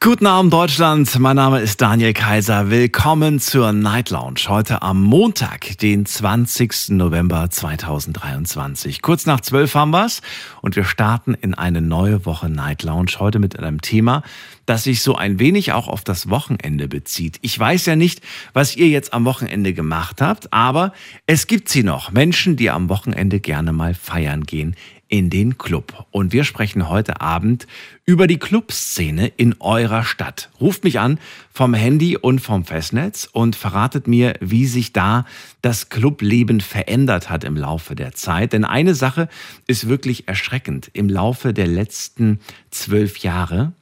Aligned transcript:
Guten 0.00 0.26
Abend 0.26 0.52
Deutschland, 0.52 1.18
mein 1.18 1.34
Name 1.34 1.58
ist 1.58 1.80
Daniel 1.80 2.12
Kaiser. 2.12 2.70
Willkommen 2.70 3.40
zur 3.40 3.72
Night 3.72 4.10
Lounge. 4.10 4.42
Heute 4.46 4.80
am 4.82 5.02
Montag, 5.02 5.76
den 5.78 6.06
20. 6.06 6.90
November 6.90 7.50
2023. 7.50 9.02
Kurz 9.02 9.26
nach 9.26 9.40
zwölf 9.40 9.74
haben 9.74 9.90
wir's 9.90 10.22
und 10.62 10.76
wir 10.76 10.84
starten 10.84 11.34
in 11.34 11.54
eine 11.54 11.80
neue 11.80 12.24
Woche 12.26 12.48
Night 12.48 12.84
Lounge. 12.84 13.10
Heute 13.18 13.40
mit 13.40 13.58
einem 13.58 13.80
Thema, 13.80 14.22
das 14.66 14.84
sich 14.84 15.02
so 15.02 15.16
ein 15.16 15.40
wenig 15.40 15.72
auch 15.72 15.88
auf 15.88 16.04
das 16.04 16.30
Wochenende 16.30 16.86
bezieht. 16.86 17.38
Ich 17.42 17.58
weiß 17.58 17.86
ja 17.86 17.96
nicht, 17.96 18.20
was 18.52 18.76
ihr 18.76 18.86
jetzt 18.86 19.12
am 19.12 19.24
Wochenende 19.24 19.74
gemacht 19.74 20.22
habt, 20.22 20.52
aber 20.52 20.92
es 21.26 21.48
gibt 21.48 21.68
sie 21.68 21.82
noch. 21.82 22.12
Menschen, 22.12 22.54
die 22.54 22.70
am 22.70 22.88
Wochenende 22.88 23.40
gerne 23.40 23.72
mal 23.72 23.94
feiern 23.94 24.44
gehen 24.44 24.76
in 25.08 25.30
den 25.30 25.58
Club. 25.58 26.06
Und 26.10 26.32
wir 26.32 26.44
sprechen 26.44 26.88
heute 26.88 27.20
Abend 27.20 27.66
über 28.04 28.26
die 28.26 28.38
Clubszene 28.38 29.28
in 29.36 29.56
eurer 29.60 30.04
Stadt. 30.04 30.50
Ruft 30.60 30.84
mich 30.84 31.00
an 31.00 31.18
vom 31.52 31.74
Handy 31.74 32.16
und 32.16 32.40
vom 32.40 32.64
Festnetz 32.64 33.28
und 33.30 33.56
verratet 33.56 34.06
mir, 34.06 34.34
wie 34.40 34.66
sich 34.66 34.92
da 34.92 35.24
das 35.62 35.88
Clubleben 35.88 36.60
verändert 36.60 37.30
hat 37.30 37.44
im 37.44 37.56
Laufe 37.56 37.94
der 37.94 38.12
Zeit. 38.12 38.52
Denn 38.52 38.64
eine 38.64 38.94
Sache 38.94 39.28
ist 39.66 39.88
wirklich 39.88 40.28
erschreckend. 40.28 40.90
Im 40.92 41.08
Laufe 41.08 41.54
der 41.54 41.66
letzten 41.66 42.40
zwölf 42.70 43.18
Jahre 43.18 43.72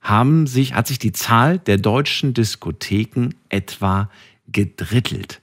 haben 0.00 0.46
sich, 0.46 0.74
hat 0.74 0.86
sich 0.86 0.98
die 0.98 1.12
Zahl 1.12 1.58
der 1.58 1.76
deutschen 1.76 2.34
Diskotheken 2.34 3.30
etwa 3.48 4.10
gedrittelt. 4.46 5.40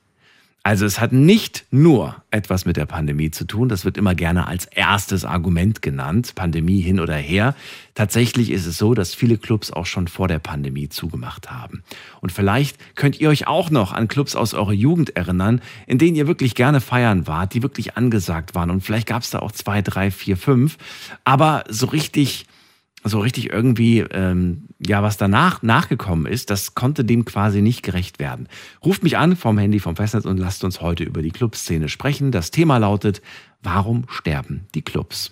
Also 0.66 0.88
es 0.88 0.99
hat 0.99 1.13
nicht 1.13 1.63
nur 1.69 2.23
etwas 2.31 2.66
mit 2.66 2.75
der 2.75 2.88
Pandemie 2.88 3.30
zu 3.30 3.45
tun, 3.45 3.69
das 3.69 3.85
wird 3.85 3.97
immer 3.97 4.16
gerne 4.16 4.47
als 4.47 4.66
erstes 4.66 5.23
Argument 5.23 5.83
genannt, 5.83 6.33
Pandemie 6.33 6.81
hin 6.81 6.99
oder 6.99 7.16
her. 7.16 7.53
Tatsächlich 7.94 8.49
ist 8.49 8.66
es 8.66 8.80
so, 8.80 8.95
dass 8.95 9.13
viele 9.13 9.38
Clubs 9.38 9.69
auch 9.69 9.86
schon 9.86 10.08
vor 10.08 10.27
der 10.27 10.39
Pandemie 10.39 10.89
zugemacht 10.89 11.52
haben. 11.52 11.83
Und 12.19 12.31
vielleicht 12.31 12.77
könnt 12.95 13.21
ihr 13.21 13.30
euch 13.30 13.45
auch 13.45 13.69
noch 13.69 13.93
an 13.93 14.08
Clubs 14.08 14.36
aus 14.36 14.55
eurer 14.55 14.73
Jugend 14.73 15.16
erinnern, 15.16 15.61
in 15.86 15.99
denen 15.99 16.16
ihr 16.16 16.25
wirklich 16.25 16.55
gerne 16.55 16.81
feiern 16.81 17.27
wart, 17.27 17.53
die 17.53 17.61
wirklich 17.61 17.95
angesagt 17.95 18.55
waren. 18.55 18.71
Und 18.71 18.81
vielleicht 18.81 19.05
gab 19.05 19.21
es 19.21 19.30
da 19.30 19.39
auch 19.39 19.52
zwei, 19.52 19.83
drei, 19.83 20.09
vier, 20.09 20.36
fünf. 20.36 20.80
Aber 21.25 21.63
so 21.69 21.86
richtig 21.86 22.47
so 23.06 23.20
richtig 23.20 23.52
irgendwie, 23.52 24.00
ähm, 24.00 24.67
ja, 24.86 25.03
was 25.03 25.17
danach 25.17 25.61
nachgekommen 25.61 26.25
ist, 26.25 26.50
das 26.50 26.73
konnte 26.73 27.06
dem 27.06 27.23
quasi 27.23 27.61
nicht 27.61 27.84
gerecht 27.84 28.20
werden. 28.20 28.48
Ruft 28.84 29.03
mich 29.03 29.17
an 29.17 29.36
vom 29.36 29.58
Handy 29.58 29.80
vom 29.80 29.95
Festnetz 29.95 30.25
und 30.25 30.38
lasst 30.38 30.64
uns 30.64 30.81
heute 30.81 31.03
über 31.03 31.22
die 31.22 31.31
Clubszene 31.31 31.88
sprechen. 31.88 32.31
Das 32.31 32.50
Thema 32.50 32.78
lautet, 32.78 33.22
warum 33.61 34.06
sterben 34.09 34.67
die 34.73 34.81
Clubs? 34.81 35.31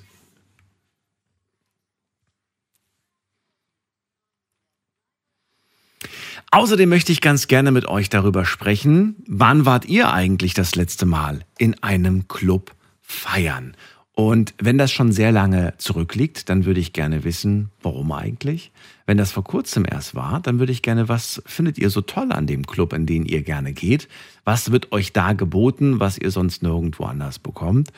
Außerdem 6.51 6.87
möchte 6.87 7.11
ich 7.11 7.19
ganz 7.19 7.47
gerne 7.47 7.71
mit 7.71 7.87
euch 7.87 8.09
darüber 8.09 8.45
sprechen, 8.45 9.15
wann 9.27 9.65
wart 9.65 9.85
ihr 9.85 10.13
eigentlich 10.13 10.53
das 10.53 10.75
letzte 10.75 11.07
Mal 11.07 11.39
in 11.57 11.81
einem 11.81 12.27
Club 12.27 12.75
feiern? 13.01 13.75
Und 14.15 14.53
wenn 14.59 14.77
das 14.77 14.91
schon 14.91 15.11
sehr 15.11 15.31
lange 15.31 15.73
zurückliegt, 15.77 16.47
dann 16.47 16.65
würde 16.65 16.79
ich 16.79 16.93
gerne 16.93 17.23
wissen, 17.23 17.71
warum 17.81 18.11
eigentlich? 18.11 18.71
Wenn 19.07 19.17
das 19.17 19.31
vor 19.31 19.43
kurzem 19.43 19.85
erst 19.89 20.13
war, 20.13 20.39
dann 20.39 20.59
würde 20.59 20.71
ich 20.71 20.83
gerne, 20.83 21.09
was 21.09 21.41
findet 21.47 21.79
ihr 21.79 21.89
so 21.89 22.01
toll 22.01 22.31
an 22.31 22.45
dem 22.45 22.67
Club, 22.67 22.93
in 22.93 23.07
den 23.07 23.25
ihr 23.25 23.41
gerne 23.41 23.73
geht? 23.73 24.07
Was 24.45 24.71
wird 24.71 24.91
euch 24.91 25.13
da 25.13 25.33
geboten, 25.33 25.99
was 25.99 26.19
ihr 26.19 26.29
sonst 26.29 26.61
nirgendwo 26.61 27.05
anders 27.05 27.39
bekommt? 27.39 27.91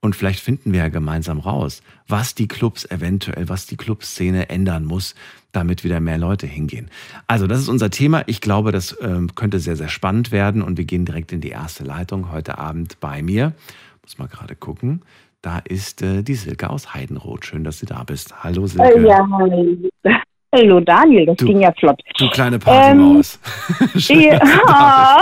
Und 0.00 0.14
vielleicht 0.14 0.40
finden 0.40 0.72
wir 0.72 0.80
ja 0.80 0.88
gemeinsam 0.88 1.38
raus, 1.38 1.80
was 2.06 2.34
die 2.34 2.48
Clubs 2.48 2.84
eventuell, 2.84 3.48
was 3.48 3.66
die 3.66 3.76
Clubszene 3.76 4.50
ändern 4.50 4.84
muss, 4.84 5.14
damit 5.52 5.84
wieder 5.84 6.00
mehr 6.00 6.18
Leute 6.18 6.46
hingehen. 6.46 6.90
Also, 7.28 7.46
das 7.46 7.60
ist 7.60 7.68
unser 7.68 7.88
Thema. 7.88 8.24
Ich 8.26 8.40
glaube, 8.40 8.72
das 8.72 8.92
äh, 8.92 9.20
könnte 9.36 9.60
sehr, 9.60 9.76
sehr 9.76 9.88
spannend 9.88 10.32
werden. 10.32 10.60
Und 10.60 10.76
wir 10.76 10.84
gehen 10.84 11.04
direkt 11.04 11.32
in 11.32 11.40
die 11.40 11.50
erste 11.50 11.84
Leitung 11.84 12.32
heute 12.32 12.58
Abend 12.58 12.98
bei 13.00 13.22
mir. 13.22 13.54
Muss 14.02 14.18
mal 14.18 14.26
gerade 14.26 14.56
gucken. 14.56 15.02
Da 15.42 15.58
ist 15.68 16.02
äh, 16.02 16.22
die 16.22 16.34
Silke 16.34 16.70
aus 16.70 16.94
Heidenroth. 16.94 17.44
Schön, 17.46 17.64
dass 17.64 17.80
du 17.80 17.86
da 17.86 18.04
bist. 18.04 18.32
Hallo 18.44 18.64
Silke. 18.68 18.94
Äh, 18.94 19.08
ja, 19.08 19.26
hallo 20.54 20.78
Daniel, 20.80 21.26
das 21.26 21.36
Du- 21.36 21.46
ging 21.46 21.60
ja 21.60 21.72
flott. 21.80 22.00
Du 22.16 22.28
kleine 22.30 22.60
Partymaus. 22.60 23.40
Schön, 23.96 24.30
du 24.30 24.38
da 24.38 25.18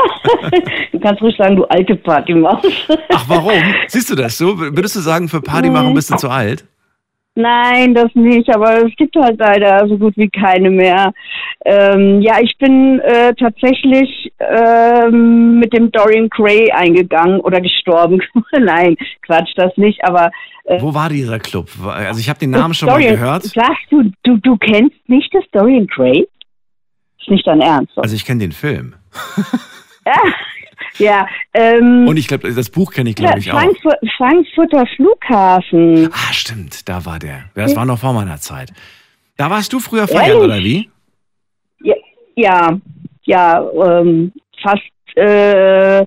bist. 0.51 0.63
du 0.93 1.01
kannst 1.01 1.23
ruhig 1.23 1.35
sagen, 1.39 1.57
du 1.57 1.65
alte 1.65 1.97
Partymaus. 1.97 2.63
Ach, 3.15 3.25
warum? 3.29 3.63
Siehst 3.89 4.11
du 4.11 4.15
das 4.15 4.37
so? 4.37 4.59
Würdest 4.59 4.97
du 4.97 5.01
sagen, 5.01 5.27
für 5.29 5.41
Party 5.41 5.71
machen 5.71 5.95
bist 5.95 6.11
du 6.11 6.17
zu 6.17 6.29
alt? 6.29 6.67
Nein, 7.37 7.95
das 7.95 8.13
nicht, 8.15 8.53
aber 8.53 8.87
es 8.87 8.95
gibt 8.97 9.15
halt 9.15 9.39
leider 9.39 9.87
so 9.89 9.97
gut 9.97 10.17
wie 10.17 10.29
keine 10.29 10.69
mehr. 10.69 11.13
Ähm, 11.65 12.21
ja, 12.21 12.41
ich 12.41 12.57
bin 12.59 12.99
äh, 13.01 13.33
tatsächlich 13.35 14.33
ähm, 14.41 15.61
mit 15.61 15.73
dem 15.73 15.93
Dorian 15.93 16.29
Gray 16.29 16.71
eingegangen 16.73 17.41
oder 17.41 17.61
gestorben. 17.61 18.21
Nein, 18.59 18.97
Quatsch, 19.23 19.53
das 19.57 19.77
nicht, 19.77 20.03
aber 20.05 20.31
äh, 20.65 20.81
Wo 20.81 20.93
war 20.93 21.09
dieser 21.09 21.39
Club? 21.39 21.69
Also 21.87 22.21
ich 22.21 22.29
habe 22.29 22.41
den 22.41 22.51
Namen 22.51 22.75
schon 22.75 22.87
mal 22.87 22.95
Dorian, 22.95 23.15
gehört. 23.15 23.45
Sagst 23.45 23.87
du, 23.91 24.11
du, 24.25 24.37
du 24.39 24.57
kennst 24.57 25.09
nicht 25.09 25.33
das 25.33 25.45
Dorian 25.53 25.87
Gray? 25.87 26.27
Ist 27.21 27.31
nicht 27.31 27.47
dein 27.47 27.61
Ernst. 27.61 27.93
Also 27.97 28.17
ich 28.17 28.25
kenne 28.25 28.41
den 28.41 28.53
Film. 28.53 28.95
ja, 30.05 30.15
ähm, 31.55 32.07
Und 32.09 32.17
ich 32.17 32.29
glaube, 32.29 32.53
das 32.53 32.71
Buch 32.71 32.93
kenne 32.93 33.11
ich, 33.11 33.19
ja, 33.19 33.27
glaube 33.27 33.41
ich, 33.41 33.51
auch. 33.51 33.59
Frankfurt, 33.59 33.99
Frankfurter 34.17 34.87
Flughafen. 34.97 36.11
Ah, 36.13 36.33
stimmt, 36.33 36.89
da 36.89 37.05
war 37.05 37.19
der. 37.19 37.45
Das 37.55 37.75
war 37.77 37.85
noch 37.85 37.99
vor 37.99 38.13
meiner 38.13 38.39
Zeit. 38.39 38.73
Da 39.37 39.51
warst 39.51 39.73
du 39.73 39.81
früher 39.81 40.07
feiern, 40.07 40.27
Ehrlich? 40.27 40.45
oder 40.45 40.59
wie? 40.59 40.91
Ja, 41.83 41.95
ja, 42.37 42.81
ja 43.25 43.71
ähm, 44.01 44.33
fast 44.63 44.83
äh, 45.17 46.05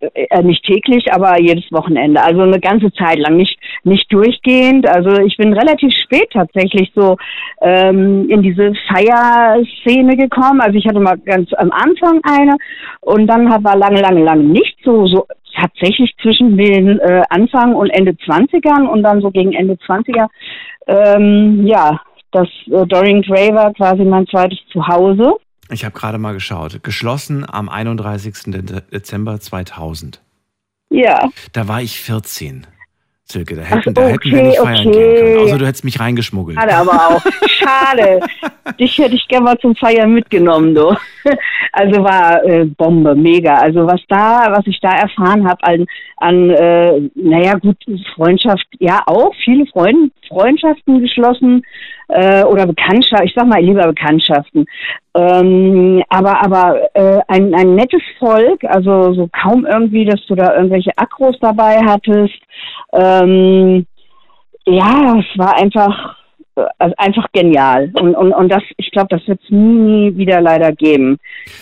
äh, 0.00 0.42
nicht 0.42 0.64
täglich, 0.64 1.12
aber 1.12 1.40
jedes 1.40 1.70
Wochenende. 1.72 2.22
Also 2.22 2.42
eine 2.42 2.60
ganze 2.60 2.92
Zeit 2.92 3.18
lang, 3.18 3.36
nicht 3.36 3.58
nicht 3.84 4.12
durchgehend. 4.12 4.88
Also 4.88 5.20
ich 5.22 5.36
bin 5.36 5.52
relativ 5.52 5.92
spät 6.04 6.28
tatsächlich 6.32 6.92
so 6.94 7.16
ähm, 7.62 8.28
in 8.28 8.42
diese 8.42 8.72
Feierszene 8.88 10.16
gekommen. 10.16 10.60
Also 10.60 10.78
ich 10.78 10.86
hatte 10.86 11.00
mal 11.00 11.18
ganz 11.18 11.50
am 11.54 11.70
Anfang 11.70 12.20
eine 12.22 12.56
und 13.00 13.26
dann 13.26 13.48
war 13.48 13.76
lange, 13.76 14.00
lange, 14.00 14.22
lange 14.22 14.44
nicht 14.44 14.76
so 14.84 15.06
so 15.06 15.26
tatsächlich 15.56 16.14
zwischen 16.22 16.56
den 16.56 16.98
äh, 17.00 17.22
Anfang 17.30 17.74
und 17.74 17.90
Ende 17.90 18.12
20ern 18.12 18.86
und 18.86 19.02
dann 19.02 19.20
so 19.20 19.30
gegen 19.30 19.52
Ende 19.52 19.74
20er 19.74 20.28
ähm, 20.86 21.66
ja 21.66 22.00
das 22.30 22.48
äh, 22.66 22.86
Dorian 22.86 23.22
Gray 23.22 23.54
war 23.54 23.72
quasi 23.72 24.04
mein 24.04 24.26
zweites 24.26 24.58
Zuhause. 24.72 25.36
Ich 25.70 25.84
habe 25.84 25.98
gerade 25.98 26.18
mal 26.18 26.32
geschaut. 26.32 26.82
Geschlossen 26.82 27.46
am 27.48 27.68
31. 27.68 28.34
De- 28.46 28.82
Dezember 28.92 29.38
2000. 29.40 30.20
Ja. 30.90 31.28
Da 31.52 31.68
war 31.68 31.82
ich 31.82 32.00
14. 32.00 32.66
Silke, 33.30 33.56
da 33.56 33.60
hätten, 33.62 33.90
Ach, 33.90 33.92
da 33.92 34.08
hätten 34.08 34.30
wir 34.30 34.38
okay, 34.38 34.46
nicht 34.48 34.58
feiern 34.58 34.86
okay. 34.86 34.90
gehen 34.90 35.16
können. 35.16 35.38
Außer 35.40 35.58
du 35.58 35.66
hättest 35.66 35.84
mich 35.84 36.00
reingeschmuggelt. 36.00 36.58
Schade 36.58 36.74
aber 36.74 36.92
auch. 37.08 37.22
Schade. 37.46 38.20
Dich 38.80 38.96
hätte 38.96 39.16
ich 39.16 39.28
gerne 39.28 39.44
mal 39.44 39.58
zum 39.58 39.76
Feiern 39.76 40.14
mitgenommen, 40.14 40.74
du. 40.74 40.96
Also 41.72 42.02
war 42.02 42.42
äh, 42.44 42.64
Bombe, 42.64 43.14
mega. 43.14 43.56
Also 43.56 43.86
was 43.86 44.00
da, 44.08 44.46
was 44.50 44.66
ich 44.66 44.80
da 44.80 44.92
erfahren 44.92 45.46
habe 45.46 45.62
an, 45.62 45.86
an 46.16 46.48
äh, 46.50 47.10
naja 47.16 47.58
gut, 47.58 47.76
Freundschaft, 48.14 48.66
ja 48.78 49.02
auch 49.04 49.34
viele 49.44 49.66
Freund, 49.66 50.10
Freundschaften 50.26 51.00
geschlossen 51.02 51.62
äh, 52.08 52.42
oder 52.44 52.66
Bekanntschaften, 52.66 53.26
ich 53.26 53.34
sag 53.36 53.46
mal 53.46 53.60
lieber 53.62 53.86
Bekanntschaften. 53.86 54.64
Ähm, 55.18 56.04
aber 56.10 56.40
aber 56.44 56.94
äh, 56.94 57.20
ein, 57.26 57.52
ein 57.52 57.74
nettes 57.74 58.02
Volk, 58.20 58.62
also 58.62 59.12
so 59.14 59.28
kaum 59.42 59.66
irgendwie, 59.66 60.04
dass 60.04 60.24
du 60.26 60.36
da 60.36 60.54
irgendwelche 60.54 60.96
Akros 60.96 61.36
dabei 61.40 61.80
hattest. 61.84 62.38
Ähm, 62.92 63.84
ja, 64.64 65.18
es 65.18 65.38
war 65.38 65.56
einfach, 65.56 66.16
äh, 66.54 66.62
also 66.78 66.94
einfach 66.98 67.26
genial. 67.32 67.90
Und, 68.00 68.14
und, 68.14 68.32
und 68.32 68.48
das, 68.48 68.62
ich 68.76 68.92
glaube, 68.92 69.08
das 69.10 69.26
wird 69.26 69.40
es 69.42 69.50
nie 69.50 70.16
wieder 70.16 70.40
leider 70.40 70.70
geben. 70.70 71.18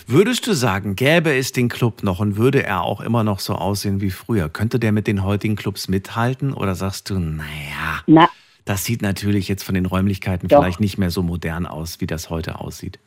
Würdest 0.07 0.47
du 0.47 0.53
sagen, 0.53 0.95
gäbe 0.95 1.35
es 1.35 1.53
den 1.53 1.71
Club 1.71 2.03
noch 2.03 2.21
und 2.21 2.37
würde 2.37 2.63
er 2.63 2.83
auch 2.83 3.01
immer 3.01 3.25
noch 3.25 3.39
so 3.39 3.55
aussehen 3.55 4.03
wie 4.03 4.11
früher? 4.11 4.51
Könnte 4.51 4.79
der 4.79 4.93
mit 4.93 5.07
den 5.07 5.25
heutigen 5.25 5.57
Clubs 5.57 5.89
mithalten? 5.89 6.53
Oder 6.53 6.75
sagst 6.75 7.09
du, 7.09 7.19
naja, 7.19 8.03
Na, 8.07 8.29
das 8.67 8.85
sieht 8.85 9.01
natürlich 9.01 9.49
jetzt 9.49 9.63
von 9.63 9.75
den 9.75 9.87
Räumlichkeiten 9.87 10.49
Doch. 10.49 10.59
vielleicht 10.59 10.81
nicht 10.81 10.99
mehr 10.99 11.11
so 11.11 11.23
modern 11.23 11.65
aus, 11.65 12.03
wie 12.03 12.07
das 12.07 12.29
heute 12.29 12.61
aussieht? 12.61 12.99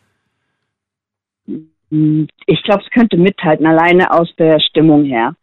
Ich 1.92 2.64
glaube, 2.64 2.84
es 2.86 2.92
könnte 2.92 3.18
mithalten, 3.18 3.66
alleine 3.66 4.12
aus 4.12 4.30
der 4.38 4.60
Stimmung 4.60 5.06
her. 5.06 5.36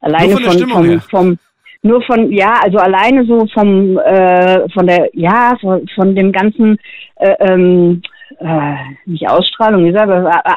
Alleine 0.00 0.36
von 0.36 0.42
der 0.42 0.52
von, 0.52 0.68
vom, 0.68 0.84
her? 0.84 1.00
vom, 1.10 1.38
nur 1.82 2.02
von, 2.02 2.32
ja, 2.32 2.60
also 2.62 2.78
alleine 2.78 3.24
so 3.26 3.46
vom, 3.52 3.98
äh, 3.98 4.68
von 4.70 4.86
der, 4.86 5.10
ja, 5.12 5.56
von, 5.60 5.86
von 5.94 6.14
dem 6.14 6.32
ganzen, 6.32 6.78
äh, 7.16 7.34
ähm, 7.40 8.02
äh, 8.38 8.74
nicht 9.06 9.28
Ausstrahlung, 9.28 9.84
wie 9.84 9.92
gesagt, 9.92 10.10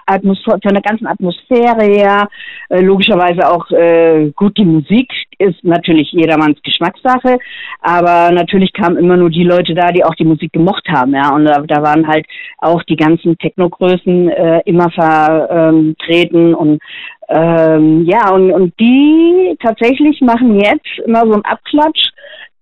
Atmosphäre, 0.06 0.60
von 0.62 0.74
der 0.74 0.81
ganzen 0.81 1.08
Atmosphäre 1.08 1.84
her, 1.84 2.28
äh, 2.70 2.81
logischerweise 2.81 3.50
auch 3.50 3.70
äh, 3.72 4.31
gut, 4.36 4.58
die 4.58 4.66
Musik 4.66 5.12
ist 5.40 5.64
natürlich 5.64 6.12
jedermanns 6.12 6.62
Geschmackssache, 6.64 7.38
aber 7.81 8.31
natürlich 8.31 8.72
kamen 8.74 8.98
immer 8.98 9.18
nur 9.18 9.30
die 9.30 9.44
Leute 9.44 9.74
da, 9.74 9.92
die 9.92 10.04
auch 10.04 10.16
die 10.16 10.25
Musik 10.25 10.54
gemocht 10.54 10.88
haben, 10.90 11.14
ja, 11.14 11.34
und 11.34 11.46
da, 11.46 11.62
da 11.62 11.81
waren 11.81 12.08
halt 12.08 12.25
auch 12.60 12.84
die 12.84 12.96
ganzen 12.96 13.38
Technogrößen 13.38 14.30
äh, 14.30 14.62
immer 14.66 14.90
vertreten 14.92 16.54
und 16.54 16.81
ähm, 17.30 18.06
ja, 18.06 18.30
und, 18.31 18.52
und 18.52 18.80
die 18.80 19.58
tatsächlich 19.62 20.22
machen 20.22 20.60
jetzt 20.60 21.00
immer 21.06 21.22
so 21.22 21.34
einen 21.34 21.46
Abklatsch 21.46 22.12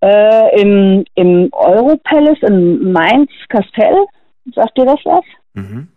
äh, 0.02 0.62
im, 0.62 1.06
im 1.16 1.50
Europalace 1.52 2.42
in 2.44 2.92
Mainz-Kastell. 2.92 4.06
Sagt 4.54 4.78
dir 4.78 4.86
das 4.86 5.00
was? 5.04 5.24
Mhm. 5.54 5.88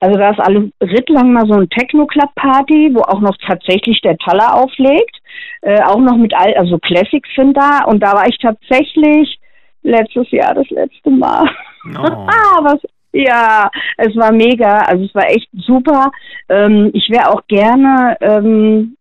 Also 0.00 0.18
da 0.18 0.30
ist 0.30 0.40
alle 0.40 0.72
Rittlang 0.80 1.32
mal 1.32 1.46
so 1.46 1.54
ein 1.54 1.68
Techno-Club-Party, 1.68 2.90
wo 2.92 3.02
auch 3.02 3.20
noch 3.20 3.36
tatsächlich 3.46 4.00
der 4.00 4.18
Taller 4.18 4.60
auflegt. 4.60 5.16
Äh, 5.60 5.80
auch 5.84 6.00
noch 6.00 6.16
mit 6.16 6.34
all, 6.34 6.52
also 6.54 6.76
Classics 6.78 7.28
sind 7.36 7.56
da. 7.56 7.84
Und 7.84 8.00
da 8.02 8.12
war 8.12 8.26
ich 8.26 8.36
tatsächlich 8.38 9.38
letztes 9.82 10.28
Jahr 10.32 10.54
das 10.54 10.68
letzte 10.70 11.08
Mal. 11.08 11.48
Oh. 11.86 12.02
Was, 12.64 12.80
ja, 13.12 13.70
es 13.96 14.16
war 14.16 14.32
mega. 14.32 14.78
Also 14.80 15.04
es 15.04 15.14
war 15.14 15.30
echt 15.30 15.48
super. 15.52 16.10
Ähm, 16.48 16.90
ich 16.94 17.08
wäre 17.08 17.30
auch 17.30 17.46
gerne 17.46 18.16
ähm, 18.20 18.96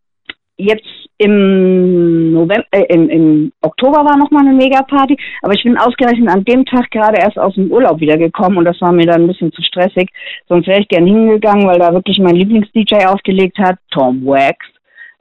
jetzt 0.57 1.00
im 1.21 2.31
November, 2.33 2.65
äh, 2.71 2.85
im, 2.93 3.09
im 3.09 3.51
Oktober 3.61 4.03
war 4.03 4.17
nochmal 4.17 4.47
eine 4.47 4.55
Mega-Party, 4.55 5.15
aber 5.41 5.53
ich 5.53 5.63
bin 5.63 5.77
ausgerechnet 5.77 6.29
an 6.29 6.43
dem 6.43 6.65
Tag 6.65 6.89
gerade 6.89 7.19
erst 7.19 7.37
aus 7.37 7.53
dem 7.53 7.71
Urlaub 7.71 7.99
wiedergekommen 7.99 8.57
und 8.57 8.65
das 8.65 8.81
war 8.81 8.91
mir 8.91 9.05
dann 9.05 9.23
ein 9.23 9.27
bisschen 9.27 9.51
zu 9.51 9.61
stressig. 9.61 10.09
Sonst 10.47 10.67
wäre 10.67 10.81
ich 10.81 10.87
gern 10.87 11.05
hingegangen, 11.05 11.67
weil 11.67 11.79
da 11.79 11.93
wirklich 11.93 12.17
mein 12.19 12.35
Lieblings-DJ 12.35 13.05
aufgelegt 13.05 13.57
hat, 13.59 13.77
Tom 13.91 14.25
Wax. 14.25 14.57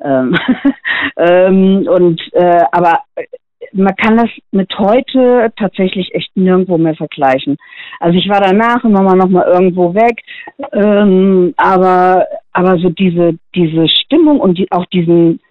Ähm, 0.02 0.34
ähm, 1.18 1.86
und 1.86 2.20
äh, 2.32 2.64
aber 2.72 3.00
man 3.72 3.94
kann 3.96 4.16
das 4.16 4.30
mit 4.50 4.70
heute 4.78 5.52
tatsächlich 5.56 6.14
echt 6.14 6.34
nirgendwo 6.34 6.78
mehr 6.78 6.94
vergleichen. 6.94 7.56
Also 8.00 8.18
ich 8.18 8.28
war 8.28 8.40
danach 8.40 8.82
immer 8.84 9.02
mal 9.02 9.16
noch 9.16 9.28
mal 9.28 9.46
irgendwo 9.46 9.94
weg, 9.94 10.22
ähm, 10.72 11.52
aber 11.56 12.26
aber 12.52 12.78
so 12.78 12.88
diese 12.88 13.34
diese 13.54 13.86
Stimmung 13.88 14.40
und 14.40 14.58
die, 14.58 14.72
auch 14.72 14.86
diesen 14.86 15.34
äh, 15.34 15.49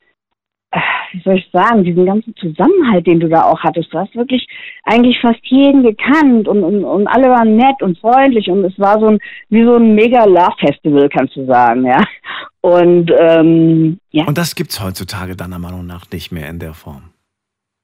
wie 1.11 1.21
soll 1.23 1.37
ich 1.37 1.49
sagen, 1.51 1.83
diesen 1.83 2.05
ganzen 2.05 2.35
Zusammenhalt, 2.35 3.07
den 3.07 3.19
du 3.19 3.27
da 3.27 3.43
auch 3.43 3.59
hattest. 3.61 3.93
Du 3.93 3.97
hast 3.97 4.15
wirklich 4.15 4.47
eigentlich 4.83 5.19
fast 5.19 5.39
jeden 5.43 5.83
gekannt 5.83 6.47
und, 6.47 6.63
und, 6.63 6.83
und 6.83 7.07
alle 7.07 7.29
waren 7.29 7.55
nett 7.55 7.81
und 7.81 7.97
freundlich 7.97 8.49
und 8.49 8.63
es 8.63 8.77
war 8.77 8.99
so 8.99 9.07
ein, 9.07 9.19
wie 9.49 9.63
so 9.63 9.75
ein 9.75 9.95
mega 9.95 10.25
Love-Festival, 10.25 11.09
kannst 11.09 11.35
du 11.35 11.45
sagen, 11.45 11.85
ja. 11.85 12.01
Und, 12.61 13.11
ähm, 13.17 13.99
ja. 14.11 14.25
Und 14.25 14.37
das 14.37 14.55
gibt's 14.55 14.81
heutzutage 14.81 15.35
deiner 15.35 15.59
Meinung 15.59 15.85
nach 15.85 16.05
nicht 16.11 16.31
mehr 16.31 16.49
in 16.49 16.59
der 16.59 16.73
Form? 16.73 17.11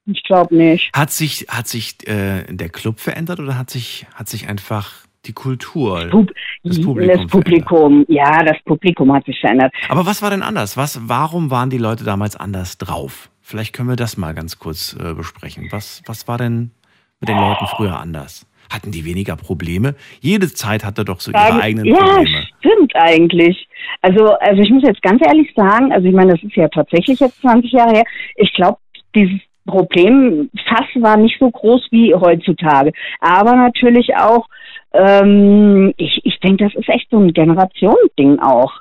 Ich 0.05 0.21
glaube 0.23 0.55
nicht. 0.55 0.91
Hat 0.95 1.11
sich, 1.11 1.47
hat 1.49 1.67
sich 1.67 2.07
äh, 2.07 2.43
der 2.49 2.69
Club 2.69 2.99
verändert 2.99 3.39
oder 3.39 3.57
hat 3.57 3.71
sich, 3.71 4.05
hat 4.13 4.29
sich 4.29 4.47
einfach 4.47 5.04
die 5.27 5.33
Kultur, 5.33 6.01
das, 6.01 6.11
Pub 6.11 6.31
das 6.63 6.81
Publikum, 6.81 7.17
das 7.17 7.31
Publikum 7.31 8.05
ja, 8.07 8.43
das 8.43 8.57
Publikum 8.63 9.13
hat 9.13 9.25
sich 9.25 9.39
verändert. 9.39 9.73
Aber 9.89 10.05
was 10.05 10.21
war 10.21 10.29
denn 10.29 10.43
anders? 10.43 10.77
Was, 10.77 10.99
warum 11.07 11.51
waren 11.51 11.69
die 11.69 11.77
Leute 11.77 12.03
damals 12.03 12.35
anders 12.35 12.77
drauf? 12.77 13.29
Vielleicht 13.41 13.73
können 13.73 13.89
wir 13.89 13.95
das 13.95 14.17
mal 14.17 14.33
ganz 14.33 14.57
kurz 14.57 14.97
äh, 14.99 15.13
besprechen. 15.13 15.67
Was, 15.71 16.01
was 16.07 16.27
war 16.27 16.37
denn 16.37 16.71
mit 17.19 17.29
den 17.29 17.37
Leuten 17.37 17.67
früher 17.67 17.99
anders? 17.99 18.47
Hatten 18.71 18.91
die 18.91 19.05
weniger 19.05 19.35
Probleme? 19.35 19.93
Jede 20.21 20.51
Zeit 20.51 20.83
hatte 20.83 21.05
doch 21.05 21.19
so 21.19 21.31
ihre 21.31 21.61
eigenen 21.61 21.85
ja, 21.85 21.95
Probleme. 21.95 22.39
Ja, 22.39 22.45
stimmt 22.59 22.95
eigentlich. 22.95 23.67
Also, 24.01 24.33
also 24.39 24.61
ich 24.61 24.69
muss 24.71 24.83
jetzt 24.83 25.01
ganz 25.03 25.21
ehrlich 25.25 25.53
sagen, 25.55 25.91
also 25.93 26.07
ich 26.07 26.13
meine, 26.13 26.33
das 26.33 26.43
ist 26.43 26.55
ja 26.55 26.67
tatsächlich 26.69 27.19
jetzt 27.19 27.39
20 27.41 27.71
Jahre 27.71 27.97
her. 27.97 28.03
Ich 28.35 28.51
glaube, 28.53 28.79
dieses 29.13 29.39
Problemfass 29.65 30.87
war 30.95 31.17
nicht 31.17 31.37
so 31.39 31.49
groß 31.49 31.87
wie 31.91 32.13
heutzutage. 32.13 32.91
Aber 33.19 33.55
natürlich 33.55 34.15
auch, 34.15 34.47
ähm, 34.97 35.93
ich, 35.97 36.21
ich 36.23 36.39
denke, 36.39 36.65
das 36.65 36.75
ist 36.75 36.89
echt 36.89 37.09
so 37.09 37.17
ein 37.17 37.33
Generationsding 37.33 38.39
auch. 38.39 38.71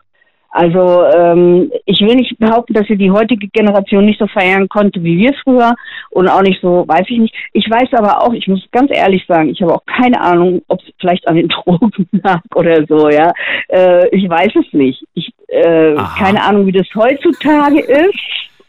Also 0.50 1.05
ähm, 1.12 1.72
ich 1.84 2.00
will 2.00 2.14
nicht 2.14 2.38
behaupten, 2.38 2.75
dass 2.75 2.87
sie 2.87 2.96
die 2.96 3.11
heutige 3.11 3.49
Generation 3.49 4.05
nicht 4.05 4.20
so 4.20 4.28
feiern 4.28 4.69
konnte 4.69 5.02
wie 5.02 5.19
wir 5.19 5.34
früher 5.43 5.75
und 6.11 6.28
auch 6.28 6.43
nicht 6.43 6.61
so, 6.62 6.84
weiß 6.87 7.06
ich 7.08 7.19
nicht. 7.19 7.34
Ich 7.52 7.69
weiß 7.69 7.88
aber 7.93 8.22
auch, 8.22 8.32
ich 8.32 8.46
muss 8.46 8.64
ganz 8.70 8.88
ehrlich 8.94 9.26
sagen, 9.26 9.49
ich 9.49 9.61
habe 9.61 9.75
auch 9.75 9.84
keine 9.84 10.20
Ahnung, 10.20 10.62
ob 10.69 10.81
es 10.81 10.94
vielleicht 11.00 11.26
an 11.26 11.34
den 11.34 11.49
Drogen 11.64 12.08
lag 12.12 12.40
oder 12.55 12.87
so, 12.87 13.08
ja. 13.08 13.32
Äh, 13.67 14.08
ich 14.17 14.31
weiß 14.31 14.52
es 14.55 14.72
nicht. 14.72 15.05
Ich 15.14 15.32
äh, 15.49 15.96
keine 16.17 16.40
Ahnung, 16.40 16.67
wie 16.67 16.72
das 16.72 16.87
heutzutage 16.94 17.81
ist. 17.81 18.14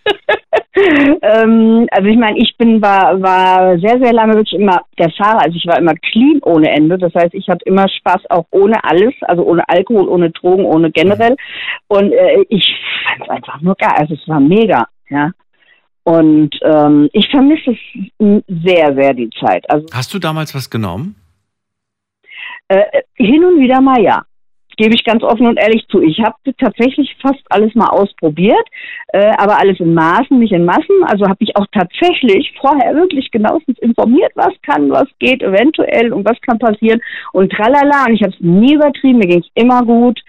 ähm, 1.22 1.88
also 1.92 2.08
ich 2.08 2.18
meine, 2.18 2.38
ich 2.38 2.56
bin 2.58 2.82
war 2.82 3.22
war 3.22 3.80
sehr 3.80 4.00
sehr 4.00 4.14
lange 4.14 4.36
wirklich 4.36 4.60
immer 4.60 4.82
der 5.00 5.10
Fahrer, 5.12 5.42
also 5.42 5.56
ich 5.56 5.66
war 5.68 5.78
immer 5.78 5.94
clean 5.96 6.40
ohne 6.44 6.70
Ende. 6.70 6.98
Das 6.98 7.14
heißt, 7.14 7.34
ich 7.34 7.48
hatte 7.48 7.66
immer 7.66 7.88
Spaß 7.88 8.30
auch 8.30 8.46
ohne 8.52 8.84
alles, 8.84 9.14
also 9.22 9.44
ohne 9.44 9.68
Alkohol, 9.68 10.08
ohne 10.08 10.32
Drogen, 10.32 10.66
ohne 10.66 10.92
generell. 10.92 11.36
Und 11.88 12.12
äh, 12.12 12.46
ich 12.50 12.76
fand 13.04 13.24
es 13.24 13.30
einfach 13.30 13.62
nur 13.62 13.76
geil. 13.76 13.94
Also 13.96 14.14
es 14.16 14.28
war 14.28 14.40
mega, 14.40 14.88
ja. 15.10 15.32
Und 16.04 16.52
ähm, 16.62 17.10
ich 17.14 17.28
vermisse 17.30 17.72
es 17.72 18.44
sehr 18.48 18.94
sehr 18.94 19.14
die 19.14 19.30
Zeit. 19.40 19.68
Also 19.70 19.88
hast 19.92 20.14
du 20.14 20.20
damals 20.20 20.54
was 20.54 20.70
genommen? 20.70 21.16
Äh, 22.68 22.84
hin 23.16 23.44
und 23.44 23.60
wieder 23.60 23.82
mal 23.82 24.02
ja 24.02 24.24
gebe 24.78 24.96
ich 24.96 25.04
ganz 25.04 25.24
offen 25.24 25.48
und 25.48 25.58
ehrlich 25.58 25.86
zu. 25.90 26.02
Ich 26.02 26.20
habe 26.20 26.36
tatsächlich 26.58 27.16
fast 27.22 27.42
alles 27.50 27.74
mal 27.76 27.90
ausprobiert, 27.90 28.66
äh, 29.10 29.32
aber 29.38 29.60
alles 29.60 29.80
in 29.80 29.94
Maßen, 29.94 30.40
nicht 30.40 30.54
in 30.54 30.66
Massen. 30.66 31.04
Also 31.06 31.26
habe 31.26 31.38
ich 31.40 31.56
auch 31.56 31.66
tatsächlich 31.72 32.54
vorher 32.60 32.96
wirklich 32.96 33.32
genauestens 33.32 33.78
informiert, 33.80 34.32
was 34.36 34.54
kann, 34.62 34.90
was 34.90 35.08
geht 35.20 35.42
eventuell 35.42 36.14
und 36.14 36.26
was 36.28 36.40
kann 36.42 36.60
passieren 36.60 37.02
und 37.34 37.52
tralala. 37.52 38.06
Und 38.08 38.14
ich 38.14 38.22
habe 38.22 38.34
es 38.34 38.40
nie 38.40 38.76
übertrieben, 38.76 39.20
mir 39.20 39.28
ging 39.28 39.42
es 39.42 39.64
immer 39.64 39.84
gut. 39.84 40.20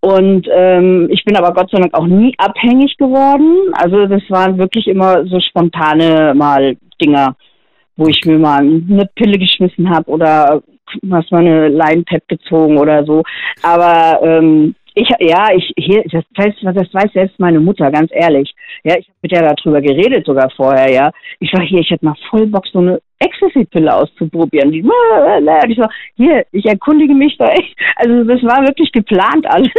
Und 0.00 0.46
ähm, 0.52 1.08
ich 1.10 1.24
bin 1.24 1.36
aber 1.36 1.52
Gott 1.52 1.70
sei 1.70 1.78
Dank 1.78 1.94
auch 1.94 2.06
nie 2.06 2.32
abhängig 2.38 2.96
geworden. 2.98 3.72
Also 3.72 4.06
das 4.06 4.22
waren 4.28 4.58
wirklich 4.58 4.86
immer 4.86 5.26
so 5.26 5.40
spontane 5.40 6.34
mal 6.34 6.76
Dinger, 7.02 7.34
wo 7.96 8.06
ich 8.06 8.24
mir 8.24 8.38
mal 8.38 8.60
eine 8.60 9.08
Pille 9.16 9.38
geschmissen 9.38 9.90
habe 9.90 10.08
oder 10.08 10.62
hast 11.10 11.30
mal 11.32 11.40
eine 11.40 11.68
Line-Pad 11.68 12.28
gezogen 12.28 12.78
oder 12.78 13.04
so. 13.04 13.22
Aber 13.62 14.20
ähm, 14.22 14.74
ich, 14.94 15.08
ja, 15.20 15.48
ich, 15.54 15.72
hier, 15.76 16.02
das 16.10 16.24
weiß, 16.36 16.54
das 16.74 16.92
weiß 16.92 17.12
selbst 17.12 17.38
meine 17.38 17.60
Mutter, 17.60 17.90
ganz 17.90 18.10
ehrlich. 18.12 18.52
Ja, 18.82 18.96
ich 18.98 19.06
habe 19.06 19.18
mit 19.22 19.32
der 19.32 19.54
darüber 19.54 19.80
geredet 19.80 20.26
sogar 20.26 20.50
vorher, 20.50 20.90
ja. 20.90 21.12
Ich 21.38 21.50
sag 21.52 21.62
hier, 21.62 21.80
ich 21.80 21.90
hätte 21.90 22.04
mal 22.04 22.16
voll 22.30 22.46
Bock, 22.46 22.66
so 22.66 22.80
eine 22.80 23.00
Ecstasy-Pille 23.20 23.94
auszuprobieren. 23.94 24.72
Die, 24.72 24.80
ich 24.80 25.78
sag, 25.78 25.90
hier, 26.16 26.44
ich 26.50 26.66
erkundige 26.66 27.14
mich 27.14 27.36
da 27.38 27.46
echt. 27.46 27.76
Also 27.96 28.24
das 28.24 28.42
war 28.42 28.66
wirklich 28.66 28.90
geplant 28.90 29.46
alles. 29.48 29.70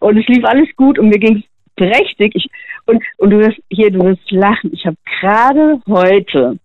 Und 0.00 0.18
es 0.18 0.26
lief 0.26 0.44
alles 0.44 0.68
gut 0.74 0.98
und 0.98 1.10
mir 1.10 1.18
ging 1.20 1.36
es 1.36 1.44
prächtig. 1.76 2.32
Ich, 2.34 2.48
und, 2.86 3.02
und 3.18 3.30
du 3.30 3.38
wirst, 3.38 3.60
hier, 3.70 3.90
du 3.90 4.00
wirst 4.04 4.30
lachen. 4.30 4.72
Ich 4.72 4.84
habe 4.84 4.96
gerade 5.20 5.80
heute, 5.88 6.58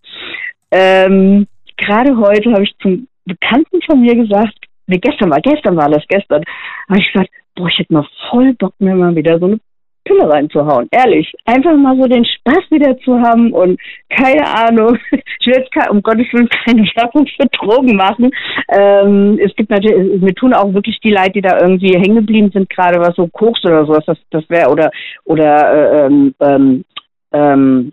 ähm, 0.71 1.45
gerade 1.77 2.17
heute 2.17 2.51
habe 2.51 2.63
ich 2.63 2.75
zum 2.81 3.07
Bekannten 3.25 3.81
von 3.81 4.01
mir 4.01 4.15
gesagt, 4.15 4.55
nee, 4.87 4.99
gestern 4.99 5.31
war, 5.31 5.41
gestern 5.41 5.75
war 5.75 5.89
das, 5.89 6.03
gestern, 6.07 6.43
habe 6.89 6.99
ich 6.99 7.11
gesagt, 7.11 7.29
boah, 7.55 7.67
ich 7.67 7.79
hätte 7.79 7.93
mal 7.93 8.07
voll 8.29 8.53
Bock, 8.53 8.73
mir 8.79 8.95
mal 8.95 9.15
wieder 9.15 9.39
so 9.39 9.45
eine 9.45 9.59
Pille 10.05 10.29
reinzuhauen. 10.29 10.87
Ehrlich. 10.91 11.33
Einfach 11.45 11.75
mal 11.75 11.97
so 11.99 12.07
den 12.07 12.25
Spaß 12.25 12.69
wieder 12.69 12.97
zu 12.99 13.19
haben 13.19 13.51
und 13.51 13.79
keine 14.09 14.45
Ahnung. 14.47 14.97
Ich 15.47 15.53
will 15.53 15.61
jetzt 15.61 15.91
um 15.91 16.01
Gottes 16.01 16.25
Willen 16.33 16.49
keine 16.49 16.81
Werbung 16.95 17.27
für 17.27 17.47
Drogen 17.49 17.95
machen. 17.95 18.31
Ähm, 18.67 19.39
es 19.39 19.55
gibt 19.55 19.69
natürlich, 19.69 20.19
mir 20.19 20.33
tun 20.33 20.55
auch 20.55 20.73
wirklich 20.73 20.99
die 21.01 21.11
Leute, 21.11 21.33
die 21.33 21.41
da 21.41 21.59
irgendwie 21.61 21.93
hängen 21.93 22.15
geblieben 22.15 22.49
sind, 22.51 22.67
gerade 22.67 22.99
was 22.99 23.15
so 23.15 23.27
Koks 23.27 23.63
oder 23.63 23.85
sowas, 23.85 24.03
das, 24.07 24.17
das 24.31 24.49
wäre, 24.49 24.71
oder, 24.71 24.89
oder, 25.23 25.71
äh, 25.71 26.05
ähm, 26.07 26.33
ähm, 26.41 26.83
ähm 27.31 27.91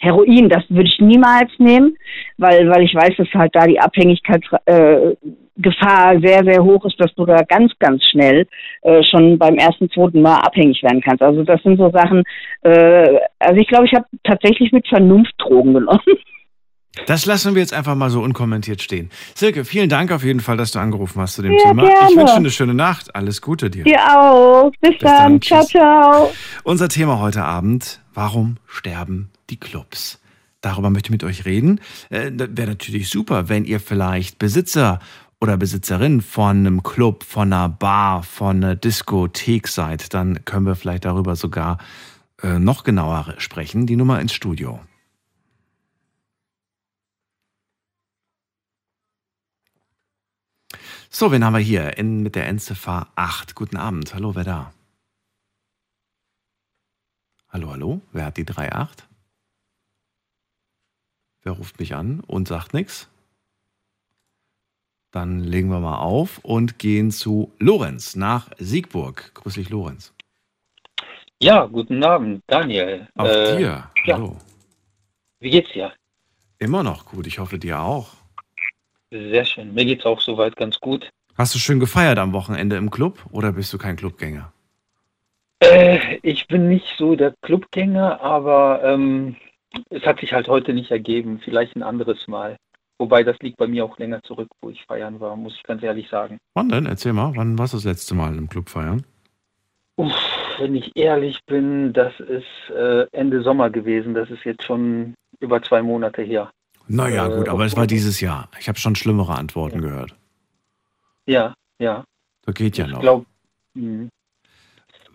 Heroin, 0.00 0.48
das 0.48 0.64
würde 0.68 0.88
ich 0.88 1.00
niemals 1.00 1.50
nehmen, 1.58 1.96
weil, 2.36 2.68
weil 2.68 2.82
ich 2.82 2.94
weiß, 2.94 3.16
dass 3.16 3.28
halt 3.34 3.54
da 3.54 3.66
die 3.66 3.80
Abhängigkeitsgefahr 3.80 4.60
äh, 4.66 6.20
sehr, 6.20 6.44
sehr 6.44 6.62
hoch 6.62 6.84
ist, 6.84 7.00
dass 7.00 7.14
du 7.14 7.24
da 7.24 7.42
ganz, 7.48 7.72
ganz 7.78 8.04
schnell 8.04 8.46
äh, 8.82 9.02
schon 9.04 9.38
beim 9.38 9.54
ersten, 9.56 9.90
zweiten 9.90 10.20
Mal 10.20 10.36
abhängig 10.36 10.82
werden 10.82 11.00
kannst. 11.00 11.22
Also 11.22 11.44
das 11.44 11.62
sind 11.62 11.78
so 11.78 11.90
Sachen, 11.90 12.24
äh, 12.62 13.18
also 13.38 13.60
ich 13.60 13.68
glaube, 13.68 13.86
ich 13.86 13.94
habe 13.94 14.04
tatsächlich 14.24 14.70
mit 14.72 14.86
Vernunft 14.86 15.32
Drogen 15.38 15.74
genommen. 15.74 16.00
Das 17.04 17.26
lassen 17.26 17.54
wir 17.54 17.60
jetzt 17.60 17.74
einfach 17.74 17.94
mal 17.94 18.08
so 18.08 18.22
unkommentiert 18.22 18.80
stehen. 18.80 19.10
Silke, 19.34 19.66
vielen 19.66 19.90
Dank 19.90 20.10
auf 20.10 20.24
jeden 20.24 20.40
Fall, 20.40 20.56
dass 20.56 20.72
du 20.72 20.78
angerufen 20.78 21.20
hast 21.20 21.34
zu 21.34 21.42
dem 21.42 21.52
ja, 21.52 21.58
Thema. 21.58 21.82
Gerne. 21.82 22.08
Ich 22.10 22.16
wünsche 22.16 22.32
dir 22.32 22.38
eine 22.38 22.50
schöne 22.50 22.72
Nacht. 22.72 23.14
Alles 23.14 23.42
Gute 23.42 23.68
dir. 23.68 23.84
Dir 23.84 24.00
auch. 24.18 24.70
Bis, 24.80 24.92
Bis 24.92 25.00
dann. 25.00 25.32
dann. 25.32 25.42
Ciao, 25.42 25.62
ciao. 25.62 26.32
Unser 26.64 26.88
Thema 26.88 27.20
heute 27.20 27.44
Abend, 27.44 28.00
warum 28.14 28.56
sterben 28.66 29.30
die 29.50 29.58
Clubs. 29.58 30.20
Darüber 30.60 30.90
möchte 30.90 31.08
ich 31.08 31.12
mit 31.12 31.24
euch 31.24 31.44
reden. 31.44 31.80
Äh, 32.10 32.30
Wäre 32.34 32.68
natürlich 32.68 33.08
super, 33.08 33.48
wenn 33.48 33.64
ihr 33.64 33.80
vielleicht 33.80 34.38
Besitzer 34.38 35.00
oder 35.40 35.56
Besitzerin 35.56 36.22
von 36.22 36.58
einem 36.58 36.82
Club, 36.82 37.22
von 37.24 37.52
einer 37.52 37.68
Bar, 37.68 38.22
von 38.22 38.56
einer 38.56 38.74
Diskothek 38.74 39.68
seid, 39.68 40.14
dann 40.14 40.44
können 40.44 40.66
wir 40.66 40.76
vielleicht 40.76 41.04
darüber 41.04 41.36
sogar 41.36 41.78
äh, 42.42 42.58
noch 42.58 42.84
genauer 42.84 43.34
sprechen. 43.38 43.86
Die 43.86 43.96
Nummer 43.96 44.20
ins 44.20 44.32
Studio. 44.32 44.80
So, 51.10 51.30
wen 51.32 51.44
haben 51.44 51.54
wir 51.54 51.60
hier 51.60 51.96
in, 51.96 52.22
mit 52.22 52.34
der 52.34 52.46
Endziffer 52.46 53.08
8? 53.14 53.54
Guten 53.54 53.76
Abend. 53.76 54.14
Hallo, 54.14 54.34
wer 54.34 54.44
da? 54.44 54.72
Hallo, 57.48 57.70
hallo. 57.70 58.02
Wer 58.12 58.26
hat 58.26 58.36
die 58.36 58.44
3.8? 58.44 59.05
Wer 61.46 61.52
ruft 61.52 61.78
mich 61.78 61.94
an 61.94 62.24
und 62.26 62.48
sagt 62.48 62.74
nichts? 62.74 63.08
Dann 65.12 65.38
legen 65.38 65.68
wir 65.68 65.78
mal 65.78 66.00
auf 66.00 66.40
und 66.42 66.80
gehen 66.80 67.12
zu 67.12 67.52
Lorenz 67.60 68.16
nach 68.16 68.50
Siegburg. 68.58 69.30
Grüß 69.34 69.54
dich, 69.54 69.70
Lorenz. 69.70 70.12
Ja, 71.40 71.66
guten 71.66 72.02
Abend, 72.02 72.42
Daniel. 72.48 73.06
Auch 73.14 73.26
äh, 73.26 73.58
dir. 73.58 73.88
Hallo. 74.08 74.36
Ja. 74.36 74.46
Wie 75.38 75.50
geht's 75.50 75.72
dir? 75.72 75.92
Immer 76.58 76.82
noch 76.82 77.06
gut. 77.06 77.28
Ich 77.28 77.38
hoffe, 77.38 77.60
dir 77.60 77.78
auch. 77.78 78.08
Sehr 79.12 79.44
schön. 79.44 79.72
Mir 79.72 79.84
geht's 79.84 80.04
auch 80.04 80.20
soweit 80.20 80.56
ganz 80.56 80.80
gut. 80.80 81.08
Hast 81.38 81.54
du 81.54 81.60
schön 81.60 81.78
gefeiert 81.78 82.18
am 82.18 82.32
Wochenende 82.32 82.74
im 82.74 82.90
Club 82.90 83.24
oder 83.30 83.52
bist 83.52 83.72
du 83.72 83.78
kein 83.78 83.94
Clubgänger? 83.94 84.52
Äh, 85.60 86.16
ich 86.22 86.48
bin 86.48 86.66
nicht 86.68 86.92
so 86.98 87.14
der 87.14 87.34
Clubgänger, 87.42 88.20
aber 88.20 88.82
ähm, 88.82 89.36
es 89.90 90.04
hat 90.04 90.20
sich 90.20 90.32
halt 90.32 90.48
heute 90.48 90.72
nicht 90.72 90.90
ergeben. 90.90 91.40
Vielleicht 91.42 91.76
ein 91.76 91.82
anderes 91.82 92.26
Mal. 92.28 92.56
Wobei 92.98 93.22
das 93.22 93.38
liegt 93.40 93.58
bei 93.58 93.66
mir 93.66 93.84
auch 93.84 93.98
länger 93.98 94.22
zurück, 94.22 94.48
wo 94.62 94.70
ich 94.70 94.84
feiern 94.84 95.20
war, 95.20 95.36
muss 95.36 95.54
ich 95.54 95.62
ganz 95.62 95.82
ehrlich 95.82 96.08
sagen. 96.08 96.38
Wann 96.54 96.70
denn? 96.70 96.86
Erzähl 96.86 97.12
mal, 97.12 97.32
wann 97.36 97.58
warst 97.58 97.74
du 97.74 97.76
das 97.76 97.84
letzte 97.84 98.14
Mal 98.14 98.36
im 98.36 98.48
Club 98.48 98.70
feiern? 98.70 99.04
Uff, 99.96 100.14
wenn 100.58 100.74
ich 100.74 100.96
ehrlich 100.96 101.40
bin, 101.46 101.92
das 101.92 102.18
ist 102.20 102.74
äh, 102.74 103.06
Ende 103.12 103.42
Sommer 103.42 103.70
gewesen. 103.70 104.14
Das 104.14 104.30
ist 104.30 104.44
jetzt 104.44 104.64
schon 104.64 105.14
über 105.40 105.62
zwei 105.62 105.82
Monate 105.82 106.22
her. 106.22 106.50
Naja, 106.88 107.26
äh, 107.26 107.36
gut, 107.36 107.48
aber 107.48 107.64
es 107.64 107.76
war 107.76 107.86
dieses 107.86 108.20
Jahr. 108.20 108.48
Ich 108.58 108.68
habe 108.68 108.78
schon 108.78 108.94
schlimmere 108.94 109.34
Antworten 109.34 109.82
ja. 109.82 109.88
gehört. 109.88 110.14
Ja, 111.26 111.54
ja. 111.78 112.04
Das 112.44 112.54
geht 112.54 112.78
ja 112.78 112.86
ich 112.86 112.92
noch. 112.92 113.00
Glaub, 113.00 113.26
hm. 113.74 114.08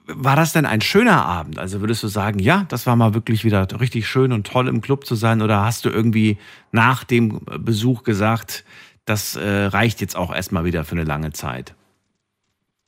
War 0.07 0.35
das 0.35 0.53
denn 0.53 0.65
ein 0.65 0.81
schöner 0.81 1.25
Abend? 1.25 1.59
Also 1.59 1.81
würdest 1.81 2.03
du 2.03 2.07
sagen, 2.07 2.39
ja, 2.39 2.65
das 2.69 2.87
war 2.87 2.95
mal 2.95 3.13
wirklich 3.13 3.43
wieder 3.43 3.67
richtig 3.79 4.07
schön 4.07 4.31
und 4.31 4.47
toll 4.47 4.67
im 4.67 4.81
Club 4.81 5.05
zu 5.05 5.15
sein? 5.15 5.41
Oder 5.41 5.63
hast 5.63 5.85
du 5.85 5.89
irgendwie 5.89 6.37
nach 6.71 7.03
dem 7.03 7.41
Besuch 7.59 8.03
gesagt, 8.03 8.65
das 9.05 9.35
äh, 9.35 9.65
reicht 9.65 10.01
jetzt 10.01 10.15
auch 10.15 10.33
erstmal 10.33 10.65
wieder 10.65 10.83
für 10.83 10.95
eine 10.95 11.03
lange 11.03 11.31
Zeit? 11.31 11.75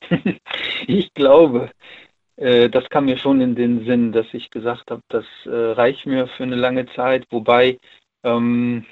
ich 0.86 1.12
glaube, 1.14 1.70
äh, 2.36 2.68
das 2.68 2.88
kam 2.90 3.06
mir 3.06 3.18
schon 3.18 3.40
in 3.40 3.54
den 3.54 3.84
Sinn, 3.84 4.12
dass 4.12 4.26
ich 4.32 4.50
gesagt 4.50 4.90
habe, 4.90 5.02
das 5.08 5.24
äh, 5.46 5.50
reicht 5.50 6.06
mir 6.06 6.26
für 6.28 6.42
eine 6.42 6.56
lange 6.56 6.86
Zeit. 6.86 7.26
Wobei, 7.30 7.78
ähm, 8.22 8.84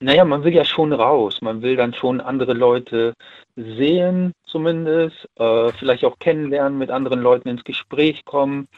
naja, 0.00 0.24
man 0.24 0.44
will 0.44 0.54
ja 0.54 0.64
schon 0.64 0.92
raus. 0.92 1.40
Man 1.40 1.62
will 1.62 1.76
dann 1.76 1.94
schon 1.94 2.20
andere 2.20 2.52
Leute 2.52 3.14
sehen, 3.56 4.32
zumindest, 4.56 5.28
äh, 5.36 5.70
vielleicht 5.72 6.02
auch 6.06 6.18
kennenlernen, 6.18 6.78
mit 6.78 6.90
anderen 6.90 7.20
Leuten 7.20 7.50
ins 7.50 7.62
Gespräch 7.62 8.24
kommen. 8.24 8.68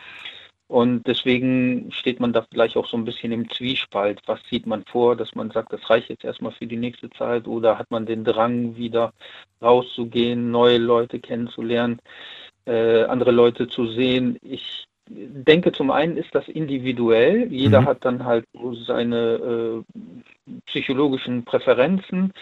Und 0.66 1.06
deswegen 1.06 1.92
steht 1.92 2.18
man 2.18 2.32
da 2.32 2.44
vielleicht 2.50 2.76
auch 2.76 2.86
so 2.86 2.96
ein 2.96 3.04
bisschen 3.04 3.30
im 3.30 3.48
Zwiespalt. 3.48 4.20
Was 4.26 4.42
zieht 4.50 4.66
man 4.66 4.84
vor, 4.84 5.14
dass 5.14 5.36
man 5.36 5.52
sagt, 5.52 5.72
das 5.72 5.88
reicht 5.88 6.08
jetzt 6.10 6.24
erstmal 6.24 6.50
für 6.50 6.66
die 6.66 6.76
nächste 6.76 7.08
Zeit? 7.10 7.46
Oder 7.46 7.78
hat 7.78 7.90
man 7.92 8.06
den 8.06 8.24
Drang, 8.24 8.76
wieder 8.76 9.12
rauszugehen, 9.62 10.50
neue 10.50 10.78
Leute 10.78 11.20
kennenzulernen, 11.20 12.00
äh, 12.66 13.04
andere 13.04 13.30
Leute 13.30 13.68
zu 13.68 13.86
sehen? 13.86 14.36
Ich 14.42 14.84
denke, 15.08 15.70
zum 15.70 15.92
einen 15.92 16.16
ist 16.16 16.34
das 16.34 16.48
individuell. 16.48 17.46
Jeder 17.52 17.82
mhm. 17.82 17.86
hat 17.86 18.04
dann 18.04 18.24
halt 18.24 18.44
seine 18.84 19.84
äh, 19.86 20.52
psychologischen 20.66 21.44
Präferenzen 21.44 22.32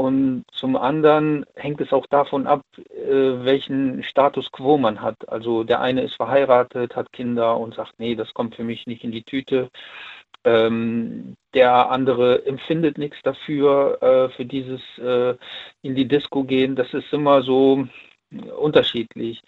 und 0.00 0.44
zum 0.52 0.76
anderen 0.76 1.44
hängt 1.56 1.82
es 1.82 1.92
auch 1.92 2.06
davon 2.06 2.46
ab, 2.46 2.62
äh, 2.88 3.44
welchen 3.44 4.02
Status 4.02 4.50
quo 4.50 4.78
man 4.78 5.02
hat. 5.02 5.28
Also 5.28 5.62
der 5.62 5.82
eine 5.82 6.00
ist 6.00 6.14
verheiratet, 6.14 6.96
hat 6.96 7.12
Kinder 7.12 7.58
und 7.58 7.74
sagt, 7.74 7.92
nee, 7.98 8.14
das 8.14 8.32
kommt 8.32 8.54
für 8.54 8.64
mich 8.64 8.86
nicht 8.86 9.04
in 9.04 9.12
die 9.12 9.24
Tüte. 9.24 9.68
Ähm, 10.42 11.34
der 11.52 11.90
andere 11.90 12.46
empfindet 12.46 12.96
nichts 12.96 13.18
dafür, 13.24 14.02
äh, 14.02 14.28
für 14.30 14.46
dieses 14.46 14.80
äh, 14.96 15.36
in 15.82 15.94
die 15.94 16.08
Disco 16.08 16.44
gehen. 16.44 16.76
Das 16.76 16.94
ist 16.94 17.12
immer 17.12 17.42
so 17.42 17.86
unterschiedlich. 18.58 19.42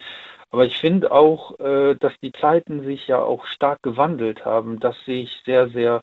Aber 0.50 0.66
ich 0.66 0.76
finde 0.76 1.12
auch, 1.12 1.58
äh, 1.60 1.94
dass 1.94 2.12
die 2.22 2.32
Zeiten 2.32 2.84
sich 2.84 3.08
ja 3.08 3.22
auch 3.22 3.46
stark 3.46 3.78
gewandelt 3.82 4.44
haben. 4.44 4.80
Das 4.80 4.96
sehe 5.06 5.22
ich 5.22 5.32
sehr, 5.46 5.70
sehr 5.70 6.02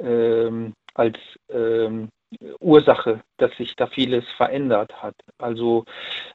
ähm, 0.00 0.72
als 0.94 1.16
ähm, 1.48 2.08
Ursache, 2.60 3.20
dass 3.36 3.56
sich 3.56 3.76
da 3.76 3.86
vieles 3.86 4.24
verändert 4.36 5.02
hat. 5.02 5.14
Also 5.38 5.84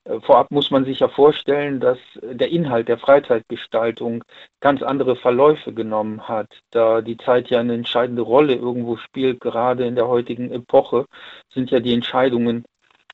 äh, 0.06 0.20
vorab 0.22 0.52
muss 0.52 0.72
man 0.72 0.86
sich 0.86 1.00
ja 1.00 1.08
vorstellen, 1.08 1.80
dass 1.80 1.98
der 2.22 2.50
Inhalt 2.50 2.88
der 2.88 2.98
Freizeitgestaltung 2.98 4.24
ganz 4.60 4.82
andere 4.82 5.16
Verläufe 5.16 5.74
genommen 5.74 6.28
hat, 6.28 6.50
da 6.72 7.02
die 7.02 7.18
Zeit 7.18 7.50
ja 7.50 7.60
eine 7.60 7.74
entscheidende 7.74 8.22
Rolle 8.22 8.56
irgendwo 8.56 8.98
spielt, 8.98 9.40
gerade 9.40 9.86
in 9.86 9.96
der 9.96 10.08
heutigen 10.08 10.52
Epoche 10.52 11.06
sind 11.54 11.72
ja 11.72 11.80
die 11.80 11.94
Entscheidungen, 11.94 12.66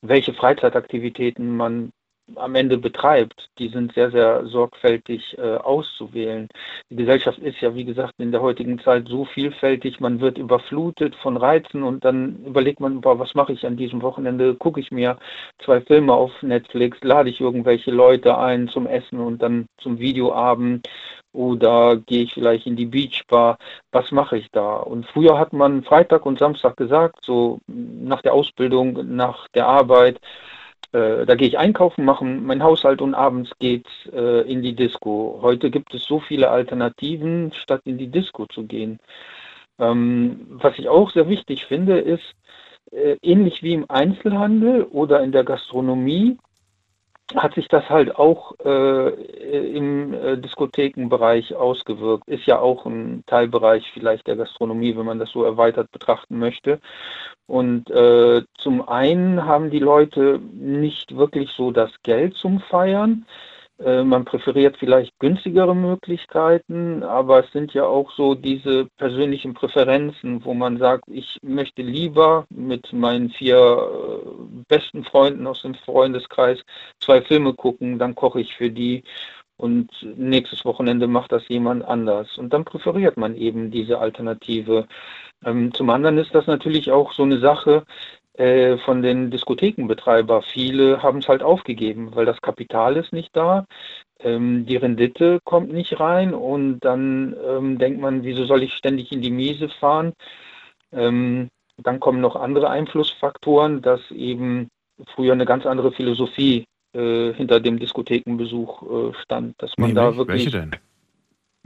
welche 0.01 0.33
Freizeitaktivitäten 0.33 1.55
man 1.55 1.91
am 2.35 2.55
Ende 2.55 2.77
betreibt, 2.77 3.49
die 3.59 3.69
sind 3.69 3.93
sehr, 3.93 4.11
sehr 4.11 4.45
sorgfältig 4.47 5.37
äh, 5.37 5.57
auszuwählen. 5.57 6.47
Die 6.89 6.95
Gesellschaft 6.95 7.39
ist 7.39 7.61
ja, 7.61 7.75
wie 7.75 7.85
gesagt, 7.85 8.13
in 8.17 8.31
der 8.31 8.41
heutigen 8.41 8.79
Zeit 8.79 9.07
so 9.07 9.25
vielfältig, 9.25 9.99
man 9.99 10.19
wird 10.19 10.37
überflutet 10.37 11.15
von 11.15 11.37
Reizen 11.37 11.83
und 11.83 12.03
dann 12.03 12.43
überlegt 12.45 12.79
man, 12.79 13.01
boah, 13.01 13.19
was 13.19 13.35
mache 13.35 13.53
ich 13.53 13.65
an 13.65 13.77
diesem 13.77 14.01
Wochenende? 14.01 14.55
Gucke 14.55 14.79
ich 14.79 14.91
mir 14.91 15.17
zwei 15.59 15.81
Filme 15.81 16.13
auf 16.13 16.31
Netflix, 16.41 16.97
lade 17.03 17.29
ich 17.29 17.39
irgendwelche 17.39 17.91
Leute 17.91 18.37
ein 18.37 18.67
zum 18.69 18.87
Essen 18.87 19.19
und 19.19 19.41
dann 19.41 19.67
zum 19.77 19.99
Videoabend 19.99 20.87
oder 21.31 21.97
gehe 21.97 22.23
ich 22.23 22.33
vielleicht 22.33 22.65
in 22.65 22.75
die 22.75 22.85
Beachbar? 22.85 23.57
Was 23.91 24.11
mache 24.11 24.37
ich 24.37 24.49
da? 24.51 24.77
Und 24.77 25.05
früher 25.05 25.37
hat 25.37 25.53
man 25.53 25.83
Freitag 25.83 26.25
und 26.25 26.39
Samstag 26.39 26.77
gesagt, 26.77 27.17
so 27.23 27.59
nach 27.67 28.21
der 28.21 28.33
Ausbildung, 28.33 29.15
nach 29.15 29.47
der 29.49 29.67
Arbeit, 29.67 30.19
äh, 30.95 31.25
da 31.25 31.35
gehe 31.35 31.49
ich 31.49 31.57
einkaufen, 31.57 32.05
mache 32.05 32.23
meinen 32.23 32.63
Haushalt 32.63 33.01
und 33.01 33.15
abends 33.15 33.51
geht's 33.59 33.89
äh, 34.13 34.49
in 34.49 34.61
die 34.61 34.75
Disco. 34.75 35.39
Heute 35.41 35.69
gibt 35.69 35.93
es 35.93 36.05
so 36.05 36.21
viele 36.21 36.49
Alternativen, 36.49 37.51
statt 37.53 37.81
in 37.83 37.97
die 37.97 38.07
Disco 38.07 38.45
zu 38.45 38.63
gehen. 38.63 38.99
Ähm, 39.77 40.47
was 40.49 40.79
ich 40.79 40.87
auch 40.87 41.11
sehr 41.11 41.27
wichtig 41.27 41.65
finde, 41.65 41.99
ist, 41.99 42.23
äh, 42.91 43.17
ähnlich 43.21 43.61
wie 43.61 43.73
im 43.73 43.89
Einzelhandel 43.89 44.83
oder 44.83 45.21
in 45.21 45.33
der 45.33 45.43
Gastronomie, 45.43 46.37
hat 47.33 47.55
sich 47.55 47.67
das 47.67 47.89
halt 47.89 48.15
auch 48.15 48.53
äh, 48.63 49.09
im 49.75 50.13
äh, 50.13 50.37
Diskothekenbereich 50.37 51.55
ausgewirkt. 51.55 52.27
Ist 52.27 52.45
ja 52.45 52.59
auch 52.59 52.85
ein 52.85 53.23
Teilbereich 53.25 53.89
vielleicht 53.93 54.27
der 54.27 54.35
Gastronomie, 54.35 54.95
wenn 54.95 55.05
man 55.05 55.19
das 55.19 55.31
so 55.31 55.43
erweitert 55.43 55.91
betrachten 55.91 56.37
möchte. 56.37 56.79
Und 57.47 57.89
äh, 57.89 58.43
zum 58.57 58.87
einen 58.87 59.45
haben 59.45 59.71
die 59.71 59.79
Leute 59.79 60.39
nicht 60.53 61.15
wirklich 61.15 61.49
so 61.51 61.71
das 61.71 61.91
Geld 62.03 62.35
zum 62.35 62.59
Feiern. 62.59 63.25
Äh, 63.79 64.03
man 64.03 64.23
präferiert 64.23 64.77
vielleicht 64.77 65.17
günstigere 65.19 65.75
Möglichkeiten, 65.75 67.03
aber 67.03 67.43
es 67.43 67.51
sind 67.51 67.73
ja 67.73 67.85
auch 67.85 68.09
so 68.11 68.33
diese 68.33 68.85
persönlichen 68.97 69.53
Präferenzen, 69.53 70.43
wo 70.45 70.53
man 70.53 70.77
sagt, 70.77 71.03
ich 71.07 71.37
möchte 71.41 71.81
lieber 71.81 72.45
mit 72.49 72.93
meinen 72.93 73.29
vier 73.29 73.57
äh, 73.57 74.63
besten 74.69 75.03
Freunden 75.03 75.45
aus 75.45 75.61
dem 75.61 75.75
Freundeskreis 75.75 76.59
zwei 77.01 77.21
Filme 77.21 77.53
gucken, 77.53 77.99
dann 77.99 78.15
koche 78.15 78.41
ich 78.41 78.55
für 78.55 78.69
die 78.69 79.03
und 79.57 79.89
nächstes 80.17 80.65
Wochenende 80.65 81.07
macht 81.07 81.31
das 81.31 81.47
jemand 81.47 81.85
anders. 81.85 82.37
Und 82.37 82.53
dann 82.53 82.65
präferiert 82.65 83.17
man 83.17 83.35
eben 83.35 83.71
diese 83.71 83.99
Alternative. 83.99 84.87
Ähm, 85.45 85.73
zum 85.73 85.89
anderen 85.89 86.17
ist 86.17 86.33
das 86.35 86.47
natürlich 86.47 86.91
auch 86.91 87.13
so 87.13 87.23
eine 87.23 87.39
Sache, 87.39 87.85
äh, 88.37 88.77
von 88.79 89.01
den 89.01 89.31
Diskothekenbetreiber. 89.31 90.41
Viele 90.41 91.01
haben 91.01 91.19
es 91.19 91.27
halt 91.27 91.43
aufgegeben, 91.43 92.15
weil 92.15 92.25
das 92.25 92.41
Kapital 92.41 92.97
ist 92.97 93.13
nicht 93.13 93.35
da, 93.35 93.65
ähm, 94.19 94.65
die 94.65 94.77
Rendite 94.77 95.39
kommt 95.43 95.71
nicht 95.71 95.99
rein 95.99 96.33
und 96.33 96.79
dann 96.79 97.35
ähm, 97.45 97.77
denkt 97.77 97.99
man, 98.01 98.23
wieso 98.23 98.45
soll 98.45 98.63
ich 98.63 98.73
ständig 98.73 99.11
in 99.11 99.21
die 99.21 99.31
Miese 99.31 99.69
fahren? 99.69 100.13
Ähm, 100.91 101.49
dann 101.77 101.99
kommen 101.99 102.21
noch 102.21 102.35
andere 102.35 102.69
Einflussfaktoren, 102.69 103.81
dass 103.81 103.99
eben 104.11 104.69
früher 105.13 105.33
eine 105.33 105.45
ganz 105.45 105.65
andere 105.65 105.91
Philosophie 105.91 106.65
äh, 106.93 107.33
hinter 107.33 107.59
dem 107.59 107.79
Diskothekenbesuch 107.79 108.83
äh, 108.83 109.13
stand, 109.21 109.61
dass 109.61 109.73
man 109.77 109.89
nee, 109.89 109.95
da 109.95 110.15
wirklich. 110.15 110.45
Welche 110.45 110.59
denn? 110.59 110.71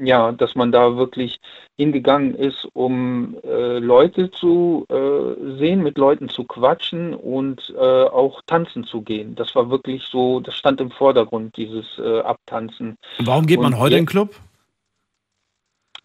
Ja, 0.02 0.32
dass 0.32 0.56
man 0.56 0.72
da 0.72 0.98
wirklich 0.98 1.40
hingegangen 1.78 2.36
ist, 2.36 2.68
um 2.74 3.38
äh, 3.44 3.80
Leute 3.80 4.32
zu 4.32 4.86
äh, 4.90 5.58
sehen, 5.58 5.84
mit 5.84 5.98
Leuten 5.98 6.30
zu 6.30 6.44
quatschen 6.44 7.14
und 7.14 7.74
äh, 7.76 7.80
auch 7.80 8.42
tanzen 8.46 8.84
zu 8.84 9.02
gehen. 9.02 9.36
Das 9.36 9.56
war 9.56 9.70
wirklich 9.70 10.04
so, 10.06 10.40
das 10.40 10.56
stand 10.56 10.82
im 10.82 10.92
Vordergrund, 10.92 11.56
dieses 11.58 11.86
äh, 11.98 12.20
Abtanzen. 12.22 12.96
Warum 13.20 13.46
geht 13.46 13.60
man 13.60 13.74
und 13.74 13.80
heute 13.80 13.96
in 13.96 14.02
den 14.02 14.08
Club? 14.08 14.36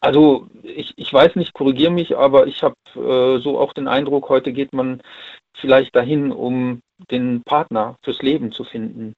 Also 0.00 0.48
ich, 0.62 0.92
ich 0.96 1.12
weiß 1.12 1.36
nicht, 1.36 1.54
korrigiere 1.54 1.90
mich, 1.90 2.16
aber 2.16 2.46
ich 2.46 2.62
habe 2.62 2.74
äh, 2.94 3.40
so 3.40 3.58
auch 3.58 3.72
den 3.72 3.88
Eindruck, 3.88 4.28
heute 4.28 4.52
geht 4.52 4.74
man 4.74 5.00
vielleicht 5.56 5.96
dahin, 5.96 6.30
um 6.30 6.80
den 7.10 7.42
Partner 7.42 7.96
fürs 8.02 8.20
Leben 8.20 8.52
zu 8.52 8.64
finden. 8.64 9.14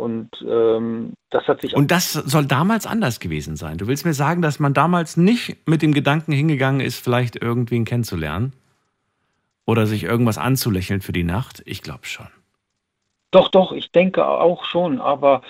Und 0.00 0.30
ähm, 0.48 1.12
das 1.28 1.46
hat 1.46 1.60
sich. 1.60 1.76
Und 1.76 1.90
das 1.90 2.14
soll 2.14 2.46
damals 2.46 2.86
anders 2.86 3.20
gewesen 3.20 3.56
sein. 3.56 3.76
Du 3.76 3.86
willst 3.86 4.06
mir 4.06 4.14
sagen, 4.14 4.40
dass 4.40 4.58
man 4.58 4.72
damals 4.72 5.18
nicht 5.18 5.68
mit 5.68 5.82
dem 5.82 5.92
Gedanken 5.92 6.32
hingegangen 6.32 6.80
ist, 6.80 7.04
vielleicht 7.04 7.36
irgendwen 7.36 7.84
kennenzulernen? 7.84 8.54
Oder 9.66 9.86
sich 9.86 10.04
irgendwas 10.04 10.38
anzulächeln 10.38 11.02
für 11.02 11.12
die 11.12 11.22
Nacht? 11.22 11.62
Ich 11.66 11.82
glaube 11.82 12.06
schon. 12.06 12.28
Doch, 13.30 13.50
doch, 13.50 13.72
ich 13.72 13.92
denke 13.92 14.26
auch 14.26 14.64
schon. 14.64 15.02
Aber 15.02 15.42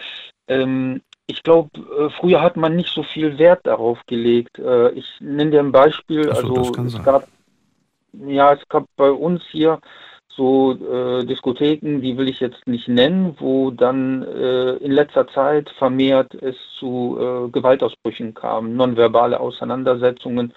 ähm, 0.48 1.00
ich 1.28 1.44
glaube, 1.44 1.70
äh, 1.78 2.10
früher 2.10 2.42
hat 2.42 2.56
man 2.56 2.74
nicht 2.74 2.92
so 2.92 3.04
viel 3.04 3.38
Wert 3.38 3.64
darauf 3.68 4.00
gelegt. 4.06 4.58
Äh, 4.58 4.90
ich 4.90 5.06
nenne 5.20 5.52
dir 5.52 5.60
ein 5.60 5.70
Beispiel. 5.70 6.24
So, 6.24 6.30
also 6.30 6.84
es 6.84 6.92
sein. 6.92 7.04
gab, 7.04 7.28
ja, 8.26 8.52
es 8.52 8.68
gab 8.68 8.86
bei 8.96 9.12
uns 9.12 9.42
hier 9.52 9.80
so 10.36 10.72
äh, 10.72 11.24
Diskotheken, 11.24 12.00
die 12.00 12.16
will 12.16 12.28
ich 12.28 12.40
jetzt 12.40 12.66
nicht 12.66 12.88
nennen, 12.88 13.36
wo 13.38 13.70
dann 13.70 14.22
äh, 14.22 14.72
in 14.76 14.92
letzter 14.92 15.26
Zeit 15.28 15.70
vermehrt 15.70 16.34
es 16.34 16.56
zu 16.78 17.18
äh, 17.18 17.50
Gewaltausbrüchen 17.50 18.34
kam, 18.34 18.74
nonverbale 18.76 19.40
Auseinandersetzungen. 19.40 20.52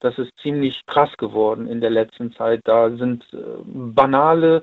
Das 0.00 0.18
ist 0.18 0.32
ziemlich 0.40 0.84
krass 0.86 1.14
geworden 1.18 1.66
in 1.66 1.80
der 1.80 1.90
letzten 1.90 2.32
Zeit. 2.32 2.60
Da 2.64 2.90
sind 2.90 3.24
äh, 3.32 3.36
banale 3.64 4.62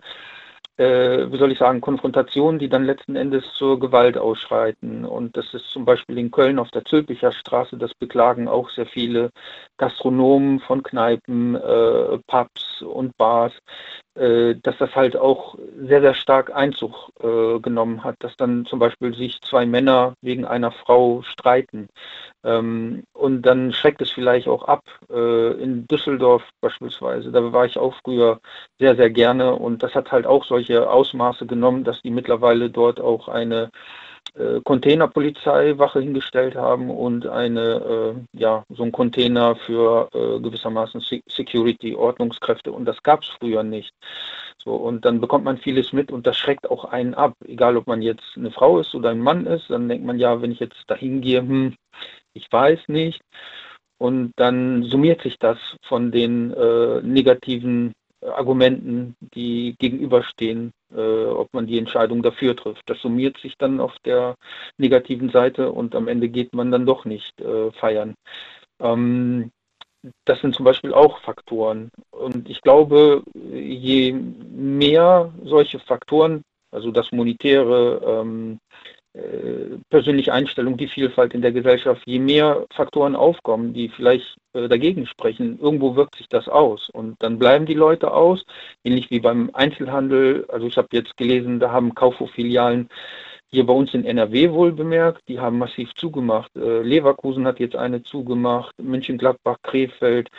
äh, 0.78 1.32
wie 1.32 1.38
soll 1.38 1.52
ich 1.52 1.58
sagen, 1.58 1.82
Konfrontationen, 1.82 2.60
die 2.60 2.70
dann 2.70 2.86
letzten 2.86 3.16
Endes 3.16 3.44
zur 3.56 3.80
Gewalt 3.80 4.18
ausschreiten. 4.18 5.06
Und 5.06 5.36
das 5.36 5.54
ist 5.54 5.66
zum 5.72 5.86
Beispiel 5.86 6.18
in 6.20 6.32
Köln 6.32 6.60
auf 6.60 6.70
der 6.70 6.86
Zülpicher 6.86 7.32
Straße, 7.32 7.78
das 7.78 7.94
beklagen 7.96 8.48
auch 8.48 8.70
sehr 8.70 8.86
viele 8.86 9.32
Gastronomen 9.78 10.60
von 10.60 10.84
Kneipen, 10.84 11.56
äh, 11.56 12.20
Pubs 12.28 12.82
und 12.84 13.18
Bars, 13.18 13.54
dass 14.18 14.78
das 14.80 14.96
halt 14.96 15.16
auch 15.16 15.58
sehr, 15.80 16.02
sehr 16.02 16.16
stark 16.16 16.56
Einzug 16.56 17.12
äh, 17.22 17.60
genommen 17.60 18.04
hat, 18.04 18.16
dass 18.20 18.36
dann 18.36 18.66
zum 18.66 18.80
Beispiel 18.80 19.14
sich 19.14 19.40
zwei 19.42 19.66
Männer 19.66 20.14
wegen 20.22 20.46
einer 20.46 20.72
Frau 20.72 21.22
streiten. 21.22 21.88
Ähm, 22.44 23.04
und 23.14 23.42
dann 23.44 23.74
schreckt 23.74 24.02
es 24.02 24.12
vielleicht 24.12 24.48
auch 24.48 24.64
ab. 24.64 24.84
Äh, 25.12 25.52
in 25.62 25.86
Düsseldorf 25.88 26.44
beispielsweise, 26.62 27.32
da 27.32 27.52
war 27.54 27.66
ich 27.66 27.78
auch 27.78 27.94
früher 28.04 28.40
sehr, 28.80 28.96
sehr 28.96 29.10
gerne 29.10 29.54
und 29.54 29.84
das 29.84 29.94
hat 29.96 30.12
halt 30.12 30.26
auch 30.26 30.46
solche 30.46 30.90
Ausmaße 30.90 31.46
genommen, 31.46 31.84
dass 31.84 32.02
die 32.02 32.12
mittlerweile 32.12 32.70
dort 32.70 33.00
auch 33.00 33.28
eine 33.28 33.70
äh, 34.36 34.62
Containerpolizeiwache 34.64 36.00
hingestellt 36.00 36.56
haben 36.56 36.90
und 36.90 37.28
eine, 37.28 38.16
äh, 38.34 38.40
ja, 38.40 38.64
so 38.70 38.84
ein 38.84 38.92
Container 38.92 39.56
für 39.56 40.10
äh, 40.14 40.40
gewissermaßen 40.40 41.02
Security, 41.28 41.96
Ordnungskräfte 41.96 42.72
und 42.72 42.86
das 42.86 43.02
gab 43.04 43.24
es 43.24 43.30
früher 43.40 43.64
nicht. 43.64 43.94
So, 44.64 44.76
und 44.76 45.06
dann 45.06 45.22
bekommt 45.22 45.46
man 45.46 45.58
vieles 45.58 45.94
mit 45.94 46.12
und 46.12 46.28
das 46.28 46.38
schreckt 46.38 46.70
auch 46.70 46.86
einen 46.86 47.14
ab. 47.14 47.34
Egal, 47.46 47.78
ob 47.78 47.88
man 47.88 48.02
jetzt 48.02 48.36
eine 48.36 48.52
Frau 48.52 48.80
ist 48.80 48.94
oder 48.96 49.12
ein 49.12 49.20
Mann 49.20 49.46
ist, 49.46 49.70
dann 49.70 49.88
denkt 49.88 50.06
man 50.06 50.20
ja, 50.20 50.42
wenn 50.42 50.52
ich 50.52 50.60
jetzt 50.60 50.84
dahin 50.88 51.22
gehe, 51.22 51.40
hm, 51.40 51.76
ich 52.34 52.52
weiß 52.52 52.88
nicht. 52.88 53.22
Und 53.98 54.34
dann 54.36 54.84
summiert 54.84 55.22
sich 55.22 55.38
das 55.40 55.58
von 55.84 56.12
den 56.12 56.54
äh, 56.54 57.02
negativen 57.02 57.94
Argumenten, 58.22 59.16
die 59.34 59.76
gegenüberstehen, 59.80 60.72
äh, 60.96 61.26
ob 61.26 61.54
man 61.54 61.68
die 61.68 61.78
Entscheidung 61.78 62.22
dafür 62.24 62.56
trifft. 62.56 62.90
Das 62.90 63.00
summiert 63.02 63.38
sich 63.38 63.58
dann 63.58 63.80
auf 63.80 63.94
der 64.06 64.36
negativen 64.78 65.30
Seite 65.30 65.72
und 65.72 65.96
am 65.96 66.08
Ende 66.08 66.30
geht 66.30 66.54
man 66.54 66.72
dann 66.72 66.86
doch 66.86 67.06
nicht 67.06 67.40
äh, 67.42 67.72
feiern. 67.74 68.16
Ähm, 68.80 69.52
das 70.26 70.40
sind 70.42 70.56
zum 70.56 70.66
Beispiel 70.66 70.94
auch 70.94 71.20
Faktoren. 71.20 71.90
Und 72.12 72.50
ich 72.50 72.62
glaube, 72.62 73.24
je 73.34 74.14
mehr 74.14 75.34
solche 75.44 75.80
Faktoren, 75.80 76.44
also 76.72 76.92
das 76.92 77.12
Monetäre, 77.12 78.02
ähm, 78.06 78.60
äh, 78.62 78.97
persönliche 79.90 80.34
Einstellung, 80.34 80.78
die 80.78 80.88
Vielfalt 80.88 81.34
in 81.34 81.42
der 81.42 81.52
Gesellschaft, 81.52 82.02
je 82.06 82.20
mehr 82.20 82.66
Faktoren 82.74 83.16
aufkommen, 83.16 83.74
die 83.74 83.90
vielleicht 83.90 84.38
äh, 84.54 84.68
dagegen 84.68 85.06
sprechen, 85.08 85.60
irgendwo 85.60 85.96
wirkt 85.96 86.16
sich 86.16 86.28
das 86.28 86.48
aus. 86.48 86.90
Und 86.90 87.16
dann 87.20 87.40
bleiben 87.40 87.66
die 87.66 87.74
Leute 87.74 88.12
aus, 88.12 88.46
ähnlich 88.84 89.10
wie 89.10 89.20
beim 89.20 89.50
Einzelhandel. 89.54 90.46
Also 90.50 90.68
ich 90.68 90.78
habe 90.78 90.90
jetzt 90.92 91.18
gelesen, 91.18 91.60
da 91.60 91.72
haben 91.72 91.96
Kaufhof-Filialen 91.96 92.90
hier 93.50 93.66
bei 93.66 93.74
uns 93.74 93.94
in 93.94 94.06
NRW 94.06 94.52
wohl 94.52 94.72
bemerkt, 94.74 95.24
die 95.28 95.40
haben 95.40 95.58
massiv 95.58 95.94
zugemacht. 95.96 96.56
Äh, 96.56 96.82
Leverkusen 96.82 97.48
hat 97.48 97.60
jetzt 97.60 97.76
eine 97.76 98.04
zugemacht, 98.04 98.74
München-Gladbach, 98.78 99.58
Krefeld, 99.64 100.30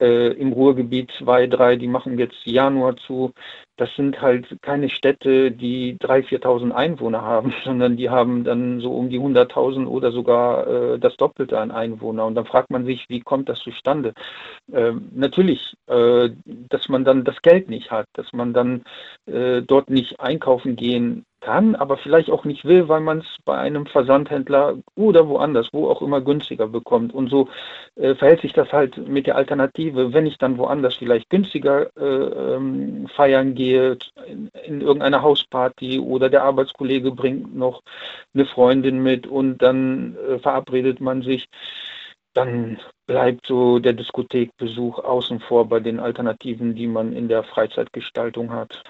äh, 0.00 0.32
im 0.32 0.52
Ruhrgebiet 0.52 1.10
zwei, 1.18 1.46
drei, 1.46 1.76
die 1.76 1.86
machen 1.86 2.18
jetzt 2.18 2.44
Januar 2.44 2.96
zu. 2.96 3.32
Das 3.76 3.94
sind 3.94 4.20
halt 4.20 4.60
keine 4.62 4.88
Städte, 4.88 5.52
die 5.52 5.96
3.000, 5.98 6.42
4.000 6.42 6.70
Einwohner 6.72 7.22
haben, 7.22 7.54
sondern 7.64 7.96
die 7.96 8.10
haben 8.10 8.44
dann 8.44 8.80
so 8.80 8.92
um 8.92 9.08
die 9.08 9.20
100.000 9.20 9.86
oder 9.86 10.10
sogar 10.10 10.66
äh, 10.66 10.98
das 10.98 11.16
Doppelte 11.16 11.58
an 11.58 11.70
Einwohner. 11.70 12.26
Und 12.26 12.34
dann 12.34 12.46
fragt 12.46 12.70
man 12.70 12.84
sich, 12.84 13.06
wie 13.08 13.20
kommt 13.20 13.48
das 13.48 13.60
zustande? 13.60 14.14
Ähm, 14.72 15.10
natürlich, 15.14 15.74
äh, 15.86 16.30
dass 16.44 16.88
man 16.88 17.04
dann 17.04 17.24
das 17.24 17.40
Geld 17.42 17.68
nicht 17.68 17.90
hat, 17.90 18.06
dass 18.14 18.32
man 18.32 18.52
dann 18.52 18.82
äh, 19.26 19.62
dort 19.62 19.90
nicht 19.90 20.20
einkaufen 20.20 20.74
gehen 20.74 21.24
kann, 21.40 21.74
aber 21.74 21.96
vielleicht 21.96 22.30
auch 22.30 22.44
nicht 22.44 22.64
will, 22.64 22.88
weil 22.88 23.00
man 23.00 23.18
es 23.18 23.36
bei 23.44 23.56
einem 23.56 23.86
Versandhändler 23.86 24.76
oder 24.94 25.28
woanders, 25.28 25.68
wo 25.72 25.88
auch 25.88 26.02
immer 26.02 26.20
günstiger 26.20 26.66
bekommt. 26.66 27.14
Und 27.14 27.30
so 27.30 27.48
äh, 27.96 28.14
verhält 28.14 28.40
sich 28.42 28.52
das 28.52 28.72
halt 28.72 28.96
mit 29.08 29.26
der 29.26 29.36
Alternative. 29.36 30.12
Wenn 30.12 30.26
ich 30.26 30.38
dann 30.38 30.58
woanders 30.58 30.96
vielleicht 30.96 31.30
günstiger 31.30 31.88
äh, 31.96 32.54
ähm, 32.54 33.08
feiern 33.14 33.54
gehe, 33.54 33.98
in, 34.26 34.50
in 34.66 34.80
irgendeiner 34.80 35.22
Hausparty 35.22 36.00
oder 36.00 36.28
der 36.28 36.44
Arbeitskollege 36.44 37.12
bringt 37.12 37.54
noch 37.56 37.82
eine 38.34 38.46
Freundin 38.46 39.02
mit 39.02 39.26
und 39.26 39.58
dann 39.58 40.16
äh, 40.28 40.38
verabredet 40.38 41.00
man 41.00 41.22
sich, 41.22 41.48
dann 42.34 42.78
bleibt 43.06 43.46
so 43.46 43.78
der 43.78 43.94
Diskothekbesuch 43.94 44.98
außen 44.98 45.40
vor 45.40 45.68
bei 45.68 45.80
den 45.80 45.98
Alternativen, 45.98 46.74
die 46.74 46.86
man 46.86 47.12
in 47.12 47.28
der 47.28 47.42
Freizeitgestaltung 47.42 48.52
hat. 48.52 48.82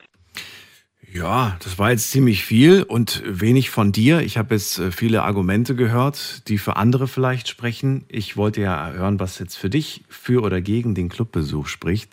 Ja, 1.13 1.57
das 1.65 1.79
war 1.79 1.91
jetzt 1.91 2.11
ziemlich 2.11 2.45
viel 2.45 2.83
und 2.83 3.23
wenig 3.27 3.71
von 3.71 3.93
dir. 3.93 4.21
Ich 4.21 4.37
habe 4.37 4.55
jetzt 4.55 4.79
äh, 4.79 4.91
viele 4.91 5.23
Argumente 5.23 5.75
gehört, 5.75 6.47
die 6.49 6.59
für 6.59 6.77
andere 6.77 7.09
vielleicht 7.09 7.49
sprechen. 7.49 8.05
Ich 8.09 8.37
wollte 8.37 8.61
ja 8.61 8.91
hören, 8.93 9.19
was 9.19 9.39
jetzt 9.39 9.57
für 9.57 9.71
dich 9.71 10.05
für 10.09 10.43
oder 10.43 10.61
gegen 10.61 10.95
den 10.95 11.09
Clubbesuch 11.09 11.67
spricht. 11.67 12.13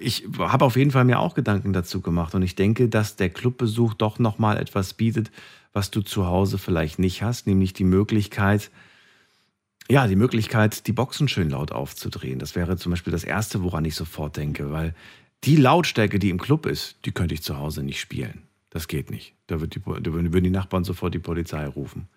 Ich 0.00 0.24
habe 0.38 0.64
auf 0.64 0.76
jeden 0.76 0.92
Fall 0.92 1.04
mir 1.04 1.18
auch 1.18 1.34
Gedanken 1.34 1.72
dazu 1.72 2.00
gemacht 2.00 2.34
und 2.34 2.42
ich 2.42 2.54
denke, 2.54 2.88
dass 2.88 3.16
der 3.16 3.30
Clubbesuch 3.30 3.94
doch 3.94 4.18
noch 4.18 4.38
mal 4.38 4.56
etwas 4.56 4.94
bietet, 4.94 5.30
was 5.72 5.90
du 5.90 6.00
zu 6.00 6.26
Hause 6.26 6.58
vielleicht 6.58 6.98
nicht 6.98 7.22
hast, 7.22 7.46
nämlich 7.46 7.72
die 7.72 7.84
Möglichkeit, 7.84 8.70
ja, 9.88 10.06
die 10.08 10.16
Möglichkeit, 10.16 10.86
die 10.86 10.92
Boxen 10.92 11.28
schön 11.28 11.50
laut 11.50 11.70
aufzudrehen. 11.70 12.38
Das 12.38 12.56
wäre 12.56 12.76
zum 12.76 12.90
Beispiel 12.90 13.12
das 13.12 13.22
Erste, 13.22 13.62
woran 13.62 13.84
ich 13.84 13.94
sofort 13.94 14.36
denke, 14.36 14.72
weil 14.72 14.94
die 15.44 15.56
Lautstärke, 15.56 16.18
die 16.18 16.30
im 16.30 16.38
Club 16.38 16.66
ist, 16.66 16.96
die 17.04 17.12
könnte 17.12 17.34
ich 17.34 17.42
zu 17.42 17.58
Hause 17.58 17.82
nicht 17.82 18.00
spielen. 18.00 18.42
Das 18.70 18.88
geht 18.88 19.10
nicht. 19.10 19.34
Da, 19.46 19.60
wird 19.60 19.74
die, 19.74 19.80
da 19.80 20.12
würden 20.12 20.44
die 20.44 20.50
Nachbarn 20.50 20.84
sofort 20.84 21.14
die 21.14 21.18
Polizei 21.18 21.66
rufen. 21.66 22.08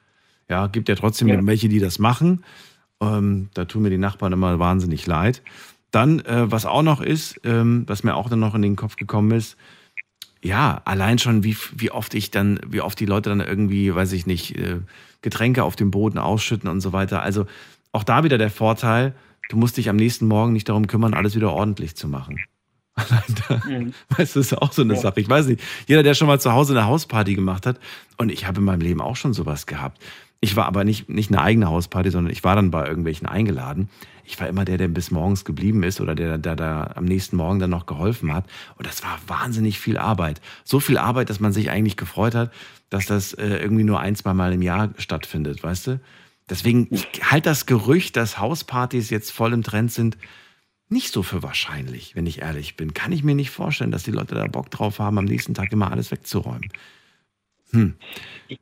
Ja, 0.50 0.68
gibt 0.68 0.90
ja 0.90 0.96
trotzdem 0.96 1.28
ja. 1.28 1.46
welche, 1.46 1.70
die 1.70 1.80
das 1.80 2.00
machen. 2.00 2.44
Ähm, 3.02 3.50
da 3.54 3.66
tun 3.66 3.84
mir 3.84 3.90
die 3.90 3.98
Nachbarn 3.98 4.34
immer 4.34 4.60
wahnsinnig 4.60 5.06
leid. 5.06 5.42
Dann, 5.92 6.20
äh, 6.22 6.52
was 6.52 6.66
auch 6.66 6.82
noch 6.84 7.02
ist, 7.02 7.40
ähm, 7.44 7.84
was 7.88 8.04
mir 8.04 8.16
auch 8.16 8.30
dann 8.30 8.40
noch 8.40 8.56
in 8.56 8.62
den 8.62 8.76
Kopf 8.76 8.96
gekommen 8.96 9.32
ist, 9.32 9.58
ja, 10.42 10.82
allein 10.86 11.20
schon, 11.20 11.44
wie, 11.44 11.58
wie 11.76 11.92
oft 11.92 12.14
ich 12.14 12.32
dann, 12.32 12.60
wie 12.68 12.82
oft 12.82 13.00
die 13.00 13.06
Leute 13.06 13.30
dann 13.30 13.42
irgendwie, 13.42 13.94
weiß 13.94 14.14
ich 14.14 14.26
nicht, 14.26 14.58
äh, 14.58 14.80
Getränke 15.22 15.64
auf 15.64 15.76
dem 15.76 15.92
Boden 15.92 16.18
ausschütten 16.18 16.70
und 16.70 16.82
so 16.82 16.94
weiter. 16.94 17.22
Also 17.22 17.46
auch 17.92 18.04
da 18.04 18.24
wieder 18.24 18.38
der 18.38 18.50
Vorteil, 18.50 19.16
du 19.50 19.58
musst 19.58 19.78
dich 19.78 19.90
am 19.90 19.98
nächsten 19.98 20.28
Morgen 20.28 20.54
nicht 20.54 20.70
darum 20.70 20.88
kümmern, 20.88 21.14
alles 21.14 21.36
wieder 21.36 21.52
ordentlich 21.52 21.96
zu 21.96 22.08
machen. 22.08 22.38
Mhm. 23.66 23.94
Weißt 24.10 24.36
du, 24.36 24.40
das 24.40 24.52
ist 24.52 24.58
auch 24.58 24.72
so 24.72 24.82
eine 24.82 24.96
ja. 24.96 25.00
Sache. 25.00 25.20
Ich 25.20 25.30
weiß 25.30 25.48
nicht, 25.48 25.62
jeder, 25.88 26.04
der 26.04 26.14
schon 26.14 26.28
mal 26.28 26.40
zu 26.40 26.52
Hause 26.52 26.74
eine 26.74 26.86
Hausparty 26.86 27.36
gemacht 27.36 27.66
hat, 27.66 27.80
und 28.18 28.32
ich 28.32 28.46
habe 28.46 28.60
in 28.60 28.66
meinem 28.66 28.82
Leben 28.82 29.02
auch 29.02 29.16
schon 29.16 29.34
sowas 29.34 29.66
gehabt. 29.66 30.02
Ich 30.42 30.56
war 30.56 30.66
aber 30.66 30.84
nicht, 30.84 31.10
nicht 31.10 31.32
eine 31.32 31.42
eigene 31.42 31.68
Hausparty, 31.68 32.12
sondern 32.12 32.32
ich 32.32 32.44
war 32.44 32.56
dann 32.56 32.72
bei 32.72 32.88
irgendwelchen 32.88 33.28
eingeladen. 33.28 33.90
Ich 34.24 34.40
war 34.40 34.48
immer 34.48 34.64
der, 34.64 34.78
der 34.78 34.88
bis 34.88 35.12
morgens 35.12 35.44
geblieben 35.44 35.84
ist 35.84 36.00
oder 36.00 36.16
der, 36.16 36.38
der 36.38 36.56
da 36.56 36.92
am 36.96 37.06
nächsten 37.06 37.36
Morgen 37.36 37.60
dann 37.60 37.72
noch 37.72 37.86
geholfen 37.86 38.34
hat. 38.34 38.46
Und 38.78 38.86
das 38.86 39.04
war 39.04 39.20
wahnsinnig 39.28 39.80
viel 39.80 39.98
Arbeit. 39.98 40.40
So 40.64 40.80
viel 40.80 40.98
Arbeit, 40.98 41.30
dass 41.30 41.40
man 41.40 41.52
sich 41.52 41.72
eigentlich 41.72 41.98
gefreut 41.98 42.36
hat, 42.36 42.54
dass 42.90 43.06
das 43.06 43.34
äh, 43.34 43.58
irgendwie 43.58 43.84
nur 43.84 44.00
ein, 44.00 44.16
zwei 44.16 44.34
Mal 44.34 44.54
im 44.54 44.62
Jahr 44.62 44.92
stattfindet, 44.98 45.64
weißt 45.64 45.88
du? 45.88 46.00
Deswegen 46.50 46.88
ich 46.90 47.08
halte 47.24 47.50
das 47.50 47.66
Gerücht, 47.66 48.16
dass 48.18 48.40
Hauspartys 48.40 49.10
jetzt 49.10 49.32
voll 49.32 49.54
im 49.54 49.64
Trend 49.64 49.92
sind, 49.92 50.18
nicht 50.90 51.14
so 51.14 51.24
für 51.24 51.44
wahrscheinlich, 51.44 52.16
wenn 52.16 52.26
ich 52.26 52.42
ehrlich 52.42 52.76
bin. 52.76 52.94
Kann 52.94 53.12
ich 53.12 53.24
mir 53.24 53.36
nicht 53.36 53.52
vorstellen, 53.52 53.92
dass 53.92 54.04
die 54.04 54.12
Leute 54.12 54.36
da 54.36 54.46
Bock 54.48 54.72
drauf 54.72 55.00
haben, 55.00 55.18
am 55.18 55.26
nächsten 55.26 55.54
Tag 55.54 55.72
immer 55.72 55.92
alles 55.92 56.12
wegzuräumen. 56.12 56.70
Hm. 57.72 57.96
Ich, 58.48 58.60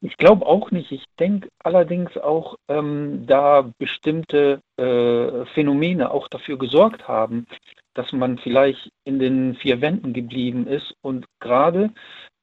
ich, 0.00 0.16
glaube 0.16 0.46
auch 0.46 0.70
nicht. 0.70 0.90
Ich 0.90 1.04
denke 1.18 1.48
allerdings 1.62 2.16
auch, 2.16 2.56
ähm, 2.68 3.26
da 3.26 3.70
bestimmte 3.78 4.60
äh, 4.78 5.44
Phänomene 5.54 6.10
auch 6.10 6.28
dafür 6.28 6.56
gesorgt 6.58 7.06
haben, 7.06 7.46
dass 7.92 8.12
man 8.12 8.38
vielleicht 8.38 8.90
in 9.04 9.18
den 9.18 9.54
vier 9.56 9.80
Wänden 9.80 10.12
geblieben 10.12 10.66
ist 10.66 10.94
und 11.02 11.26
gerade 11.40 11.90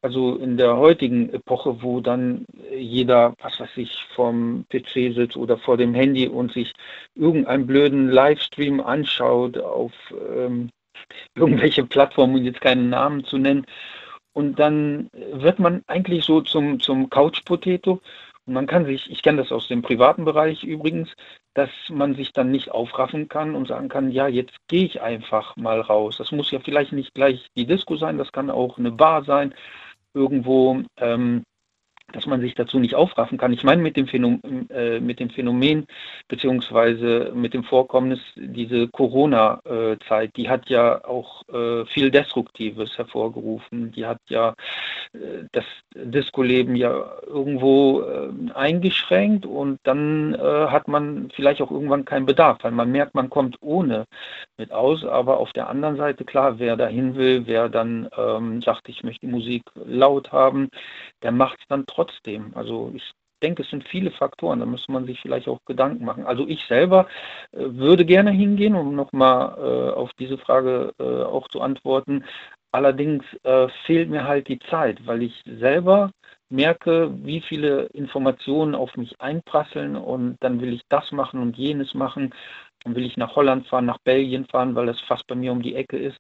also 0.04 0.36
in 0.36 0.58
der 0.58 0.76
heutigen 0.76 1.34
Epoche, 1.34 1.82
wo 1.82 2.02
dann 2.02 2.46
jeder, 2.76 3.34
was 3.42 3.58
weiß 3.58 3.78
ich, 3.78 4.04
vom 4.16 4.66
PC 4.70 5.16
sitzt 5.16 5.38
oder 5.38 5.58
vor 5.58 5.78
dem 5.78 5.94
Handy 5.94 6.28
und 6.28 6.52
sich 6.52 6.74
irgendeinen 7.16 7.66
blöden 7.66 8.10
Livestream 8.10 8.82
anschaut 8.82 9.58
auf 9.58 9.94
ähm, 10.36 10.70
irgendwelche 11.36 11.86
Plattformen, 11.86 12.36
um 12.36 12.44
jetzt 12.44 12.60
keinen 12.60 12.90
Namen 12.90 13.24
zu 13.24 13.38
nennen. 13.38 13.66
Und 14.34 14.60
dann 14.60 15.10
wird 15.32 15.60
man 15.60 15.84
eigentlich 15.88 16.26
so 16.26 16.42
zum, 16.42 16.82
zum 16.82 17.10
Couch-Potato. 17.10 18.02
Und 18.46 18.54
man 18.54 18.68
kann 18.68 18.86
sich, 18.86 19.10
ich 19.10 19.22
kenne 19.22 19.42
das 19.42 19.54
aus 19.54 19.70
dem 19.70 19.82
privaten 19.82 20.26
Bereich 20.26 20.66
übrigens, 20.66 21.10
dass 21.54 21.70
man 21.88 22.16
sich 22.16 22.34
dann 22.34 22.52
nicht 22.52 22.72
aufraffen 22.72 23.30
kann 23.30 23.56
und 23.56 23.70
sagen 23.70 23.88
kann, 23.88 24.12
ja, 24.12 24.28
jetzt 24.28 24.56
gehe 24.68 24.84
ich 24.84 25.02
einfach 25.02 25.56
mal 25.56 25.80
raus. 25.80 26.18
Das 26.18 26.34
muss 26.34 26.52
ja 26.52 26.60
vielleicht 26.60 26.92
nicht 26.92 27.14
gleich 27.14 27.48
die 27.56 27.68
Disco 27.68 27.96
sein, 27.96 28.18
das 28.18 28.34
kann 28.34 28.50
auch 28.50 28.78
eine 28.78 28.92
Bar 28.92 29.24
sein 29.24 29.54
irgendwo, 30.14 30.82
ähm, 30.98 31.44
dass 32.14 32.26
man 32.26 32.42
sich 32.42 32.56
dazu 32.56 32.80
nicht 32.80 32.96
aufraffen 32.96 33.38
kann. 33.38 33.52
Ich 33.54 33.64
meine 33.64 33.82
mit 33.82 33.98
dem 33.98 34.08
Phänomen, 34.08 34.70
äh, 34.70 35.00
mit 35.00 35.20
dem 35.20 35.30
Phänomen 35.30 35.86
beziehungsweise 36.28 37.32
mit 37.36 37.54
dem 37.54 37.64
Vorkommnis, 37.64 38.20
diese 38.36 38.88
Corona-Zeit, 38.88 40.32
die 40.38 40.50
hat 40.50 40.70
ja 40.70 41.04
auch 41.04 41.44
äh, 41.50 41.86
viel 41.86 42.12
Destruktives 42.12 42.98
hervorgerufen. 42.98 43.92
Die 43.92 44.06
hat 44.06 44.20
ja 44.30 44.54
äh, 45.14 45.44
das 45.52 45.66
Disco-Leben 45.96 46.76
ja 46.76 46.94
irgendwo 47.26 48.02
äh, 48.02 48.52
eingeschränkt 48.54 49.46
und 49.46 49.80
dann 49.84 50.36
äh, 50.36 50.38
hat 50.38 50.88
man 50.88 51.30
vielleicht 51.36 51.62
auch 51.62 51.72
irgendwann 51.72 52.06
keinen 52.06 52.26
Bedarf, 52.26 52.60
weil 52.62 52.72
man 52.72 52.92
merkt, 52.92 53.16
man 53.16 53.30
kommt 53.30 53.58
ohne 53.62 54.06
mit 54.58 54.72
aus. 54.72 55.04
Aber 55.04 55.38
auf 55.38 55.52
der 55.54 55.70
anderen 55.70 55.98
Seite, 55.98 56.26
klar, 56.26 56.60
wer 56.60 56.78
dahin 56.78 57.16
will, 57.16 57.44
wer 57.46 57.70
dann 57.70 58.10
ähm, 58.18 58.62
sagt, 58.62 58.88
ich 58.90 59.04
möchte 59.04 59.28
Musik 59.28 59.64
laut 59.86 60.32
haben, 60.32 60.70
der 61.22 61.32
macht 61.32 61.60
es 61.60 61.68
dann 61.68 61.86
trotzdem. 61.86 62.03
Also 62.56 62.92
ich 62.96 63.04
denke, 63.44 63.64
es 63.64 63.70
sind 63.70 63.88
viele 63.88 64.12
Faktoren, 64.12 64.60
da 64.60 64.66
müsste 64.66 64.92
man 64.92 65.06
sich 65.06 65.20
vielleicht 65.20 65.48
auch 65.48 65.60
Gedanken 65.66 66.06
machen. 66.06 66.26
Also 66.26 66.48
ich 66.48 66.64
selber 66.68 67.08
äh, 67.52 67.60
würde 67.60 68.06
gerne 68.06 68.32
hingehen, 68.32 68.76
um 68.76 68.96
nochmal 68.96 69.58
äh, 69.58 69.92
auf 69.94 70.12
diese 70.18 70.38
Frage 70.38 70.94
äh, 71.00 71.04
auch 71.04 71.48
zu 71.50 71.62
antworten. 71.62 72.24
Allerdings 72.72 73.24
fehlt 73.86 74.10
mir 74.10 74.24
halt 74.24 74.48
die 74.48 74.58
Zeit, 74.58 75.06
weil 75.06 75.22
ich 75.22 75.44
selber 75.46 76.10
merke, 76.50 77.12
wie 77.24 77.40
viele 77.42 77.84
Informationen 77.94 78.74
auf 78.74 78.98
mich 78.98 79.14
einprasseln 79.22 79.96
und 79.96 80.38
dann 80.40 80.60
will 80.60 80.74
ich 80.74 80.82
das 80.90 81.12
machen 81.12 81.40
und 81.40 81.56
jenes 81.56 81.94
machen. 81.94 82.34
Dann 82.84 82.96
will 82.96 83.06
ich 83.06 83.16
nach 83.16 83.36
Holland 83.36 83.68
fahren, 83.68 83.86
nach 83.86 84.00
Belgien 84.00 84.46
fahren, 84.46 84.74
weil 84.74 84.88
das 84.88 85.00
fast 85.02 85.28
bei 85.28 85.36
mir 85.36 85.52
um 85.52 85.62
die 85.62 85.76
Ecke 85.76 85.98
ist. 85.98 86.18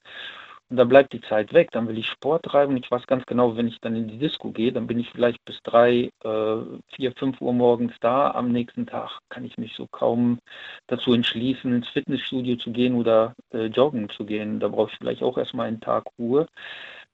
Und 0.73 0.77
da 0.77 0.86
bleibt 0.86 1.13
die 1.13 1.21
Zeit 1.21 1.53
weg. 1.53 1.69
Dann 1.71 1.88
will 1.88 1.99
ich 1.99 2.07
Sport 2.07 2.45
treiben. 2.45 2.75
Ich 2.77 2.89
weiß 2.89 3.05
ganz 3.05 3.27
genau, 3.27 3.55
wenn 3.55 3.67
ich 3.67 3.79
dann 3.79 3.95
in 3.95 4.07
die 4.07 4.17
Disco 4.17 4.49
gehe, 4.49 4.71
dann 4.71 4.88
bin 4.88 4.97
ich 4.97 5.07
vielleicht 5.12 5.45
bis 5.45 5.62
drei, 5.62 6.09
äh, 6.23 6.55
vier, 6.95 7.12
fünf 7.15 7.39
Uhr 7.41 7.53
morgens 7.53 7.93
da. 8.01 8.31
Am 8.31 8.51
nächsten 8.51 8.88
Tag 8.88 9.19
kann 9.29 9.45
ich 9.45 9.55
mich 9.59 9.75
so 9.75 9.86
kaum 9.86 10.39
dazu 10.88 11.13
entschließen, 11.13 11.71
ins 11.71 11.89
Fitnessstudio 11.89 12.55
zu 12.55 12.71
gehen 12.71 12.95
oder 12.95 13.36
äh, 13.53 13.65
joggen 13.67 14.09
zu 14.09 14.25
gehen. 14.25 14.59
Da 14.59 14.67
brauche 14.67 14.89
ich 14.91 14.97
vielleicht 14.97 15.21
auch 15.21 15.38
erstmal 15.38 15.67
einen 15.67 15.79
Tag 15.79 16.05
Ruhe. 16.17 16.47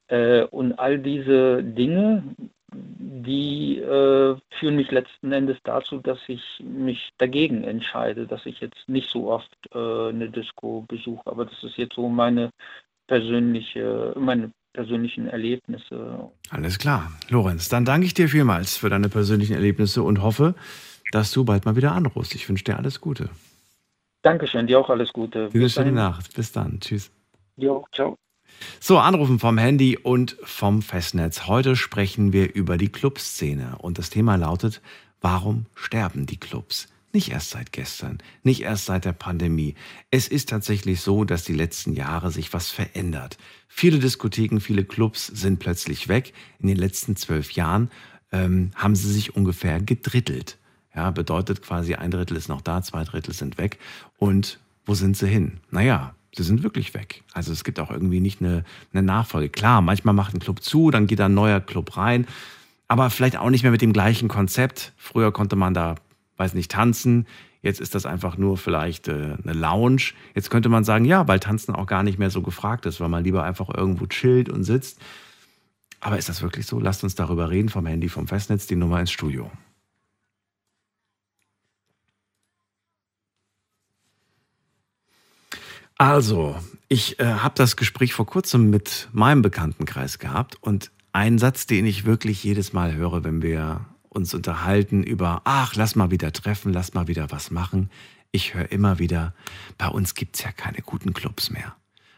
Äh, 0.08 0.44
und 0.46 0.80
all 0.80 0.98
diese 0.98 1.62
Dinge, 1.62 2.24
die 2.72 3.80
äh, 3.80 4.38
führen 4.52 4.76
mich 4.78 4.90
letzten 4.90 5.34
Endes 5.34 5.58
dazu, 5.66 5.98
dass 5.98 6.20
ich 6.28 6.64
mich 6.64 7.10
dagegen 7.18 7.66
entscheide, 7.66 8.26
dass 8.26 8.46
ich 8.46 8.62
jetzt 8.62 8.88
nicht 8.88 9.10
so 9.10 9.30
oft 9.30 9.52
äh, 9.74 9.78
eine 9.78 10.30
Disco 10.30 10.86
besuche. 10.88 11.30
Aber 11.30 11.44
das 11.44 11.62
ist 11.62 11.76
jetzt 11.76 11.96
so 11.96 12.08
meine 12.08 12.52
persönliche, 13.10 14.14
meine 14.18 14.52
persönlichen 14.72 15.28
Erlebnisse. 15.28 16.30
Alles 16.52 16.78
klar. 16.78 17.12
Lorenz, 17.30 17.68
dann 17.68 17.84
danke 17.84 18.06
ich 18.06 18.14
dir 18.14 18.30
vielmals 18.30 18.78
für 18.78 18.90
deine 18.90 19.10
persönlichen 19.10 19.54
Erlebnisse 19.54 20.04
und 20.04 20.22
hoffe, 20.22 20.54
dass 21.12 21.32
du 21.32 21.44
bald 21.44 21.66
mal 21.66 21.76
wieder 21.76 21.92
anrufst. 21.92 22.36
Ich 22.36 22.48
wünsche 22.48 22.64
dir 22.64 22.78
alles 22.78 23.02
Gute. 23.02 23.30
Dankeschön, 24.22 24.68
dir 24.68 24.80
auch 24.80 24.90
alles 24.90 25.12
Gute. 25.12 25.50
Bis 25.50 25.74
schöne 25.74 25.92
Nacht. 25.92 26.36
Bis 26.36 26.52
dann. 26.52 26.80
Tschüss. 26.80 27.12
Jo, 27.58 27.84
ciao. 27.92 28.16
So, 28.80 29.00
Anrufen 29.00 29.40
vom 29.40 29.58
Handy 29.58 29.98
und 29.98 30.38
vom 30.44 30.82
Festnetz. 30.84 31.48
Heute 31.48 31.76
sprechen 31.76 32.32
wir 32.32 32.54
über 32.54 32.78
die 32.78 32.90
Clubszene 32.90 33.78
und 33.80 33.98
das 33.98 34.12
Thema 34.12 34.36
lautet, 34.36 34.82
warum 35.20 35.66
sterben 35.74 36.26
die 36.28 36.38
Clubs? 36.38 36.88
Nicht 37.12 37.32
erst 37.32 37.50
seit 37.50 37.72
gestern, 37.72 38.20
nicht 38.44 38.62
erst 38.62 38.86
seit 38.86 39.04
der 39.04 39.14
Pandemie. 39.14 39.74
Es 40.12 40.28
ist 40.28 40.50
tatsächlich 40.50 41.02
so, 41.02 41.24
dass 41.24 41.44
die 41.44 41.56
letzten 41.56 41.94
Jahre 41.94 42.30
sich 42.30 42.54
was 42.54 42.70
verändert. 42.70 43.38
Viele 43.68 43.98
Diskotheken, 43.98 44.60
viele 44.60 44.84
Clubs 44.84 45.26
sind 45.26 45.58
plötzlich 45.58 46.08
weg. 46.08 46.34
In 46.60 46.68
den 46.68 46.78
letzten 46.78 47.16
zwölf 47.16 47.52
Jahren 47.52 47.90
ähm, 48.32 48.72
haben 48.76 48.96
sie 48.96 49.12
sich 49.12 49.36
ungefähr 49.36 49.82
gedrittelt. 49.82 50.58
Ja, 50.96 51.10
bedeutet 51.10 51.64
quasi 51.64 51.96
ein 51.96 52.12
Drittel 52.12 52.38
ist 52.38 52.48
noch 52.48 52.62
da, 52.62 52.82
zwei 52.84 53.04
Drittel 53.04 53.34
sind 53.34 53.58
weg. 53.58 53.80
Und 54.18 54.60
wo 54.86 54.94
sind 54.94 55.18
sie 55.18 55.28
hin? 55.28 55.60
Naja, 55.72 56.14
sie 56.36 56.44
sind 56.44 56.62
wirklich 56.62 56.94
weg. 56.94 57.24
Also 57.34 57.52
es 57.52 57.64
gibt 57.64 57.80
auch 57.80 57.90
irgendwie 57.90 58.20
nicht 58.20 58.42
eine, 58.42 58.64
eine 58.94 59.02
Nachfolge. 59.02 59.50
Klar, 59.50 59.82
manchmal 59.82 60.14
macht 60.14 60.36
ein 60.36 60.40
Club 60.40 60.62
zu, 60.62 60.92
dann 60.92 61.08
geht 61.08 61.22
ein 61.22 61.34
neuer 61.34 61.60
Club 61.60 61.98
rein. 61.98 62.28
Aber 62.88 63.10
vielleicht 63.10 63.38
auch 63.38 63.50
nicht 63.50 63.64
mehr 63.64 63.72
mit 63.72 63.82
dem 63.82 63.94
gleichen 63.94 64.28
Konzept. 64.28 64.94
Früher 64.98 65.32
konnte 65.32 65.56
man 65.56 65.74
da 65.74 65.96
weiß 66.40 66.54
nicht, 66.54 66.72
tanzen. 66.72 67.28
Jetzt 67.62 67.82
ist 67.82 67.94
das 67.94 68.06
einfach 68.06 68.38
nur 68.38 68.58
vielleicht 68.58 69.10
äh, 69.10 69.36
eine 69.44 69.54
Lounge. 69.54 70.14
Jetzt 70.34 70.50
könnte 70.50 70.70
man 70.70 70.84
sagen, 70.86 71.06
ja, 71.06 71.28
weil 71.28 71.40
Tanzen 71.40 71.76
auch 71.76 71.88
gar 71.88 72.04
nicht 72.04 72.18
mehr 72.18 72.30
so 72.30 72.42
gefragt 72.42 72.86
ist, 72.86 73.02
weil 73.02 73.10
man 73.10 73.24
lieber 73.24 73.44
einfach 73.44 73.70
irgendwo 73.70 74.06
chillt 74.08 74.50
und 74.50 74.64
sitzt. 74.64 75.00
Aber 76.00 76.18
ist 76.18 76.30
das 76.30 76.42
wirklich 76.42 76.66
so? 76.66 76.80
Lasst 76.80 77.04
uns 77.04 77.16
darüber 77.16 77.50
reden 77.50 77.68
vom 77.68 77.86
Handy, 77.86 78.08
vom 78.08 78.28
Festnetz, 78.28 78.68
die 78.68 78.78
Nummer 78.78 79.02
ins 79.02 79.12
Studio. 79.12 79.52
Also, 85.98 86.56
ich 86.88 87.20
äh, 87.20 87.26
habe 87.26 87.56
das 87.58 87.76
Gespräch 87.76 88.14
vor 88.14 88.26
kurzem 88.26 88.70
mit 88.70 89.10
meinem 89.12 89.42
Bekanntenkreis 89.42 90.18
gehabt 90.18 90.56
und 90.62 90.92
ein 91.12 91.38
Satz, 91.38 91.68
den 91.68 91.86
ich 91.86 92.06
wirklich 92.06 92.42
jedes 92.42 92.72
Mal 92.72 92.96
höre, 92.96 93.26
wenn 93.26 93.42
wir 93.42 93.86
uns 94.20 94.34
unterhalten 94.34 95.02
über, 95.02 95.42
ach, 95.46 95.76
lass 95.76 95.96
mal 95.96 96.12
wieder 96.12 96.32
treffen, 96.32 96.74
lass 96.74 96.94
mal 96.94 97.08
wieder 97.08 97.32
was 97.32 97.50
machen. 97.50 97.90
Ich 98.32 98.54
höre 98.54 98.72
immer 98.72 99.00
wieder, 99.00 99.34
bei 99.78 99.88
uns 99.88 100.14
gibt 100.14 100.36
es 100.36 100.44
ja 100.44 100.52
keine 100.52 100.82
guten 100.84 101.14
Clubs 101.14 101.50
mehr. 101.50 101.76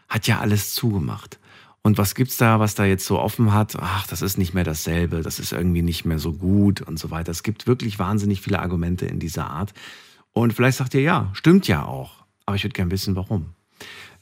Hat 0.08 0.26
ja 0.26 0.40
alles 0.40 0.74
zugemacht. 0.74 1.38
Und 1.82 1.98
was 1.98 2.14
gibt's 2.14 2.36
da, 2.36 2.60
was 2.60 2.74
da 2.74 2.84
jetzt 2.84 3.06
so 3.06 3.18
offen 3.18 3.52
hat? 3.52 3.76
Ach, 3.80 4.06
das 4.06 4.20
ist 4.22 4.36
nicht 4.36 4.52
mehr 4.52 4.64
dasselbe, 4.64 5.22
das 5.22 5.38
ist 5.38 5.52
irgendwie 5.52 5.82
nicht 5.82 6.04
mehr 6.04 6.18
so 6.18 6.32
gut 6.32 6.80
und 6.80 6.98
so 6.98 7.10
weiter. 7.10 7.30
Es 7.30 7.42
gibt 7.42 7.66
wirklich 7.66 7.98
wahnsinnig 7.98 8.40
viele 8.40 8.60
Argumente 8.60 9.06
in 9.06 9.18
dieser 9.18 9.50
Art. 9.50 9.72
Und 10.32 10.52
vielleicht 10.52 10.78
sagt 10.78 10.94
ihr, 10.94 11.00
ja, 11.00 11.30
stimmt 11.32 11.66
ja 11.66 11.84
auch. 11.84 12.24
Aber 12.46 12.56
ich 12.56 12.64
würde 12.64 12.74
gerne 12.74 12.90
wissen, 12.90 13.16
warum. 13.16 13.54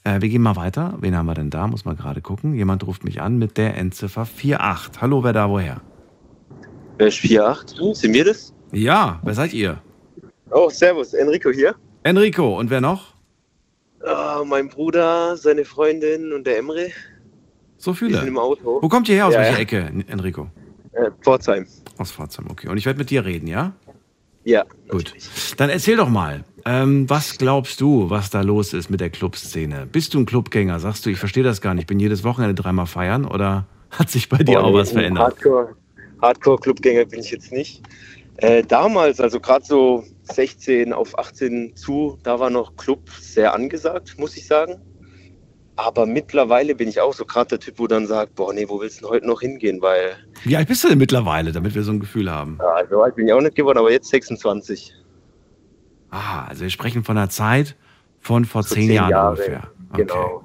Äh, 0.04 0.20
wir 0.20 0.28
gehen 0.28 0.42
mal 0.42 0.56
weiter. 0.56 0.96
Wen 1.00 1.16
haben 1.16 1.26
wir 1.26 1.34
denn 1.34 1.50
da? 1.50 1.66
Muss 1.66 1.84
man 1.84 1.96
gerade 1.96 2.20
gucken. 2.20 2.54
Jemand 2.54 2.86
ruft 2.86 3.04
mich 3.04 3.20
an 3.20 3.38
mit 3.38 3.56
der 3.58 3.76
Endziffer 3.76 4.22
48. 4.22 5.00
Hallo, 5.00 5.22
wer 5.24 5.32
da 5.32 5.50
woher? 5.50 5.82
Bash 7.00 7.24
48. 7.24 7.96
Sind 7.96 8.12
wir 8.12 8.26
das? 8.26 8.52
Ja, 8.72 9.20
wer 9.22 9.32
seid 9.32 9.54
ihr? 9.54 9.80
Oh, 10.50 10.68
servus, 10.68 11.14
Enrico 11.14 11.50
hier. 11.50 11.74
Enrico, 12.02 12.58
und 12.58 12.68
wer 12.68 12.82
noch? 12.82 13.14
Oh, 14.04 14.44
mein 14.44 14.68
Bruder, 14.68 15.34
seine 15.38 15.64
Freundin 15.64 16.34
und 16.34 16.46
der 16.46 16.58
Emre. 16.58 16.88
So 17.78 17.94
viele? 17.94 18.10
Die 18.10 18.16
sind 18.16 18.28
im 18.28 18.36
Auto. 18.38 18.82
Wo 18.82 18.88
kommt 18.88 19.08
ihr 19.08 19.14
her, 19.14 19.28
aus 19.28 19.32
ja, 19.32 19.40
welcher 19.40 19.54
ja. 19.54 19.58
Ecke, 19.60 19.92
Enrico? 20.08 20.50
Äh, 20.92 21.10
Pforzheim. 21.22 21.66
Aus 21.96 22.12
Pforzheim, 22.12 22.48
okay. 22.50 22.68
Und 22.68 22.76
ich 22.76 22.84
werde 22.84 22.98
mit 22.98 23.08
dir 23.08 23.24
reden, 23.24 23.46
ja? 23.46 23.72
Ja. 24.44 24.64
Gut. 24.88 25.04
Natürlich. 25.04 25.54
Dann 25.56 25.70
erzähl 25.70 25.96
doch 25.96 26.10
mal, 26.10 26.44
ähm, 26.66 27.08
was 27.08 27.38
glaubst 27.38 27.80
du, 27.80 28.10
was 28.10 28.28
da 28.28 28.42
los 28.42 28.74
ist 28.74 28.90
mit 28.90 29.00
der 29.00 29.08
Clubszene? 29.08 29.86
Bist 29.90 30.12
du 30.12 30.18
ein 30.18 30.26
Clubgänger? 30.26 30.78
Sagst 30.80 31.06
du, 31.06 31.10
ich 31.10 31.18
verstehe 31.18 31.44
das 31.44 31.62
gar 31.62 31.72
nicht, 31.72 31.84
ich 31.84 31.86
bin 31.86 31.98
jedes 31.98 32.24
Wochenende 32.24 32.60
dreimal 32.60 32.86
feiern 32.86 33.24
oder 33.24 33.64
hat 33.90 34.10
sich 34.10 34.28
bei 34.28 34.38
dir 34.38 34.62
auch 34.62 34.74
was 34.74 34.92
verändert? 34.92 35.24
Hardcore, 35.24 35.74
Hardcore-Clubgänger 36.20 37.06
bin 37.06 37.20
ich 37.20 37.30
jetzt 37.30 37.52
nicht. 37.52 37.82
Äh, 38.36 38.62
damals, 38.62 39.20
also 39.20 39.38
gerade 39.38 39.64
so 39.64 40.04
16 40.22 40.92
auf 40.92 41.18
18 41.18 41.76
zu, 41.76 42.18
da 42.22 42.40
war 42.40 42.50
noch 42.50 42.76
Club 42.76 43.10
sehr 43.20 43.52
angesagt, 43.52 44.18
muss 44.18 44.36
ich 44.36 44.46
sagen. 44.46 44.80
Aber 45.76 46.06
mittlerweile 46.06 46.74
bin 46.74 46.88
ich 46.88 47.00
auch 47.00 47.14
so 47.14 47.24
gerade 47.24 47.48
der 47.48 47.60
Typ, 47.60 47.78
wo 47.78 47.86
dann 47.86 48.06
sagt, 48.06 48.34
boah, 48.34 48.52
nee, 48.52 48.66
wo 48.68 48.80
willst 48.80 48.98
du 48.98 49.04
denn 49.04 49.10
heute 49.10 49.26
noch 49.26 49.40
hingehen? 49.40 49.80
Weil. 49.80 50.16
Wie 50.44 50.56
alt 50.56 50.68
bist 50.68 50.84
du 50.84 50.88
denn 50.88 50.98
mittlerweile, 50.98 51.52
damit 51.52 51.74
wir 51.74 51.82
so 51.82 51.92
ein 51.92 52.00
Gefühl 52.00 52.30
haben? 52.30 52.58
Ja, 52.60 52.86
so 52.88 53.02
alt 53.02 53.16
bin 53.16 53.26
ich 53.26 53.32
auch 53.32 53.40
nicht 53.40 53.56
geworden, 53.56 53.78
aber 53.78 53.90
jetzt 53.90 54.08
26. 54.08 54.94
Aha, 56.10 56.46
also 56.48 56.62
wir 56.62 56.70
sprechen 56.70 57.04
von 57.04 57.16
einer 57.16 57.30
Zeit 57.30 57.76
von 58.20 58.44
vor, 58.44 58.62
Vor 58.62 58.74
zehn, 58.74 58.88
zehn 58.88 58.94
Jahren 58.94 59.10
Jahre, 59.10 59.30
ungefähr. 59.30 59.70
Okay. 59.92 60.02
Genau. 60.02 60.44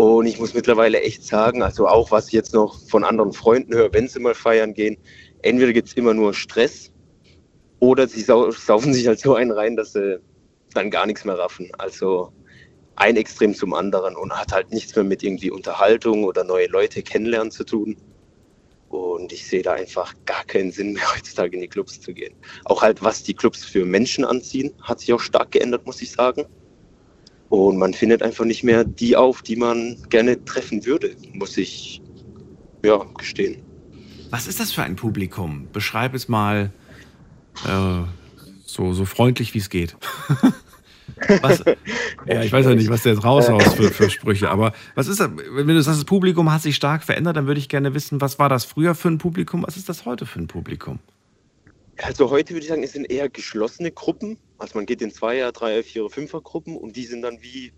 Und 0.00 0.24
ich 0.24 0.38
muss 0.38 0.54
mittlerweile 0.54 1.02
echt 1.02 1.26
sagen, 1.26 1.62
also 1.62 1.86
auch 1.86 2.10
was 2.10 2.28
ich 2.28 2.32
jetzt 2.32 2.54
noch 2.54 2.80
von 2.88 3.04
anderen 3.04 3.34
Freunden 3.34 3.74
höre, 3.74 3.92
wenn 3.92 4.08
sie 4.08 4.18
mal 4.18 4.34
feiern 4.34 4.72
gehen, 4.72 4.96
entweder 5.42 5.74
gibt 5.74 5.88
es 5.88 5.94
immer 5.94 6.14
nur 6.14 6.32
Stress 6.32 6.90
oder 7.80 8.08
sie 8.08 8.22
sau 8.22 8.50
saufen 8.50 8.94
sich 8.94 9.06
halt 9.06 9.20
so 9.20 9.34
einen 9.34 9.50
rein, 9.50 9.76
dass 9.76 9.92
sie 9.92 10.18
dann 10.72 10.90
gar 10.90 11.04
nichts 11.04 11.26
mehr 11.26 11.36
raffen. 11.36 11.70
Also 11.76 12.32
ein 12.96 13.18
Extrem 13.18 13.54
zum 13.54 13.74
anderen 13.74 14.16
und 14.16 14.32
hat 14.32 14.52
halt 14.52 14.72
nichts 14.72 14.96
mehr 14.96 15.04
mit 15.04 15.22
irgendwie 15.22 15.50
Unterhaltung 15.50 16.24
oder 16.24 16.44
neue 16.44 16.68
Leute 16.68 17.02
kennenlernen 17.02 17.50
zu 17.50 17.64
tun. 17.64 17.98
Und 18.88 19.34
ich 19.34 19.46
sehe 19.46 19.62
da 19.62 19.74
einfach 19.74 20.14
gar 20.24 20.44
keinen 20.44 20.72
Sinn 20.72 20.94
mehr, 20.94 21.04
heutzutage 21.14 21.54
in 21.56 21.60
die 21.60 21.68
Clubs 21.68 22.00
zu 22.00 22.14
gehen. 22.14 22.34
Auch 22.64 22.80
halt, 22.80 23.02
was 23.02 23.22
die 23.22 23.34
Clubs 23.34 23.66
für 23.66 23.84
Menschen 23.84 24.24
anziehen, 24.24 24.72
hat 24.80 25.00
sich 25.00 25.12
auch 25.12 25.20
stark 25.20 25.50
geändert, 25.50 25.84
muss 25.84 26.00
ich 26.00 26.10
sagen. 26.10 26.46
Und 27.50 27.78
man 27.78 27.92
findet 27.92 28.22
einfach 28.22 28.44
nicht 28.44 28.62
mehr 28.62 28.84
die 28.84 29.16
auf, 29.16 29.42
die 29.42 29.56
man 29.56 29.96
gerne 30.08 30.42
treffen 30.44 30.86
würde, 30.86 31.16
muss 31.34 31.58
ich 31.58 32.00
ja 32.84 33.04
gestehen. 33.18 33.60
Was 34.30 34.46
ist 34.46 34.60
das 34.60 34.70
für 34.70 34.84
ein 34.84 34.94
Publikum? 34.94 35.66
Beschreib 35.72 36.14
es 36.14 36.28
mal 36.28 36.70
äh, 37.66 38.02
so, 38.64 38.92
so 38.92 39.04
freundlich, 39.04 39.52
wie 39.52 39.58
es 39.58 39.68
geht. 39.68 39.96
was, 41.42 41.64
ja, 42.26 42.42
ich 42.42 42.52
weiß 42.52 42.66
ja 42.66 42.74
nicht, 42.76 42.88
was 42.88 43.02
der 43.02 43.14
jetzt 43.14 43.24
raushaust 43.24 43.74
für, 43.74 43.90
für 43.90 44.08
Sprüche, 44.10 44.48
aber 44.48 44.72
was 44.94 45.08
ist 45.08 45.18
das? 45.18 45.30
Wenn 45.52 45.66
du 45.66 45.82
sagst, 45.82 45.98
das 45.98 46.04
Publikum 46.04 46.52
hat 46.52 46.62
sich 46.62 46.76
stark 46.76 47.02
verändert, 47.02 47.36
dann 47.36 47.48
würde 47.48 47.58
ich 47.58 47.68
gerne 47.68 47.94
wissen, 47.94 48.20
was 48.20 48.38
war 48.38 48.48
das 48.48 48.64
früher 48.64 48.94
für 48.94 49.08
ein 49.08 49.18
Publikum, 49.18 49.64
was 49.66 49.76
ist 49.76 49.88
das 49.88 50.06
heute 50.06 50.24
für 50.24 50.38
ein 50.38 50.46
Publikum? 50.46 51.00
Also 52.02 52.30
heute 52.30 52.54
würde 52.54 52.62
ich 52.62 52.68
sagen, 52.68 52.82
es 52.82 52.92
sind 52.92 53.10
eher 53.10 53.28
geschlossene 53.28 53.90
Gruppen. 53.90 54.38
Also 54.58 54.78
man 54.78 54.86
geht 54.86 55.02
in 55.02 55.10
Zweier-, 55.10 55.52
Dreier-, 55.52 55.82
Vierer-, 55.82 56.10
Fünfer-Gruppen 56.10 56.76
und 56.76 56.96
die 56.96 57.04
sind 57.04 57.22
dann 57.22 57.42
wie, 57.42 57.72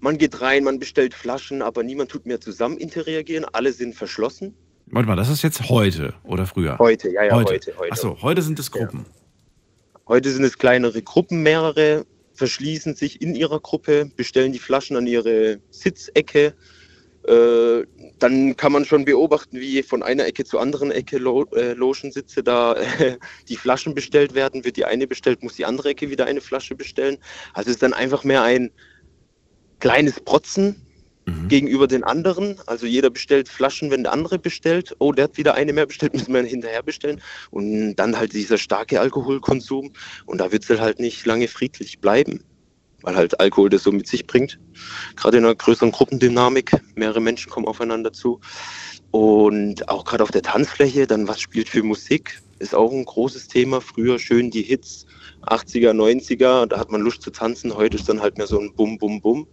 man 0.00 0.18
geht 0.18 0.40
rein, 0.40 0.64
man 0.64 0.78
bestellt 0.78 1.14
Flaschen, 1.14 1.62
aber 1.62 1.82
niemand 1.82 2.10
tut 2.10 2.26
mehr 2.26 2.40
zusammen 2.40 2.78
interagieren, 2.78 3.44
alle 3.52 3.72
sind 3.72 3.94
verschlossen. 3.94 4.54
Warte 4.86 5.08
mal, 5.08 5.16
das 5.16 5.28
ist 5.28 5.42
jetzt 5.42 5.68
heute 5.68 6.14
oder 6.24 6.46
früher? 6.46 6.78
Heute, 6.78 7.10
ja, 7.10 7.24
ja, 7.24 7.34
heute. 7.34 7.72
heute, 7.78 7.92
Achso, 7.92 8.20
heute 8.20 8.42
sind 8.42 8.58
es 8.58 8.70
Gruppen. 8.70 9.06
Heute 10.06 10.30
sind 10.30 10.44
es 10.44 10.58
kleinere 10.58 11.00
Gruppen, 11.02 11.42
mehrere 11.42 12.04
verschließen 12.34 12.94
sich 12.94 13.22
in 13.22 13.34
ihrer 13.34 13.60
Gruppe, 13.60 14.10
bestellen 14.16 14.52
die 14.52 14.58
Flaschen 14.58 14.96
an 14.96 15.06
ihre 15.06 15.60
Sitzecke. 15.70 16.54
Äh, 17.26 17.84
dann 18.18 18.56
kann 18.56 18.72
man 18.72 18.84
schon 18.84 19.04
beobachten, 19.04 19.60
wie 19.60 19.82
von 19.82 20.02
einer 20.02 20.26
Ecke 20.26 20.44
zur 20.44 20.60
anderen 20.60 20.90
Ecke 20.90 21.18
Lo 21.18 21.44
äh, 21.54 21.72
Logen-Sitze 21.74 22.42
da 22.42 22.74
äh, 22.74 23.18
die 23.48 23.56
Flaschen 23.56 23.94
bestellt 23.94 24.34
werden. 24.34 24.64
Wird 24.64 24.76
die 24.76 24.84
eine 24.84 25.06
bestellt, 25.06 25.42
muss 25.42 25.54
die 25.54 25.64
andere 25.64 25.90
Ecke 25.90 26.10
wieder 26.10 26.26
eine 26.26 26.40
Flasche 26.40 26.74
bestellen. 26.74 27.18
Also 27.54 27.70
es 27.70 27.76
ist 27.76 27.82
dann 27.82 27.94
einfach 27.94 28.24
mehr 28.24 28.42
ein 28.42 28.70
kleines 29.80 30.20
Protzen 30.20 30.76
Mhm. 31.26 31.48
gegenüber 31.48 31.86
den 31.86 32.04
anderen. 32.04 32.58
Also 32.66 32.86
jeder 32.86 33.10
bestellt 33.10 33.48
Flaschen, 33.48 33.90
wenn 33.90 34.02
der 34.02 34.12
andere 34.12 34.38
bestellt. 34.38 34.94
Oh, 34.98 35.12
der 35.12 35.24
hat 35.24 35.36
wieder 35.36 35.54
eine 35.54 35.72
mehr 35.72 35.86
bestellt, 35.86 36.12
müssen 36.14 36.34
wir 36.34 36.42
hinterher 36.42 36.82
bestellen. 36.82 37.20
Und 37.50 37.96
dann 37.96 38.18
halt 38.18 38.32
dieser 38.32 38.58
starke 38.58 39.00
Alkoholkonsum. 39.00 39.92
Und 40.26 40.38
da 40.38 40.50
wird 40.50 40.68
es 40.68 40.80
halt 40.80 40.98
nicht 40.98 41.24
lange 41.26 41.48
friedlich 41.48 42.00
bleiben, 42.00 42.44
weil 43.02 43.16
halt 43.16 43.38
Alkohol 43.40 43.68
das 43.70 43.82
so 43.82 43.92
mit 43.92 44.06
sich 44.06 44.26
bringt. 44.26 44.58
Gerade 45.16 45.38
in 45.38 45.44
einer 45.44 45.54
größeren 45.54 45.92
Gruppendynamik. 45.92 46.72
Mehrere 46.94 47.20
Menschen 47.20 47.50
kommen 47.50 47.66
aufeinander 47.66 48.12
zu. 48.12 48.40
Und 49.10 49.88
auch 49.88 50.04
gerade 50.04 50.22
auf 50.22 50.30
der 50.30 50.42
Tanzfläche, 50.42 51.06
dann 51.06 51.28
was 51.28 51.40
spielt 51.40 51.68
für 51.68 51.82
Musik, 51.82 52.40
ist 52.58 52.74
auch 52.74 52.92
ein 52.92 53.04
großes 53.04 53.48
Thema. 53.48 53.80
Früher 53.80 54.18
schön 54.18 54.50
die 54.50 54.62
Hits, 54.62 55.06
80er, 55.42 55.92
90er, 55.92 56.66
da 56.66 56.78
hat 56.78 56.90
man 56.90 57.02
Lust 57.02 57.22
zu 57.22 57.30
tanzen. 57.30 57.74
Heute 57.74 57.96
ist 57.96 58.08
dann 58.08 58.22
halt 58.22 58.38
mehr 58.38 58.46
so 58.46 58.58
ein 58.58 58.74
Bum, 58.74 58.96
Bum, 58.98 59.20
Bum 59.20 59.46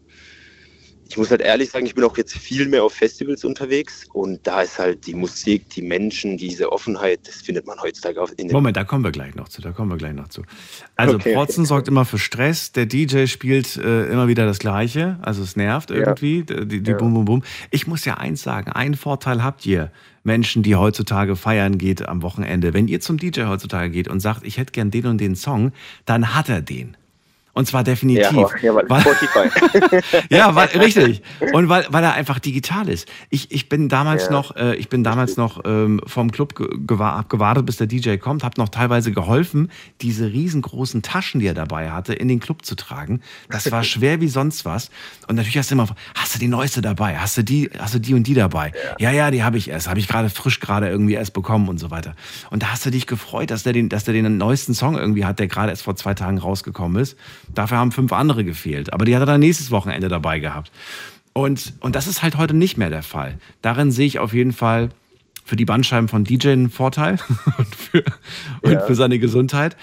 ich 1.10 1.18
muss 1.18 1.32
halt 1.32 1.42
ehrlich 1.42 1.72
sagen, 1.72 1.88
ich 1.88 1.96
bin 1.96 2.04
auch 2.04 2.16
jetzt 2.18 2.38
viel 2.38 2.68
mehr 2.68 2.84
auf 2.84 2.94
Festivals 2.94 3.44
unterwegs 3.44 4.06
und 4.14 4.46
da 4.46 4.62
ist 4.62 4.78
halt 4.78 5.08
die 5.08 5.16
Musik, 5.16 5.68
die 5.72 5.82
Menschen, 5.82 6.38
diese 6.38 6.72
Offenheit, 6.72 7.22
das 7.28 7.42
findet 7.42 7.66
man 7.66 7.80
heutzutage 7.82 8.22
auch 8.22 8.30
in 8.38 8.48
den 8.48 8.52
Moment, 8.52 8.78
da 8.78 8.84
kommen 8.84 9.04
wir 9.04 9.12
gleich 9.12 9.34
noch 9.34 9.50
zu. 9.50 9.62
Da 9.62 9.72
kommen 9.72 9.90
wir 9.90 9.98
gleich 9.98 10.14
noch 10.14 10.28
zu. 10.28 10.44
Also 10.96 11.16
Okay, 11.16 11.34
Protzen 11.34 11.66
sorgt 11.66 11.88
immer 11.88 12.06
für 12.06 12.20
Stress. 12.20 12.72
Der 12.74 12.86
DJ 12.86 13.26
spielt 13.26 13.76
äh, 13.78 14.06
immer 14.06 14.28
wieder 14.28 14.46
das 14.46 14.60
Gleiche. 14.60 15.18
Also 15.24 15.42
es 15.42 15.56
nervt 15.56 15.90
irgendwie. 15.90 16.44
Die, 16.44 16.84
die 16.84 16.92
Ja. 16.92 16.98
Bum 16.98 17.14
Bum 17.14 17.26
Bum. 17.26 17.44
Ich 17.72 17.88
muss 17.88 18.06
ja 18.06 18.16
eins 18.16 18.44
sagen: 18.44 18.72
Einen 18.72 18.94
Vorteil 18.94 19.44
habt 19.44 19.66
ihr 19.66 19.92
Menschen, 20.24 20.62
die 20.62 20.76
heutzutage 20.76 21.36
feiern 21.36 21.80
geht 21.80 22.08
am 22.08 22.22
Wochenende. 22.22 22.74
Wenn 22.74 22.88
ihr 22.88 23.00
zum 23.02 23.18
DJ 23.18 23.46
heutzutage 23.46 23.90
geht 23.90 24.08
und 24.08 24.20
sagt, 24.20 24.46
ich 24.46 24.58
hätte 24.58 24.74
gern 24.74 24.92
den 24.92 25.08
und 25.08 25.20
den 25.20 25.36
Song, 25.36 25.72
dann 26.06 26.36
hat 26.36 26.50
er 26.50 26.62
den. 26.62 26.96
Und 27.54 27.66
zwar 27.68 27.84
definitiv. 27.84 28.32
ja, 28.32 28.48
ja, 28.62 28.76
weil 28.76 28.90
Weil- 28.90 29.02
Spotify. 29.02 29.50
Ja, 30.30 30.56
weil, 30.56 30.68
richtig. 30.70 31.22
Und 31.54 31.68
weil, 31.70 31.86
weil 31.90 32.04
er 32.04 32.14
einfach 32.14 32.40
digital 32.40 32.88
ist. 32.88 33.08
Ich, 33.30 33.52
ich 33.52 33.70
bin 33.70 33.90
damals 33.90 34.26
Ja. 34.26 34.32
noch, 34.32 34.56
äh, 34.56 34.76
ich 34.76 34.88
bin 34.90 35.04
damals 35.04 35.36
noch 35.38 35.62
ähm, 35.66 36.00
vom 36.06 36.32
Club 36.32 36.54
gewartet, 36.88 37.66
bis 37.66 37.78
der 37.78 37.88
DJ 37.88 38.16
kommt, 38.18 38.44
habe 38.44 38.60
noch 38.60 38.70
teilweise 38.70 39.12
geholfen, 39.12 39.72
diese 40.02 40.32
riesengroßen 40.32 41.02
Taschen, 41.02 41.40
die 41.40 41.48
er 41.48 41.54
dabei 41.54 41.92
hatte, 41.92 42.14
in 42.14 42.28
den 42.28 42.40
Club 42.40 42.66
zu 42.66 42.76
tragen. 42.76 43.22
Das 43.50 43.72
war 43.72 43.84
schwer 43.84 44.22
wie 44.22 44.28
sonst 44.28 44.66
was. 44.66 44.90
Und 45.28 45.36
natürlich 45.36 45.58
hast 45.58 45.72
du 45.72 45.76
immer, 45.76 45.88
hast 46.16 46.36
du 46.36 46.40
die 46.40 46.48
neueste 46.48 46.82
dabei? 46.82 47.18
Hast 47.18 47.38
du 47.38 47.44
die, 47.44 47.70
hast 47.80 47.94
du 47.94 48.00
die 48.00 48.14
und 48.14 48.24
die 48.28 48.34
dabei? 48.36 48.72
Ja, 49.00 49.12
ja, 49.12 49.32
die 49.32 49.44
habe 49.44 49.58
ich 49.58 49.70
erst, 49.70 49.90
habe 49.90 50.00
ich 50.00 50.08
gerade 50.08 50.30
frisch 50.30 50.60
gerade 50.60 50.88
irgendwie 50.90 51.14
erst 51.16 51.34
bekommen 51.34 51.68
und 51.68 51.78
so 51.80 51.92
weiter. 51.92 52.16
Und 52.52 52.64
da 52.64 52.68
hast 52.72 52.86
du 52.86 52.92
dich 52.92 53.08
gefreut, 53.08 53.52
dass 53.52 53.64
der 53.64 53.74
den, 53.74 53.90
dass 53.90 54.04
der 54.04 54.14
den 54.14 54.38
neuesten 54.38 54.74
Song 54.74 54.98
irgendwie 54.98 55.26
hat, 55.26 55.40
der 55.40 55.48
gerade 55.48 55.70
erst 55.72 55.84
vor 55.84 55.96
zwei 55.96 56.14
Tagen 56.14 56.38
rausgekommen 56.38 57.02
ist. 57.02 57.18
Dafür 57.54 57.78
haben 57.78 57.92
fünf 57.92 58.14
andere 58.14 58.44
gefehlt. 58.44 58.94
Aber 58.94 59.06
die 59.06 59.16
hat 59.16 59.22
er 59.22 59.26
dann 59.26 59.40
nächstes 59.40 59.72
Wochenende 59.72 60.08
dabei 60.08 60.40
gehabt. 60.40 60.72
Und, 61.34 61.74
und 61.80 61.96
das 61.96 62.08
ist 62.08 62.22
halt 62.22 62.38
heute 62.38 62.54
nicht 62.54 62.78
mehr 62.78 62.90
der 62.90 63.04
Fall. 63.04 63.38
Darin 63.62 63.92
sehe 63.92 64.08
ich 64.08 64.20
auf 64.20 64.34
jeden 64.34 64.52
Fall 64.54 64.90
für 65.46 65.56
die 65.56 65.66
Bandscheiben 65.66 66.08
von 66.08 66.24
DJ 66.24 66.50
einen 66.50 66.70
Vorteil 66.70 67.18
und, 67.58 67.76
für, 67.76 68.04
und 68.62 68.72
Ja. 68.72 68.80
für 68.82 68.96
seine 68.96 69.20
Gesundheit. 69.20 69.78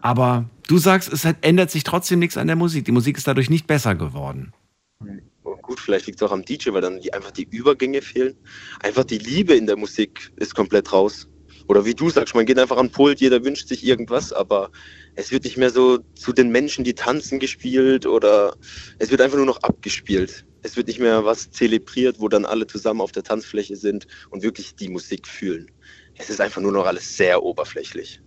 Aber 0.00 0.46
du 0.68 0.78
sagst, 0.78 1.12
es 1.12 1.24
ändert 1.42 1.70
sich 1.70 1.84
trotzdem 1.84 2.18
nichts 2.18 2.36
an 2.36 2.46
der 2.48 2.56
Musik. 2.56 2.84
Die 2.84 2.92
Musik 2.92 3.16
ist 3.16 3.26
dadurch 3.26 3.50
nicht 3.50 3.66
besser 3.66 3.94
geworden. 3.94 4.52
Und 4.98 5.62
gut, 5.62 5.78
vielleicht 5.80 6.06
liegt 6.06 6.20
es 6.20 6.26
auch 6.26 6.32
am 6.32 6.44
DJ, 6.44 6.72
weil 6.72 6.80
dann 6.80 7.00
die, 7.00 7.12
einfach 7.12 7.30
die 7.30 7.44
Übergänge 7.50 8.02
fehlen. 8.02 8.34
Einfach 8.82 9.04
die 9.04 9.18
Liebe 9.18 9.54
in 9.54 9.66
der 9.66 9.76
Musik 9.76 10.32
ist 10.36 10.54
komplett 10.54 10.92
raus. 10.92 11.28
Oder 11.68 11.84
wie 11.84 11.94
du 11.94 12.10
sagst, 12.10 12.34
man 12.34 12.46
geht 12.46 12.58
einfach 12.58 12.76
an 12.76 12.86
den 12.86 12.92
Pult, 12.92 13.20
jeder 13.20 13.44
wünscht 13.44 13.68
sich 13.68 13.86
irgendwas, 13.86 14.32
aber 14.32 14.70
es 15.14 15.30
wird 15.30 15.44
nicht 15.44 15.56
mehr 15.56 15.70
so 15.70 15.98
zu 16.14 16.32
den 16.32 16.50
Menschen, 16.50 16.84
die 16.84 16.94
tanzen, 16.94 17.38
gespielt 17.38 18.06
oder 18.06 18.54
es 18.98 19.10
wird 19.10 19.20
einfach 19.20 19.36
nur 19.36 19.46
noch 19.46 19.62
abgespielt. 19.62 20.44
Es 20.62 20.76
wird 20.76 20.86
nicht 20.86 21.00
mehr 21.00 21.24
was 21.24 21.50
zelebriert, 21.50 22.20
wo 22.20 22.28
dann 22.28 22.44
alle 22.44 22.66
zusammen 22.66 23.00
auf 23.00 23.12
der 23.12 23.22
Tanzfläche 23.24 23.76
sind 23.76 24.06
und 24.30 24.42
wirklich 24.42 24.74
die 24.76 24.88
Musik 24.88 25.26
fühlen. 25.26 25.70
Es 26.16 26.30
ist 26.30 26.40
einfach 26.40 26.60
nur 26.60 26.72
noch 26.72 26.86
alles 26.86 27.16
sehr 27.16 27.42
oberflächlich. 27.42 28.22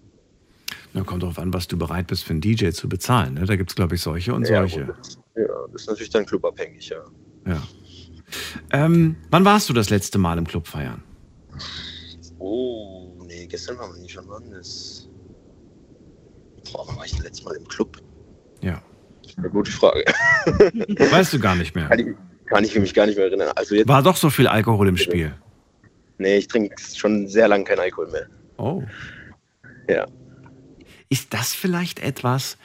Na, 0.93 1.03
kommt 1.03 1.23
darauf 1.23 1.39
an, 1.39 1.53
was 1.53 1.67
du 1.67 1.77
bereit 1.77 2.07
bist 2.07 2.23
für 2.23 2.31
einen 2.31 2.41
DJ 2.41 2.69
zu 2.69 2.87
bezahlen. 2.89 3.35
Ne? 3.35 3.45
Da 3.45 3.55
gibt 3.55 3.71
es, 3.71 3.75
glaube 3.75 3.95
ich, 3.95 4.01
solche 4.01 4.33
und 4.33 4.47
Ja, 4.47 4.59
solche. 4.59 4.85
gut, 4.85 4.95
das, 4.99 5.17
ja, 5.35 5.43
das 5.71 5.81
ist 5.81 5.87
natürlich 5.87 6.09
dann 6.09 6.25
clubabhängig, 6.25 6.89
ja. 6.89 7.03
Ja. 7.47 7.61
Ähm, 8.71 9.15
wann 9.29 9.45
warst 9.45 9.69
du 9.69 9.73
das 9.73 9.89
letzte 9.89 10.17
Mal 10.17 10.37
im 10.37 10.47
Club 10.47 10.67
feiern? 10.67 11.03
Oh, 12.39 13.13
nee, 13.25 13.45
gestern 13.47 13.77
waren 13.77 13.93
wir 13.93 14.01
nicht 14.01 14.13
schon 14.13 14.27
wann 14.27 14.49
das. 14.51 15.09
Boah, 16.71 16.85
wann 16.87 16.97
war 16.97 17.05
ich 17.05 17.11
das 17.11 17.23
letzte 17.23 17.45
Mal 17.45 17.55
im 17.55 17.67
Club? 17.67 18.01
Ja. 18.61 18.81
Das 19.21 19.31
ist 19.31 19.37
eine 19.37 19.49
gute 19.49 19.71
Frage. 19.71 20.03
Weißt 21.11 21.33
du 21.33 21.39
gar 21.39 21.55
nicht 21.55 21.75
mehr. 21.75 21.87
Kann 21.87 21.99
ich, 21.99 22.07
kann 22.47 22.63
ich 22.63 22.75
mich 22.77 22.93
gar 22.93 23.05
nicht 23.05 23.15
mehr 23.17 23.25
erinnern. 23.25 23.51
Also 23.55 23.75
jetzt, 23.75 23.87
War 23.87 24.03
doch 24.03 24.15
so 24.15 24.29
viel 24.29 24.47
Alkohol 24.47 24.87
im 24.87 24.97
Spiel. 24.97 25.33
nee, 26.17 26.37
ich 26.37 26.47
trinke 26.47 26.75
schon 26.95 27.27
sehr 27.27 27.47
lange 27.47 27.63
keinen 27.63 27.79
Alkohol 27.79 28.11
mehr. 28.11 28.27
Oh. 28.57 28.83
Ja. 29.89 30.05
Ist 31.09 31.33
das 31.33 31.53
vielleicht 31.53 31.99
etwas? 31.99 32.57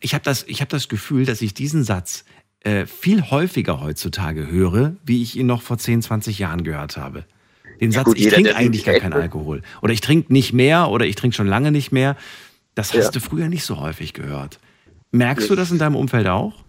Ich 0.00 0.14
habe 0.14 0.24
das, 0.24 0.44
ich 0.46 0.60
hab 0.60 0.68
das 0.68 0.88
Gefühl, 0.88 1.24
dass 1.24 1.42
ich 1.42 1.54
diesen 1.54 1.84
Satz 1.84 2.24
äh, 2.60 2.86
viel 2.86 3.30
häufiger 3.30 3.80
heutzutage 3.80 4.46
höre, 4.50 4.94
wie 5.04 5.22
ich 5.22 5.36
ihn 5.36 5.46
noch 5.46 5.62
vor 5.62 5.78
10, 5.78 6.02
20 6.02 6.38
Jahren 6.38 6.62
gehört 6.62 6.96
habe. 6.96 7.24
Den 7.80 7.92
Satz, 7.92 8.04
gut, 8.04 8.18
ich 8.18 8.28
trinke 8.28 8.54
eigentlich 8.54 8.84
gar 8.84 8.96
keinen 8.96 9.14
Alkohol. 9.14 9.62
Oder 9.80 9.94
ich 9.94 10.02
trinke 10.02 10.30
nicht 10.32 10.52
mehr 10.52 10.90
oder 10.90 11.06
ich 11.06 11.16
trinke 11.16 11.34
schon 11.34 11.46
lange 11.46 11.72
nicht 11.72 11.92
mehr. 11.92 12.16
Das 12.74 12.94
hast 12.94 13.04
Ja. 13.06 13.10
du 13.10 13.20
früher 13.20 13.48
nicht 13.48 13.64
so 13.64 13.80
häufig 13.80 14.14
gehört. 14.14 14.58
Merkst 15.12 15.50
du 15.50 15.56
das 15.56 15.70
in 15.70 15.78
deinem 15.78 15.96
Umfeld 15.96 16.28
auch? 16.28 16.64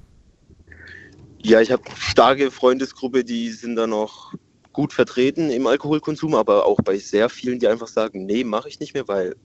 Ja, 1.43 1.61
ich 1.61 1.71
habe 1.71 1.83
starke 1.97 2.51
Freundesgruppe, 2.51 3.23
die 3.23 3.49
sind 3.51 3.75
da 3.75 3.87
noch 3.87 4.33
gut 4.73 4.93
vertreten 4.93 5.49
im 5.49 5.67
Alkoholkonsum, 5.67 6.35
aber 6.35 6.65
auch 6.65 6.77
bei 6.77 6.97
sehr 6.97 7.29
vielen, 7.29 7.59
die 7.59 7.67
einfach 7.67 7.87
sagen, 7.87 8.25
nee, 8.25 8.43
mache 8.43 8.69
ich 8.69 8.79
nicht 8.79 8.93
mehr, 8.93 9.07
weil 9.07 9.35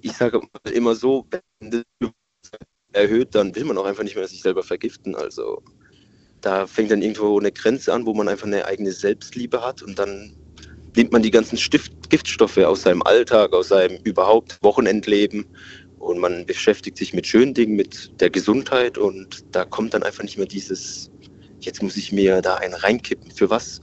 ich 0.00 0.12
sage 0.12 0.40
immer 0.72 0.94
so, 0.94 1.26
wenn 1.60 1.70
das 1.70 2.10
erhöht, 2.92 3.34
dann 3.34 3.54
will 3.54 3.64
man 3.64 3.78
auch 3.78 3.84
einfach 3.84 4.02
nicht 4.02 4.16
mehr 4.16 4.26
sich 4.26 4.42
selber 4.42 4.62
vergiften. 4.62 5.14
Also 5.14 5.62
da 6.40 6.66
fängt 6.66 6.90
dann 6.90 7.02
irgendwo 7.02 7.38
eine 7.38 7.52
Grenze 7.52 7.92
an, 7.92 8.06
wo 8.06 8.14
man 8.14 8.28
einfach 8.28 8.46
eine 8.46 8.64
eigene 8.64 8.92
Selbstliebe 8.92 9.64
hat 9.64 9.82
und 9.82 9.98
dann 9.98 10.34
nimmt 10.96 11.12
man 11.12 11.22
die 11.22 11.30
ganzen 11.30 11.56
Stift 11.58 12.10
Giftstoffe 12.10 12.58
aus 12.58 12.82
seinem 12.82 13.02
Alltag, 13.02 13.52
aus 13.52 13.68
seinem 13.68 13.98
überhaupt 14.02 14.58
Wochenendleben 14.62 15.46
Und 16.00 16.18
man 16.18 16.46
beschäftigt 16.46 16.96
sich 16.96 17.12
mit 17.12 17.26
schönen 17.26 17.54
Dingen, 17.54 17.76
mit 17.76 18.20
der 18.20 18.30
Gesundheit 18.30 18.98
und 18.98 19.44
da 19.54 19.64
kommt 19.64 19.94
dann 19.94 20.02
einfach 20.02 20.24
nicht 20.24 20.38
mehr 20.38 20.46
dieses, 20.46 21.10
jetzt 21.60 21.82
muss 21.82 21.96
ich 21.96 22.10
mir 22.10 22.40
da 22.40 22.56
einen 22.56 22.74
reinkippen. 22.74 23.30
Für 23.30 23.50
was? 23.50 23.82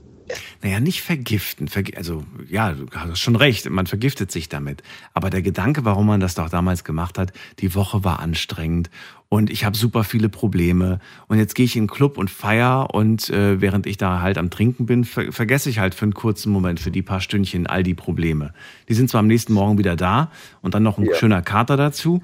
Naja, 0.62 0.80
nicht 0.80 1.02
vergiften. 1.02 1.68
Vergi 1.68 1.96
also, 1.96 2.24
ja, 2.48 2.72
du 2.72 2.86
hast 2.94 3.20
schon 3.20 3.36
recht, 3.36 3.68
man 3.70 3.86
vergiftet 3.86 4.30
sich 4.30 4.48
damit. 4.48 4.82
Aber 5.14 5.30
der 5.30 5.42
Gedanke, 5.42 5.84
warum 5.84 6.06
man 6.06 6.20
das 6.20 6.34
doch 6.34 6.48
damals 6.48 6.84
gemacht 6.84 7.18
hat, 7.18 7.32
die 7.60 7.74
Woche 7.74 8.04
war 8.04 8.20
anstrengend 8.20 8.90
und 9.28 9.50
ich 9.50 9.64
habe 9.64 9.76
super 9.76 10.04
viele 10.04 10.28
Probleme. 10.28 11.00
Und 11.26 11.38
jetzt 11.38 11.54
gehe 11.54 11.66
ich 11.66 11.76
in 11.76 11.84
den 11.84 11.90
Club 11.90 12.16
und 12.16 12.30
feier 12.30 12.94
und 12.94 13.28
äh, 13.30 13.60
während 13.60 13.86
ich 13.86 13.98
da 13.98 14.22
halt 14.22 14.38
am 14.38 14.50
Trinken 14.50 14.86
bin, 14.86 15.04
ver 15.04 15.32
vergesse 15.32 15.68
ich 15.68 15.78
halt 15.78 15.94
für 15.94 16.04
einen 16.04 16.14
kurzen 16.14 16.50
Moment, 16.50 16.80
für 16.80 16.90
die 16.90 17.02
paar 17.02 17.20
Stündchen 17.20 17.66
all 17.66 17.82
die 17.82 17.94
Probleme. 17.94 18.54
Die 18.88 18.94
sind 18.94 19.10
zwar 19.10 19.20
am 19.20 19.26
nächsten 19.26 19.52
Morgen 19.52 19.76
wieder 19.78 19.96
da 19.96 20.30
und 20.62 20.74
dann 20.74 20.82
noch 20.82 20.98
ein 20.98 21.04
ja. 21.04 21.14
schöner 21.14 21.42
Kater 21.42 21.76
dazu. 21.76 22.22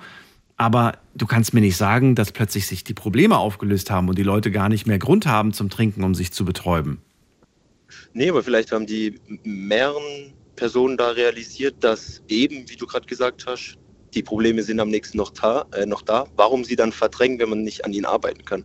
Aber 0.56 0.98
du 1.14 1.26
kannst 1.26 1.52
mir 1.52 1.60
nicht 1.60 1.76
sagen, 1.76 2.14
dass 2.14 2.32
plötzlich 2.32 2.66
sich 2.66 2.84
die 2.84 2.94
Probleme 2.94 3.36
aufgelöst 3.36 3.90
haben 3.90 4.08
und 4.08 4.16
die 4.16 4.22
Leute 4.22 4.50
gar 4.50 4.68
nicht 4.68 4.86
mehr 4.86 4.98
Grund 4.98 5.26
haben 5.26 5.52
zum 5.52 5.68
Trinken, 5.68 6.04
um 6.04 6.14
sich 6.14 6.32
zu 6.32 6.44
betäuben. 6.44 6.98
Nee, 8.14 8.30
aber 8.30 8.42
vielleicht 8.42 8.70
haben 8.70 8.86
die 8.86 9.20
mehreren 9.42 10.32
Personen 10.54 10.96
da 10.96 11.10
realisiert, 11.10 11.74
dass 11.80 12.22
eben, 12.28 12.68
wie 12.70 12.76
du 12.76 12.86
gerade 12.86 13.06
gesagt 13.06 13.44
hast, 13.46 13.76
die 14.14 14.22
Probleme 14.22 14.62
sind 14.62 14.78
am 14.78 14.88
nächsten 14.88 15.18
noch 15.18 15.30
da, 15.30 15.66
äh, 15.72 15.84
noch 15.84 16.02
da. 16.02 16.26
Warum 16.36 16.62
sie 16.62 16.76
dann 16.76 16.92
verdrängen, 16.92 17.40
wenn 17.40 17.48
man 17.48 17.62
nicht 17.62 17.84
an 17.84 17.92
ihnen 17.92 18.04
arbeiten 18.04 18.44
kann? 18.44 18.64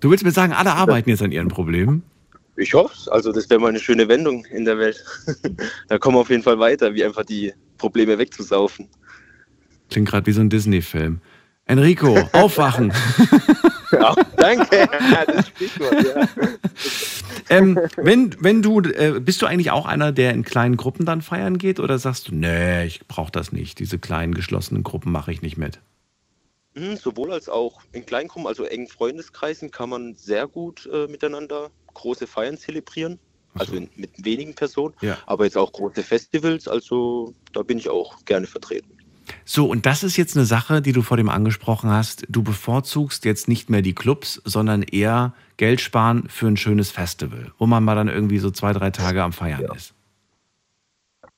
Du 0.00 0.10
willst 0.10 0.24
mir 0.24 0.30
sagen, 0.30 0.52
alle 0.52 0.72
arbeiten 0.72 1.08
jetzt 1.08 1.22
an 1.22 1.32
ihren 1.32 1.48
Problemen? 1.48 2.02
Ich 2.56 2.74
hoffe 2.74 2.94
es. 2.94 3.08
Also 3.08 3.32
das 3.32 3.48
wäre 3.48 3.60
mal 3.60 3.68
eine 3.68 3.80
schöne 3.80 4.08
Wendung 4.08 4.44
in 4.44 4.66
der 4.66 4.78
Welt. 4.78 5.02
da 5.88 5.98
kommen 5.98 6.16
wir 6.16 6.20
auf 6.20 6.28
jeden 6.30 6.42
Fall 6.42 6.58
weiter, 6.58 6.92
wie 6.94 7.04
einfach 7.04 7.24
die 7.24 7.54
Probleme 7.78 8.18
wegzusaufen. 8.18 8.88
Klingt 9.88 10.08
gerade 10.08 10.26
wie 10.26 10.32
so 10.32 10.42
ein 10.42 10.50
Disney-Film. 10.50 11.20
Enrico, 11.66 12.18
aufwachen! 12.32 12.92
ja, 13.92 14.14
danke. 14.36 14.88
das 15.26 15.46
ja. 15.78 16.28
ähm, 17.48 17.78
wenn, 17.96 18.36
wenn 18.40 18.62
du, 18.62 18.80
äh, 18.80 19.20
bist 19.20 19.42
du 19.42 19.46
eigentlich 19.46 19.70
auch 19.70 19.86
einer, 19.86 20.12
der 20.12 20.32
in 20.32 20.44
kleinen 20.44 20.76
Gruppen 20.76 21.06
dann 21.06 21.22
feiern 21.22 21.58
geht 21.58 21.78
oder 21.80 21.98
sagst 21.98 22.28
du, 22.28 22.34
nee, 22.34 22.84
ich 22.84 23.06
brauche 23.06 23.30
das 23.30 23.52
nicht, 23.52 23.78
diese 23.78 23.98
kleinen 23.98 24.34
geschlossenen 24.34 24.82
Gruppen 24.82 25.12
mache 25.12 25.32
ich 25.32 25.42
nicht 25.42 25.56
mit? 25.56 25.80
Mhm, 26.74 26.96
sowohl 26.96 27.32
als 27.32 27.48
auch 27.48 27.82
in 27.92 28.06
kleinen 28.06 28.28
Gruppen, 28.28 28.46
also 28.46 28.64
engen 28.64 28.88
Freundeskreisen 28.88 29.70
kann 29.70 29.90
man 29.90 30.14
sehr 30.14 30.48
gut 30.48 30.88
äh, 30.92 31.06
miteinander 31.06 31.70
große 31.94 32.26
Feiern 32.26 32.58
zelebrieren. 32.58 33.18
Also 33.54 33.74
in, 33.74 33.90
mit 33.96 34.24
wenigen 34.24 34.54
Personen, 34.54 34.94
ja. 35.02 35.18
aber 35.26 35.44
jetzt 35.44 35.58
auch 35.58 35.70
große 35.72 36.02
Festivals, 36.02 36.66
also 36.66 37.34
da 37.52 37.62
bin 37.62 37.76
ich 37.76 37.90
auch 37.90 38.24
gerne 38.24 38.46
vertreten. 38.46 38.96
So, 39.44 39.66
und 39.66 39.86
das 39.86 40.02
ist 40.02 40.16
jetzt 40.16 40.36
eine 40.36 40.46
Sache, 40.46 40.82
die 40.82 40.92
du 40.92 41.02
vor 41.02 41.16
dem 41.16 41.28
angesprochen 41.28 41.90
hast. 41.90 42.24
Du 42.28 42.42
bevorzugst 42.42 43.24
jetzt 43.24 43.48
nicht 43.48 43.70
mehr 43.70 43.82
die 43.82 43.94
Clubs, 43.94 44.40
sondern 44.44 44.82
eher 44.82 45.34
Geld 45.56 45.80
sparen 45.80 46.28
für 46.28 46.46
ein 46.46 46.56
schönes 46.56 46.90
Festival, 46.90 47.52
wo 47.58 47.66
man 47.66 47.84
mal 47.84 47.94
dann 47.94 48.08
irgendwie 48.08 48.38
so 48.38 48.50
zwei, 48.50 48.72
drei 48.72 48.90
Tage 48.90 49.22
am 49.22 49.32
Feiern 49.32 49.62
ja. 49.62 49.74
ist. 49.74 49.94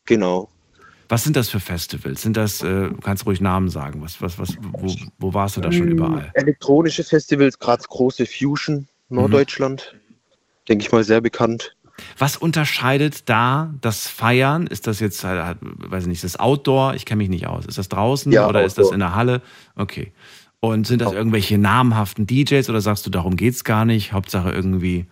Genau. 0.07 0.49
Was 1.09 1.25
sind 1.25 1.37
das 1.37 1.51
für 1.51 1.61
Festivals? 1.61 2.23
Sind 2.23 2.37
das, 2.37 2.63
äh, 2.63 2.91
kannst 3.03 3.27
ruhig 3.27 3.41
Namen 3.41 3.69
sagen, 3.69 4.03
was, 4.03 4.21
was, 4.23 4.39
was, 4.39 4.57
wo, 4.61 4.95
wo 5.19 5.35
warst 5.35 5.57
du 5.57 5.61
da 5.61 5.71
schon 5.71 5.89
überall? 5.89 6.31
Elektronische 6.35 7.05
Festivals, 7.05 7.59
gerade 7.59 7.85
große 7.87 8.27
Fusion, 8.27 8.89
Norddeutschland, 9.11 9.95
mhm. 9.95 10.15
denke 10.69 10.85
ich 10.85 10.93
mal 10.93 11.05
sehr 11.05 11.21
bekannt. 11.21 11.77
Was 12.19 12.37
unterscheidet 12.37 13.29
da 13.29 13.73
das 13.81 14.09
Feiern? 14.09 14.67
Ist 14.67 14.87
das 14.87 15.01
jetzt, 15.01 15.25
äh, 15.25 15.55
weiß 15.61 16.05
ich 16.05 16.09
nicht, 16.09 16.25
ist 16.25 16.35
das 16.35 16.41
Outdoor? 16.41 16.95
Ich 16.95 17.05
kenne 17.05 17.19
mich 17.19 17.29
nicht 17.29 17.47
aus. 17.47 17.67
Ist 17.67 17.79
das 17.79 17.89
draußen 17.89 18.33
ja, 18.33 18.49
oder 18.49 18.61
Outdoor. 18.61 18.67
ist 18.67 18.79
das 18.79 18.91
in 18.91 19.01
der 19.01 19.15
Halle? 19.15 19.43
Okay. 19.77 20.13
Und 20.61 20.87
sind 20.87 21.03
das 21.03 21.13
irgendwelche 21.13 21.59
namhaften 21.59 22.27
DJs 22.27 22.69
oder 22.71 22.81
sagst 22.81 23.05
du, 23.05 23.11
darum 23.11 23.37
geht 23.37 23.55
es 23.55 23.65
gar 23.65 23.85
nicht? 23.85 24.13
Hauptsache 24.13 24.51
irgendwie, 24.51 25.07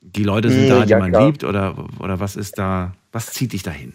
die 0.00 0.24
Leute 0.24 0.50
sind 0.50 0.68
da, 0.70 0.84
die 0.84 0.90
ja, 0.90 0.98
man 0.98 1.10
klar. 1.10 1.26
liebt 1.26 1.44
oder, 1.44 1.86
oder 2.00 2.20
was 2.20 2.36
ist 2.36 2.58
da, 2.58 2.94
was 3.12 3.32
zieht 3.32 3.52
dich 3.52 3.62
dahin? 3.62 3.92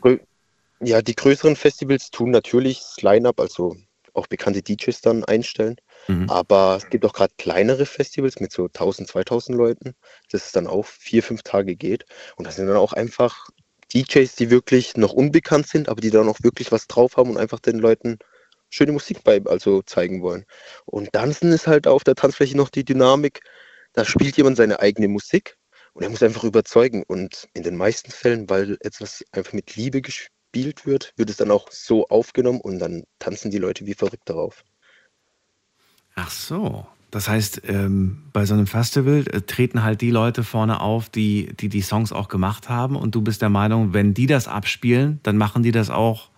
Ja, 0.80 1.02
die 1.02 1.16
größeren 1.16 1.56
Festivals 1.56 2.12
tun 2.12 2.30
natürlich 2.30 2.78
das 2.78 3.02
Line-Up, 3.02 3.40
also 3.40 3.76
auch 4.14 4.28
bekannte 4.28 4.62
DJs 4.62 5.02
dann 5.02 5.24
einstellen. 5.26 5.78
Mhm. 6.08 6.30
Aber 6.30 6.78
es 6.78 6.90
gibt 6.90 7.06
auch 7.06 7.14
gerade 7.14 7.34
kleinere 7.38 7.86
Festivals 7.86 8.40
mit 8.40 8.52
so 8.52 8.66
1000, 8.66 9.08
2000 9.08 9.58
Leuten, 9.58 9.96
das 10.32 10.46
es 10.46 10.52
dann 10.52 10.68
auch 10.68 10.86
vier, 10.86 11.24
fünf 11.24 11.44
Tage 11.44 11.76
geht. 11.76 12.06
Und 12.36 12.48
das 12.48 12.56
sind 12.56 12.68
dann 12.68 12.78
auch 12.78 12.94
einfach 12.94 13.50
DJs, 13.94 14.36
die 14.36 14.50
wirklich 14.50 14.98
noch 14.98 15.14
unbekannt 15.14 15.68
sind, 15.68 15.90
aber 15.90 16.02
die 16.02 16.10
dann 16.10 16.30
auch 16.30 16.40
wirklich 16.42 16.72
was 16.72 16.88
drauf 16.88 17.18
haben 17.18 17.30
und 17.32 17.38
einfach 17.38 17.60
den 17.60 17.80
Leuten 17.80 18.20
schöne 18.70 18.92
Musik 18.92 19.24
bei, 19.24 19.42
also 19.46 19.82
zeigen 19.82 20.22
wollen. 20.22 20.46
Und 20.86 21.14
Tanzen 21.14 21.52
ist 21.52 21.68
halt 21.68 21.88
auf 21.88 22.04
der 22.04 22.16
Tanzfläche 22.16 22.58
noch 22.58 22.70
die 22.70 22.84
Dynamik. 22.86 23.42
Da 23.94 24.06
spielt 24.06 24.38
jemand 24.38 24.58
seine 24.58 24.80
eigene 24.80 25.08
Musik 25.08 25.58
und 25.94 26.04
er 26.04 26.10
muss 26.10 26.24
einfach 26.24 26.44
überzeugen. 26.44 27.04
Und 27.08 27.48
in 27.54 27.64
den 27.64 27.78
meisten 27.78 28.12
Fällen, 28.12 28.50
weil 28.50 28.78
etwas 28.82 29.24
einfach 29.32 29.54
mit 29.54 29.76
Liebe 29.76 30.02
gespielt 30.02 30.86
wird, 30.86 31.14
wird 31.16 31.30
es 31.30 31.38
dann 31.38 31.52
auch 31.52 31.72
so 31.72 32.08
aufgenommen 32.08 32.62
und 32.62 32.80
dann 32.80 33.04
tanzen 33.20 33.52
die 33.52 33.58
Leute 33.58 33.86
wie 33.86 33.94
verrückt 33.94 34.30
darauf. 34.30 34.64
Ach 36.18 36.32
so. 36.32 36.88
Das 37.12 37.30
heißt, 37.30 37.62
ähm, 37.68 38.24
bei 38.34 38.46
so 38.46 38.54
einem 38.54 38.68
Festival 38.68 39.24
äh, 39.32 39.42
treten 39.42 39.84
halt 39.84 40.02
die 40.02 40.12
Leute 40.12 40.44
vorne 40.44 40.82
auf, 40.82 41.10
die, 41.10 41.54
die 41.58 41.70
die 41.70 41.82
Songs 41.82 42.12
auch 42.12 42.28
gemacht 42.28 42.68
haben. 42.68 42.96
Und 42.98 43.16
du 43.16 43.22
bist 43.22 43.42
der 43.42 43.50
Meinung, 43.50 43.94
wenn 43.94 44.14
die 44.14 44.26
das 44.26 44.48
abspielen, 44.48 45.20
dann 45.24 45.38
machen 45.38 45.64
die 45.64 45.72
das 45.72 45.90
auch 45.90 46.30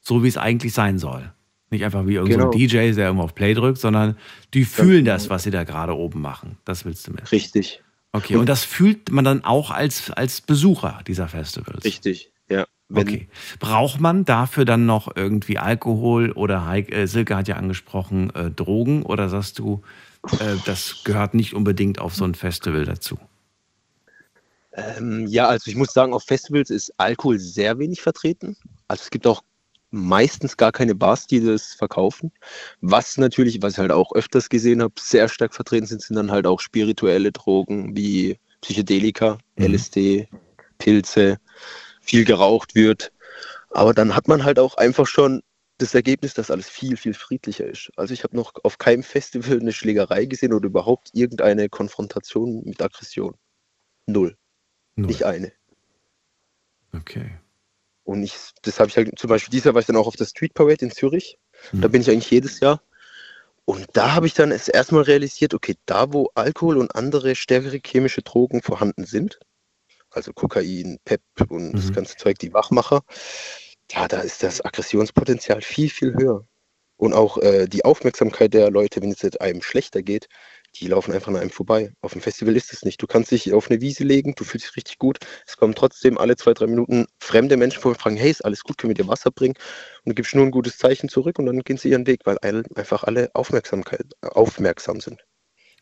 so, 0.00 0.22
wie 0.22 0.28
es 0.28 0.36
eigentlich 0.36 0.72
sein 0.72 0.98
soll. 0.98 1.32
Nicht 1.70 1.84
einfach 1.84 2.06
wie 2.06 2.14
irgendein 2.14 2.50
genau. 2.50 2.50
DJ, 2.52 2.92
der 2.92 3.08
immer 3.08 3.24
auf 3.24 3.34
Play 3.34 3.54
drückt, 3.54 3.78
sondern 3.78 4.16
die 4.54 4.64
fühlen 4.64 5.04
das, 5.04 5.24
genau. 5.24 5.34
was 5.34 5.42
sie 5.42 5.50
da 5.50 5.64
gerade 5.64 5.96
oben 5.96 6.20
machen. 6.20 6.58
Das 6.64 6.84
willst 6.84 7.08
du 7.08 7.12
mir. 7.12 7.30
Richtig. 7.32 7.82
Okay, 8.12 8.36
und 8.36 8.48
das 8.48 8.64
fühlt 8.64 9.10
man 9.10 9.24
dann 9.24 9.44
auch 9.44 9.70
als, 9.70 10.10
als 10.10 10.40
Besucher 10.40 11.00
dieser 11.06 11.26
Festivals. 11.26 11.84
Richtig, 11.84 12.30
ja. 12.48 12.66
Wenn 12.88 13.08
okay. 13.08 13.28
Braucht 13.58 14.00
man 14.00 14.24
dafür 14.24 14.64
dann 14.64 14.86
noch 14.86 15.14
irgendwie 15.16 15.58
Alkohol 15.58 16.30
oder 16.32 16.72
äh, 16.72 17.06
Silke 17.06 17.36
hat 17.36 17.48
ja 17.48 17.56
angesprochen, 17.56 18.30
äh, 18.34 18.50
Drogen 18.50 19.02
oder 19.02 19.28
sagst 19.28 19.58
du, 19.58 19.82
äh, 20.38 20.54
das 20.66 21.02
gehört 21.04 21.34
nicht 21.34 21.54
unbedingt 21.54 21.98
auf 21.98 22.14
so 22.14 22.24
ein 22.24 22.34
Festival 22.34 22.84
dazu? 22.84 23.18
Ähm, 24.72 25.26
ja, 25.26 25.48
also 25.48 25.70
ich 25.70 25.76
muss 25.76 25.92
sagen, 25.92 26.12
auf 26.12 26.24
Festivals 26.24 26.70
ist 26.70 26.92
Alkohol 26.98 27.38
sehr 27.38 27.78
wenig 27.78 28.02
vertreten. 28.02 28.56
Also 28.88 29.02
es 29.04 29.10
gibt 29.10 29.26
auch 29.26 29.42
meistens 29.90 30.56
gar 30.56 30.72
keine 30.72 30.94
Bars, 30.94 31.26
die 31.26 31.40
das 31.40 31.74
verkaufen. 31.74 32.30
Was 32.82 33.16
natürlich, 33.16 33.62
was 33.62 33.74
ich 33.74 33.78
halt 33.78 33.92
auch 33.92 34.12
öfters 34.14 34.48
gesehen 34.48 34.82
habe, 34.82 34.94
sehr 34.98 35.28
stark 35.28 35.54
vertreten 35.54 35.86
sind, 35.86 36.02
sind 36.02 36.16
dann 36.16 36.30
halt 36.30 36.46
auch 36.46 36.60
spirituelle 36.60 37.32
Drogen 37.32 37.96
wie 37.96 38.38
Psychedelika, 38.60 39.38
mhm. 39.56 39.74
LSD, 39.74 40.28
Pilze, 40.78 41.38
viel 42.06 42.24
geraucht 42.24 42.74
wird. 42.74 43.12
Aber 43.70 43.92
dann 43.92 44.14
hat 44.14 44.28
man 44.28 44.44
halt 44.44 44.58
auch 44.58 44.76
einfach 44.76 45.06
schon 45.06 45.42
das 45.78 45.94
Ergebnis, 45.94 46.32
dass 46.34 46.50
alles 46.50 46.68
viel, 46.68 46.96
viel 46.96 47.12
friedlicher 47.12 47.66
ist. 47.66 47.90
Also 47.96 48.14
ich 48.14 48.24
habe 48.24 48.36
noch 48.36 48.54
auf 48.62 48.78
keinem 48.78 49.02
Festival 49.02 49.60
eine 49.60 49.72
Schlägerei 49.72 50.24
gesehen 50.24 50.54
oder 50.54 50.66
überhaupt 50.66 51.10
irgendeine 51.12 51.68
Konfrontation 51.68 52.62
mit 52.64 52.80
Aggression. 52.80 53.34
Null. 54.06 54.36
Null. 54.94 55.08
Nicht 55.08 55.24
eine. 55.24 55.52
Okay. 56.92 57.38
Und 58.04 58.22
ich, 58.22 58.34
das 58.62 58.78
habe 58.80 58.88
ich 58.88 58.96
halt, 58.96 59.18
zum 59.18 59.28
Beispiel 59.28 59.50
dieses 59.50 59.64
Jahr 59.64 59.74
war 59.74 59.80
ich 59.80 59.86
dann 59.86 59.96
auch 59.96 60.06
auf 60.06 60.16
der 60.16 60.26
Street 60.26 60.54
Parade 60.54 60.84
in 60.84 60.90
Zürich. 60.90 61.38
Mhm. 61.72 61.82
Da 61.82 61.88
bin 61.88 62.00
ich 62.00 62.08
eigentlich 62.08 62.30
jedes 62.30 62.60
Jahr. 62.60 62.80
Und 63.66 63.88
da 63.94 64.14
habe 64.14 64.28
ich 64.28 64.34
dann 64.34 64.52
es 64.52 64.68
erstmal 64.68 65.02
realisiert, 65.02 65.52
okay, 65.52 65.74
da 65.86 66.12
wo 66.12 66.30
Alkohol 66.34 66.78
und 66.78 66.94
andere 66.94 67.34
stärkere 67.34 67.80
chemische 67.84 68.22
Drogen 68.22 68.62
vorhanden 68.62 69.04
sind, 69.04 69.40
also 70.16 70.32
Kokain, 70.32 70.98
PEP 71.04 71.22
und 71.48 71.68
mhm. 71.68 71.72
das 71.76 71.92
ganze 71.92 72.16
Zeug, 72.16 72.38
die 72.38 72.52
Wachmacher, 72.52 73.02
ja, 73.92 74.08
da 74.08 74.20
ist 74.20 74.42
das 74.42 74.64
Aggressionspotenzial 74.64 75.62
viel, 75.62 75.90
viel 75.90 76.14
höher. 76.14 76.46
Und 76.98 77.12
auch 77.12 77.36
äh, 77.38 77.66
die 77.66 77.84
Aufmerksamkeit 77.84 78.54
der 78.54 78.70
Leute, 78.70 79.02
wenn 79.02 79.12
es 79.12 79.36
einem 79.36 79.60
schlechter 79.60 80.02
geht, 80.02 80.28
die 80.76 80.88
laufen 80.88 81.12
einfach 81.12 81.28
an 81.28 81.36
einem 81.36 81.50
vorbei. 81.50 81.92
Auf 82.00 82.12
dem 82.12 82.22
Festival 82.22 82.56
ist 82.56 82.72
es 82.72 82.84
nicht. 82.84 83.00
Du 83.02 83.06
kannst 83.06 83.30
dich 83.30 83.52
auf 83.52 83.70
eine 83.70 83.80
Wiese 83.82 84.02
legen, 84.02 84.34
du 84.34 84.44
fühlst 84.44 84.66
dich 84.66 84.76
richtig 84.76 84.98
gut. 84.98 85.18
Es 85.46 85.56
kommen 85.58 85.74
trotzdem 85.74 86.16
alle 86.16 86.36
zwei, 86.36 86.54
drei 86.54 86.66
Minuten 86.66 87.06
fremde 87.20 87.56
Menschen 87.58 87.80
vor 87.80 87.90
und 87.90 88.00
fragen, 88.00 88.16
hey, 88.16 88.30
ist 88.30 88.44
alles 88.44 88.62
gut, 88.62 88.78
können 88.78 88.90
wir 88.90 89.02
dir 89.02 89.08
Wasser 89.08 89.30
bringen? 89.30 89.54
Und 90.04 90.10
du 90.10 90.14
gibst 90.14 90.34
nur 90.34 90.44
ein 90.44 90.50
gutes 90.50 90.78
Zeichen 90.78 91.08
zurück 91.10 91.38
und 91.38 91.46
dann 91.46 91.60
gehen 91.60 91.76
sie 91.76 91.90
ihren 91.90 92.06
Weg, 92.06 92.22
weil 92.24 92.38
einfach 92.40 93.04
alle 93.04 93.30
Aufmerksamkeit, 93.34 94.06
aufmerksam 94.22 95.00
sind. 95.00 95.22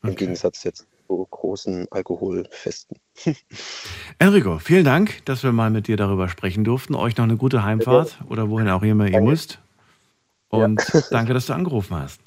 Okay. 0.05 0.11
Im 0.11 0.17
Gegensatz 0.17 0.65
jetzt 0.65 0.87
zu 1.07 1.27
großen 1.31 1.87
Alkoholfesten. 1.91 2.99
Enrico, 4.19 4.59
vielen 4.59 4.85
Dank, 4.85 5.25
dass 5.25 5.43
wir 5.43 5.53
mal 5.53 5.71
mit 5.71 5.89
dir 5.89 5.97
darüber 5.97 6.29
sprechen 6.29 6.63
durften. 6.63 6.95
Euch 6.95 7.17
noch 7.17 7.25
eine 7.25 7.39
gute 7.39 7.65
Heimfahrt 7.65 8.19
oder 8.29 8.51
wohin 8.51 8.69
auch 8.69 8.83
immer 8.83 9.07
ihr 9.07 9.23
müsst. 9.23 9.61
Und 10.49 10.83
ja. 10.93 11.01
danke, 11.11 11.33
dass 11.33 11.47
du 11.47 11.55
angerufen 11.55 11.97
hast. 11.97 12.21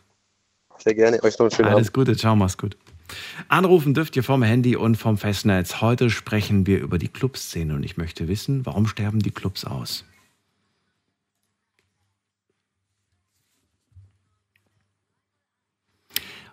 Sehr 0.79 0.95
gerne. 0.95 1.21
Euch 1.21 1.37
noch 1.37 1.45
einen 1.45 1.51
schönen 1.51 1.69
Alles 1.69 1.89
Abend. 1.89 1.93
Gute, 1.93 2.17
ciao, 2.17 2.35
mach's 2.35 2.57
gut. 2.57 2.77
Anrufen 3.47 3.93
dürft 3.93 4.15
ihr 4.15 4.23
vom 4.23 4.41
Handy 4.41 4.75
und 4.75 4.95
vom 4.95 5.17
Festnetz. 5.17 5.79
Heute 5.79 6.09
sprechen 6.09 6.65
wir 6.65 6.79
über 6.79 6.97
die 6.97 7.09
Clubszene 7.09 7.75
und 7.75 7.83
ich 7.83 7.95
möchte 7.95 8.27
wissen, 8.27 8.65
warum 8.65 8.87
sterben 8.87 9.19
die 9.19 9.31
Clubs 9.31 9.65
aus? 9.65 10.03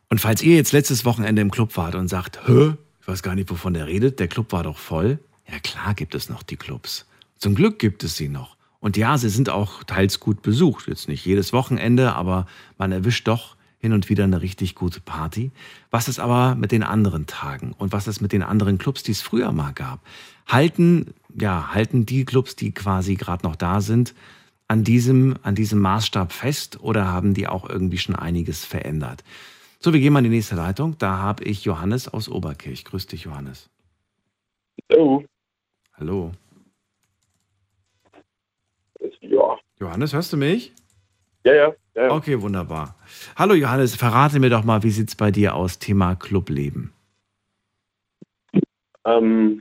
Und 0.09 0.21
falls 0.21 0.43
ihr 0.43 0.57
jetzt 0.57 0.73
letztes 0.73 1.05
Wochenende 1.05 1.43
im 1.43 1.51
Club 1.51 1.77
wart 1.77 1.95
und 1.95 2.09
sagt, 2.09 2.47
hä, 2.47 2.75
ich 3.01 3.09
weiß 3.09 3.23
gar 3.23 3.35
nicht, 3.35 3.51
wovon 3.51 3.75
der 3.75 3.87
redet, 3.87 4.21
der 4.21 4.29
Club 4.29 4.53
war 4.53 4.63
doch 4.63 4.79
voll. 4.79 5.19
Ja 5.51 5.59
klar 5.59 5.95
gibt 5.95 6.15
es 6.15 6.29
noch 6.29 6.43
die 6.43 6.57
Clubs. 6.57 7.07
Zum 7.37 7.55
Glück 7.55 7.79
gibt 7.79 8.05
es 8.05 8.17
sie 8.17 8.29
noch. 8.29 8.57
Und 8.81 8.97
ja, 8.97 9.17
sie 9.19 9.29
sind 9.29 9.51
auch 9.51 9.85
teils 9.85 10.21
gut 10.21 10.43
besucht. 10.43 10.89
Jetzt 10.89 11.09
nicht 11.09 11.25
jedes 11.25 11.53
Wochenende, 11.53 12.15
aber 12.15 12.47
man 12.79 12.93
erwischt 12.93 13.29
doch 13.29 13.57
hin 13.79 13.93
und 13.93 14.09
wieder 14.09 14.25
eine 14.25 14.41
richtig 14.41 14.75
gute 14.75 15.01
Party. 15.01 15.51
Was 15.91 16.09
ist 16.09 16.19
aber 16.19 16.55
mit 16.55 16.73
den 16.73 16.83
anderen 16.83 17.27
Tagen 17.27 17.75
und 17.77 17.93
was 17.93 18.09
ist 18.09 18.23
mit 18.23 18.33
den 18.33 18.43
anderen 18.43 18.79
Clubs, 18.79 19.03
die 19.03 19.13
es 19.13 19.21
früher 19.21 19.53
mal 19.53 19.73
gab? 19.73 20.01
Halten, 20.47 21.13
ja, 21.39 21.75
halten 21.75 22.07
die 22.07 22.25
Clubs, 22.25 22.57
die 22.57 22.73
quasi 22.73 23.17
gerade 23.17 23.47
noch 23.47 23.57
da 23.57 23.83
sind, 23.83 24.15
an 24.69 24.85
diesem, 24.85 25.37
an 25.43 25.55
diesem 25.55 25.81
Maßstab 25.81 26.33
fest 26.33 26.81
oder 26.81 27.07
haben 27.07 27.35
die 27.35 27.47
auch 27.47 27.69
irgendwie 27.69 27.99
schon 27.99 28.17
einiges 28.17 28.65
verändert? 28.65 29.23
So, 29.85 29.93
wir 29.93 30.01
gehen 30.01 30.15
mal 30.15 30.21
in 30.21 30.31
die 30.31 30.37
nächste 30.37 30.55
Leitung. 30.55 30.97
Da 30.97 31.19
habe 31.19 31.45
ich 31.45 31.67
Johannes 31.67 32.09
aus 32.09 32.31
Oberkirch. 32.31 32.87
Grüß 32.87 33.07
dich, 33.07 33.25
Johannes. 33.25 33.69
Hallo. 34.91 35.23
Hallo. 35.99 36.33
Ja. 39.21 39.59
Johannes, 39.79 40.15
hörst 40.15 40.33
du 40.33 40.39
mich? 40.39 40.73
Ja, 41.45 41.53
ja. 41.53 41.75
ja, 41.95 42.03
ja. 42.05 42.11
Okay, 42.13 42.41
wunderbar. 42.41 42.97
Hallo 43.37 43.53
Johannes, 43.53 43.95
verrate 43.95 44.41
mir 44.41 44.49
doch 44.49 44.65
mal, 44.65 44.83
wie 44.85 44.91
sieht 44.91 45.11
es 45.11 45.17
bei 45.17 45.31
dir 45.31 45.55
aus, 45.55 45.79
Thema 45.79 46.15
Clubleben? 46.15 46.91
Ähm, 49.05 49.61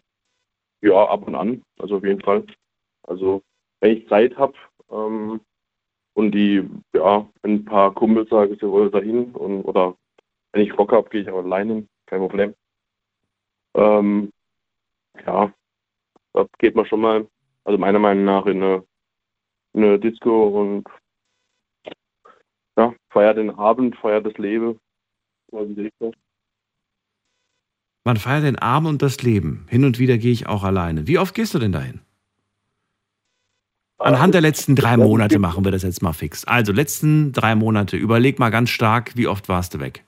ja, 0.80 1.06
ab 1.06 1.28
und 1.28 1.36
an, 1.36 1.64
also 1.80 1.98
auf 1.98 2.06
jeden 2.06 2.22
Fall. 2.22 2.46
Also, 3.10 3.42
wenn 3.82 3.98
ich 3.98 4.08
Zeit 4.08 4.38
habe 4.38 4.54
ähm, 4.90 5.42
und 6.14 6.32
die, 6.32 6.64
ja, 6.94 7.28
ein 7.42 7.66
paar 7.66 7.94
Kumpels 7.94 8.30
sagen, 8.30 8.56
sie 8.58 8.70
wollen 8.70 8.90
dahin 8.90 9.26
und, 9.34 9.64
oder 9.64 9.98
wenn 10.54 10.62
ich 10.62 10.76
Bock 10.76 10.92
habe, 10.92 11.10
gehe 11.10 11.22
ich 11.22 11.30
auch 11.30 11.44
alleine 11.44 11.74
hin, 11.74 11.90
kein 12.06 12.20
Problem. 12.20 12.54
Ähm, 13.76 14.32
ja, 15.26 15.52
da 16.34 16.46
geht 16.60 16.76
man 16.76 16.86
schon 16.86 17.02
mal, 17.02 17.28
also 17.66 17.78
meiner 17.78 18.00
Meinung 18.00 18.24
nach, 18.24 18.46
in 18.46 18.62
eine, 18.64 18.84
in 19.74 19.84
eine 19.84 20.00
Disco 20.00 20.48
und 20.48 20.88
ja, 22.78 22.94
feiert 23.10 23.38
den 23.38 23.52
Abend, 23.52 23.96
feiert 23.98 24.26
das 24.26 24.38
Leben. 24.38 24.80
Man 28.06 28.18
feiert 28.18 28.44
den 28.44 28.58
Abend 28.58 28.90
und 28.90 29.02
das 29.02 29.22
Leben. 29.22 29.66
Hin 29.70 29.86
und 29.86 30.00
wieder 30.00 30.18
gehe 30.18 30.32
ich 30.32 30.48
auch 30.48 30.64
alleine. 30.64 31.08
Wie 31.08 31.18
oft 31.18 31.36
gehst 31.36 31.54
du 31.54 31.60
denn 31.60 31.72
dahin? 31.72 32.02
Anhand 33.98 34.34
der 34.34 34.42
letzten 34.42 34.76
drei 34.76 34.98
Monate 34.98 35.40
machen 35.40 35.64
wir 35.64 35.72
das 35.72 35.84
jetzt 35.84 36.02
mal 36.02 36.12
fix. 36.12 36.44
Also, 36.46 36.74
letzten 36.74 37.32
drei 37.32 37.56
Monate. 37.56 37.96
Überleg 37.96 38.38
mal 38.40 38.50
ganz 38.50 38.70
stark, 38.70 39.16
wie 39.16 39.28
oft 39.28 39.48
warst 39.48 39.76
du 39.76 39.80
weg? 39.80 40.04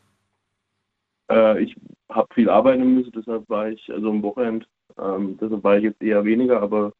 Äh, 1.30 1.64
ich 1.64 1.76
habe 2.10 2.34
viel 2.34 2.50
arbeiten 2.50 2.96
müssen, 2.96 3.12
deshalb 3.12 3.50
war 3.50 3.70
ich, 3.70 3.92
also 3.92 4.10
am 4.10 4.22
Wochenende, 4.22 4.66
ähm, 4.98 5.38
deshalb 5.40 5.64
war 5.64 5.78
ich 5.78 5.84
jetzt 5.84 6.02
eher 6.02 6.24
weniger, 6.24 6.62
aber 6.62 6.94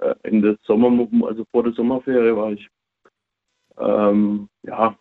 äh, 0.00 0.14
in 0.24 0.42
der 0.42 0.56
Sommer, 0.64 1.08
also 1.26 1.44
vor 1.50 1.62
der 1.62 1.72
Sommerferie 1.72 2.36
war 2.36 2.52
ich, 2.52 2.68
ähm, 3.78 4.48
ja, 4.62 4.96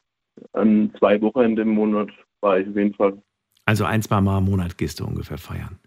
an 0.54 0.94
zwei 1.00 1.22
Wochenende 1.22 1.62
im 1.64 1.70
Monat 1.70 2.10
war 2.42 2.60
ich 2.60 2.68
auf 2.68 2.76
jeden 2.76 2.94
Fall. 2.94 3.22
Also 3.66 3.86
ein, 3.86 4.02
zwei 4.02 4.22
Mal 4.22 4.38
im 4.40 4.46
Monat 4.46 4.78
gehst 4.78 5.00
du 5.00 5.06
ungefähr 5.06 5.38
feiern. 5.38 5.80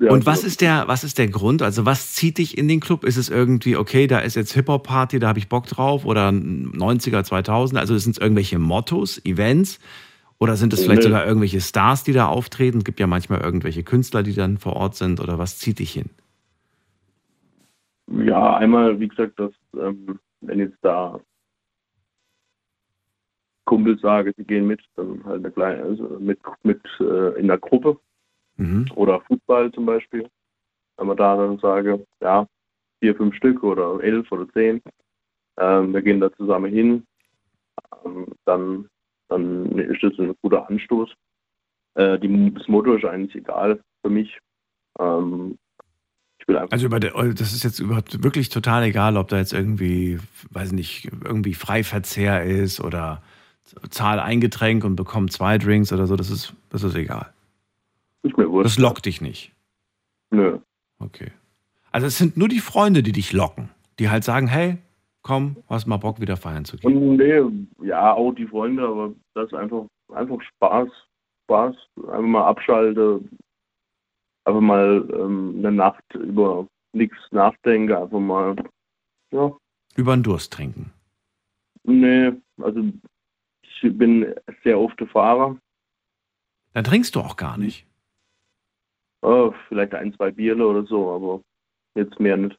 Ja, 0.00 0.10
und 0.10 0.26
was 0.26 0.40
so. 0.40 0.46
ist 0.46 0.60
der, 0.62 0.88
was 0.88 1.04
ist 1.04 1.18
der 1.18 1.28
Grund? 1.28 1.62
Also 1.62 1.84
was 1.84 2.14
zieht 2.14 2.38
dich 2.38 2.58
in 2.58 2.66
den 2.66 2.80
Club? 2.80 3.04
Ist 3.04 3.16
es 3.16 3.28
irgendwie, 3.28 3.76
okay, 3.76 4.06
da 4.06 4.18
ist 4.18 4.34
jetzt 4.34 4.52
Hip-Hop-Party, 4.54 5.18
da 5.18 5.28
habe 5.28 5.38
ich 5.38 5.48
Bock 5.48 5.66
drauf 5.66 6.04
oder 6.04 6.28
90er, 6.28 7.22
2000? 7.22 7.78
Also 7.78 7.96
sind 7.98 8.12
es 8.12 8.18
irgendwelche 8.18 8.58
Mottos, 8.58 9.24
Events? 9.24 9.78
Oder 10.38 10.56
sind 10.56 10.72
es 10.72 10.82
vielleicht 10.84 11.02
Nee. 11.02 11.08
sogar 11.08 11.26
irgendwelche 11.26 11.60
Stars, 11.60 12.04
die 12.04 12.12
da 12.12 12.26
auftreten? 12.26 12.78
Es 12.78 12.84
gibt 12.84 13.00
ja 13.00 13.06
manchmal 13.06 13.40
irgendwelche 13.40 13.82
Künstler, 13.82 14.22
die 14.22 14.34
dann 14.34 14.58
vor 14.58 14.74
Ort 14.76 14.94
sind. 14.94 15.20
Oder 15.20 15.38
was 15.38 15.58
zieht 15.58 15.78
dich 15.78 15.92
hin? 15.92 16.10
Ja, 18.08 18.56
einmal, 18.56 19.00
wie 19.00 19.08
gesagt, 19.08 19.38
dass, 19.40 19.52
ähm, 19.74 20.18
wenn 20.40 20.58
jetzt 20.58 20.78
da 20.82 21.18
Kumpels 23.64 24.00
sagen, 24.00 24.32
sie 24.36 24.44
gehen 24.44 24.66
mit, 24.66 24.80
dann 24.94 25.24
halt 25.24 25.44
eine 25.44 25.50
kleine, 25.52 25.82
also 25.82 26.18
mit, 26.20 26.38
mit 26.62 26.80
äh, 27.00 27.38
in 27.38 27.48
der 27.48 27.58
Gruppe 27.58 27.98
Mhm. 28.58 28.86
oder 28.94 29.20
Fußball 29.22 29.70
zum 29.72 29.84
Beispiel. 29.86 30.28
Wenn 30.96 31.08
man 31.08 31.16
da 31.16 31.36
dann 31.36 31.58
sage, 31.58 32.06
ja, 32.22 32.46
vier, 33.00 33.14
fünf 33.14 33.34
Stück 33.34 33.62
oder 33.62 34.02
elf 34.02 34.30
oder 34.32 34.48
zehn, 34.52 34.80
ähm, 35.58 35.92
wir 35.92 36.00
gehen 36.00 36.20
da 36.20 36.32
zusammen 36.32 36.72
hin, 36.72 37.06
ähm, 38.04 38.26
dann, 38.46 38.88
dann 39.28 39.78
ist 39.78 40.02
das 40.02 40.12
ein 40.18 40.34
guter 40.42 40.68
Anstoß. 40.68 41.10
Äh, 41.94 42.18
die, 42.18 42.54
das 42.54 42.68
Motto 42.68 42.94
ist 42.94 43.04
eigentlich 43.04 43.34
egal 43.36 43.80
für 44.02 44.10
mich. 44.10 44.38
Ähm, 44.98 45.58
Also 46.70 46.86
über 46.86 47.00
der, 47.00 47.12
das 47.34 47.52
ist 47.52 47.64
jetzt 47.64 47.80
überhaupt 47.80 48.22
wirklich 48.22 48.50
total 48.50 48.84
egal, 48.84 49.16
ob 49.16 49.28
da 49.28 49.38
jetzt 49.38 49.52
irgendwie, 49.52 50.18
weiß 50.50 50.72
nicht, 50.72 51.10
irgendwie 51.24 51.54
Freiverzehr 51.54 52.44
ist 52.44 52.80
oder 52.80 53.22
zahl 53.90 54.20
ein 54.20 54.40
Getränk 54.40 54.84
und 54.84 54.96
bekomm 54.96 55.30
zwei 55.30 55.58
Drinks 55.58 55.92
oder 55.92 56.06
so. 56.06 56.16
Das 56.16 56.30
ist, 56.30 56.54
das 56.70 56.84
ist 56.84 56.94
egal. 56.94 57.32
mehr 58.22 58.50
wurscht. 58.50 58.66
Das 58.66 58.78
lockt 58.78 59.06
dich 59.06 59.20
nicht. 59.20 59.52
Nö. 60.30 60.58
Okay. 60.98 61.32
Also 61.92 62.06
es 62.06 62.18
sind 62.18 62.36
nur 62.36 62.48
die 62.48 62.60
Freunde, 62.60 63.02
die 63.02 63.12
dich 63.12 63.32
locken, 63.32 63.70
die 63.98 64.10
halt 64.10 64.24
sagen, 64.24 64.46
hey, 64.48 64.78
komm, 65.26 65.56
hast 65.68 65.86
mal 65.86 65.96
Bock, 65.96 66.20
wieder 66.20 66.36
feiern 66.36 66.64
zu 66.64 66.76
gehen. 66.76 67.16
Nee, 67.16 67.42
ja, 67.84 68.12
auch 68.14 68.32
die 68.32 68.46
Freunde, 68.46 68.86
aber 68.86 69.12
das 69.34 69.46
ist 69.48 69.54
einfach, 69.54 69.86
einfach 70.12 70.40
Spaß. 70.40 70.88
Spaß, 71.44 71.74
einfach 71.96 72.20
mal 72.22 72.46
abschalte, 72.46 73.20
einfach 74.44 74.60
mal 74.60 75.08
ähm, 75.12 75.54
eine 75.58 75.72
Nacht 75.72 76.04
über 76.14 76.68
nichts 76.92 77.16
nachdenken, 77.32 77.92
einfach 77.92 78.20
mal, 78.20 78.54
ja, 79.32 79.52
Über 79.96 80.16
den 80.16 80.22
Durst 80.22 80.52
trinken. 80.52 80.92
nee, 81.84 82.32
also 82.62 82.80
ich 83.62 83.98
bin 83.98 84.32
sehr 84.62 84.78
oft 84.78 84.98
der 85.00 85.08
Fahrer, 85.08 85.56
Dann 86.72 86.84
trinkst 86.84 87.14
du 87.16 87.20
auch 87.20 87.36
gar 87.36 87.58
nicht. 87.58 87.84
oh, 89.22 89.52
vielleicht 89.68 89.94
ein, 89.94 90.12
zwei 90.14 90.30
Bierle 90.30 90.66
oder 90.66 90.84
so, 90.84 91.10
aber 91.10 91.40
jetzt 91.96 92.18
mehr 92.20 92.36
nicht. 92.36 92.56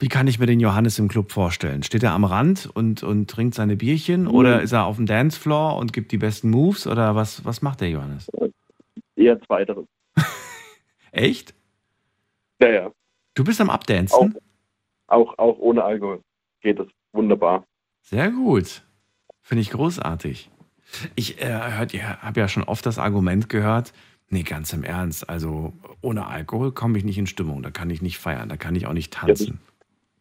Wie 0.00 0.08
kann 0.08 0.28
ich 0.28 0.38
mir 0.38 0.46
den 0.46 0.60
Johannes 0.60 0.98
im 1.00 1.08
Club 1.08 1.32
vorstellen? 1.32 1.82
Steht 1.82 2.04
er 2.04 2.12
am 2.12 2.24
Rand 2.24 2.70
und, 2.72 3.02
und 3.02 3.28
trinkt 3.28 3.54
seine 3.54 3.76
Bierchen 3.76 4.28
oder 4.28 4.62
ist 4.62 4.72
er 4.72 4.84
auf 4.84 4.96
dem 4.96 5.06
Dancefloor 5.06 5.76
und 5.76 5.92
gibt 5.92 6.12
die 6.12 6.18
besten 6.18 6.50
Moves 6.50 6.86
oder 6.86 7.16
was, 7.16 7.44
was 7.44 7.62
macht 7.62 7.80
der 7.80 7.90
Johannes? 7.90 8.30
Eher 9.16 9.40
zweiteres. 9.42 9.86
Echt? 11.10 11.52
Ja, 12.60 12.68
ja, 12.68 12.92
Du 13.34 13.44
bist 13.44 13.60
am 13.60 13.70
Abdancen? 13.70 14.36
auch, 15.06 15.38
auch 15.38 15.58
ohne 15.58 15.84
Alkohol 15.84 16.22
geht 16.60 16.78
das 16.78 16.88
wunderbar. 17.12 17.64
Sehr 18.02 18.30
gut. 18.30 18.84
Finde 19.42 19.62
ich 19.62 19.70
großartig. 19.70 20.50
Ich 21.14 21.40
äh, 21.40 21.52
habe 21.52 22.40
ja 22.40 22.48
schon 22.48 22.64
oft 22.64 22.84
das 22.84 22.98
Argument 22.98 23.48
gehört, 23.48 23.92
nee, 24.28 24.42
ganz 24.42 24.72
im 24.72 24.82
Ernst, 24.82 25.28
also 25.28 25.72
ohne 26.00 26.26
Alkohol 26.26 26.72
komme 26.72 26.98
ich 26.98 27.04
nicht 27.04 27.18
in 27.18 27.26
Stimmung, 27.26 27.62
da 27.62 27.70
kann 27.70 27.90
ich 27.90 28.02
nicht 28.02 28.18
feiern, 28.18 28.48
da 28.48 28.56
kann 28.56 28.74
ich 28.74 28.86
auch 28.86 28.92
nicht 28.92 29.12
tanzen. 29.12 29.60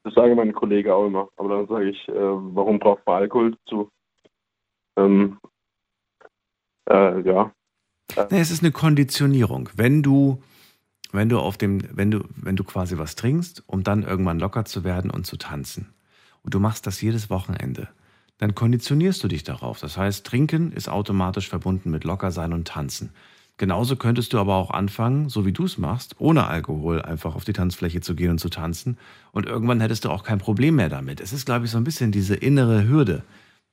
Das 0.08 0.16
sagen 0.16 0.36
meine 0.36 0.54
Kollegen 0.54 0.90
auch 0.90 1.06
immer. 1.06 1.28
Aber 1.36 1.50
dann 1.50 1.68
sage 1.68 1.90
ich, 1.90 2.08
äh, 2.08 2.14
warum 2.14 2.80
braucht 2.80 3.06
man 3.06 3.18
Alkohol 3.18 3.58
dazu? 3.66 3.90
Ähm, 4.96 5.38
äh, 6.90 7.22
ja, 7.22 7.52
Nee, 8.16 8.40
es 8.40 8.52
ist 8.52 8.64
eine 8.64 8.72
Konditionierung. 8.72 9.70
Wenn 9.76 10.02
du, 10.02 10.42
wenn 11.12 11.30
du 11.30 11.40
auf 11.40 11.58
dem, 11.58 11.82
wenn 11.96 12.12
du, 12.12 12.24
wenn 12.36 12.56
du 12.56 12.64
quasi 12.64 12.98
was 12.98 13.16
trinkst, 13.16 13.64
um 13.68 13.84
dann 13.84 14.04
irgendwann 14.04 14.40
locker 14.40 14.66
zu 14.66 14.84
werden 14.84 15.12
und 15.12 15.26
zu 15.26 15.38
tanzen, 15.38 15.94
und 16.44 16.54
du 16.54 16.60
machst 16.60 16.88
das 16.88 17.02
jedes 17.02 17.30
Wochenende, 17.30 17.90
dann 18.38 18.56
konditionierst 18.56 19.24
du 19.24 19.28
dich 19.28 19.44
darauf. 19.44 19.80
Das 19.80 19.98
heißt, 19.98 20.26
trinken 20.26 20.72
ist 20.72 20.88
automatisch 20.88 21.50
verbunden 21.50 21.92
mit 21.92 22.06
locker 22.06 22.32
sein 22.32 22.54
und 22.54 22.68
tanzen. 22.68 23.12
Genauso 23.58 23.96
könntest 23.96 24.34
du 24.34 24.40
aber 24.40 24.56
auch 24.56 24.72
anfangen, 24.72 25.30
so 25.30 25.46
wie 25.46 25.52
du 25.52 25.66
es 25.66 25.78
machst, 25.80 26.16
ohne 26.20 26.48
Alkohol 26.48 27.02
einfach 27.02 27.36
auf 27.36 27.44
die 27.44 27.54
Tanzfläche 27.54 28.02
zu 28.02 28.16
gehen 28.16 28.32
und 28.32 28.40
zu 28.40 28.50
tanzen. 28.50 28.98
Und 29.32 29.48
irgendwann 29.48 29.82
hättest 29.82 30.06
du 30.06 30.10
auch 30.10 30.24
kein 30.24 30.38
Problem 30.40 30.76
mehr 30.76 30.90
damit. 30.90 31.22
Es 31.22 31.34
ist, 31.34 31.46
glaube 31.46 31.66
ich, 31.66 31.72
so 31.72 31.78
ein 31.78 31.84
bisschen 31.84 32.12
diese 32.12 32.36
innere 32.36 32.88
Hürde, 32.88 33.24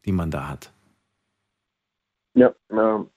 die 0.07 0.12
man 0.12 0.30
da 0.30 0.49
hat. 0.49 0.72
Ja, 2.35 2.55
ähm, 2.70 3.11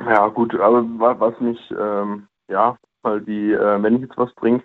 ja 0.00 0.28
gut, 0.28 0.54
aber 0.54 0.82
wa- 0.98 1.18
was 1.20 1.38
mich, 1.40 1.58
ähm, 1.78 2.28
ja, 2.48 2.76
halt 3.04 3.28
die, 3.28 3.52
äh, 3.52 3.82
wenn 3.82 3.96
ich 3.96 4.02
jetzt 4.02 4.16
was 4.18 4.34
trinke, 4.36 4.64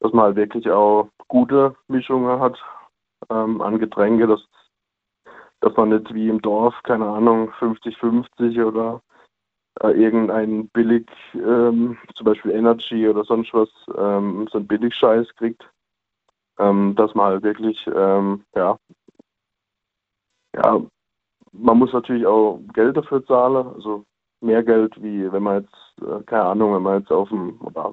dass 0.00 0.12
man 0.12 0.26
halt 0.26 0.36
wirklich 0.36 0.70
auch 0.70 1.10
gute 1.28 1.76
Mischungen 1.88 2.40
hat 2.40 2.58
ähm, 3.30 3.60
an 3.62 3.78
Getränke, 3.78 4.26
dass, 4.26 4.40
dass 5.60 5.76
man 5.76 5.90
nicht 5.90 6.12
wie 6.14 6.28
im 6.28 6.42
Dorf, 6.42 6.74
keine 6.84 7.06
Ahnung, 7.06 7.52
50-50 7.58 8.64
oder 8.64 9.02
äh, 9.80 9.90
irgendein 9.90 10.68
billig, 10.68 11.06
ähm, 11.34 11.98
zum 12.14 12.24
Beispiel 12.24 12.52
Energy 12.52 13.08
oder 13.08 13.24
sonst 13.24 13.52
was, 13.54 13.68
ähm, 13.96 14.48
so 14.50 14.58
ein 14.58 14.66
Billigscheiß 14.66 15.34
kriegt, 15.36 15.62
ähm, 16.58 16.94
dass 16.96 17.14
man 17.14 17.32
halt 17.32 17.42
wirklich, 17.42 17.86
ähm, 17.94 18.44
ja, 18.54 18.78
ja, 20.56 20.80
man 21.52 21.78
muss 21.78 21.92
natürlich 21.92 22.26
auch 22.26 22.60
Geld 22.74 22.96
dafür 22.96 23.24
zahlen. 23.26 23.68
Also 23.74 24.04
mehr 24.40 24.62
Geld, 24.62 25.00
wie 25.02 25.30
wenn 25.30 25.42
man 25.42 25.62
jetzt, 25.62 26.02
äh, 26.02 26.22
keine 26.24 26.44
Ahnung, 26.44 26.74
wenn 26.74 26.82
man 26.82 27.00
jetzt 27.00 27.12
auf 27.12 27.28
dem 27.28 27.60
oder 27.60 27.92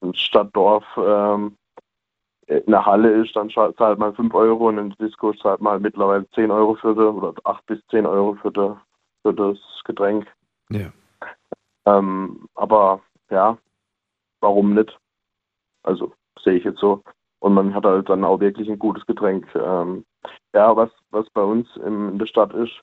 ein 0.00 0.14
Stadtdorf 0.14 0.84
ähm, 0.96 1.56
der 2.48 2.84
Halle 2.84 3.22
ist, 3.22 3.34
dann 3.36 3.48
zahlt 3.50 3.98
man 3.98 4.14
5 4.14 4.34
Euro 4.34 4.68
und 4.68 4.78
in 4.78 4.94
Disco 5.00 5.32
zahlt 5.32 5.60
man 5.60 5.80
mittlerweile 5.80 6.28
10 6.30 6.50
Euro 6.50 6.74
für 6.74 6.94
das, 6.94 7.14
oder 7.14 7.34
8 7.44 7.66
bis 7.66 7.86
10 7.90 8.04
Euro 8.04 8.34
für, 8.34 8.50
de, 8.50 8.72
für 9.22 9.32
das 9.32 9.58
Getränk. 9.84 10.26
Ja. 10.70 10.92
Ähm, 11.86 12.48
aber 12.54 13.00
ja, 13.30 13.58
warum 14.40 14.74
nicht? 14.74 14.98
Also 15.82 16.12
sehe 16.42 16.54
ich 16.54 16.64
jetzt 16.64 16.80
so. 16.80 17.02
Und 17.40 17.54
man 17.54 17.74
hat 17.74 17.84
halt 17.84 18.08
dann 18.08 18.24
auch 18.24 18.40
wirklich 18.40 18.68
ein 18.68 18.78
gutes 18.78 19.04
Getränk. 19.06 19.52
Ähm, 19.54 20.04
ja, 20.54 20.76
was, 20.76 20.90
was 21.10 21.28
bei 21.30 21.42
uns 21.42 21.68
im, 21.76 22.10
in 22.10 22.18
der 22.18 22.26
Stadt 22.26 22.52
ist, 22.54 22.80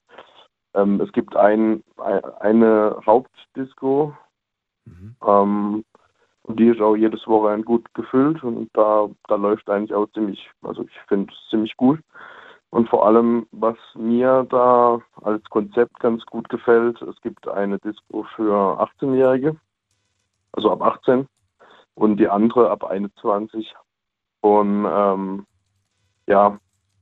ähm, 0.74 1.00
es 1.02 1.12
gibt 1.14 1.36
ein, 1.36 1.84
eine 2.40 3.00
Hauptdisco, 3.06 4.14
mhm. 4.86 5.16
ähm, 5.26 5.86
und 6.50 6.60
die 6.60 6.68
ist 6.68 6.82
auch 6.82 6.96
jedes 6.96 7.28
Wochenende 7.28 7.64
gut 7.64 7.86
gefüllt 7.94 8.44
und 8.44 8.70
da, 8.74 9.08
da 9.28 9.36
läuft 9.36 9.70
eigentlich 9.70 9.94
auch 9.94 10.08
ziemlich, 10.14 10.50
also 10.64 10.84
ich 10.84 11.00
finde 11.08 11.32
es 11.32 11.50
ziemlich 11.50 11.78
gut. 11.78 12.00
Und 12.72 12.88
vor 12.90 13.06
allem, 13.06 13.48
was 13.52 13.78
mir 13.96 14.46
da 14.50 15.00
als 15.22 15.44
Konzept 15.46 16.00
ganz 16.00 16.24
gut 16.26 16.50
gefällt, 16.50 17.02
es 17.02 17.20
gibt 17.22 17.48
eine 17.48 17.80
Disco 17.80 18.24
für 18.36 18.80
18-Jährige, 18.80 19.56
also 20.52 20.72
ab 20.72 20.82
18, 20.84 21.28
und 21.96 22.18
die 22.18 22.28
andere 22.28 22.70
ab 22.70 22.84
21. 22.84 23.74
Und 24.42 24.86
ähm, 24.86 25.46
ja, 26.28 26.60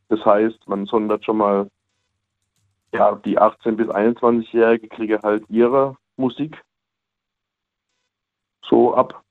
das 0.10 0.24
heißt, 0.26 0.68
man 0.68 0.86
sondert 0.86 1.26
schon 1.26 1.38
mal, 1.38 1.70
ja, 2.94 3.16
die 3.16 3.38
18- 3.38 3.76
bis 3.76 3.90
21-Jährige 3.90 4.88
kriegen 4.88 5.22
halt 5.22 5.44
ihre 5.50 5.98
Musik 6.16 6.64
so 8.64 8.96
ab. 8.96 9.24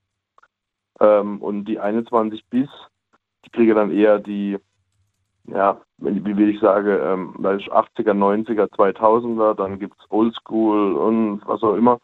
Ähm, 1.01 1.41
und 1.43 1.65
die 1.65 1.79
21 1.79 2.45
bis, 2.47 2.69
die 3.45 3.51
kriegen 3.51 3.75
dann 3.75 3.91
eher 3.91 4.19
die, 4.19 4.59
ja, 5.49 5.81
wie 5.99 6.37
will 6.37 6.51
ich 6.51 6.61
sagen, 6.61 6.99
ähm, 7.01 7.35
da 7.43 7.53
ist 7.53 7.71
80er, 7.71 8.13
90er, 8.13 8.69
2000er, 8.75 9.55
dann 9.55 9.79
gibt 9.79 9.97
es 9.99 10.11
Oldschool 10.11 10.95
und 10.95 11.41
was 11.47 11.63
auch 11.63 11.75
immer. 11.75 11.99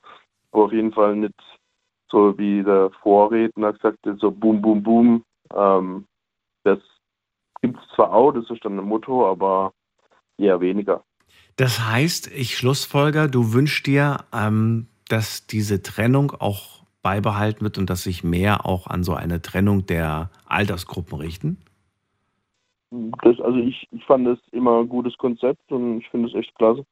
Aber 0.53 0.64
auf 0.64 0.72
jeden 0.72 0.93
Fall 0.93 1.16
nicht 1.16 1.34
so 2.11 2.36
wie 2.38 2.62
der 2.62 2.90
Vorredner 3.03 3.72
gesagt 3.72 3.99
hat, 4.07 4.18
so 4.18 4.30
Boom, 4.30 4.61
Boom, 4.61 4.82
Boom. 4.82 5.24
Ähm, 5.55 6.07
das 6.64 6.78
gibt 7.62 7.78
es 7.78 7.95
zwar 7.95 8.12
auch, 8.12 8.32
das 8.32 8.49
ist 8.51 8.64
dann 8.64 8.78
ein 8.78 8.84
Motto, 8.84 9.28
aber 9.28 9.72
eher 10.38 10.61
weniger. 10.61 11.03
Das 11.57 11.80
heißt, 11.80 12.30
ich 12.32 12.57
schlussfolger, 12.57 13.28
du 13.28 13.53
wünschst 13.53 13.86
dir, 13.86 14.18
ähm, 14.32 14.88
dass 15.09 15.47
diese 15.47 15.82
Trennung 15.82 16.32
auch 16.32 16.82
beibehalten 17.03 17.62
wird 17.62 17.78
und 17.78 17.90
dass 17.90 18.05
sich 18.05 18.22
mehr 18.24 18.64
auch 18.64 18.86
an 18.86 19.03
so 19.03 19.14
eine 19.14 19.43
Trennung 19.43 19.86
der 19.86 20.30
Altersgruppen 20.47 21.18
richten? 21.18 21.59
Das, 23.22 23.40
also 23.40 23.59
ich, 23.59 23.88
ich 23.90 24.05
fand 24.05 24.26
das 24.26 24.38
immer 24.51 24.80
ein 24.80 24.88
gutes 24.88 25.16
Konzept 25.16 25.72
und 25.72 25.99
ich 25.99 26.09
finde 26.11 26.28
es 26.28 26.34
echt 26.34 26.55
klasse. 26.57 26.84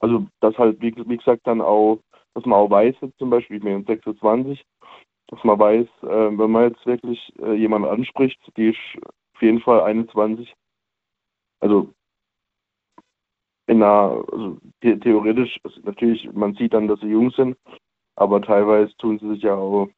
Also 0.00 0.26
das 0.40 0.58
halt, 0.58 0.80
wie, 0.82 0.92
wie, 1.08 1.16
gesagt, 1.16 1.46
dann 1.46 1.60
auch, 1.60 2.00
dass 2.34 2.44
man 2.46 2.58
auch 2.58 2.70
weiß, 2.70 2.96
jetzt 3.00 3.18
zum 3.18 3.30
Beispiel, 3.30 3.58
ich 3.58 3.62
bin 3.62 3.84
26, 3.84 4.64
dass 5.28 5.44
man 5.44 5.58
weiß, 5.58 5.86
äh, 6.02 6.38
wenn 6.38 6.50
man 6.50 6.70
jetzt 6.70 6.84
wirklich 6.84 7.32
äh, 7.40 7.52
jemanden 7.52 7.88
anspricht, 7.88 8.40
die 8.56 8.70
ist 8.70 9.04
auf 9.34 9.42
jeden 9.42 9.60
Fall 9.60 9.82
21. 9.82 10.52
Also 11.60 11.92
in 13.68 13.82
einer, 13.84 14.24
also 14.32 14.58
theoretisch, 14.80 15.60
also 15.62 15.80
natürlich, 15.82 16.28
man 16.32 16.54
sieht 16.54 16.74
dann, 16.74 16.88
dass 16.88 16.98
sie 16.98 17.06
jung 17.06 17.30
sind, 17.30 17.56
aber 18.16 18.42
teilweise 18.42 18.92
tun 18.96 19.20
sie 19.20 19.28
sich 19.28 19.42
ja 19.42 19.54
auch 19.54 19.88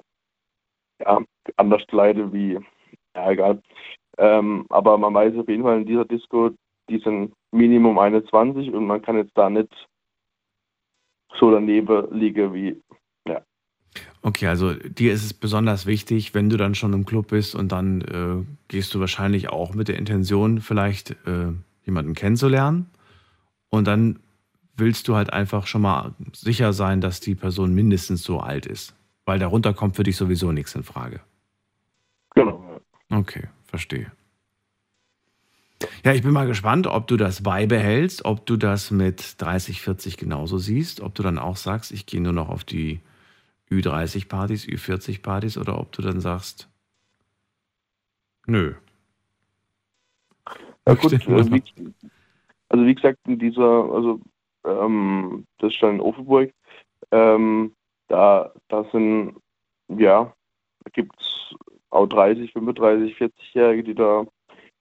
ja, 1.01 1.23
anders 1.57 1.87
kleiden 1.87 2.35
wie, 2.35 2.59
ja, 3.17 3.31
egal. 3.31 3.63
Ähm, 4.19 4.67
aber 4.69 4.99
man 4.99 5.15
weiß 5.15 5.37
auf 5.37 5.49
jeden 5.49 5.63
Fall 5.63 5.79
in 5.79 5.87
dieser 5.87 6.05
Disco, 6.05 6.51
die 6.89 6.99
sind 6.99 7.33
Minimum 7.53 7.99
21 7.99 8.73
und 8.73 8.87
man 8.87 9.03
kann 9.03 9.17
jetzt 9.17 9.37
da 9.37 9.49
nicht 9.49 9.73
so 11.39 11.51
daneben 11.51 12.09
liegen 12.13 12.53
wie, 12.53 12.81
ja. 13.27 13.43
Okay, 14.23 14.47
also 14.47 14.75
dir 14.75 15.13
ist 15.13 15.25
es 15.25 15.35
besonders 15.35 15.87
wichtig, 15.87 16.35
wenn 16.35 16.51
du 16.51 16.57
dann 16.57 16.75
schon 16.75 16.93
im 16.93 17.07
Club 17.07 17.29
bist 17.29 17.55
und 17.55 17.73
dann 17.73 18.01
äh, 18.03 18.45
gehst 18.69 18.95
du 18.95 19.01
wahrscheinlich 19.01 19.51
auch 19.51 19.75
mit 19.75 19.89
der 19.89 19.99
Intention, 19.99 20.61
vielleicht 20.61 21.13
äh, 21.27 21.53
jemanden 21.85 22.15
kennenzulernen. 22.15 22.87
Und 23.71 23.87
dann 23.87 24.21
willst 24.77 25.09
du 25.09 25.17
halt 25.17 25.33
einfach 25.33 25.67
schon 25.67 25.83
mal 25.83 26.15
sicher 26.33 26.73
sein, 26.73 27.01
dass 27.01 27.21
die 27.21 27.35
Person 27.35 27.75
mindestens 27.75 28.23
so 28.23 28.41
alt 28.41 28.67
ist. 28.67 28.95
Weil 29.25 29.39
darunter 29.39 29.73
kommt 29.73 29.97
für 29.97 30.03
dich 30.03 30.17
sowieso 30.17 30.53
nichts 30.53 30.75
in 30.75 30.83
Frage. 30.83 31.21
Okay, 33.13 33.49
verstehe. 33.67 34.11
Ja, 36.05 36.13
ich 36.13 36.23
bin 36.23 36.33
mal 36.33 36.47
gespannt, 36.47 36.87
ob 36.87 37.07
du 37.09 37.17
das 37.17 37.43
beibehältst, 37.43 38.25
ob 38.25 38.47
du 38.47 38.57
das 38.57 38.91
mit 38.91 39.41
30, 39.41 39.83
40 39.83 40.17
genauso 40.17 40.59
siehst, 40.59 41.01
ob 41.01 41.15
du 41.15 41.23
dann 41.23 41.39
auch 41.39 41.57
sagst, 41.57 41.93
ich 41.93 42.07
gehe 42.07 42.21
nur 42.21 42.33
noch 42.33 42.49
auf 42.49 42.65
die 42.65 43.01
Ü30-Partys, 43.71 44.67
Ü40-Partys 44.67 45.59
oder 45.59 45.79
ob 45.79 45.93
du 45.93 46.03
dann 46.03 46.21
sagst, 46.21 46.69
nö. 48.47 48.75
Ja, 50.87 50.95
gut, 50.95 51.13
also 51.13 51.53
wie, 51.53 51.63
also 52.69 52.87
wie 52.87 52.95
gesagt, 52.95 53.19
in 53.27 53.39
dieser, 53.39 53.93
also 53.93 54.21
ähm, 54.65 55.45
das 55.59 55.73
ist 55.73 55.79
schon 55.79 55.97
in 55.97 56.01
Offenburg. 56.01 56.53
Ähm, 57.11 57.75
da, 58.09 58.53
da 58.69 58.85
sind, 58.91 59.37
ja, 59.89 60.33
da 60.85 60.91
gibt 60.93 61.21
es 61.21 61.55
auch 61.93 62.07
30, 62.07 62.53
35, 62.53 63.17
40-Jährige, 63.17 63.85
die 63.85 63.95
da 63.95 64.25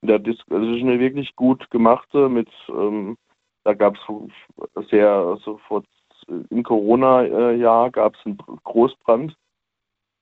in 0.00 0.08
der 0.08 0.18
Disco, 0.18 0.54
also 0.54 0.66
eine 0.66 0.98
wirklich 0.98 1.36
gut 1.36 1.70
gemachte 1.70 2.28
mit, 2.28 2.48
ähm, 2.68 3.16
da 3.64 3.74
gab 3.74 3.96
es 3.96 4.88
sehr, 4.90 5.08
also 5.08 5.58
vor, 5.68 5.82
im 6.26 6.62
Corona-Jahr 6.62 7.90
gab 7.90 8.16
es 8.16 8.26
einen 8.26 8.38
Großbrand. 8.64 9.36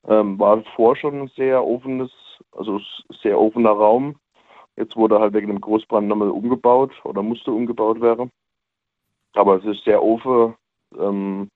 Ähm, 0.08 0.38
war 0.38 0.62
vor 0.74 0.96
schon 0.96 1.22
ein 1.22 1.30
sehr 1.36 1.64
offenes, 1.64 2.10
also 2.52 2.80
sehr 3.22 3.38
offener 3.38 3.70
Raum. 3.70 4.16
Jetzt 4.76 4.96
wurde 4.96 5.20
halt 5.20 5.34
wegen 5.34 5.48
dem 5.48 5.60
Großbrand 5.60 6.08
nochmal 6.08 6.30
umgebaut 6.30 6.92
oder 7.04 7.22
musste 7.22 7.52
umgebaut 7.52 8.00
werden. 8.00 8.30
Aber 9.34 9.56
es 9.56 9.64
ist 9.64 9.84
sehr 9.84 10.02
offen, 10.02 10.54
ähm, 10.98 11.50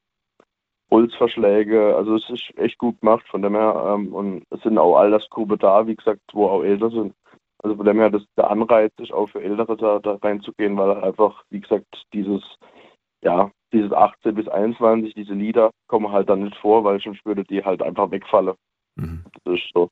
Holzverschläge, 0.91 1.97
also 1.97 2.17
es 2.17 2.29
ist 2.31 2.57
echt 2.57 2.79
gut 2.79 3.01
gemacht 3.01 3.27
von 3.29 3.43
dem 3.43 3.55
her. 3.55 3.95
Ähm, 3.95 4.15
und 4.15 4.45
es 4.51 4.61
sind 4.63 4.79
auch 4.79 4.97
Altersgruppe 4.97 5.59
da, 5.59 5.87
wie 5.87 5.97
gesagt, 5.97 6.21
wo 6.33 6.47
auch 6.47 6.63
älter 6.63 6.91
sind. 6.91 7.15
Also 7.63 7.77
von 7.77 7.87
dem 7.87 7.99
her, 7.99 8.11
das, 8.11 8.23
der 8.37 8.51
Anreiz 8.51 8.93
ist 8.99 9.13
auch 9.13 9.29
für 9.31 9.43
Ältere 9.43 9.77
da, 9.77 9.99
da 9.99 10.17
reinzugehen, 10.17 10.77
weil 10.77 11.03
einfach, 11.03 11.43
wie 11.49 11.61
gesagt, 11.61 11.87
dieses, 12.13 12.43
ja, 13.23 13.51
dieses 13.73 13.91
18 13.91 14.35
bis 14.35 14.49
21, 14.49 15.15
diese 15.15 15.33
Lieder 15.33 15.71
kommen 15.89 16.13
halt 16.13 16.29
dann 16.29 16.45
nicht 16.45 16.57
vor, 16.59 16.85
weil 16.85 17.01
sonst 17.01 17.25
würde 17.25 17.43
die 17.45 17.65
halt 17.65 17.83
einfach 17.83 18.11
wegfallen. 18.11 18.55
Mhm. 18.97 19.25
Das 19.45 19.55
ist 19.55 19.71
so. 19.73 19.89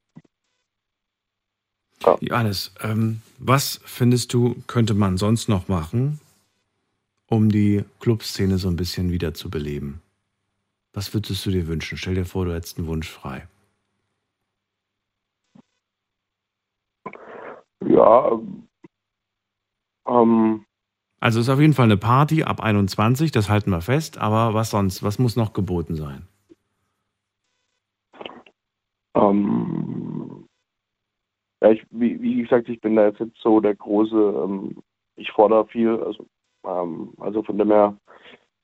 Ja. 2.05 2.19
Johannes, 2.21 2.75
ähm, 2.83 3.23
was 3.39 3.81
findest 3.85 4.35
du, 4.35 4.57
könnte 4.67 4.95
man 4.95 5.17
sonst 5.17 5.49
noch 5.49 5.69
machen, 5.69 6.21
um 7.27 7.49
die 7.49 7.85
Clubszene 8.01 8.59
so 8.59 8.69
ein 8.69 8.77
bisschen 8.77 9.11
wieder 9.11 9.35
zu 9.35 9.51
beleben? 9.51 10.03
Was 10.93 11.15
würdest 11.15 11.45
du 11.47 11.51
dir 11.51 11.67
wünschen? 11.67 11.97
Stell 11.97 12.15
dir 12.15 12.25
vor, 12.25 12.45
du 12.45 12.55
hättest 12.55 12.79
einen 12.79 12.87
Wunsch 12.87 13.11
frei. 13.11 13.49
Ja, 17.85 18.39
ähm, 20.07 20.65
also 21.23 21.39
ist 21.39 21.49
auf 21.49 21.61
jeden 21.61 21.73
Fall 21.73 21.85
eine 21.85 21.97
Party 21.97 22.43
ab 22.43 22.61
21, 22.61 23.31
das 23.31 23.49
halten 23.49 23.71
wir 23.71 23.81
fest, 23.81 24.19
aber 24.19 24.55
was 24.55 24.71
sonst? 24.71 25.05
Was 25.05 25.21
muss 25.21 25.37
noch 25.37 25.53
geboten 25.53 25.95
sein? 25.95 26.27
Ähm, 29.15 30.49
ja, 31.63 31.71
ich, 31.71 31.87
wie, 31.91 32.21
wie, 32.21 32.43
gesagt, 32.43 32.69
ich 32.69 32.81
bin 32.81 32.97
da 32.97 33.07
jetzt 33.07 33.21
nicht 33.21 33.37
so 33.41 33.61
der 33.61 33.77
große, 33.77 34.17
ähm, 34.17 34.83
ich 35.15 35.31
fordere 35.31 35.67
viel, 35.69 35.91
also 35.91 36.27
ähm, 36.65 37.13
also 37.21 37.45
von 37.45 37.57
dem 37.57 37.71
her, 37.71 37.97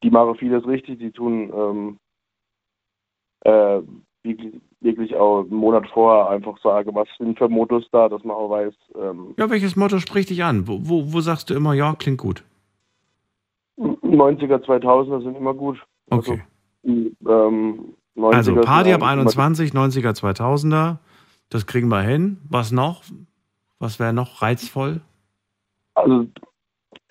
die 0.03 0.11
machen 0.11 0.35
vieles 0.35 0.67
richtig, 0.67 0.99
die 0.99 1.13
tun 1.13 1.53
ähm, 1.55 1.99
äh, 3.41 3.81
wirklich, 4.23 4.61
wirklich, 4.81 5.17
auch 5.17 5.41
einen 5.41 5.55
Monat 5.55 5.87
vorher 5.93 6.31
einfach 6.31 6.59
sagen, 6.63 6.95
was 6.95 7.09
sind 7.19 7.39
für 7.39 7.49
Mottos 7.49 7.89
da, 7.93 8.09
dass 8.09 8.25
man 8.25 8.37
auch 8.37 8.51
weiß. 8.51 8.75
Ähm, 8.97 9.35
ja, 9.37 9.51
welches 9.51 9.77
Motto 9.77 9.99
spricht 9.99 10.31
dich 10.31 10.45
an? 10.45 10.67
Wo, 10.67 10.79
wo, 10.83 11.13
wo, 11.13 11.21
sagst 11.21 11.51
du 11.51 11.55
immer, 11.55 11.75
ja, 11.75 11.95
klingt 11.95 12.19
gut? 12.19 12.45
90er, 13.79 14.65
2000er 14.65 15.23
sind 15.23 15.37
immer 15.37 15.55
gut. 15.55 15.79
Okay. 16.11 16.43
Also, 16.85 17.95
also 18.17 18.55
Party 18.57 18.93
ab 18.93 19.03
21, 19.03 19.73
90er, 19.73 20.19
2000er, 20.19 20.99
das 21.51 21.67
kriegen 21.67 21.89
wir 21.89 22.03
hin. 22.03 22.39
Was 22.49 22.73
noch? 22.73 23.03
Was 23.79 24.01
wäre 24.01 24.13
noch 24.13 24.43
reizvoll? 24.43 25.01
Also 25.95 26.27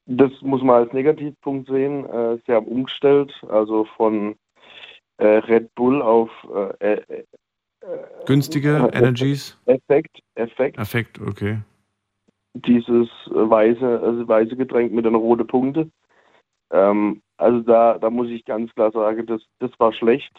das 0.06 0.32
muss 0.42 0.64
man 0.64 0.84
als 0.84 0.94
Negativpunkt 0.94 1.70
sehen. 1.70 2.06
Äh, 2.06 2.38
sie 2.46 2.54
haben 2.54 2.68
umgestellt, 2.68 3.34
also 3.50 3.86
von 3.98 4.36
Red 5.24 5.74
Bull 5.76 6.02
auf 6.02 6.30
äh, 6.80 6.94
äh, 6.94 7.24
Günstige 8.26 8.90
Energies? 8.94 9.58
Effekt, 9.66 10.20
Effekt. 10.36 10.78
Effekt, 10.78 11.20
okay. 11.22 11.60
Dieses 12.54 13.08
äh, 13.28 13.50
weiße, 13.50 14.00
also 14.02 14.28
weiße 14.28 14.56
Getränk 14.56 14.92
mit 14.92 15.06
den 15.06 15.16
roten 15.16 15.48
Punkten. 15.48 15.92
Ähm, 16.72 17.22
also 17.38 17.62
da, 17.62 17.98
da 17.98 18.10
muss 18.10 18.30
ich 18.30 18.44
ganz 18.46 18.74
klar 18.74 18.92
sagen, 18.92 19.26
das, 19.26 19.42
das 19.60 19.72
war 19.80 19.94
schlecht. 19.94 20.34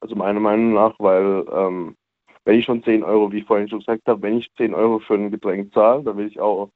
Also 0.00 0.14
meiner 0.14 0.40
Meinung 0.40 0.74
nach, 0.74 0.94
weil 0.98 1.44
ähm, 1.50 1.96
wenn 2.44 2.58
ich 2.58 2.64
schon 2.64 2.82
10 2.82 3.04
Euro, 3.04 3.32
wie 3.32 3.38
ich 3.38 3.46
vorhin 3.46 3.68
schon 3.68 3.80
gesagt 3.80 4.06
habe, 4.06 4.22
wenn 4.22 4.38
ich 4.38 4.52
10 4.56 4.74
Euro 4.74 4.98
für 4.98 5.14
ein 5.14 5.30
Getränk 5.30 5.72
zahle, 5.72 6.02
dann 6.02 6.16
will 6.16 6.26
ich 6.26 6.40
auch 6.40 6.70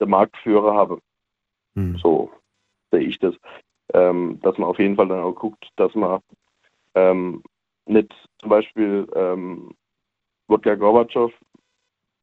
der 0.00 0.08
Marktführer 0.08 0.74
haben. 0.74 1.00
Hm. 1.74 1.96
So 1.98 2.30
sehe 2.90 3.02
ich 3.02 3.18
das. 3.18 3.34
Ähm, 3.94 4.40
dass 4.42 4.56
man 4.58 4.68
auf 4.68 4.78
jeden 4.78 4.96
Fall 4.96 5.08
dann 5.08 5.20
auch 5.20 5.34
guckt, 5.34 5.68
dass 5.76 5.94
man 5.94 6.20
ähm, 6.94 7.42
nicht 7.86 8.12
zum 8.40 8.50
Beispiel 8.50 9.06
ähm, 9.14 9.70
Wodka 10.48 10.74
Gorbatschow 10.74 11.32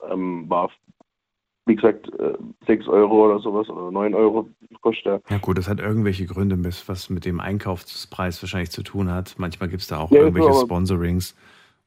ähm, 0.09 0.49
war, 0.49 0.71
wie 1.65 1.75
gesagt, 1.75 2.07
äh, 2.19 2.33
6 2.65 2.87
Euro 2.87 3.25
oder 3.25 3.39
sowas 3.39 3.69
oder 3.69 3.91
9 3.91 4.13
Euro 4.13 4.47
kostet 4.81 5.05
er. 5.05 5.21
Ja 5.29 5.37
gut, 5.37 5.57
das 5.57 5.67
hat 5.67 5.79
irgendwelche 5.79 6.25
Gründe, 6.25 6.57
was 6.87 7.09
mit 7.09 7.25
dem 7.25 7.39
Einkaufspreis 7.39 8.41
wahrscheinlich 8.41 8.71
zu 8.71 8.83
tun 8.83 9.11
hat. 9.11 9.35
Manchmal 9.37 9.69
gibt 9.69 9.81
es 9.81 9.87
da 9.87 9.99
auch 9.99 10.11
Ja, 10.11 10.19
irgendwelche 10.21 10.49
aber- 10.49 10.59
Sponsorings, 10.61 11.35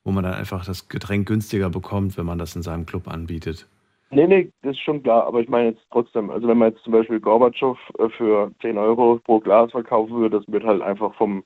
wo 0.05 0.13
man 0.13 0.25
dann 0.25 0.35
einfach 0.35 0.65
das 0.65 0.89
Getränk 0.89 1.29
günstiger 1.29 1.71
bekommt, 1.71 2.17
wenn 2.17 2.27
man 2.27 2.39
das 2.39 2.55
in 2.57 2.63
seinem 2.63 2.87
Club 2.87 3.09
anbietet. 3.09 3.69
Nee, 4.11 4.27
nee, 4.27 4.53
das 4.61 4.73
ist 4.73 4.83
schon 4.83 5.03
klar, 5.03 5.25
aber 5.27 5.41
ich 5.41 5.49
meine 5.49 5.71
jetzt 5.71 5.87
trotzdem, 5.91 6.29
also 6.29 6.47
wenn 6.47 6.59
man 6.59 6.73
jetzt 6.73 6.85
zum 6.85 6.93
Beispiel 6.93 7.19
Gorbatschow 7.19 7.79
äh, 7.99 8.11
für 8.11 8.53
10 8.61 8.77
Euro 8.77 9.19
pro 9.25 9.41
Glas 9.41 9.71
verkaufen 9.71 10.15
würde, 10.17 10.39
das 10.39 10.53
wird 10.53 10.65
halt 10.65 10.83
einfach 10.83 11.15
vom 11.15 11.43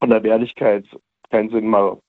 von 0.00 0.10
der 0.10 0.22
Wertigkeit 0.22 0.84
keinen 1.30 1.50
Sinn 1.50 1.68
machen. 1.68 2.00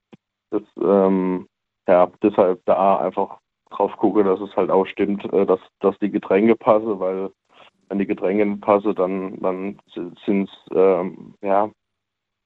Das, 0.52 0.64
ähm, 0.82 1.48
ja, 1.88 2.12
deshalb 2.24 2.64
da 2.66 2.98
einfach 2.98 3.38
drauf 3.70 3.92
gucke, 3.98 4.24
dass 4.24 4.40
es 4.42 4.56
halt 4.56 4.70
auch 4.70 4.86
stimmt, 4.86 5.24
äh, 5.32 5.46
dass, 5.46 5.60
dass 5.80 5.98
die 6.00 6.10
Getränke 6.10 6.56
passen, 6.56 7.00
weil 7.00 7.30
wenn 7.88 8.00
die 8.00 8.08
Getränke 8.08 8.46
passen, 8.58 8.96
dann, 8.96 9.40
dann 9.40 9.80
sind 10.26 10.50
es 10.50 10.72
ähm, 10.72 11.34
ja 11.42 11.70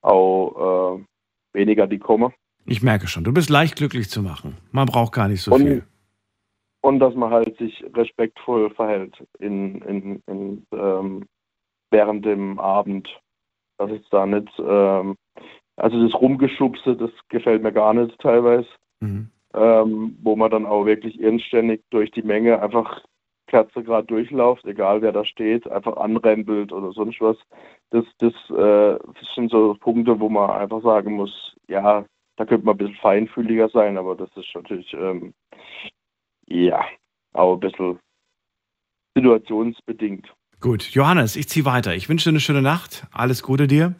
auch 0.02 0.98
äh, 0.98 1.04
weniger, 1.52 1.86
die 1.86 1.98
kommen. 1.98 2.32
Ich 2.66 2.82
merke 2.82 3.06
schon, 3.06 3.24
du 3.24 3.32
bist 3.32 3.50
leicht 3.50 3.76
glücklich 3.76 4.08
zu 4.10 4.22
machen. 4.22 4.56
Man 4.72 4.86
braucht 4.86 5.12
gar 5.12 5.28
nicht 5.28 5.42
so 5.42 5.52
Und- 5.52 5.60
viel. 5.62 5.84
und 6.80 6.98
dass 6.98 7.14
man 7.14 7.30
halt 7.30 7.56
sich 7.58 7.84
respektvoll 7.94 8.70
verhält 8.70 9.22
in, 9.38 9.80
in, 9.82 10.22
in, 10.26 10.66
ähm, 10.72 11.26
während 11.90 12.24
dem 12.24 12.58
Abend. 12.58 13.08
Dass 13.76 13.90
es 13.90 14.08
da 14.10 14.24
nicht, 14.24 14.48
ähm, 14.58 15.16
also 15.76 16.02
das 16.02 16.14
Rumgeschubse, 16.20 16.96
das 16.96 17.10
gefällt 17.28 17.62
mir 17.62 17.72
gar 17.72 17.94
nicht 17.94 18.18
teilweise, 18.20 18.68
Mhm. 19.00 19.28
ähm, 19.54 20.16
wo 20.22 20.36
man 20.36 20.50
dann 20.50 20.66
auch 20.66 20.86
wirklich 20.86 21.20
irrständig 21.20 21.82
durch 21.90 22.10
die 22.12 22.22
Menge 22.22 22.60
einfach 22.62 23.02
Kerze 23.46 23.82
gerade 23.82 24.06
durchlauft, 24.06 24.64
egal 24.64 25.02
wer 25.02 25.12
da 25.12 25.24
steht, 25.24 25.70
einfach 25.70 25.96
anrempelt 25.96 26.72
oder 26.72 26.92
sonst 26.92 27.20
was. 27.20 27.36
Das, 27.90 28.04
das, 28.18 28.32
äh, 28.50 28.98
das 28.98 29.34
sind 29.34 29.50
so 29.50 29.76
Punkte, 29.78 30.18
wo 30.18 30.28
man 30.28 30.50
einfach 30.50 30.82
sagen 30.82 31.14
muss, 31.14 31.54
ja, 31.68 32.04
da 32.36 32.46
könnte 32.46 32.64
man 32.66 32.74
ein 32.74 32.78
bisschen 32.78 32.96
feinfühliger 32.96 33.68
sein, 33.68 33.98
aber 33.98 34.16
das 34.16 34.30
ist 34.36 34.48
natürlich, 34.54 34.92
ähm, 34.94 35.34
ja, 36.46 36.84
auch 37.32 37.54
ein 37.54 37.60
bisschen 37.60 37.98
situationsbedingt. 39.14 40.26
Gut, 40.60 40.82
Johannes, 40.90 41.36
ich 41.36 41.48
ziehe 41.48 41.64
weiter. 41.64 41.94
Ich 41.94 42.08
wünsche 42.08 42.24
dir 42.24 42.32
eine 42.32 42.40
schöne 42.40 42.62
Nacht. 42.62 43.06
Alles 43.12 43.42
Gute 43.42 43.66
dir. 43.66 43.94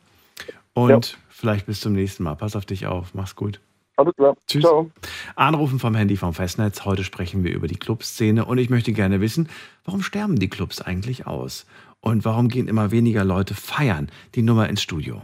Und 0.73 1.19
vielleicht 1.45 1.67
bis 1.67 1.81
zum 1.81 1.93
nächsten 1.93 2.23
Mal. 2.23 2.37
Pass 2.37 2.57
auf 2.57 2.65
dich 2.65 2.87
auf. 2.87 3.13
Mach's 3.13 3.37
gut. 3.37 3.61
Alles 3.97 4.17
klar. 4.17 4.35
Tschüss. 4.47 4.63
Ciao. 4.63 4.91
Anrufen 5.37 5.79
vom 5.79 5.95
Handy 5.95 6.17
vom 6.17 6.33
Festnetz. 6.33 6.87
Heute 6.87 7.05
sprechen 7.05 7.45
wir 7.45 7.53
über 7.53 7.69
die 7.69 7.77
Clubszene 7.77 8.47
und 8.47 8.57
ich 8.57 8.71
möchte 8.71 8.95
gerne 8.95 9.21
wissen, 9.21 9.51
warum 9.85 10.03
sterben 10.03 10.39
die 10.39 10.49
Clubs 10.49 10.81
eigentlich 10.81 11.27
aus? 11.27 11.67
Und 12.01 12.25
warum 12.25 12.49
gehen 12.49 12.67
immer 12.67 12.91
weniger 12.93 13.25
Leute 13.25 13.55
feiern? 13.55 14.11
Die 14.35 14.43
Nummer 14.43 14.71
ins 14.71 14.81
Studio. 14.81 15.21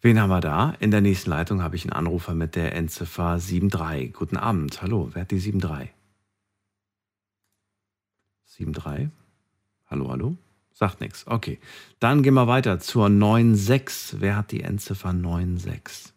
Wen 0.00 0.20
haben 0.20 0.30
wir 0.30 0.40
da? 0.40 0.74
In 0.78 0.92
der 0.92 1.00
nächsten 1.00 1.30
Leitung 1.30 1.62
habe 1.62 1.74
ich 1.74 1.82
einen 1.82 1.94
Anrufer 1.94 2.34
mit 2.34 2.54
der 2.54 2.76
Endziffer 2.76 3.38
73. 3.38 4.12
Guten 4.12 4.36
Abend. 4.36 4.82
Hallo, 4.82 5.10
wer 5.14 5.22
hat 5.22 5.32
die 5.32 5.40
73? 5.40 5.92
73? 8.56 9.23
Hallo, 9.86 10.10
hallo? 10.10 10.36
Sagt 10.72 11.00
nichts. 11.00 11.26
Okay. 11.26 11.60
Dann 12.00 12.22
gehen 12.22 12.34
wir 12.34 12.48
weiter 12.48 12.80
zur 12.80 13.08
96. 13.08 14.20
Wer 14.20 14.36
hat 14.36 14.50
die 14.50 14.62
Endziffer 14.62 15.12
96? 15.12 16.12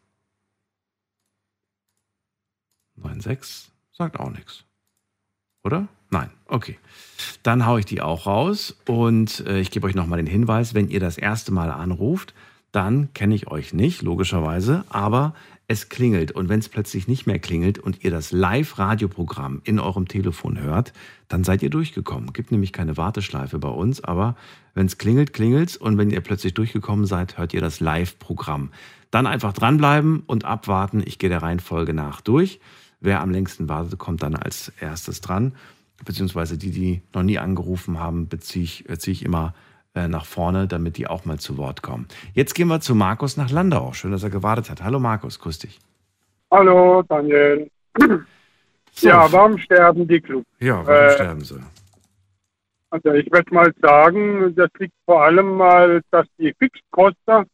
96? 2.95 3.71
Sagt 3.91 4.19
auch 4.19 4.31
nichts. 4.31 4.63
Oder? 5.63 5.87
Nein. 6.09 6.31
Okay. 6.47 6.79
Dann 7.43 7.65
haue 7.65 7.79
ich 7.79 7.85
die 7.85 8.01
auch 8.01 8.25
raus 8.25 8.75
und 8.87 9.41
äh, 9.41 9.59
ich 9.59 9.71
gebe 9.71 9.85
euch 9.87 9.95
nochmal 9.95 10.17
den 10.17 10.27
Hinweis, 10.27 10.73
wenn 10.73 10.89
ihr 10.89 10.99
das 10.99 11.17
erste 11.17 11.51
Mal 11.51 11.69
anruft, 11.69 12.33
dann 12.71 13.13
kenne 13.13 13.35
ich 13.35 13.47
euch 13.47 13.73
nicht, 13.73 14.01
logischerweise, 14.01 14.85
aber 14.89 15.33
es 15.67 15.89
klingelt. 15.89 16.31
Und 16.31 16.49
wenn 16.49 16.59
es 16.59 16.69
plötzlich 16.69 17.07
nicht 17.07 17.27
mehr 17.27 17.39
klingelt 17.39 17.77
und 17.77 18.03
ihr 18.03 18.11
das 18.11 18.31
Live-Radioprogramm 18.31 19.61
in 19.63 19.79
eurem 19.79 20.07
Telefon 20.07 20.59
hört, 20.59 20.93
dann 21.27 21.43
seid 21.43 21.61
ihr 21.61 21.69
durchgekommen. 21.69 22.31
Gibt 22.31 22.51
nämlich 22.51 22.71
keine 22.71 22.95
Warteschleife 22.95 23.59
bei 23.59 23.69
uns, 23.69 24.01
aber 24.01 24.35
wenn 24.73 24.85
es 24.85 24.97
klingelt, 24.97 25.33
klingelt's. 25.33 25.75
Und 25.75 25.97
wenn 25.97 26.09
ihr 26.09 26.21
plötzlich 26.21 26.53
durchgekommen 26.53 27.05
seid, 27.05 27.37
hört 27.37 27.53
ihr 27.53 27.61
das 27.61 27.79
Live-Programm. 27.79 28.71
Dann 29.11 29.27
einfach 29.27 29.53
dranbleiben 29.53 30.23
und 30.25 30.45
abwarten. 30.45 31.03
Ich 31.05 31.19
gehe 31.19 31.29
der 31.29 31.41
Reihenfolge 31.41 31.93
nach 31.93 32.21
durch. 32.21 32.59
Wer 32.99 33.21
am 33.21 33.29
längsten 33.29 33.67
wartet, 33.69 33.99
kommt 33.99 34.23
dann 34.23 34.35
als 34.35 34.71
erstes 34.79 35.21
dran. 35.21 35.53
Beziehungsweise 36.05 36.57
die, 36.57 36.71
die 36.71 37.01
noch 37.13 37.23
nie 37.23 37.39
angerufen 37.39 37.99
haben, 37.99 38.27
beziehe 38.27 38.63
ich, 38.63 38.89
äh, 38.89 38.97
ziehe 38.97 39.13
ich 39.13 39.25
immer 39.25 39.53
nach 40.07 40.25
vorne, 40.25 40.67
damit 40.67 40.97
die 40.97 41.07
auch 41.07 41.25
mal 41.25 41.39
zu 41.39 41.57
Wort 41.57 41.81
kommen. 41.81 42.07
Jetzt 42.33 42.53
gehen 42.53 42.67
wir 42.67 42.79
zu 42.81 42.93
Markus 42.93 43.37
nach 43.37 43.49
Landau. 43.49 43.93
Schön, 43.93 44.11
dass 44.11 44.23
er 44.23 44.29
gewartet 44.29 44.69
hat. 44.69 44.83
Hallo 44.83 44.99
Markus, 44.99 45.39
grüß 45.39 45.59
dich. 45.59 45.79
Hallo, 46.51 47.03
Daniel. 47.09 47.69
So, 48.91 49.07
Ja, 49.09 49.31
warum 49.31 49.57
sterben 49.57 50.07
die 50.07 50.19
Clubs? 50.21 50.47
ja 50.59 50.85
warum 50.85 51.03
äh, 51.07 51.11
sterben 51.11 51.41
sie? 51.41 51.59
Also 52.89 53.11
ich 53.13 53.31
würde 53.31 53.53
mal 53.53 53.73
sagen, 53.81 54.55
das 54.55 54.69
liegt 54.79 54.93
vor 55.05 55.23
allem 55.23 55.57
mal, 55.57 56.01
dass 56.11 56.25
die 56.39 56.53
Fixkosten 56.57 57.45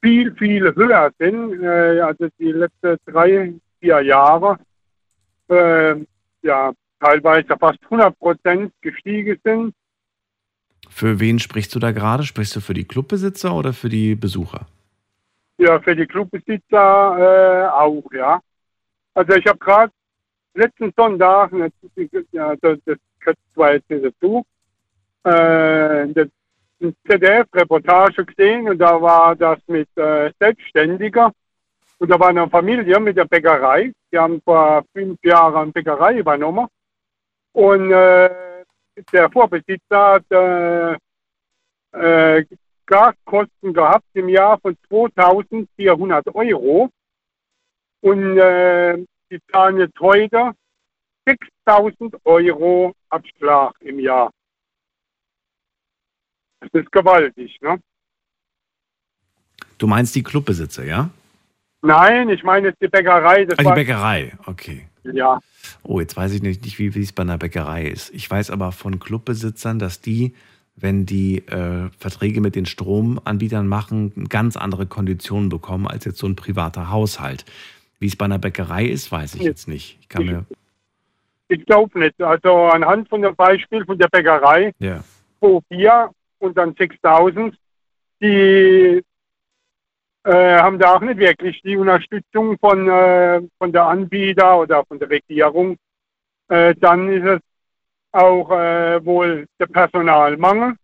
viel, 0.00 0.34
viel 0.34 0.74
höher 0.74 1.10
sind. 1.18 1.62
Äh, 1.62 2.00
also 2.00 2.28
die 2.38 2.52
letzten 2.52 2.96
drei, 3.06 3.52
vier 3.80 4.00
Jahre 4.00 4.58
äh, 5.48 5.94
ja 6.42 6.72
teilweise 7.00 7.56
fast 7.58 7.78
100 7.84 8.18
Prozent 8.18 8.72
gestiegen 8.80 9.38
sind. 9.44 9.74
Für 10.92 11.20
wen 11.20 11.38
sprichst 11.38 11.74
du 11.74 11.78
da 11.78 11.90
gerade? 11.90 12.22
Sprichst 12.22 12.54
du 12.54 12.60
für 12.60 12.74
die 12.74 12.84
Clubbesitzer 12.84 13.54
oder 13.54 13.72
für 13.72 13.88
die 13.88 14.14
Besucher? 14.14 14.66
Ja, 15.58 15.80
für 15.80 15.96
die 15.96 16.06
Clubbesitzer 16.06 17.16
äh, 17.18 17.68
auch, 17.68 18.04
ja. 18.12 18.40
Also 19.14 19.32
ich 19.34 19.46
habe 19.46 19.58
gerade 19.58 19.92
letzten 20.54 20.92
Sonntag, 20.96 21.50
das, 21.52 22.24
ja, 22.32 22.54
das, 22.60 22.78
gehört 23.20 23.38
zwar 23.54 23.74
jetzt 23.74 23.88
nicht 23.90 24.04
dazu, 24.04 24.44
äh, 25.24 26.08
das, 26.12 26.28
ZDF-Reportage 27.08 28.24
gesehen 28.24 28.68
und 28.68 28.78
da 28.78 29.00
war 29.00 29.36
das 29.36 29.58
mit 29.68 29.88
äh, 29.96 30.32
Selbstständiger 30.40 31.32
und 31.98 32.10
da 32.10 32.18
war 32.18 32.28
eine 32.28 32.48
Familie 32.48 32.98
mit 32.98 33.16
der 33.16 33.24
Bäckerei, 33.24 33.92
die 34.10 34.18
haben 34.18 34.42
vor 34.42 34.84
fünf 34.92 35.16
Jahren 35.22 35.54
eine 35.54 35.70
Bäckerei 35.70 36.18
übernommen 36.18 36.66
und 37.52 37.92
äh, 37.92 38.30
der 39.12 39.30
Vorbesitzer 39.30 39.80
hat 39.90 40.30
äh, 40.30 40.96
äh, 41.92 42.44
Gaskosten 42.86 43.72
gehabt 43.72 44.06
im 44.14 44.28
Jahr 44.28 44.58
von 44.60 44.76
2400 44.88 46.34
Euro. 46.34 46.90
Und 48.00 48.38
äh, 48.38 48.98
die 49.30 49.40
zahlen 49.50 49.78
jetzt 49.78 49.98
heute 50.00 50.52
6000 51.26 52.16
Euro 52.24 52.92
Abschlag 53.08 53.74
im 53.80 54.00
Jahr. 54.00 54.30
Das 56.60 56.70
ist 56.72 56.92
gewaltig, 56.92 57.58
ne? 57.60 57.80
Du 59.78 59.86
meinst 59.86 60.14
die 60.14 60.22
Clubbesitzer, 60.22 60.84
ja? 60.84 61.10
Nein, 61.82 62.28
ich 62.28 62.42
meine 62.44 62.68
jetzt 62.68 62.80
die 62.80 62.88
Bäckerei. 62.88 63.44
Das 63.44 63.58
Ah, 63.58 63.62
die 63.62 63.74
Bäckerei, 63.74 64.32
okay. 64.46 64.88
Ja, 65.04 65.40
Oh, 65.82 66.00
jetzt 66.00 66.16
weiß 66.16 66.32
ich 66.32 66.42
nicht, 66.42 66.78
wie, 66.78 67.00
es 67.00 67.12
bei 67.12 67.22
einer 67.22 67.38
Bäckerei 67.38 67.86
ist. 67.86 68.12
Ich 68.14 68.30
weiß 68.30 68.50
aber 68.50 68.72
von 68.72 68.98
Clubbesitzern, 68.98 69.78
dass 69.78 70.00
die, 70.00 70.34
wenn 70.76 71.06
die 71.06 71.38
äh, 71.48 71.90
Verträge 71.98 72.40
mit 72.40 72.54
den 72.54 72.66
Stromanbietern 72.66 73.66
machen, 73.66 74.28
ganz 74.28 74.56
andere 74.56 74.86
Konditionen 74.86 75.48
bekommen 75.48 75.86
als 75.86 76.04
jetzt 76.04 76.18
so 76.18 76.26
ein 76.26 76.36
privater 76.36 76.90
Haushalt. 76.90 77.44
Wie 77.98 78.06
es 78.06 78.16
bei 78.16 78.24
einer 78.24 78.38
Bäckerei 78.38 78.86
ist, 78.86 79.12
weiß 79.12 79.34
ich 79.36 79.42
jetzt 79.42 79.68
nicht. 79.68 79.98
Ich 80.00 80.08
kann 80.08 80.24
mir, 80.24 80.44
ich 81.48 81.64
glaube 81.66 81.98
nicht. 81.98 82.20
Also 82.20 82.64
anhand 82.64 83.08
von 83.08 83.22
dem 83.22 83.34
Beispiel 83.36 83.84
von 83.84 83.98
der 83.98 84.08
Bäckerei 84.08 84.72
ja. 84.78 85.04
pro 85.40 85.62
vier 85.68 86.10
und 86.38 86.56
dann 86.56 86.74
6000, 86.74 87.56
die 88.20 89.02
äh, 90.24 90.58
haben 90.58 90.78
da 90.78 90.94
auch 90.94 91.00
nicht 91.00 91.18
wirklich 91.18 91.60
die 91.62 91.76
Unterstützung 91.76 92.58
von, 92.58 92.88
äh, 92.88 93.40
von 93.58 93.72
der 93.72 93.86
Anbieter 93.86 94.60
oder 94.60 94.84
von 94.84 94.98
der 94.98 95.10
Regierung. 95.10 95.76
Äh, 96.48 96.74
dann 96.78 97.08
ist 97.08 97.24
es 97.24 97.40
auch 98.12 98.50
äh, 98.50 99.04
wohl 99.04 99.46
der 99.58 99.66
Personalmangel. 99.66 100.74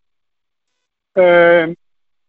Äh, 1.15 1.75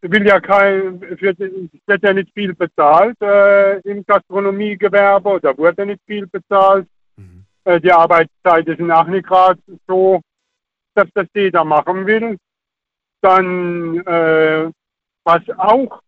will 0.01 0.25
ja 0.25 0.39
kein, 0.39 1.01
wird, 1.01 1.39
wird 1.39 2.03
ja 2.03 2.13
nicht 2.13 2.33
viel 2.33 2.53
bezahlt 2.53 3.19
äh, 3.21 3.79
im 3.79 4.05
Gastronomiegewerbe 4.05 5.29
oder 5.29 5.57
wurde 5.57 5.85
nicht 5.85 6.01
viel 6.05 6.27
bezahlt. 6.27 6.87
Mhm. 7.17 7.45
Äh, 7.65 7.81
die 7.81 7.91
Arbeitszeiten 7.91 8.77
sind 8.77 8.91
auch 8.91 9.07
nicht 9.07 9.27
gerade 9.27 9.59
so, 9.87 10.21
dass 10.95 11.07
das 11.13 11.27
jeder 11.33 11.65
machen 11.65 12.05
will. 12.05 12.37
Dann, 13.21 13.97
äh, 14.05 14.71
was 15.23 15.41
auch 15.57 16.01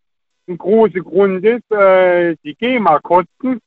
ein 0.48 0.58
großer 0.58 1.02
Grund 1.02 1.44
ist, 1.46 1.72
äh, 1.72 2.36
die 2.44 2.56
GEMA-Kosten. 2.56 3.60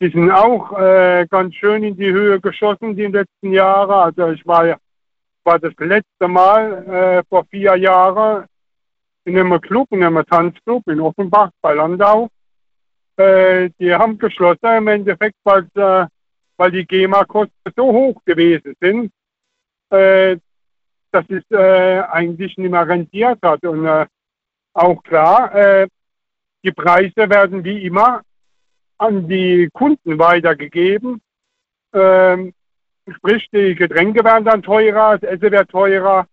Die 0.00 0.10
sind 0.10 0.30
auch 0.30 0.78
äh, 0.78 1.26
ganz 1.30 1.54
schön 1.54 1.84
in 1.84 1.96
die 1.96 2.12
Höhe 2.12 2.40
geschossen 2.40 2.96
die 2.96 3.06
letzten 3.06 3.52
Jahre. 3.52 3.94
Also 3.94 4.30
ich 4.30 4.44
war, 4.46 4.76
war 5.44 5.58
das 5.58 5.72
letzte 5.78 6.28
Mal 6.28 6.84
äh, 6.86 7.22
vor 7.28 7.44
vier 7.46 7.76
Jahren 7.76 8.46
in 9.24 9.38
einem 9.38 9.60
Club, 9.60 9.88
in 9.90 10.02
einem 10.02 10.24
Tanzclub 10.26 10.86
in 10.88 11.00
Offenbach 11.00 11.50
bei 11.62 11.74
Landau. 11.74 12.28
Äh, 13.16 13.70
die 13.78 13.94
haben 13.94 14.18
geschlossen 14.18 14.76
im 14.76 14.88
Endeffekt, 14.88 15.36
weil, 15.44 15.68
äh, 15.74 16.06
weil 16.56 16.70
die 16.72 16.84
GEMA-Kosten 16.84 17.72
so 17.76 17.92
hoch 17.92 18.20
gewesen 18.24 18.74
sind, 18.80 19.12
äh, 19.90 20.36
dass 21.12 21.24
es 21.28 21.44
äh, 21.50 22.00
eigentlich 22.00 22.58
nicht 22.58 22.70
mehr 22.70 22.86
rentiert 22.86 23.38
hat. 23.42 23.64
Und 23.64 23.86
äh, 23.86 24.06
auch 24.74 25.02
klar, 25.02 25.54
äh, 25.54 25.88
die 26.62 26.72
Preise 26.72 27.28
werden 27.30 27.64
wie 27.64 27.86
immer 27.86 28.22
an 28.98 29.28
die 29.28 29.68
Kunden 29.72 30.18
weitergegeben. 30.18 31.20
Ähm, 31.92 32.52
sprich, 33.16 33.48
die 33.52 33.74
Getränke 33.74 34.24
werden 34.24 34.44
dann 34.44 34.62
teurer, 34.62 35.18
das 35.18 35.30
Essen 35.30 35.52
wird 35.52 35.70
teurer. 35.70 36.26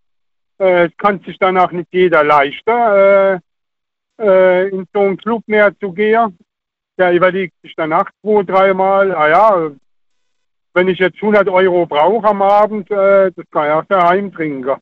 Äh, 0.59 0.85
es 0.85 0.97
kann 0.97 1.19
sich 1.21 1.37
dann 1.37 1.57
auch 1.57 1.71
nicht 1.71 1.89
jeder 1.91 2.23
leisten, 2.23 2.69
äh, 2.69 3.39
äh, 4.19 4.69
in 4.69 4.87
so 4.93 5.01
einen 5.01 5.17
Club 5.17 5.43
mehr 5.47 5.77
zu 5.79 5.91
gehen. 5.91 6.37
Der 6.97 7.13
überlegt 7.13 7.53
sich 7.61 7.73
danach 7.75 8.09
zwei, 8.21 8.43
dreimal, 8.43 9.13
ah 9.15 9.29
ja, 9.29 9.71
wenn 10.73 10.87
ich 10.87 10.99
jetzt 10.99 11.21
100 11.21 11.49
Euro 11.49 11.85
brauche 11.85 12.27
am 12.27 12.41
Abend, 12.41 12.89
äh, 12.91 13.31
das 13.31 13.45
kann 13.51 13.67
ich 13.67 13.71
auch 13.71 13.85
daheim 13.85 14.31
trinken. 14.31 14.77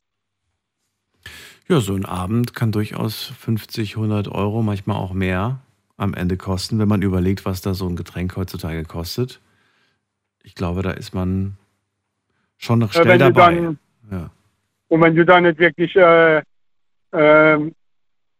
Ja, 1.69 1.79
so 1.81 1.93
ein 1.93 2.05
Abend 2.05 2.55
kann 2.55 2.71
durchaus 2.71 3.25
50, 3.39 3.95
100 3.95 4.27
Euro, 4.27 4.63
manchmal 4.63 4.97
auch 4.97 5.13
mehr 5.13 5.59
am 5.97 6.15
Ende 6.15 6.35
kosten, 6.35 6.79
wenn 6.79 6.87
man 6.87 7.03
überlegt, 7.03 7.45
was 7.45 7.61
da 7.61 7.75
so 7.75 7.87
ein 7.87 7.95
Getränk 7.95 8.35
heutzutage 8.35 8.83
kostet. 8.85 9.39
Ich 10.43 10.55
glaube, 10.55 10.81
da 10.81 10.89
ist 10.91 11.13
man 11.13 11.57
schon 12.57 12.79
noch 12.79 12.89
Äh, 12.95 13.03
schnell 13.03 13.17
dabei. 13.19 13.55
dann- 13.55 13.79
ja. 14.11 14.29
Und 14.87 15.01
wenn 15.01 15.15
du 15.15 15.23
da 15.25 15.39
nicht 15.39 15.59
wirklich 15.59 15.95
äh, 15.95 16.41
ähm, 17.13 17.75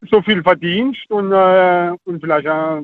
so 0.09 0.21
viel 0.23 0.41
verdienst 0.41 1.05
und, 1.11 1.31
äh, 1.31 1.91
und 2.05 2.21
vielleicht 2.21 2.47
äh, 2.47 2.83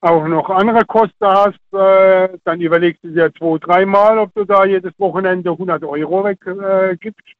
auch 0.00 0.26
noch 0.28 0.48
andere 0.48 0.84
Kosten 0.86 1.26
hast, 1.26 1.58
äh, 1.72 2.38
dann 2.44 2.60
überlegst 2.62 3.04
du 3.04 3.10
dir 3.12 3.30
zwei, 3.34 3.58
dreimal, 3.58 4.16
ob 4.18 4.32
du 4.34 4.44
da 4.44 4.64
jedes 4.64 4.98
Wochenende 4.98 5.50
100 5.50 5.84
Euro 5.84 6.24
weggibst. 6.24 7.34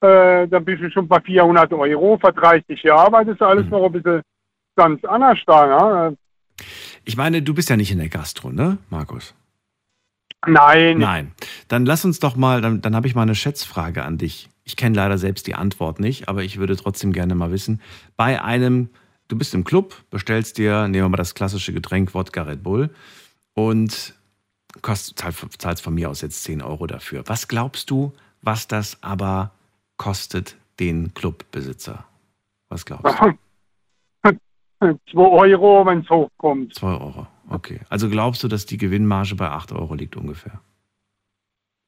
Äh, 0.00 0.48
dann 0.48 0.64
bist 0.64 0.82
du 0.82 0.90
schon 0.90 1.06
bei 1.08 1.20
400 1.20 1.72
Euro 1.72 2.18
für 2.18 2.32
30 2.32 2.82
Jahre, 2.82 3.12
weil 3.12 3.24
das 3.26 3.34
ist 3.34 3.42
alles 3.42 3.64
Mhm. 3.66 3.70
noch 3.70 3.84
ein 3.86 3.92
bisschen 3.92 4.22
ganz 4.76 5.04
anders 5.04 5.38
da. 5.46 5.66
Ne? 6.08 6.16
Ich 7.04 7.16
meine, 7.16 7.42
du 7.42 7.52
bist 7.54 7.68
ja 7.70 7.76
nicht 7.76 7.90
in 7.92 7.98
der 7.98 8.08
Gastro, 8.08 8.50
ne, 8.50 8.78
Markus? 8.88 9.34
Nein, 10.46 10.98
Nein. 10.98 11.32
Dann 11.68 11.84
lass 11.84 12.04
uns 12.06 12.18
doch 12.18 12.34
mal, 12.34 12.62
dann, 12.62 12.80
dann 12.80 12.96
habe 12.96 13.06
ich 13.06 13.14
mal 13.14 13.22
eine 13.22 13.34
Schätzfrage 13.34 14.04
an 14.04 14.16
dich. 14.16 14.48
Ich 14.64 14.76
kenne 14.76 14.96
leider 14.96 15.18
selbst 15.18 15.46
die 15.46 15.54
Antwort 15.54 16.00
nicht, 16.00 16.28
aber 16.30 16.42
ich 16.42 16.56
würde 16.56 16.76
trotzdem 16.76 17.12
gerne 17.12 17.34
mal 17.34 17.50
wissen. 17.52 17.82
Bei 18.16 18.42
einem, 18.42 18.88
du 19.28 19.36
bist 19.36 19.52
im 19.52 19.64
Club, 19.64 19.94
bestellst 20.10 20.56
dir, 20.56 20.88
nehmen 20.88 21.04
wir 21.04 21.08
mal 21.10 21.16
das 21.18 21.34
klassische 21.34 21.74
Getränk 21.74 22.14
Wodka 22.14 22.42
Red 22.42 22.62
Bull 22.62 22.88
und 23.52 24.14
kost, 24.80 25.18
zahl- 25.18 25.34
zahlst 25.58 25.82
von 25.82 25.94
mir 25.94 26.08
aus 26.08 26.22
jetzt 26.22 26.42
10 26.44 26.62
Euro 26.62 26.86
dafür. 26.86 27.22
Was 27.26 27.46
glaubst 27.48 27.90
du, 27.90 28.12
was 28.40 28.66
das 28.66 28.96
aber 29.02 29.50
kostet 30.00 30.56
den 30.78 31.12
Clubbesitzer? 31.12 32.06
Was 32.70 32.86
glaubst 32.86 33.18
du? 33.20 33.32
2 34.80 34.96
Euro, 35.14 35.84
wenn 35.84 36.00
es 36.00 36.08
hochkommt. 36.08 36.74
2 36.74 36.86
Euro. 36.86 37.26
Okay. 37.50 37.80
Also 37.90 38.08
glaubst 38.08 38.42
du, 38.42 38.48
dass 38.48 38.64
die 38.64 38.78
Gewinnmarge 38.78 39.34
bei 39.34 39.50
8 39.50 39.72
Euro 39.72 39.92
liegt 39.92 40.16
ungefähr? 40.16 40.62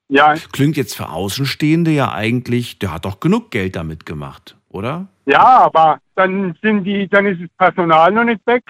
Ja, 0.09 0.35
Klingt 0.53 0.77
jetzt 0.77 0.95
für 0.95 1.09
Außenstehende 1.09 1.91
ja 1.91 2.13
eigentlich, 2.13 2.79
der 2.79 2.93
hat 2.93 3.07
doch 3.07 3.19
genug 3.19 3.51
Geld 3.51 3.77
damit 3.77 4.05
gemacht, 4.05 4.59
oder? 4.69 5.09
ja, 5.25 5.63
aber 5.63 6.01
dann 6.15 6.55
sind 6.61 6.85
die, 6.85 7.09
dann 7.09 7.25
ist 7.25 7.41
das 7.41 7.49
Personal 7.57 8.13
noch 8.13 8.25
nicht 8.25 8.47
weg, 8.47 8.63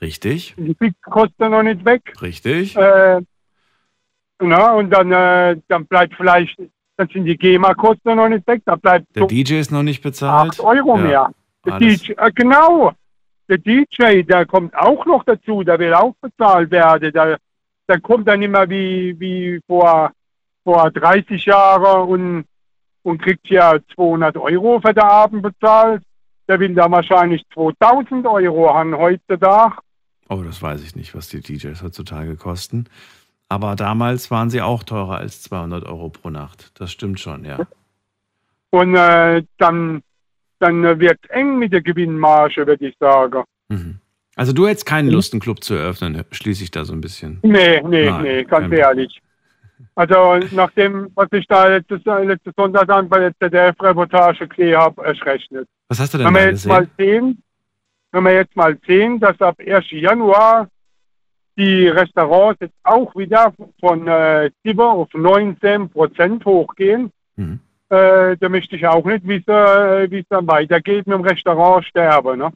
Richtig, 0.00 0.54
die 0.56 0.74
Fixkosten 0.74 1.50
noch 1.50 1.62
nicht 1.62 1.84
weg. 1.84 2.14
richtig. 2.22 2.74
Äh, 2.76 3.20
na, 4.40 4.72
und 4.72 4.88
dann, 4.88 5.12
äh, 5.12 5.60
dann 5.68 5.84
bleibt 5.84 6.14
vielleicht, 6.14 6.56
dann 6.96 7.08
sind 7.08 7.24
die 7.24 7.36
GEMA-Kosten 7.36 8.16
noch 8.16 8.28
nicht 8.28 8.46
weg, 8.46 8.62
da 8.64 8.76
bleibt 8.76 9.14
Der 9.14 9.22
so 9.22 9.26
DJ 9.28 9.54
ist 9.60 9.70
noch 9.70 9.82
nicht 9.82 10.02
bezahlt. 10.02 10.52
8 10.52 10.60
Euro 10.60 10.96
Ja, 10.96 11.02
mehr. 11.02 11.30
Der 11.64 11.74
alles. 11.74 12.02
DJ, 12.02 12.12
äh, 12.16 12.32
genau, 12.32 12.92
der 13.48 13.58
DJ, 13.58 14.22
der 14.22 14.46
kommt 14.46 14.74
auch 14.76 15.04
noch 15.06 15.24
dazu, 15.24 15.62
der 15.62 15.78
will 15.78 15.92
auch 15.94 16.14
bezahlt 16.20 16.70
werden. 16.70 17.12
Der, 17.12 17.38
der 17.88 18.00
kommt 18.00 18.26
dann 18.26 18.42
immer 18.42 18.68
wie, 18.68 19.18
wie 19.20 19.60
vor, 19.66 20.10
vor 20.64 20.90
30 20.90 21.44
Jahren 21.44 22.08
und, 22.08 22.44
und 23.02 23.22
kriegt 23.22 23.48
ja 23.48 23.78
200 23.94 24.36
Euro 24.36 24.80
für 24.80 24.94
den 24.94 25.02
Abend 25.02 25.42
bezahlt. 25.42 26.02
Der 26.48 26.58
will 26.60 26.74
da 26.74 26.90
wahrscheinlich 26.90 27.42
2000 27.52 28.26
Euro 28.26 28.72
haben 28.72 28.96
heutzutage. 28.96 29.76
Oh, 30.28 30.42
das 30.42 30.62
weiß 30.62 30.82
ich 30.82 30.96
nicht, 30.96 31.14
was 31.14 31.28
die 31.28 31.40
DJs 31.40 31.82
heutzutage 31.82 32.36
kosten. 32.36 32.88
Aber 33.48 33.76
damals 33.76 34.30
waren 34.30 34.50
sie 34.50 34.60
auch 34.60 34.82
teurer 34.82 35.18
als 35.18 35.42
200 35.42 35.84
Euro 35.84 36.08
pro 36.08 36.30
Nacht. 36.30 36.72
Das 36.80 36.90
stimmt 36.90 37.20
schon, 37.20 37.44
ja. 37.44 37.58
Und 38.70 38.96
äh, 38.96 39.44
dann, 39.58 40.02
dann 40.58 40.82
wird 40.98 41.30
eng 41.30 41.58
mit 41.58 41.72
der 41.72 41.82
Gewinnmarge, 41.82 42.66
würde 42.66 42.88
ich 42.88 42.96
sagen. 42.98 43.44
Mhm. 43.68 44.00
Also 44.34 44.52
du 44.52 44.66
hättest 44.66 44.84
keinen 44.84 45.08
Lust, 45.08 45.32
einen 45.32 45.40
Club 45.40 45.64
zu 45.64 45.74
eröffnen, 45.74 46.22
schließe 46.30 46.62
ich 46.64 46.70
da 46.70 46.84
so 46.84 46.92
ein 46.92 47.00
bisschen. 47.00 47.38
Nee, 47.42 47.80
nee, 47.82 48.10
Nein, 48.10 48.22
nee, 48.22 48.44
ganz 48.44 48.70
ehrlich. 48.72 49.22
Also 49.94 50.38
nach 50.54 50.70
dem, 50.72 51.10
was 51.14 51.28
ich 51.32 51.46
da 51.46 51.68
letztes, 51.68 52.04
letztes 52.04 52.52
Sonntag 52.56 52.86
dann 52.88 53.08
bei 53.08 53.18
der 53.18 53.38
ZDF-Reportage 53.38 54.46
gesehen 54.48 54.76
habe, 54.76 55.02
erschrechnet. 55.04 55.66
Was 55.88 56.00
hast 56.00 56.12
du 56.12 56.18
denn 56.18 56.26
Wenn 56.26 56.34
da 56.34 56.40
wir 56.40 56.50
jetzt 56.50 56.66
mal 56.66 56.86
gesehen? 56.86 56.96
sehen, 57.24 57.42
wenn 58.12 58.24
wir 58.24 58.32
jetzt 58.34 58.56
mal 58.56 58.78
sehen, 58.86 59.20
dass 59.20 59.40
ab 59.40 59.56
1. 59.58 59.84
Januar 59.90 60.68
die 61.56 61.88
Restaurants 61.88 62.60
jetzt 62.60 62.74
auch 62.84 63.14
wieder 63.16 63.52
von 63.80 64.06
äh, 64.08 64.50
7 64.64 64.80
auf 64.80 65.08
19 65.14 65.88
Prozent 65.90 66.44
hochgehen, 66.44 67.10
Mhm. 67.36 67.60
äh, 67.90 68.36
da 68.38 68.48
möchte 68.48 68.76
ich 68.76 68.86
auch 68.86 69.04
nicht 69.04 69.26
wissen, 69.26 69.50
äh, 69.50 70.10
wie 70.10 70.20
es 70.20 70.26
dann 70.28 70.46
weitergeht 70.46 71.06
mit 71.06 71.14
dem 71.18 71.22
Restaurant 71.24 71.84
sterben. 71.84 72.38
Ne? 72.38 72.50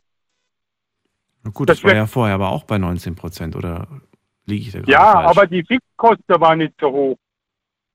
Na 1.44 1.50
gut, 1.50 1.68
das 1.68 1.78
das 1.80 1.84
war 1.84 1.94
ja 1.94 2.06
vorher 2.06 2.34
aber 2.34 2.50
auch 2.50 2.64
bei 2.64 2.78
19 2.78 3.14
Prozent, 3.14 3.56
oder 3.56 3.86
liege 4.46 4.62
ich 4.66 4.72
da 4.72 4.78
gerade 4.80 4.92
Ja, 4.92 5.12
falsch? 5.12 5.26
aber 5.38 5.46
die 5.46 5.64
Fixkosten 5.64 6.40
waren 6.40 6.58
nicht 6.58 6.74
so 6.80 6.90
hoch. 6.90 7.16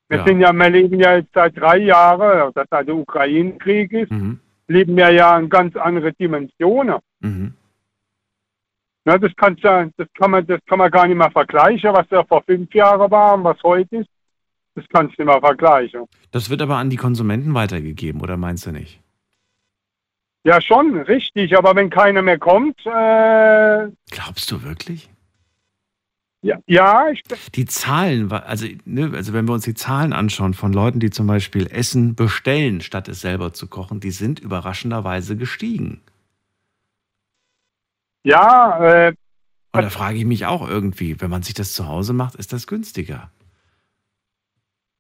Wir 0.10 0.20
Ja. 0.20 0.26
sind 0.26 0.40
ja, 0.40 0.54
wir 0.54 0.70
leben 0.70 1.00
ja 1.00 1.16
jetzt 1.18 1.34
seit 1.34 1.58
drei 1.58 1.78
Jahren, 1.78 2.52
dass 2.54 2.68
da 2.70 2.84
der 2.84 2.96
Ukraine-Krieg 2.96 3.92
ist, 3.92 4.12
Mhm. 4.12 4.40
leben 4.68 4.96
wir 4.96 5.10
ja 5.12 5.38
in 5.40 5.50
ganz 5.50 5.76
andere 5.76 6.14
Dimensionen. 6.14 6.98
Mhm. 7.20 7.54
Ja, 9.06 9.20
das, 9.20 9.32
kannst 9.36 9.64
das, 9.64 10.08
kann 10.16 10.32
man, 10.32 10.46
das 10.48 10.60
kann 10.66 10.80
man 10.80 10.90
gar 10.90 11.08
nicht 11.08 11.18
mehr 11.18 11.30
vergleichen, 11.30 11.94
was 11.94 12.08
ja 12.10 12.24
vor 12.24 12.42
fünf 12.44 12.74
Jahren 12.74 13.10
war 13.12 13.36
und 13.36 13.44
was 13.44 13.62
heute 13.64 13.98
ist. 13.98 14.10
Das 14.74 14.84
kannst 14.90 15.18
du 15.18 15.24
nicht 15.24 15.32
mehr 15.32 15.40
vergleichen. 15.40 16.06
Das 16.32 16.50
wird 16.50 16.62
aber 16.62 16.78
an 16.78 16.90
die 16.90 16.98
Konsumenten 16.98 17.54
weitergegeben, 17.54 18.22
oder 18.22 18.36
meinst 18.36 18.66
du 18.66 18.72
nicht? 18.72 19.00
Ja, 20.44 20.60
schon, 20.60 20.98
richtig. 21.02 21.58
Aber 21.58 21.76
wenn 21.76 21.90
keiner 21.90 22.22
mehr 22.22 22.40
kommt, 22.40 22.80
äh, 22.86 23.88
Glaubst 24.12 24.52
du 24.52 24.64
wirklich? 24.64 25.10
ja, 26.42 26.60
ja, 26.68 27.10
ich, 27.10 27.24
Die 27.56 27.66
Zahlen, 27.66 28.32
also, 28.32 28.68
ne, 28.86 29.12
also 29.16 29.34
wenn 29.34 29.48
wir 29.48 29.54
uns 29.54 29.64
die 29.64 29.74
Zahlen 29.74 30.14
anschauen 30.14 30.54
von 30.54 30.74
Leuten, 30.74 31.00
die 31.00 31.10
zum 31.10 31.26
Beispiel 31.26 31.68
Essen 31.72 32.14
bestellen, 32.14 32.82
statt 32.82 33.08
es 33.08 33.22
selber 33.22 33.54
zu 33.54 33.68
kochen, 33.68 34.00
die 34.00 34.12
sind 34.12 34.40
überraschenderweise 34.40 35.36
gestiegen. 35.38 36.02
Ja, 38.26 39.08
äh, 39.08 39.14
Und 39.74 39.82
da 39.82 39.90
frage 39.90 40.18
ich 40.18 40.26
mich 40.26 40.46
auch 40.46 40.68
irgendwie, 40.68 41.20
wenn 41.22 41.30
man 41.30 41.44
sich 41.44 41.54
das 41.54 41.74
zu 41.74 41.88
Hause 41.88 42.14
macht, 42.14 42.36
ist 42.36 42.52
das 42.54 42.68
günstiger? 42.68 43.32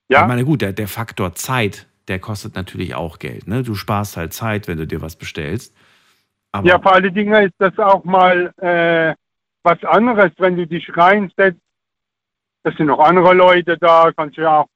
ja. 0.09 0.21
Ich 0.21 0.27
meine, 0.27 0.45
gut, 0.45 0.61
der, 0.61 0.73
der 0.73 0.87
Faktor 0.87 1.35
Zeit 1.35 1.87
der 2.07 2.19
kostet 2.19 2.55
natürlich 2.55 2.95
auch 2.95 3.19
Geld. 3.19 3.47
Ne? 3.47 3.63
Du 3.63 3.75
sparst 3.75 4.17
halt 4.17 4.33
Zeit, 4.33 4.67
wenn 4.67 4.77
du 4.77 4.87
dir 4.87 5.01
was 5.01 5.15
bestellst. 5.15 5.75
Aber 6.51 6.67
Ja, 6.67 6.79
vor 6.79 6.93
allen 6.93 7.13
Dingen 7.13 7.33
ist 7.43 7.55
das 7.57 7.77
auch 7.79 8.03
mal 8.03 8.53
äh, 8.57 9.15
was 9.63 9.83
anderes, 9.83 10.31
wenn 10.37 10.55
du 10.55 10.67
dich 10.67 10.95
reinsetzt. 10.95 11.59
Das 12.63 12.75
sind 12.75 12.87
noch 12.87 12.99
andere 12.99 13.33
Leute 13.33 13.77
da, 13.77 14.11
kannst 14.15 14.37
du 14.37 14.41
ja 14.41 14.61
auch, 14.61 14.67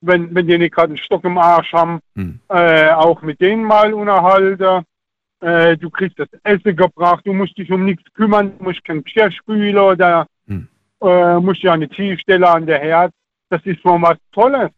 wenn, 0.00 0.34
wenn 0.34 0.46
die 0.46 0.56
nicht 0.56 0.74
gerade 0.74 0.88
einen 0.88 0.96
Stock 0.96 1.24
im 1.24 1.36
Arsch 1.36 1.72
haben, 1.72 2.00
Hm. 2.14 2.40
äh, 2.48 2.90
auch 2.90 3.20
mit 3.22 3.40
denen 3.40 3.64
mal 3.64 3.92
unterhalten. 3.92 4.84
Äh, 5.40 5.76
du 5.76 5.90
kriegst 5.90 6.18
das 6.18 6.28
Essen 6.42 6.76
gebracht, 6.76 7.26
du 7.26 7.32
musst 7.32 7.56
dich 7.56 7.70
um 7.70 7.84
nichts 7.84 8.04
kümmern, 8.14 8.52
du 8.58 8.64
musst 8.64 8.84
kein 8.84 9.02
Geschirr 9.02 9.30
spülen 9.30 9.78
oder 9.78 10.26
Hm. 10.46 10.68
äh, 11.02 11.38
musst 11.38 11.62
ja 11.62 11.72
eine 11.72 11.88
Tiefstelle 11.88 12.48
an 12.48 12.66
der 12.66 12.78
Herd. 12.78 13.12
Das 13.48 13.64
ist 13.64 13.80
schon 13.80 14.02
was 14.02 14.18
Tolles. 14.32 14.70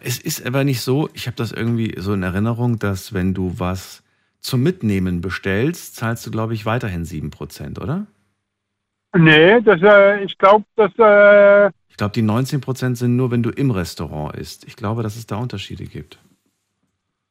Es 0.00 0.18
ist 0.18 0.44
aber 0.46 0.64
nicht 0.64 0.80
so, 0.80 1.08
ich 1.14 1.26
habe 1.26 1.36
das 1.36 1.52
irgendwie 1.52 1.94
so 1.98 2.12
in 2.12 2.22
Erinnerung, 2.22 2.78
dass 2.78 3.14
wenn 3.14 3.34
du 3.34 3.54
was 3.58 4.02
zum 4.40 4.62
Mitnehmen 4.62 5.20
bestellst, 5.20 5.96
zahlst 5.96 6.26
du, 6.26 6.30
glaube 6.30 6.54
ich, 6.54 6.66
weiterhin 6.66 7.04
7%, 7.04 7.80
oder? 7.80 8.06
Nee, 9.16 9.60
das, 9.62 9.80
äh, 9.82 10.22
ich 10.22 10.36
glaube, 10.38 10.64
dass 10.76 10.92
äh, 10.98 11.70
Ich 11.88 11.96
glaube, 11.96 12.12
die 12.12 12.22
19% 12.22 12.96
sind 12.96 13.16
nur, 13.16 13.30
wenn 13.30 13.42
du 13.42 13.50
im 13.50 13.70
Restaurant 13.70 14.36
isst. 14.36 14.66
Ich 14.66 14.76
glaube, 14.76 15.02
dass 15.02 15.16
es 15.16 15.26
da 15.26 15.36
Unterschiede 15.36 15.84
gibt. 15.84 16.18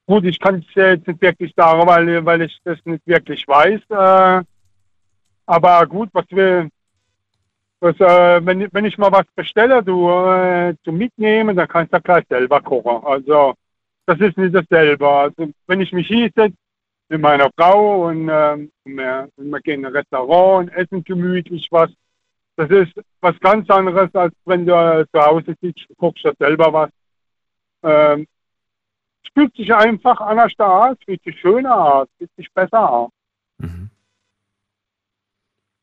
Gut, 0.07 0.23
ich 0.23 0.39
kann 0.39 0.59
es 0.59 0.73
jetzt 0.73 1.05
nicht 1.05 1.21
wirklich 1.21 1.53
sagen, 1.53 1.85
weil, 1.85 2.25
weil 2.25 2.41
ich 2.43 2.57
das 2.63 2.79
nicht 2.85 3.05
wirklich 3.05 3.45
weiß. 3.45 3.81
Äh, 3.89 4.45
aber 5.45 5.85
gut, 5.85 6.09
was 6.13 6.25
wir, 6.29 6.69
was, 7.81 7.99
äh, 7.99 8.45
wenn, 8.45 8.69
wenn 8.71 8.85
ich 8.85 8.97
mal 8.97 9.11
was 9.11 9.25
bestelle, 9.35 9.83
du 9.83 10.09
äh, 10.09 10.75
zum 10.85 10.97
Mitnehmen, 10.97 11.57
dann 11.57 11.67
kannst 11.67 11.93
du 11.93 11.99
gleich 11.99 12.25
selber 12.29 12.61
kochen. 12.61 13.05
Also 13.05 13.53
das 14.05 14.17
ist 14.21 14.37
nicht 14.37 14.55
dasselbe. 14.55 15.05
Also 15.09 15.49
wenn 15.67 15.81
ich 15.81 15.91
mich 15.91 16.07
hinsetze 16.07 16.55
mit 17.09 17.19
meiner 17.21 17.49
Frau 17.57 18.07
und 18.07 18.29
ähm, 18.31 18.71
wir, 18.85 19.27
wir 19.35 19.59
gehen 19.59 19.81
in 19.81 19.87
ein 19.87 19.91
Restaurant 19.91 20.69
und 20.69 20.77
essen 20.77 21.03
gemütlich 21.03 21.67
was, 21.69 21.91
das 22.55 22.69
ist 22.69 22.93
was 23.19 23.37
ganz 23.41 23.69
anderes, 23.69 24.15
als 24.15 24.33
wenn 24.45 24.65
du 24.65 24.73
äh, 24.73 25.05
zu 25.13 25.21
Hause 25.21 25.53
sitzt, 25.61 25.89
und 25.89 25.97
kochst 25.97 26.23
du 26.23 26.31
selber 26.39 26.71
was. 26.71 26.89
Ähm, 27.83 28.25
fühlt 29.33 29.55
sich 29.55 29.73
einfach 29.73 30.19
anders 30.21 30.53
aus, 30.57 30.97
fühlt 31.05 31.23
sich 31.23 31.39
schöner 31.39 31.75
aus, 31.75 32.07
fühlt 32.17 32.31
sich 32.35 32.51
besser 32.53 32.89
aus. 32.91 33.11
Mhm. 33.59 33.89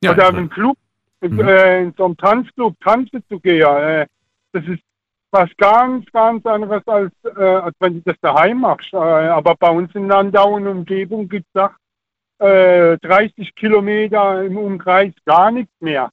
Oder 0.05 0.29
in 0.29 0.37
einem 0.37 0.47
würd- 0.49 0.55
Club, 0.55 0.77
in, 1.21 1.35
Mhm. 1.35 1.49
äh, 1.49 1.83
in 1.83 1.95
so 1.97 2.05
einem 2.05 2.17
Tanzclub 2.17 2.79
tanzen 2.81 3.25
zu 3.29 3.41
gehen, 3.41 3.67
äh, 3.67 4.07
das 4.53 4.65
ist 4.67 4.83
was 5.31 5.51
ganz, 5.57 6.05
ganz 6.13 6.45
anderes, 6.47 6.87
als, 6.87 7.13
äh, 7.25 7.43
als 7.43 7.75
wenn 7.81 7.95
du 7.95 8.01
das 8.05 8.17
daheim 8.21 8.61
machst. 8.61 8.93
Äh, 8.93 8.97
aber 8.97 9.57
bei 9.57 9.71
uns 9.71 9.93
in 9.95 10.07
Landau 10.09 10.55
und 10.55 10.67
Umgebung 10.67 11.29
gibt 11.29 11.47
es 11.55 11.71
äh, 12.39 12.99
30 12.99 13.55
Kilometer 13.55 14.45
im 14.45 14.57
Umkreis 14.59 15.13
gar 15.25 15.51
nichts 15.51 15.73
mehr. 15.81 16.11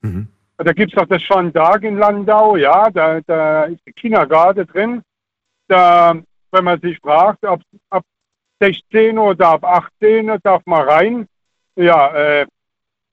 Mhm. 0.00 0.28
Da 0.56 0.72
gibt 0.72 0.92
es 0.94 0.98
auch 1.02 1.06
das 1.06 1.22
Schandag 1.22 1.82
in 1.82 1.98
Landau, 1.98 2.56
ja, 2.56 2.88
da, 2.90 3.20
da 3.20 3.64
ist 3.64 3.84
der 3.84 3.92
Kindergarten 3.92 4.66
drin. 4.66 5.02
Da, 5.68 6.14
wenn 6.56 6.64
man 6.64 6.80
sich 6.80 6.98
fragt, 6.98 7.44
ab, 7.44 7.60
ab 7.90 8.04
16 8.60 9.18
oder 9.18 9.48
ab 9.48 9.64
18 9.64 10.38
darf 10.42 10.62
man 10.64 10.88
rein. 10.88 11.28
Ja, 11.76 12.14
äh, 12.14 12.46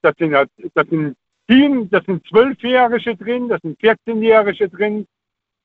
das 0.02 0.14
sind, 0.18 0.32
das 0.32 0.88
sind 0.90 1.16
Team, 1.48 1.90
das 1.90 2.06
sind 2.06 2.26
Zwölfjährige 2.28 3.16
drin, 3.18 3.50
das 3.50 3.60
sind 3.62 3.80
14-Jährige 3.80 4.70
drin. 4.70 5.06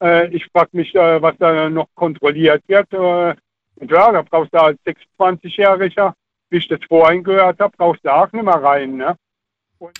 Äh, 0.02 0.28
ich 0.34 0.46
frage 0.46 0.70
mich, 0.72 0.94
äh, 0.94 1.22
was 1.22 1.36
da 1.38 1.70
noch 1.70 1.88
kontrolliert 1.94 2.62
wird. 2.66 2.92
Äh, 2.92 3.36
und 3.76 3.90
ja, 3.90 4.10
da 4.10 4.22
brauchst 4.22 4.52
du 4.52 4.60
als 4.60 4.78
26-Jähriger, 4.84 6.14
wie 6.50 6.56
ich 6.56 6.66
das 6.66 6.80
vorhin 6.88 7.22
gehört 7.22 7.60
habe, 7.60 7.76
brauchst 7.76 8.04
du 8.04 8.12
auch 8.12 8.32
nicht 8.32 8.44
mehr 8.44 8.54
rein. 8.54 8.96
Ne? 8.96 9.16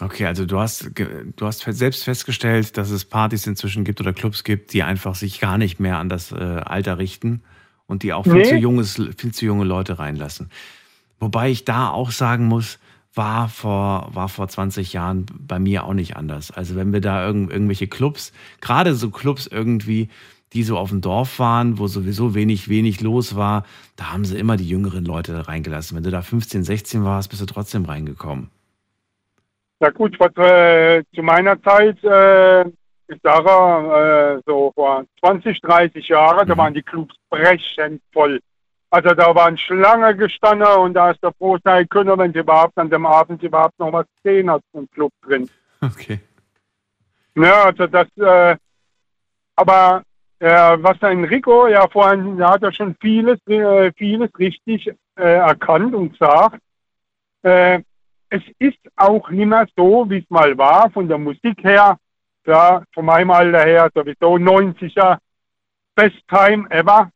Okay, 0.01 0.27
also 0.27 0.45
du 0.45 0.59
hast, 0.59 0.91
du 0.97 1.47
hast 1.47 1.61
selbst 1.61 2.03
festgestellt, 2.03 2.77
dass 2.77 2.91
es 2.91 3.05
Partys 3.05 3.47
inzwischen 3.47 3.85
gibt 3.85 4.01
oder 4.01 4.13
Clubs 4.13 4.43
gibt, 4.43 4.73
die 4.73 4.83
einfach 4.83 5.15
sich 5.15 5.39
gar 5.39 5.57
nicht 5.57 5.79
mehr 5.79 5.99
an 5.99 6.09
das 6.09 6.33
äh, 6.33 6.35
Alter 6.35 6.99
richten 6.99 7.45
und 7.89 8.05
die 8.05 8.13
auch 8.13 8.23
viel, 8.23 8.35
Nee. 8.35 8.45
zu 8.45 8.57
junges, 8.57 8.95
viel 9.17 9.33
zu 9.33 9.45
junge 9.45 9.65
Leute 9.65 9.99
reinlassen. 9.99 10.51
Wobei 11.19 11.51
ich 11.51 11.65
da 11.65 11.91
auch 11.91 12.13
sagen 12.13 12.47
muss, 12.47 12.79
war 13.15 13.49
vor, 13.49 14.11
war 14.13 14.29
vor 14.29 14.47
20 14.47 14.93
Jahren 14.93 15.27
bei 15.37 15.59
mir 15.59 15.83
auch 15.85 15.95
nicht 15.95 16.17
anders. 16.17 16.53
Also 16.53 16.77
wenn 16.77 16.93
wir 16.93 17.01
da 17.01 17.27
irgend, 17.27 17.51
irgendwelche 17.51 17.89
Clubs, 17.89 18.33
gerade 18.61 18.95
so 18.95 19.11
Clubs 19.11 19.49
irgendwie, 19.49 20.09
die 20.53 20.63
so 20.63 20.79
auf 20.79 20.91
dem 20.91 21.01
Dorf 21.01 21.39
waren, 21.41 21.79
wo 21.79 21.89
sowieso 21.89 22.35
wenig, 22.35 22.69
wenig 22.69 23.01
los 23.01 23.35
war, 23.35 23.65
da 23.97 24.13
haben 24.13 24.25
sie 24.25 24.39
immer 24.39 24.57
die 24.57 24.69
jüngeren 24.69 25.05
Leute 25.05 25.49
reingelassen. 25.49 25.97
Wenn 25.97 26.05
du 26.05 26.11
da 26.11 26.23
15, 26.23 26.63
16 26.63 27.05
warst, 27.05 27.31
bist 27.31 27.43
du 27.43 27.47
trotzdem 27.47 27.85
reingekommen. 27.85 28.49
Ja 29.81 29.91
gut, 29.91 30.17
was, 30.19 30.33
äh, 30.37 31.03
zu 31.15 31.23
meiner 31.23 31.61
Zeit, 31.63 32.03
äh, 32.05 32.65
ich 33.09 33.19
sage, 33.23 34.39
äh, 34.39 34.43
so 34.47 34.73
vor 34.75 35.05
20, 35.21 35.61
30 35.61 36.09
Jahren, 36.09 36.47
da 36.47 36.55
Mhm. 36.55 36.59
waren 36.59 36.75
die 36.75 36.83
Clubs 36.83 37.15
brechend 37.31 38.03
voll. 38.13 38.41
Also 38.91 39.11
da 39.15 39.35
waren 39.35 39.59
Schlange 39.59 40.17
gestanden 40.17 40.67
und 40.79 40.95
da 40.95 41.11
ist 41.11 41.23
der 41.23 41.33
froh 41.33 41.59
sein 41.63 41.89
können, 41.89 42.19
wenn 42.19 42.33
sie 42.33 42.39
überhaupt 42.39 42.77
an 42.79 42.89
dem 42.89 43.05
Abend 43.05 43.43
überhaupt 43.43 43.79
noch 43.79 43.93
was 43.93 44.07
gesehen 44.23 44.51
hat 44.51 44.63
im 44.73 44.89
Club 44.91 45.13
drin. 45.23 45.49
Okay. 45.81 46.19
Ja, 47.37 47.67
also 47.67 47.87
das, 47.87 48.09
äh, 48.17 48.57
aber 49.55 50.03
äh, 50.41 50.77
was 50.81 51.01
ein 51.03 51.23
Rico 51.23 51.69
ja 51.69 51.87
vorhin, 51.89 52.37
da 52.37 52.51
hat 52.55 52.65
er 52.65 52.73
schon 52.73 52.97
vieles, 53.01 53.39
äh, 53.47 53.93
vieles 53.97 54.31
richtig 54.41 54.89
äh, 55.17 55.23
erkannt 55.37 55.95
und 55.95 56.13
gesagt. 56.19 56.59
Äh, 57.43 57.81
es 58.31 58.43
ist 58.59 58.79
auch 58.97 59.31
nicht 59.31 59.47
mehr 59.47 59.69
so, 59.77 60.11
wie 60.11 60.19
es 60.19 60.31
mal 60.31 60.59
war, 60.59 60.91
von 60.91 61.07
der 61.07 61.19
Musik 61.19 61.63
her. 61.63 61.97
Ja, 62.49 62.83
von 62.95 63.05
meinem 63.05 63.31
Alter 63.31 63.63
her 63.67 63.91
sowieso 63.95 64.37
90er, 64.37 65.19
best 65.95 66.17
time 66.29 66.67
ever. 66.71 67.11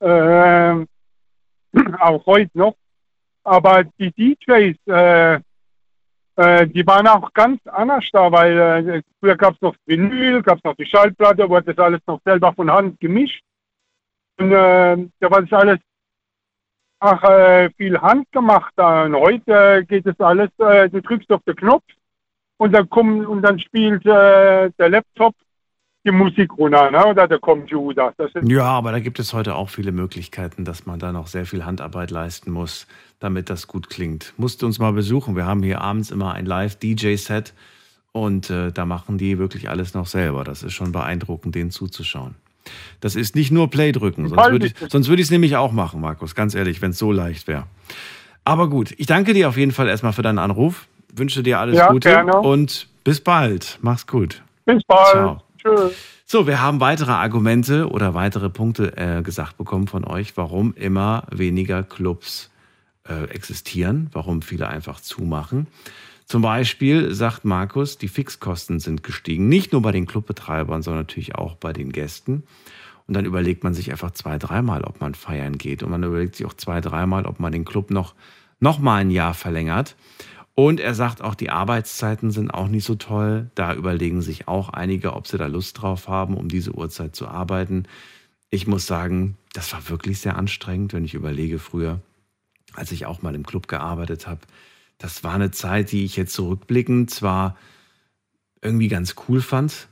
Äh, 0.00 0.84
auch 1.98 2.26
heute 2.26 2.50
noch. 2.52 2.76
Aber 3.42 3.84
die 3.84 4.12
DJs, 4.12 4.76
äh, 4.86 5.40
äh, 6.36 6.66
die 6.66 6.86
waren 6.86 7.06
auch 7.06 7.32
ganz 7.32 7.66
anders 7.68 8.04
da, 8.12 8.30
weil 8.30 8.58
äh, 8.58 9.02
früher 9.18 9.36
gab 9.38 9.54
es 9.54 9.62
noch 9.62 9.74
Vinyl, 9.86 10.42
gab 10.42 10.58
es 10.58 10.64
noch 10.64 10.76
die 10.76 10.84
Schallplatte, 10.84 11.48
wurde 11.48 11.72
das 11.72 11.82
alles 11.82 12.02
noch 12.06 12.20
selber 12.22 12.52
von 12.52 12.70
Hand 12.70 13.00
gemischt. 13.00 13.42
Und 14.38 14.52
äh, 14.52 15.08
da 15.20 15.30
war 15.30 15.40
das 15.40 15.52
alles 15.58 15.78
ach, 16.98 17.22
äh, 17.22 17.70
viel 17.78 17.98
handgemacht. 17.98 18.76
Und 18.76 19.14
heute 19.16 19.86
geht 19.86 20.04
es 20.04 20.20
alles, 20.20 20.50
äh, 20.58 20.90
du 20.90 21.00
drückst 21.00 21.32
auf 21.32 21.42
den 21.44 21.56
Knopf 21.56 21.84
und 22.60 22.72
dann 22.72 22.90
kommt 22.90 23.26
und 23.26 23.40
dann 23.40 23.58
spielt 23.58 24.04
äh, 24.04 24.70
der 24.78 24.88
Laptop 24.90 25.34
die 26.04 26.10
Musik 26.10 26.52
runter, 26.58 26.90
ne? 26.90 27.06
oder 27.06 27.26
der 27.26 27.38
Computer. 27.38 28.12
Ja, 28.42 28.64
aber 28.64 28.92
da 28.92 29.00
gibt 29.00 29.18
es 29.18 29.32
heute 29.32 29.54
auch 29.54 29.70
viele 29.70 29.92
Möglichkeiten, 29.92 30.66
dass 30.66 30.84
man 30.84 30.98
da 30.98 31.10
noch 31.10 31.26
sehr 31.26 31.46
viel 31.46 31.64
Handarbeit 31.64 32.10
leisten 32.10 32.50
muss, 32.50 32.86
damit 33.18 33.48
das 33.48 33.66
gut 33.66 33.88
klingt. 33.88 34.34
Musst 34.36 34.60
du 34.60 34.66
uns 34.66 34.78
mal 34.78 34.92
besuchen. 34.92 35.36
Wir 35.36 35.46
haben 35.46 35.62
hier 35.62 35.80
abends 35.80 36.10
immer 36.10 36.34
ein 36.34 36.44
Live-DJ-Set 36.44 37.54
und 38.12 38.50
äh, 38.50 38.72
da 38.72 38.84
machen 38.84 39.16
die 39.16 39.38
wirklich 39.38 39.70
alles 39.70 39.94
noch 39.94 40.06
selber. 40.06 40.44
Das 40.44 40.62
ist 40.62 40.74
schon 40.74 40.92
beeindruckend, 40.92 41.54
denen 41.54 41.70
zuzuschauen. 41.70 42.34
Das 43.00 43.16
ist 43.16 43.34
nicht 43.34 43.50
nur 43.50 43.70
Play 43.70 43.92
drücken, 43.92 44.28
sonst 44.28 44.50
würde 44.50 44.66
ich 44.66 44.78
nicht. 44.78 44.92
sonst 44.92 45.08
würde 45.08 45.22
ich 45.22 45.28
es 45.28 45.30
nämlich 45.30 45.56
auch 45.56 45.72
machen, 45.72 46.02
Markus, 46.02 46.34
ganz 46.34 46.54
ehrlich, 46.54 46.82
wenn 46.82 46.90
es 46.90 46.98
so 46.98 47.10
leicht 47.10 47.48
wäre. 47.48 47.64
Aber 48.44 48.68
gut, 48.68 48.94
ich 48.98 49.06
danke 49.06 49.32
dir 49.32 49.48
auf 49.48 49.56
jeden 49.56 49.72
Fall 49.72 49.88
erstmal 49.88 50.12
für 50.12 50.22
deinen 50.22 50.38
Anruf. 50.38 50.88
Wünsche 51.14 51.42
dir 51.42 51.58
alles 51.58 51.76
Ja, 51.76 51.88
Gute 51.88 52.10
gerne. 52.10 52.38
und 52.38 52.88
bis 53.04 53.20
bald. 53.20 53.78
Mach's 53.82 54.06
gut. 54.06 54.42
bis 54.64 54.82
bald. 54.84 55.10
Ciao. 55.12 55.42
Tschüss. 55.58 55.92
So, 56.24 56.46
wir 56.46 56.62
haben 56.62 56.80
weitere 56.80 57.10
Argumente 57.10 57.90
oder 57.90 58.14
weitere 58.14 58.50
Punkte 58.50 58.96
äh, 58.96 59.22
gesagt 59.22 59.56
bekommen 59.58 59.88
von 59.88 60.04
euch, 60.04 60.36
warum 60.36 60.74
immer 60.74 61.24
weniger 61.32 61.82
Clubs 61.82 62.50
äh, 63.08 63.24
existieren, 63.24 64.08
warum 64.12 64.40
viele 64.42 64.68
einfach 64.68 65.00
zumachen. 65.00 65.66
Zum 66.26 66.42
Beispiel 66.42 67.12
sagt 67.12 67.44
Markus, 67.44 67.98
die 67.98 68.06
Fixkosten 68.06 68.78
sind 68.78 69.02
gestiegen, 69.02 69.48
nicht 69.48 69.72
nur 69.72 69.82
bei 69.82 69.90
den 69.90 70.06
Clubbetreibern, 70.06 70.82
sondern 70.82 71.02
natürlich 71.02 71.34
auch 71.34 71.56
bei 71.56 71.72
den 71.72 71.90
Gästen. 71.90 72.44
Und 73.08 73.14
dann 73.14 73.24
überlegt 73.24 73.64
man 73.64 73.74
sich 73.74 73.90
einfach 73.90 74.12
zwei, 74.12 74.38
dreimal, 74.38 74.84
ob 74.84 75.00
man 75.00 75.16
feiern 75.16 75.58
geht. 75.58 75.82
Und 75.82 75.90
man 75.90 76.04
überlegt 76.04 76.36
sich 76.36 76.46
auch 76.46 76.54
zwei, 76.54 76.80
dreimal, 76.80 77.26
ob 77.26 77.40
man 77.40 77.50
den 77.50 77.64
Club 77.64 77.90
noch, 77.90 78.14
noch 78.60 78.78
mal 78.78 78.98
ein 78.98 79.10
Jahr 79.10 79.34
verlängert. 79.34 79.96
Und 80.54 80.80
er 80.80 80.94
sagt 80.94 81.22
auch, 81.22 81.34
die 81.34 81.50
Arbeitszeiten 81.50 82.30
sind 82.30 82.50
auch 82.50 82.68
nicht 82.68 82.84
so 82.84 82.94
toll. 82.96 83.50
Da 83.54 83.74
überlegen 83.74 84.20
sich 84.20 84.48
auch 84.48 84.68
einige, 84.68 85.14
ob 85.14 85.26
sie 85.26 85.38
da 85.38 85.46
Lust 85.46 85.80
drauf 85.80 86.08
haben, 86.08 86.36
um 86.36 86.48
diese 86.48 86.72
Uhrzeit 86.72 87.16
zu 87.16 87.28
arbeiten. 87.28 87.84
Ich 88.50 88.66
muss 88.66 88.86
sagen, 88.86 89.36
das 89.52 89.72
war 89.72 89.88
wirklich 89.88 90.20
sehr 90.20 90.36
anstrengend, 90.36 90.92
wenn 90.92 91.04
ich 91.04 91.14
überlege 91.14 91.58
früher, 91.58 92.00
als 92.74 92.92
ich 92.92 93.06
auch 93.06 93.22
mal 93.22 93.34
im 93.34 93.46
Club 93.46 93.68
gearbeitet 93.68 94.26
habe. 94.26 94.40
Das 94.98 95.24
war 95.24 95.34
eine 95.34 95.50
Zeit, 95.50 95.92
die 95.92 96.04
ich 96.04 96.16
jetzt 96.16 96.34
zurückblickend 96.34 97.10
zwar 97.10 97.56
irgendwie 98.60 98.88
ganz 98.88 99.14
cool 99.28 99.40
fand, 99.40 99.88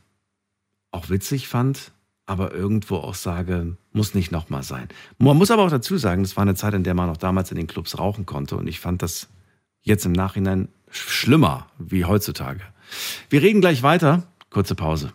auch 0.90 1.08
witzig 1.08 1.48
fand, 1.48 1.92
aber 2.26 2.52
irgendwo 2.52 2.96
auch 2.96 3.14
sage, 3.14 3.76
muss 3.92 4.14
nicht 4.14 4.32
nochmal 4.32 4.62
sein. 4.62 4.88
Man 5.16 5.38
muss 5.38 5.50
aber 5.50 5.62
auch 5.62 5.70
dazu 5.70 5.96
sagen, 5.96 6.22
das 6.22 6.36
war 6.36 6.42
eine 6.42 6.54
Zeit, 6.54 6.74
in 6.74 6.84
der 6.84 6.92
man 6.92 7.08
noch 7.08 7.16
damals 7.16 7.50
in 7.50 7.56
den 7.56 7.66
Clubs 7.66 7.98
rauchen 7.98 8.26
konnte 8.26 8.56
und 8.56 8.66
ich 8.66 8.80
fand 8.80 9.00
das 9.00 9.28
jetzt 9.88 10.06
im 10.06 10.12
Nachhinein 10.12 10.68
schlimmer 10.90 11.66
wie 11.78 12.04
heutzutage. 12.04 12.60
Wir 13.28 13.42
reden 13.42 13.60
gleich 13.60 13.82
weiter. 13.82 14.22
Kurze 14.50 14.74
Pause. 14.74 15.12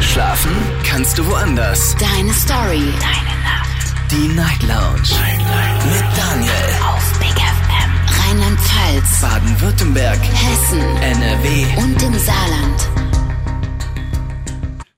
Schlafen 0.00 0.52
kannst 0.84 1.18
du 1.18 1.26
woanders. 1.26 1.96
Deine 1.96 2.32
Story. 2.32 2.92
Deine 3.00 3.34
Nacht. 3.42 4.10
Die 4.10 4.28
Night 4.28 4.62
Lounge. 4.62 5.08
Night, 5.20 5.38
Night. 5.38 5.86
Mit 5.86 6.04
Daniel. 6.16 6.52
Auf 6.86 7.18
Big 7.18 7.34
FM. 7.34 7.90
Rheinland-Pfalz. 8.20 9.20
Baden-Württemberg. 9.20 10.18
Hessen. 10.20 10.80
NRW. 10.80 11.82
Und 11.82 12.02
im 12.02 12.18
Saarland. 12.18 12.88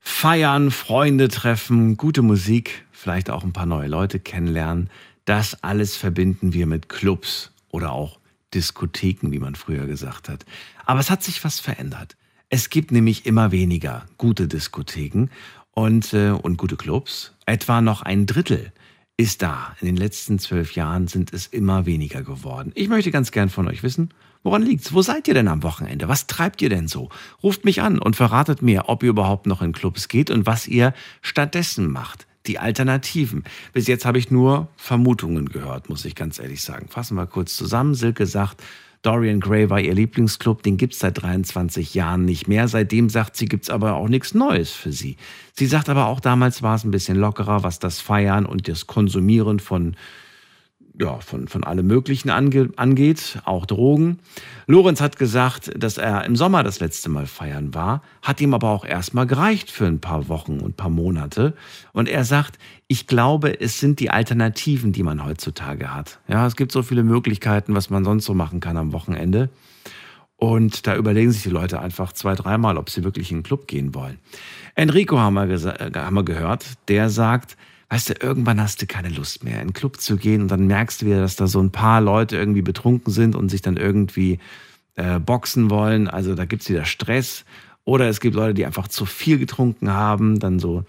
Feiern, 0.00 0.70
Freunde 0.70 1.28
treffen, 1.28 1.96
gute 1.96 2.20
Musik, 2.20 2.84
vielleicht 2.92 3.30
auch 3.30 3.42
ein 3.42 3.54
paar 3.54 3.64
neue 3.64 3.88
Leute 3.88 4.20
kennenlernen. 4.20 4.90
Das 5.24 5.64
alles 5.64 5.96
verbinden 5.96 6.52
wir 6.52 6.66
mit 6.66 6.90
Clubs 6.90 7.52
oder 7.70 7.92
auch 7.92 8.19
Diskotheken, 8.54 9.30
wie 9.32 9.38
man 9.38 9.54
früher 9.54 9.86
gesagt 9.86 10.28
hat. 10.28 10.44
Aber 10.86 11.00
es 11.00 11.10
hat 11.10 11.22
sich 11.22 11.42
was 11.44 11.60
verändert. 11.60 12.16
Es 12.48 12.70
gibt 12.70 12.90
nämlich 12.90 13.26
immer 13.26 13.52
weniger 13.52 14.06
gute 14.18 14.48
Diskotheken 14.48 15.28
und, 15.72 16.12
äh, 16.12 16.30
und 16.30 16.56
gute 16.56 16.76
Clubs. 16.76 17.32
Etwa 17.46 17.80
noch 17.80 18.02
ein 18.02 18.26
Drittel 18.26 18.72
ist 19.16 19.42
da. 19.42 19.76
In 19.80 19.86
den 19.86 19.96
letzten 19.96 20.38
zwölf 20.38 20.74
Jahren 20.74 21.06
sind 21.06 21.32
es 21.32 21.46
immer 21.46 21.86
weniger 21.86 22.22
geworden. 22.22 22.72
Ich 22.74 22.88
möchte 22.88 23.10
ganz 23.10 23.30
gern 23.30 23.50
von 23.50 23.68
euch 23.68 23.82
wissen, 23.82 24.14
woran 24.42 24.62
liegt's? 24.62 24.92
Wo 24.92 25.02
seid 25.02 25.28
ihr 25.28 25.34
denn 25.34 25.48
am 25.48 25.62
Wochenende? 25.62 26.08
Was 26.08 26.26
treibt 26.26 26.62
ihr 26.62 26.70
denn 26.70 26.88
so? 26.88 27.10
Ruft 27.42 27.64
mich 27.64 27.82
an 27.82 27.98
und 27.98 28.16
verratet 28.16 28.62
mir, 28.62 28.88
ob 28.88 29.02
ihr 29.02 29.10
überhaupt 29.10 29.46
noch 29.46 29.62
in 29.62 29.72
Clubs 29.72 30.08
geht 30.08 30.30
und 30.30 30.46
was 30.46 30.66
ihr 30.66 30.94
stattdessen 31.22 31.90
macht. 31.90 32.26
Die 32.46 32.58
Alternativen. 32.58 33.44
Bis 33.72 33.86
jetzt 33.86 34.04
habe 34.04 34.18
ich 34.18 34.30
nur 34.30 34.68
Vermutungen 34.76 35.48
gehört, 35.50 35.88
muss 35.88 36.04
ich 36.04 36.14
ganz 36.14 36.38
ehrlich 36.38 36.62
sagen. 36.62 36.88
Fassen 36.88 37.16
wir 37.16 37.26
kurz 37.26 37.56
zusammen. 37.56 37.94
Silke 37.94 38.26
sagt, 38.26 38.62
Dorian 39.02 39.40
Gray 39.40 39.70
war 39.70 39.80
ihr 39.80 39.94
Lieblingsclub, 39.94 40.62
den 40.62 40.76
gibt's 40.76 40.98
seit 40.98 41.22
23 41.22 41.94
Jahren 41.94 42.26
nicht 42.26 42.48
mehr. 42.48 42.68
Seitdem 42.68 43.08
sagt 43.08 43.34
sie, 43.34 43.46
gibt's 43.46 43.70
aber 43.70 43.94
auch 43.94 44.08
nichts 44.08 44.34
Neues 44.34 44.72
für 44.72 44.92
sie. 44.92 45.16
Sie 45.54 45.66
sagt 45.66 45.88
aber 45.88 46.06
auch, 46.06 46.20
damals 46.20 46.62
war 46.62 46.74
es 46.74 46.84
ein 46.84 46.90
bisschen 46.90 47.16
lockerer, 47.16 47.62
was 47.62 47.78
das 47.78 48.00
Feiern 48.00 48.44
und 48.44 48.68
das 48.68 48.86
Konsumieren 48.86 49.58
von 49.58 49.96
ja, 51.00 51.18
von, 51.20 51.48
von 51.48 51.64
allem 51.64 51.86
Möglichen 51.86 52.28
ange, 52.28 52.70
angeht, 52.76 53.40
auch 53.44 53.64
Drogen. 53.64 54.18
Lorenz 54.66 55.00
hat 55.00 55.16
gesagt, 55.16 55.72
dass 55.76 55.96
er 55.96 56.26
im 56.26 56.36
Sommer 56.36 56.62
das 56.62 56.78
letzte 56.78 57.08
Mal 57.08 57.26
feiern 57.26 57.74
war, 57.74 58.02
hat 58.20 58.40
ihm 58.40 58.52
aber 58.52 58.68
auch 58.68 58.84
erstmal 58.84 59.26
gereicht 59.26 59.70
für 59.70 59.86
ein 59.86 60.00
paar 60.00 60.28
Wochen 60.28 60.60
und 60.60 60.76
paar 60.76 60.90
Monate. 60.90 61.54
Und 61.92 62.08
er 62.08 62.24
sagt, 62.24 62.58
ich 62.86 63.06
glaube, 63.06 63.60
es 63.60 63.80
sind 63.80 63.98
die 63.98 64.10
Alternativen, 64.10 64.92
die 64.92 65.02
man 65.02 65.24
heutzutage 65.24 65.94
hat. 65.94 66.20
Ja, 66.28 66.46
es 66.46 66.54
gibt 66.54 66.70
so 66.70 66.82
viele 66.82 67.02
Möglichkeiten, 67.02 67.74
was 67.74 67.88
man 67.88 68.04
sonst 68.04 68.26
so 68.26 68.34
machen 68.34 68.60
kann 68.60 68.76
am 68.76 68.92
Wochenende. 68.92 69.48
Und 70.36 70.86
da 70.86 70.96
überlegen 70.96 71.32
sich 71.32 71.42
die 71.42 71.50
Leute 71.50 71.80
einfach 71.80 72.12
zwei, 72.12 72.34
dreimal, 72.34 72.76
ob 72.76 72.90
sie 72.90 73.04
wirklich 73.04 73.30
in 73.30 73.38
den 73.38 73.42
Club 73.42 73.66
gehen 73.66 73.94
wollen. 73.94 74.18
Enrico 74.74 75.18
haben 75.18 75.34
wir, 75.34 75.50
äh, 75.50 75.90
haben 75.94 76.14
wir 76.14 76.24
gehört, 76.24 76.66
der 76.88 77.08
sagt, 77.10 77.56
weißt 77.90 78.10
du, 78.10 78.14
irgendwann 78.20 78.60
hast 78.60 78.80
du 78.80 78.86
keine 78.86 79.08
Lust 79.08 79.44
mehr, 79.44 79.60
in 79.60 79.68
den 79.68 79.72
Club 79.74 80.00
zu 80.00 80.16
gehen 80.16 80.42
und 80.42 80.48
dann 80.48 80.66
merkst 80.66 81.02
du 81.02 81.06
wieder, 81.06 81.20
dass 81.20 81.36
da 81.36 81.48
so 81.48 81.60
ein 81.60 81.72
paar 81.72 82.00
Leute 82.00 82.36
irgendwie 82.36 82.62
betrunken 82.62 83.12
sind 83.12 83.34
und 83.34 83.48
sich 83.48 83.62
dann 83.62 83.76
irgendwie 83.76 84.38
äh, 84.94 85.18
boxen 85.18 85.70
wollen. 85.70 86.08
Also 86.08 86.34
da 86.34 86.44
gibt's 86.44 86.68
wieder 86.70 86.84
Stress. 86.84 87.44
Oder 87.84 88.08
es 88.08 88.20
gibt 88.20 88.36
Leute, 88.36 88.54
die 88.54 88.64
einfach 88.64 88.86
zu 88.86 89.06
viel 89.06 89.38
getrunken 89.38 89.90
haben, 89.90 90.38
dann 90.38 90.60
so, 90.60 90.84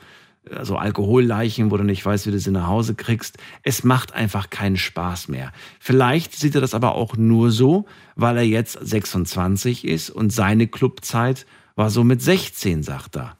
äh, 0.47 0.64
so 0.64 0.78
Alkoholleichen, 0.78 1.72
wo 1.72 1.78
du 1.78 1.84
nicht 1.84 2.06
weißt, 2.06 2.28
wie 2.28 2.32
du 2.32 2.39
sie 2.39 2.52
nach 2.52 2.68
Hause 2.68 2.93
kriegst. 2.93 3.39
Es 3.64 3.84
macht 3.84 4.14
einfach 4.14 4.52
keinen 4.52 4.78
Spaß 4.78 5.28
mehr. 5.28 5.52
Vielleicht 5.80 6.36
sieht 6.36 6.54
er 6.54 6.62
das 6.62 6.76
aber 6.76 6.93
auch 6.93 7.18
nur 7.18 7.49
so, 7.49 7.86
weil 8.16 8.38
er 8.38 8.45
jetzt 8.45 8.78
26 8.80 9.88
ist 9.88 10.12
und 10.12 10.32
seine 10.32 10.68
Clubzeit 10.68 11.47
war 11.76 11.89
so 11.89 12.04
mit 12.04 12.22
16, 12.22 12.84
sagt 12.84 13.16
er. 13.16 13.38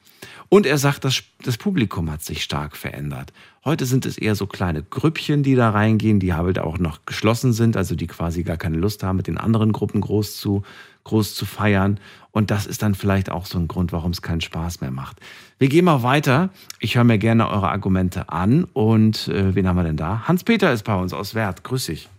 Und 0.54 0.66
er 0.66 0.78
sagt, 0.78 1.06
das, 1.06 1.24
das 1.46 1.58
Publikum 1.58 2.12
hat 2.12 2.24
sich 2.24 2.44
stark 2.44 2.76
verändert. 2.76 3.32
Heute 3.64 3.86
sind 3.86 4.06
es 4.06 4.18
eher 4.18 4.36
so 4.36 4.48
kleine 4.48 4.84
Grüppchen, 4.84 5.44
die 5.44 5.56
da 5.56 5.70
reingehen, 5.70 6.20
die 6.20 6.34
halt 6.34 6.60
auch 6.60 6.78
noch 6.78 7.06
geschlossen 7.06 7.54
sind, 7.54 7.78
also 7.78 7.96
die 7.96 8.08
quasi 8.08 8.44
gar 8.44 8.58
keine 8.58 8.76
Lust 8.76 9.02
haben, 9.02 9.16
mit 9.16 9.28
den 9.28 9.38
anderen 9.38 9.72
Gruppen 9.72 10.02
groß 10.02 10.36
zu, 10.36 10.64
groß 11.06 11.36
zu 11.36 11.46
feiern. 11.46 12.02
Und 12.32 12.52
das 12.52 12.66
ist 12.66 12.84
dann 12.84 12.96
vielleicht 12.96 13.32
auch 13.32 13.46
so 13.46 13.60
ein 13.60 13.70
Grund, 13.70 13.94
warum 13.94 14.12
es 14.12 14.22
keinen 14.22 14.42
Spaß 14.42 14.82
mehr 14.82 14.92
macht. 14.92 15.22
Wir 15.58 15.70
gehen 15.70 15.86
mal 15.86 16.04
weiter. 16.04 16.50
Ich 16.82 16.98
höre 16.98 17.06
mir 17.06 17.18
gerne 17.18 17.50
eure 17.50 17.70
Argumente 17.70 18.28
an. 18.28 18.66
Und 18.74 19.30
äh, 19.30 19.56
wen 19.56 19.70
haben 19.70 19.78
wir 19.78 19.86
denn 19.86 19.96
da? 19.96 20.28
Hans-Peter 20.28 20.74
ist 20.74 20.84
bei 20.84 20.96
uns 20.96 21.14
aus 21.14 21.34
Wert. 21.34 21.64
Grüß 21.64 21.86
dich. 21.86 22.10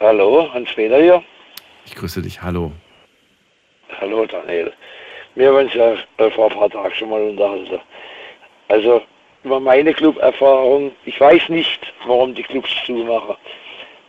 Hallo, 0.00 0.52
Hans-Peter 0.52 1.00
hier. 1.00 1.22
Ich 1.86 1.94
grüße 1.94 2.20
dich. 2.20 2.42
Hallo. 2.42 2.72
Hallo, 4.00 4.26
Daniel. 4.26 4.72
Wir 5.34 5.48
haben 5.48 5.64
uns 5.64 5.72
ja 5.72 5.96
vor 6.30 6.50
ein 6.50 6.58
paar 6.58 6.68
Tagen 6.68 6.94
schon 6.94 7.08
mal 7.08 7.22
unterhalten. 7.22 7.80
Also 8.68 9.02
über 9.44 9.60
meine 9.60 9.94
Club-Erfahrung, 9.94 10.92
ich 11.06 11.18
weiß 11.18 11.48
nicht, 11.48 11.92
warum 12.06 12.34
die 12.34 12.42
Clubs 12.42 12.70
zumachen. 12.84 13.36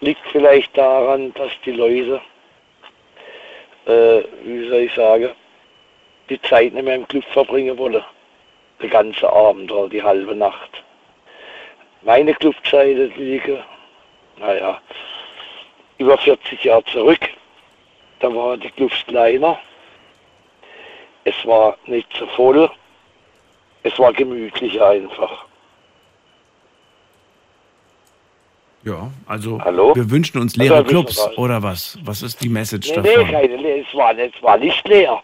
Liegt 0.01 0.21
vielleicht 0.32 0.78
daran, 0.78 1.34
dass 1.36 1.51
die 1.65 1.71
Leute, 1.71 2.19
äh, 3.86 4.24
wie 4.43 4.67
soll 4.67 4.80
ich 4.82 4.93
sagen, 4.93 5.30
die 6.30 6.41
Zeit 6.41 6.74
nicht 6.74 6.84
mehr 6.84 6.95
im 6.95 7.07
Club 7.07 7.24
verbringen 7.32 7.78
wollen. 7.78 8.03
Den 8.82 8.89
ganzen 8.89 9.26
Abend 9.26 9.71
oder 9.71 9.88
die 9.88 10.03
halbe 10.03 10.36
Nacht. 10.36 10.84
Meine 12.01 12.34
Clubzeiten 12.34 13.13
liegen, 13.15 13.59
naja, 14.39 14.82
über 15.99 16.17
40 16.17 16.65
Jahre 16.65 16.84
zurück. 16.86 17.30
Da 18.19 18.34
waren 18.36 18.59
die 18.59 18.71
Clubs 18.71 19.05
kleiner 19.07 19.57
es 21.26 21.36
war 21.45 21.78
nicht 21.88 22.07
zu 22.17 22.26
voll. 22.28 22.69
Es 23.84 23.97
war 23.99 24.13
gemütlich 24.13 24.82
einfach. 24.82 25.45
Ja, 28.86 29.11
also 29.28 29.61
Hallo? 29.61 29.95
wir 29.95 30.09
wünschen 30.11 30.39
uns 30.41 30.55
leere 30.57 30.76
Also, 30.76 30.89
Clubs 30.89 31.17
wir. 31.17 31.39
oder 31.39 31.63
was? 31.63 31.97
Was 32.03 32.21
ist 32.21 32.43
die 32.43 32.49
Message 32.49 32.89
Nee, 32.89 32.95
davon? 32.95 33.26
nee, 33.26 33.32
keine, 33.32 33.67
es, 33.80 33.93
war, 33.93 34.17
es 34.17 34.32
war 34.41 34.57
nicht 34.57 34.86
leer. 34.88 35.21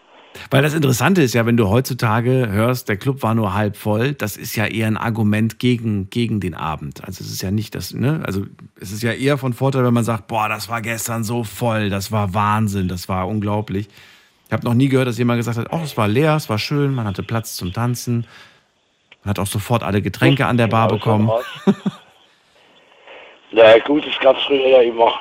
Weil 0.50 0.62
das 0.62 0.72
Interessante 0.74 1.20
ist 1.22 1.34
ja, 1.34 1.44
wenn 1.44 1.56
du 1.56 1.68
heutzutage 1.68 2.48
hörst, 2.48 2.88
der 2.88 2.96
Club 2.96 3.22
war 3.22 3.34
nur 3.34 3.52
halb 3.52 3.76
voll, 3.76 4.12
das 4.14 4.36
ist 4.36 4.56
ja 4.56 4.64
eher 4.66 4.86
ein 4.86 4.96
Argument 4.96 5.58
gegen, 5.58 6.08
gegen 6.08 6.40
den 6.40 6.54
Abend. 6.54 7.04
Also 7.04 7.22
es 7.22 7.30
ist 7.30 7.42
ja 7.42 7.50
nicht 7.50 7.74
das, 7.74 7.92
ne? 7.92 8.22
Also 8.24 8.44
es 8.80 8.92
ist 8.92 9.02
ja 9.02 9.12
eher 9.12 9.36
von 9.38 9.52
Vorteil, 9.52 9.84
wenn 9.84 9.92
man 9.92 10.04
sagt, 10.04 10.28
boah, 10.28 10.48
das 10.48 10.68
war 10.68 10.80
gestern 10.80 11.24
so 11.24 11.44
voll, 11.44 11.90
das 11.90 12.12
war 12.12 12.32
Wahnsinn, 12.32 12.88
das 12.88 13.08
war 13.08 13.26
unglaublich. 13.28 13.88
Ich 14.50 14.52
habe 14.52 14.66
noch 14.66 14.74
nie 14.74 14.88
gehört, 14.88 15.06
dass 15.06 15.16
jemand 15.16 15.38
gesagt 15.38 15.58
hat, 15.58 15.68
oh, 15.70 15.78
es 15.84 15.96
war 15.96 16.08
leer, 16.08 16.34
es 16.34 16.48
war 16.48 16.58
schön, 16.58 16.92
man 16.92 17.06
hatte 17.06 17.22
Platz 17.22 17.54
zum 17.54 17.72
Tanzen. 17.72 18.26
Man 19.22 19.30
hat 19.30 19.38
auch 19.38 19.46
sofort 19.46 19.84
alle 19.84 20.02
Getränke 20.02 20.44
an 20.44 20.56
der 20.56 20.66
Bar 20.66 20.88
bekommen. 20.88 21.30
Na 23.52 23.78
gut, 23.78 24.04
es 24.04 24.18
gab 24.18 24.36
früher 24.40 24.66
ja 24.66 24.80
immer. 24.80 25.20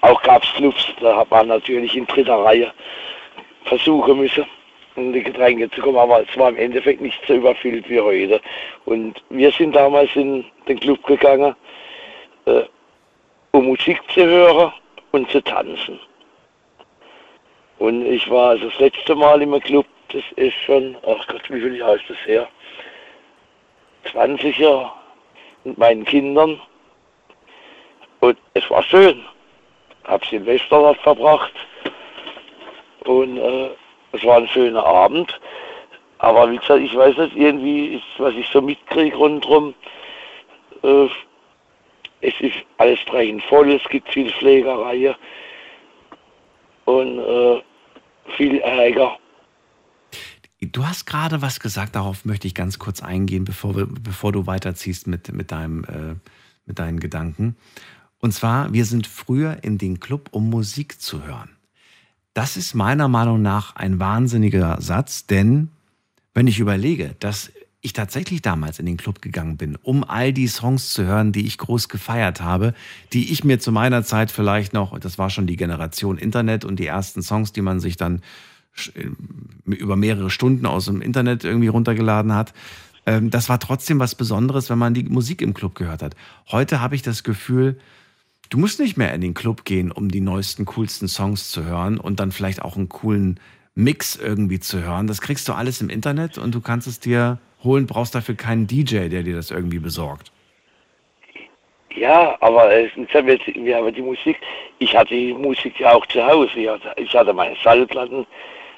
Auch 0.00 0.22
gab 0.22 0.44
es 0.44 0.48
Clubs, 0.54 0.82
da 0.98 1.14
hat 1.14 1.30
man 1.30 1.48
natürlich 1.48 1.94
in 1.94 2.06
dritter 2.06 2.36
Reihe 2.36 2.72
versuchen 3.66 4.20
müssen, 4.20 4.46
in 4.96 5.12
die 5.12 5.22
Getränke 5.22 5.70
zu 5.70 5.82
kommen, 5.82 5.98
aber 5.98 6.22
es 6.26 6.34
war 6.38 6.48
im 6.48 6.56
Endeffekt 6.56 7.02
nicht 7.02 7.20
so 7.26 7.34
überfüllt 7.34 7.86
wie 7.90 8.00
heute. 8.00 8.40
Und 8.86 9.22
wir 9.28 9.52
sind 9.52 9.76
damals 9.76 10.08
in 10.16 10.42
den 10.68 10.80
Club 10.80 11.04
gegangen, 11.04 11.54
äh, 12.46 12.62
um 13.50 13.66
Musik 13.66 14.00
zu 14.14 14.24
hören 14.24 14.72
und 15.12 15.30
zu 15.30 15.42
tanzen. 15.42 16.00
Und 17.84 18.06
ich 18.06 18.30
war 18.30 18.50
also 18.52 18.70
das 18.70 18.78
letzte 18.78 19.14
Mal 19.14 19.42
im 19.42 19.60
Club, 19.60 19.84
das 20.08 20.22
ist 20.36 20.54
schon, 20.64 20.96
ach 21.06 21.26
Gott, 21.26 21.42
wie 21.50 21.60
viel 21.60 21.76
Jahre 21.76 21.96
ist 21.96 22.08
das 22.08 22.16
her? 22.24 22.48
20 24.10 24.56
Jahre 24.56 24.90
mit 25.64 25.76
meinen 25.76 26.02
Kindern. 26.06 26.58
Und 28.20 28.38
es 28.54 28.70
war 28.70 28.82
schön. 28.82 29.22
Hab 30.04 30.24
Silvester 30.24 30.78
dort 30.78 30.98
verbracht. 31.00 31.52
Und 33.04 33.36
äh, 33.36 33.68
es 34.12 34.24
war 34.24 34.38
ein 34.38 34.48
schöner 34.48 34.86
Abend. 34.86 35.38
Aber 36.20 36.50
wie 36.50 36.56
gesagt, 36.56 36.80
ich 36.80 36.96
weiß 36.96 37.18
nicht, 37.18 37.36
irgendwie, 37.36 37.96
ist, 37.96 38.04
was 38.16 38.32
ich 38.32 38.48
so 38.48 38.62
mitkriege 38.62 39.14
rundherum, 39.14 39.74
äh, 40.82 41.08
es 42.22 42.40
ist 42.40 42.56
alles 42.78 43.04
brechend 43.04 43.42
voll, 43.42 43.72
es 43.72 43.86
gibt 43.90 44.08
viel 44.08 44.30
Pflegerei 44.30 45.14
und 46.86 47.18
äh, 47.18 47.62
viel 48.36 48.58
Ärger. 48.58 49.18
Du 50.60 50.86
hast 50.86 51.04
gerade 51.04 51.42
was 51.42 51.60
gesagt, 51.60 51.94
darauf 51.94 52.24
möchte 52.24 52.46
ich 52.46 52.54
ganz 52.54 52.78
kurz 52.78 53.02
eingehen, 53.02 53.44
bevor, 53.44 53.76
wir, 53.76 53.86
bevor 53.86 54.32
du 54.32 54.46
weiterziehst 54.46 55.06
mit, 55.06 55.32
mit, 55.32 55.52
deinem, 55.52 55.84
äh, 55.84 56.14
mit 56.64 56.78
deinen 56.78 57.00
Gedanken. 57.00 57.56
Und 58.18 58.32
zwar, 58.32 58.72
wir 58.72 58.86
sind 58.86 59.06
früher 59.06 59.58
in 59.62 59.76
den 59.76 60.00
Club, 60.00 60.28
um 60.30 60.48
Musik 60.48 61.00
zu 61.00 61.24
hören. 61.24 61.50
Das 62.32 62.56
ist 62.56 62.74
meiner 62.74 63.08
Meinung 63.08 63.42
nach 63.42 63.76
ein 63.76 64.00
wahnsinniger 64.00 64.80
Satz, 64.80 65.26
denn 65.26 65.68
wenn 66.32 66.46
ich 66.46 66.58
überlege, 66.58 67.14
dass 67.20 67.52
ich 67.84 67.92
tatsächlich 67.92 68.40
damals 68.40 68.78
in 68.78 68.86
den 68.86 68.96
Club 68.96 69.20
gegangen 69.20 69.58
bin, 69.58 69.76
um 69.82 70.04
all 70.04 70.32
die 70.32 70.48
Songs 70.48 70.92
zu 70.94 71.04
hören, 71.04 71.32
die 71.32 71.46
ich 71.46 71.58
groß 71.58 71.90
gefeiert 71.90 72.40
habe, 72.40 72.72
die 73.12 73.30
ich 73.30 73.44
mir 73.44 73.60
zu 73.60 73.72
meiner 73.72 74.02
Zeit 74.02 74.30
vielleicht 74.30 74.72
noch, 74.72 74.98
das 74.98 75.18
war 75.18 75.28
schon 75.28 75.46
die 75.46 75.56
Generation 75.56 76.16
Internet 76.16 76.64
und 76.64 76.76
die 76.78 76.86
ersten 76.86 77.20
Songs, 77.20 77.52
die 77.52 77.60
man 77.60 77.80
sich 77.80 77.98
dann 77.98 78.22
äh, 78.94 79.08
über 79.66 79.96
mehrere 79.96 80.30
Stunden 80.30 80.64
aus 80.64 80.86
dem 80.86 81.02
Internet 81.02 81.44
irgendwie 81.44 81.68
runtergeladen 81.68 82.32
hat. 82.34 82.54
Ähm, 83.04 83.28
das 83.30 83.50
war 83.50 83.60
trotzdem 83.60 83.98
was 83.98 84.14
Besonderes, 84.14 84.70
wenn 84.70 84.78
man 84.78 84.94
die 84.94 85.04
Musik 85.04 85.42
im 85.42 85.52
Club 85.52 85.74
gehört 85.74 86.02
hat. 86.02 86.16
Heute 86.50 86.80
habe 86.80 86.94
ich 86.94 87.02
das 87.02 87.22
Gefühl, 87.22 87.78
du 88.48 88.56
musst 88.56 88.80
nicht 88.80 88.96
mehr 88.96 89.12
in 89.12 89.20
den 89.20 89.34
Club 89.34 89.66
gehen, 89.66 89.92
um 89.92 90.10
die 90.10 90.22
neuesten, 90.22 90.64
coolsten 90.64 91.06
Songs 91.06 91.50
zu 91.50 91.64
hören 91.64 91.98
und 91.98 92.18
dann 92.18 92.32
vielleicht 92.32 92.62
auch 92.62 92.78
einen 92.78 92.88
coolen 92.88 93.38
Mix 93.74 94.16
irgendwie 94.16 94.58
zu 94.58 94.82
hören. 94.82 95.06
Das 95.06 95.20
kriegst 95.20 95.46
du 95.48 95.52
alles 95.52 95.82
im 95.82 95.90
Internet 95.90 96.38
und 96.38 96.54
du 96.54 96.62
kannst 96.62 96.86
es 96.86 96.98
dir 96.98 97.38
holen, 97.64 97.86
brauchst 97.86 98.14
dafür 98.14 98.36
keinen 98.36 98.66
DJ, 98.66 99.08
der 99.08 99.22
dir 99.22 99.36
das 99.36 99.50
irgendwie 99.50 99.78
besorgt. 99.78 100.30
Ja, 101.94 102.36
aber 102.40 102.70
wir 102.70 103.76
haben 103.76 103.94
die 103.94 104.02
Musik, 104.02 104.40
ich 104.78 104.96
hatte 104.96 105.14
die 105.14 105.32
Musik 105.32 105.78
ja 105.78 105.94
auch 105.94 106.04
zu 106.06 106.24
Hause. 106.24 106.50
Ich 106.96 107.14
hatte, 107.14 107.32
meine 107.32 107.54
Schallplatten. 107.56 108.26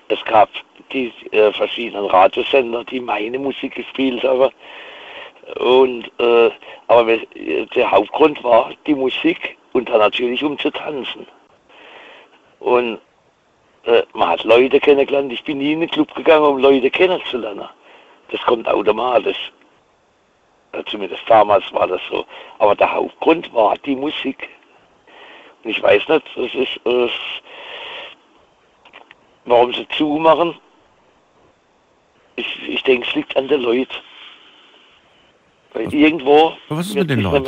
Es 0.09 0.22
gab 0.24 0.51
die 0.93 1.12
äh, 1.32 1.53
verschiedenen 1.53 2.05
Radiosender, 2.07 2.84
die 2.84 3.01
meine 3.01 3.39
Musik 3.39 3.74
gespielt 3.74 4.22
haben. 4.22 4.53
Und, 5.59 6.11
äh, 6.18 6.51
aber 6.89 7.16
der 7.74 7.91
Hauptgrund 7.91 8.43
war 8.45 8.72
die 8.87 8.95
Musik 8.95 9.57
und 9.72 9.89
dann 9.89 9.99
natürlich 9.99 10.45
um 10.45 10.59
zu 10.59 10.70
tanzen. 10.70 11.26
Und 12.61 12.99
äh, 13.84 14.03
man 14.12 14.28
hat 14.28 14.45
Leute 14.45 14.78
kennengelernt. 14.78 15.32
Ich 15.32 15.45
bin 15.45 15.59
nie 15.59 15.72
in 15.72 15.80
den 15.80 15.91
Club 15.91 16.14
gegangen, 16.14 16.45
um 16.45 16.59
Leute 16.59 16.91
kennenzulernen. 16.91 17.68
Das 18.31 18.41
kommt 18.43 18.68
automatisch. 18.68 19.53
Zumindest 20.87 21.22
damals 21.27 21.64
war 21.72 21.87
das 21.87 22.01
so. 22.11 22.27
Aber 22.59 22.74
der 22.74 22.93
Hauptgrund 22.93 23.53
war 23.55 23.77
die 23.79 23.97
Musik. 23.97 24.49
Und 25.62 25.70
ich 25.70 25.83
weiß 25.83 26.07
nicht, 26.09 26.27
das 26.37 26.55
ist, 26.55 26.81
äh, 26.85 27.09
warum 29.47 29.72
sie 29.72 29.87
zumachen. 29.89 30.59
Ich, 32.37 32.68
ich 32.68 32.83
denke, 32.83 33.07
es 33.09 33.14
liegt 33.14 33.37
an 33.37 33.49
den 33.49 33.62
Leuten. 33.62 33.95
Weil 35.72 35.93
irgendwo 35.93 36.57
was 36.68 36.89
ist 36.89 36.95
mit 36.95 37.09
den 37.11 37.20
Leuten? 37.20 37.47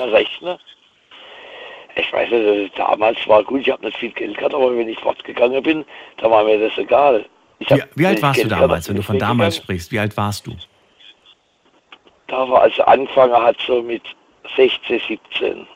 Ich 1.97 2.13
weiß 2.13 2.31
nicht, 2.31 2.79
damals 2.79 3.19
war 3.27 3.43
gut, 3.43 3.63
ich 3.63 3.71
habe 3.71 3.85
nicht 3.85 3.99
viel 3.99 4.13
Geld 4.13 4.37
gehabt, 4.39 4.55
aber 4.55 4.77
wenn 4.77 4.89
ich 4.89 4.99
fortgegangen 5.01 5.63
bin, 5.63 5.85
da 6.19 6.31
war 6.31 6.45
mir 6.45 6.59
das 6.59 6.79
egal. 6.79 7.25
Wie, 7.59 7.83
wie, 7.97 8.07
alt 8.07 8.23
warst 8.23 8.43
du 8.43 8.49
damals, 8.49 8.89
wenn 8.89 8.97
du 8.97 9.03
von 9.03 9.19
damals 9.19 9.57
sprichst? 9.57 9.91
Wie 9.91 9.99
alt 9.99 10.17
warst 10.17 10.47
du? 10.47 10.57
Da 12.29 12.49
war, 12.49 12.63
als 12.63 12.79
er 12.79 12.89
angefangen 12.89 13.35
hat, 13.35 13.57
so 13.67 13.83
mit 13.83 14.03
16, 14.57 15.01
17. 15.09 15.67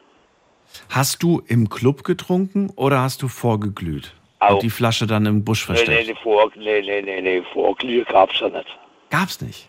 Hast 0.88 1.22
du 1.22 1.42
im 1.46 1.68
Club 1.68 2.04
getrunken 2.04 2.70
oder 2.76 3.00
hast 3.00 3.22
du 3.22 3.28
vorgeglüht? 3.28 4.14
Auch. 4.38 4.54
Und 4.54 4.62
die 4.62 4.70
Flasche 4.70 5.06
dann 5.06 5.26
im 5.26 5.44
Busch 5.44 5.64
versteckt? 5.64 5.88
Nee, 5.90 6.04
nee, 6.04 6.12
nee, 6.12 6.18
vor, 6.22 6.50
nee, 6.56 6.80
nee, 6.82 7.02
nee, 7.02 7.20
nee, 7.20 7.42
Vorglüh 7.52 8.04
gab's 8.04 8.38
ja 8.40 8.48
nicht. 8.48 8.66
Gab's 9.10 9.40
nicht? 9.40 9.68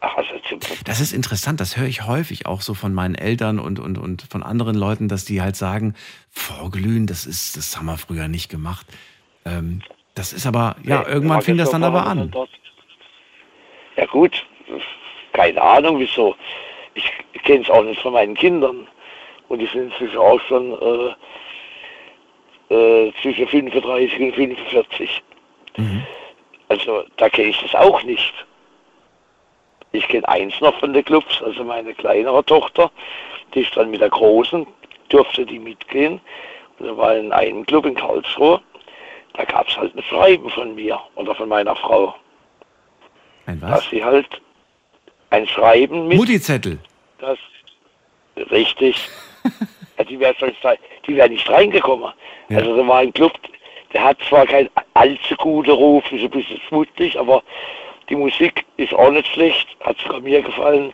Ach, 0.00 0.16
also 0.16 0.30
das 0.84 0.98
ist 0.98 1.12
interessant, 1.12 1.60
das 1.60 1.76
höre 1.76 1.86
ich 1.86 2.04
häufig 2.08 2.46
auch 2.46 2.60
so 2.60 2.74
von 2.74 2.92
meinen 2.92 3.14
Eltern 3.14 3.60
und, 3.60 3.78
und, 3.78 3.98
und 3.98 4.22
von 4.22 4.42
anderen 4.42 4.74
Leuten, 4.74 5.06
dass 5.06 5.24
die 5.24 5.40
halt 5.40 5.54
sagen, 5.54 5.94
Vorglühen, 6.28 7.06
das 7.06 7.24
ist, 7.24 7.56
das 7.56 7.76
haben 7.76 7.86
wir 7.86 7.96
früher 7.96 8.26
nicht 8.26 8.48
gemacht. 8.48 8.84
Ähm, 9.44 9.82
das 10.14 10.32
ist 10.32 10.46
aber, 10.46 10.76
ja, 10.84 11.02
Nee, 11.02 11.12
irgendwann 11.12 11.42
fing 11.42 11.56
das 11.56 11.70
dann 11.70 11.84
aber 11.84 12.06
an. 12.06 12.30
dort. 12.30 12.50
Ja 13.96 14.06
gut, 14.06 14.46
keine 15.32 15.60
Ahnung 15.60 15.98
wieso. 15.98 16.34
Ich 16.94 17.10
kenne 17.44 17.62
es 17.62 17.70
auch 17.70 17.82
nicht 17.82 18.00
von 18.00 18.12
meinen 18.12 18.34
Kindern. 18.34 18.86
Und 19.48 19.58
die 19.58 19.66
sind 19.66 19.92
inzwischen 19.92 20.18
auch 20.18 20.40
schon 20.42 20.72
äh, 22.70 22.74
äh, 22.74 23.12
zwischen 23.20 23.46
35 23.46 24.20
und 24.20 24.34
45. 24.34 25.22
Mhm. 25.76 26.02
Also 26.68 27.04
da 27.18 27.28
kenne 27.28 27.48
ich 27.48 27.60
das 27.60 27.74
auch 27.74 28.02
nicht. 28.02 28.32
Ich 29.92 30.08
kenne 30.08 30.26
eins 30.28 30.58
noch 30.60 30.78
von 30.80 30.94
den 30.94 31.04
Clubs, 31.04 31.42
also 31.42 31.64
meine 31.64 31.92
kleinere 31.92 32.42
Tochter, 32.46 32.90
die 33.54 33.60
ist 33.60 33.76
dann 33.76 33.90
mit 33.90 34.00
der 34.00 34.08
Großen, 34.08 34.66
durfte 35.10 35.44
die 35.44 35.58
mitgehen. 35.58 36.18
Und 36.78 36.86
da 36.86 36.96
war 36.96 37.14
in 37.14 37.30
einem 37.30 37.66
Club 37.66 37.84
in 37.84 37.94
Karlsruhe, 37.94 38.62
da 39.34 39.44
gab 39.44 39.68
es 39.68 39.76
halt 39.76 39.94
ein 39.96 40.02
Schreiben 40.02 40.50
von 40.50 40.74
mir 40.74 41.00
oder 41.14 41.34
von 41.34 41.48
meiner 41.48 41.74
Frau, 41.76 42.14
Ein 43.46 43.60
was? 43.62 43.70
dass 43.70 43.90
sie 43.90 44.04
halt 44.04 44.26
ein 45.30 45.46
Schreiben 45.46 46.08
mit, 46.08 46.18
Mutti-Zettel. 46.18 46.78
das 47.18 47.38
richtig, 48.50 49.08
ja, 49.98 50.04
die 50.04 50.18
wäre 50.20 50.34
wäre 51.16 51.28
nicht 51.28 51.48
reingekommen. 51.48 52.12
Ja. 52.48 52.58
Also 52.58 52.76
da 52.76 52.86
war 52.86 52.98
ein 52.98 53.12
Club, 53.12 53.32
der 53.92 54.04
hat 54.04 54.18
zwar 54.28 54.46
keinen 54.46 54.70
allzu 54.94 55.34
guten 55.36 55.70
Ruf, 55.70 56.10
ist 56.12 56.22
ein 56.22 56.30
bisschen 56.30 56.60
schmutzig, 56.68 57.18
aber 57.18 57.42
die 58.08 58.16
Musik 58.16 58.64
ist 58.76 58.94
auch 58.94 59.10
nicht 59.10 59.28
schlecht, 59.28 59.68
hat 59.80 59.98
sogar 60.00 60.20
mir 60.20 60.42
gefallen. 60.42 60.92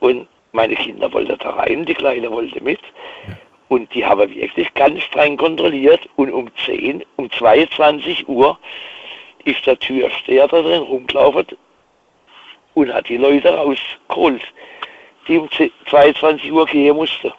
Und 0.00 0.28
meine 0.52 0.74
Kinder 0.76 1.12
wollten 1.12 1.36
da 1.38 1.50
rein, 1.50 1.84
die 1.84 1.94
Kleine 1.94 2.30
wollte 2.30 2.62
mit. 2.62 2.80
Und 3.68 3.92
die 3.94 4.04
haben 4.04 4.34
wirklich 4.34 4.72
ganz 4.74 5.02
streng 5.02 5.36
kontrolliert. 5.36 6.08
Und 6.16 6.32
um 6.32 6.50
10, 6.64 7.04
um 7.16 7.30
22 7.30 8.28
Uhr 8.28 8.58
ist 9.44 9.66
der 9.66 9.78
Türsteher 9.78 10.48
da 10.48 10.62
drin 10.62 10.82
rumgelaufen 10.82 11.46
und 12.74 12.92
hat 12.92 13.08
die 13.08 13.16
Leute 13.16 13.48
rausgeholt, 13.48 14.42
die 15.26 15.38
um 15.38 15.50
10 15.50 15.70
22 15.88 16.52
Uhr 16.52 16.66
gehen 16.66 16.96
mussten. 16.96 17.32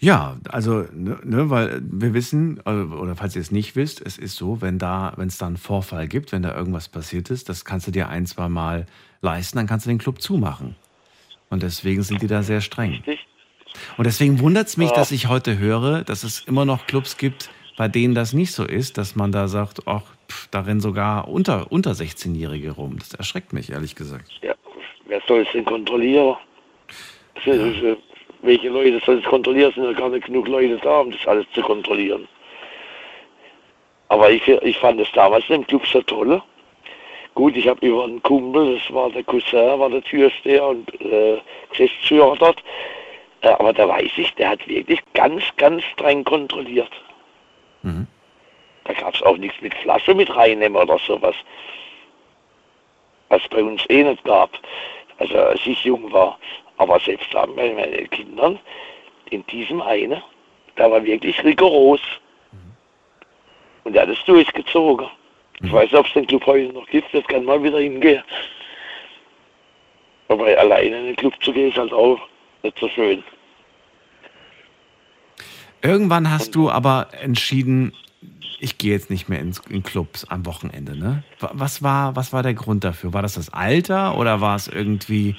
Ja, 0.00 0.36
also, 0.48 0.84
ne, 0.92 1.18
ne, 1.24 1.50
weil 1.50 1.80
wir 1.82 2.14
wissen, 2.14 2.60
äh, 2.64 2.70
oder 2.70 3.16
falls 3.16 3.34
ihr 3.34 3.42
es 3.42 3.50
nicht 3.50 3.74
wisst, 3.74 4.00
es 4.00 4.16
ist 4.16 4.36
so, 4.36 4.60
wenn 4.60 4.78
da, 4.78 5.12
wenn 5.16 5.26
es 5.26 5.38
da 5.38 5.48
einen 5.48 5.56
Vorfall 5.56 6.06
gibt, 6.06 6.30
wenn 6.30 6.42
da 6.42 6.56
irgendwas 6.56 6.88
passiert 6.88 7.30
ist, 7.30 7.48
das 7.48 7.64
kannst 7.64 7.88
du 7.88 7.90
dir 7.90 8.08
ein, 8.08 8.24
zwei 8.24 8.48
Mal 8.48 8.86
leisten, 9.22 9.58
dann 9.58 9.66
kannst 9.66 9.86
du 9.86 9.90
den 9.90 9.98
Club 9.98 10.22
zumachen. 10.22 10.76
Und 11.50 11.64
deswegen 11.64 12.02
sind 12.02 12.22
die 12.22 12.28
da 12.28 12.44
sehr 12.44 12.60
streng. 12.60 12.92
Richtig? 12.92 13.26
Und 13.96 14.06
deswegen 14.06 14.40
wundert 14.40 14.68
es 14.68 14.76
mich, 14.76 14.90
Ja. 14.90 14.96
dass 14.96 15.10
ich 15.12 15.28
heute 15.28 15.58
höre, 15.58 16.02
dass 16.02 16.24
es 16.24 16.40
immer 16.46 16.64
noch 16.64 16.86
Clubs 16.86 17.16
gibt, 17.16 17.50
bei 17.76 17.88
denen 17.88 18.14
das 18.14 18.32
nicht 18.32 18.52
so 18.52 18.64
ist, 18.64 18.98
dass 18.98 19.14
man 19.16 19.30
da 19.32 19.46
sagt, 19.48 19.86
ach, 19.86 20.02
pff, 20.28 20.48
da 20.50 20.60
rennen 20.60 20.80
sogar 20.80 21.28
unter, 21.28 21.70
unter 21.70 21.92
16-Jährige 21.92 22.72
rum. 22.72 22.96
Das 22.98 23.14
erschreckt 23.14 23.52
mich, 23.52 23.70
ehrlich 23.70 23.94
gesagt. 23.94 24.30
Ja, 24.42 24.54
wer 25.06 25.20
soll 25.28 25.40
es 25.42 25.52
denn 25.52 25.64
kontrollieren? 25.64 26.36
Also, 27.46 27.86
äh, 27.86 27.96
welche 28.42 28.68
Leute 28.68 29.00
sollen 29.04 29.18
es 29.20 29.24
kontrollieren? 29.24 29.68
Es 29.70 29.74
sind 29.76 29.84
ja 29.84 29.92
gar 29.92 30.08
nicht 30.08 30.26
genug 30.26 30.48
Leute 30.48 30.76
da, 30.82 31.00
um 31.00 31.10
das 31.10 31.24
alles 31.26 31.46
zu 31.54 31.60
kontrollieren. 31.62 32.26
Aber 34.08 34.30
ich, 34.30 34.46
ich 34.48 34.78
fand 34.78 35.00
es 35.00 35.08
damals 35.12 35.44
im 35.48 35.66
Club 35.66 35.86
so 35.86 36.00
toll. 36.02 36.42
Gut, 37.34 37.56
ich 37.56 37.68
habe 37.68 37.86
über 37.86 38.04
einen 38.04 38.22
Kumpel, 38.22 38.78
das 38.78 38.92
war 38.92 39.10
der 39.10 39.22
Cousin, 39.22 39.78
war 39.78 39.90
der 39.90 40.02
Türsteher 40.02 40.66
und 40.66 40.88
äh, 41.00 41.38
Geschäftsführer 41.70 42.34
dort. 42.36 42.62
Aber 43.42 43.72
da 43.72 43.88
weiß 43.88 44.10
ich, 44.16 44.34
der 44.34 44.50
hat 44.50 44.66
wirklich 44.66 45.00
ganz, 45.14 45.42
ganz 45.56 45.84
streng 45.84 46.24
kontrolliert. 46.24 46.90
Mhm. 47.82 48.06
Da 48.84 48.92
gab 48.94 49.14
es 49.14 49.22
auch 49.22 49.36
nichts 49.36 49.60
mit 49.60 49.74
Flasche 49.74 50.14
mit 50.14 50.34
reinnehmen 50.34 50.80
oder 50.80 50.98
sowas. 50.98 51.36
Was 53.28 53.46
bei 53.48 53.62
uns 53.62 53.82
eh 53.88 54.02
nicht 54.02 54.24
gab. 54.24 54.50
Also 55.18 55.38
als 55.38 55.60
ich 55.66 55.84
jung 55.84 56.10
war. 56.12 56.38
Aber 56.78 56.98
selbst 57.00 57.32
da 57.32 57.44
bei 57.46 57.72
meinen 57.72 58.10
Kindern, 58.10 58.58
in 59.30 59.44
diesem 59.46 59.82
eine, 59.82 60.22
da 60.76 60.90
war 60.90 61.04
wirklich 61.04 61.42
rigoros. 61.44 62.00
Und 63.84 63.96
er 63.96 64.02
hat 64.02 64.10
es 64.10 64.24
durchgezogen. 64.24 65.08
Ich 65.62 65.72
weiß 65.72 65.90
nicht, 65.90 65.94
ob 65.94 66.06
es 66.06 66.12
den 66.12 66.26
Club 66.26 66.46
heute 66.46 66.72
noch 66.72 66.86
gibt, 66.86 67.12
das 67.12 67.24
kann 67.24 67.44
mal 67.44 67.62
wieder 67.62 67.78
hingehen. 67.78 68.22
Aber 70.28 70.44
alleine 70.44 70.98
in 70.98 71.06
den 71.06 71.16
Club 71.16 71.34
zu 71.42 71.52
gehen, 71.52 71.70
ist 71.70 71.78
halt 71.78 71.92
auch 71.92 72.20
nicht 72.62 72.78
so 72.78 72.88
schön. 72.88 73.22
Irgendwann 75.82 76.30
hast 76.30 76.54
du 76.54 76.70
aber 76.70 77.08
entschieden, 77.20 77.92
ich 78.58 78.78
gehe 78.78 78.90
jetzt 78.92 79.10
nicht 79.10 79.28
mehr 79.28 79.38
ins, 79.38 79.60
in 79.70 79.84
Clubs 79.84 80.24
am 80.28 80.44
Wochenende, 80.44 80.98
ne? 80.98 81.22
Wa- 81.38 81.52
Was 81.54 81.82
war, 81.82 82.16
was 82.16 82.32
war 82.32 82.42
der 82.42 82.54
Grund 82.54 82.82
dafür? 82.82 83.12
War 83.12 83.22
das 83.22 83.34
das 83.34 83.52
Alter 83.52 84.18
oder 84.18 84.40
war 84.40 84.56
es 84.56 84.66
irgendwie 84.66 85.36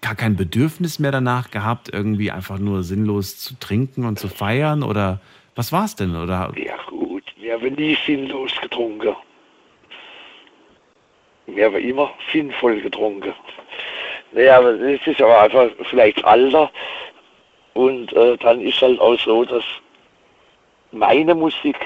gar 0.00 0.16
kein 0.16 0.34
Bedürfnis 0.34 0.98
mehr 0.98 1.12
danach 1.12 1.50
gehabt, 1.52 1.88
irgendwie 1.92 2.32
einfach 2.32 2.58
nur 2.58 2.82
sinnlos 2.82 3.38
zu 3.38 3.54
trinken 3.60 4.04
und 4.06 4.18
zu 4.18 4.26
feiern? 4.28 4.82
Oder 4.82 5.20
was 5.54 5.70
war 5.70 5.84
es 5.84 5.94
denn? 5.94 6.16
Oder 6.16 6.52
Ja 6.56 6.76
gut, 6.88 7.22
wir 7.36 7.54
haben 7.54 7.74
nie 7.74 7.96
sinnlos 8.04 8.50
getrunken. 8.60 9.14
Wir 11.46 11.66
haben 11.66 11.76
immer 11.76 12.10
sinnvoll 12.32 12.80
getrunken. 12.80 13.32
Naja, 14.32 14.58
aber 14.58 14.70
es 14.70 15.06
ist 15.06 15.20
aber 15.20 15.40
einfach 15.40 15.68
vielleicht 15.88 16.24
Alter. 16.24 16.70
Und 17.74 18.12
äh, 18.12 18.36
dann 18.38 18.60
ist 18.60 18.80
halt 18.80 19.00
auch 19.00 19.18
so, 19.18 19.44
dass 19.44 19.64
meine 20.92 21.34
Musik, 21.34 21.76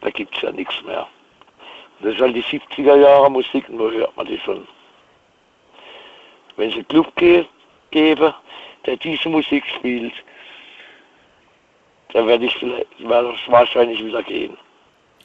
da 0.00 0.10
gibt 0.10 0.34
es 0.36 0.42
ja 0.42 0.52
nichts 0.52 0.82
mehr. 0.84 1.06
Das 2.00 2.14
ist 2.14 2.20
halt 2.20 2.34
die 2.34 2.42
70er 2.42 2.96
Jahre 2.96 3.30
Musik, 3.30 3.64
wo 3.68 3.90
hört 3.90 4.16
man 4.16 4.26
die 4.26 4.38
schon. 4.40 4.66
Wenn 6.56 6.70
es 6.70 6.74
einen 6.74 6.88
Club 6.88 7.14
ge 7.16 7.44
gäbe, 7.90 8.34
der 8.86 8.96
diese 8.96 9.28
Musik 9.28 9.64
spielt, 9.76 10.14
dann 12.12 12.26
werde 12.26 12.46
ich 12.46 12.56
vielleicht, 12.56 13.08
werde 13.08 13.32
ich 13.34 13.50
wahrscheinlich 13.50 14.04
wieder 14.04 14.22
gehen. 14.22 14.56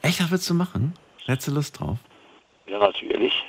Echt, 0.02 0.20
das 0.20 0.30
würdest 0.30 0.50
du 0.50 0.54
machen? 0.54 0.94
Hättest 1.26 1.48
du 1.50 1.52
Lust 1.54 1.80
drauf? 1.80 1.98
Ja, 2.68 2.80
natürlich. 2.80 3.44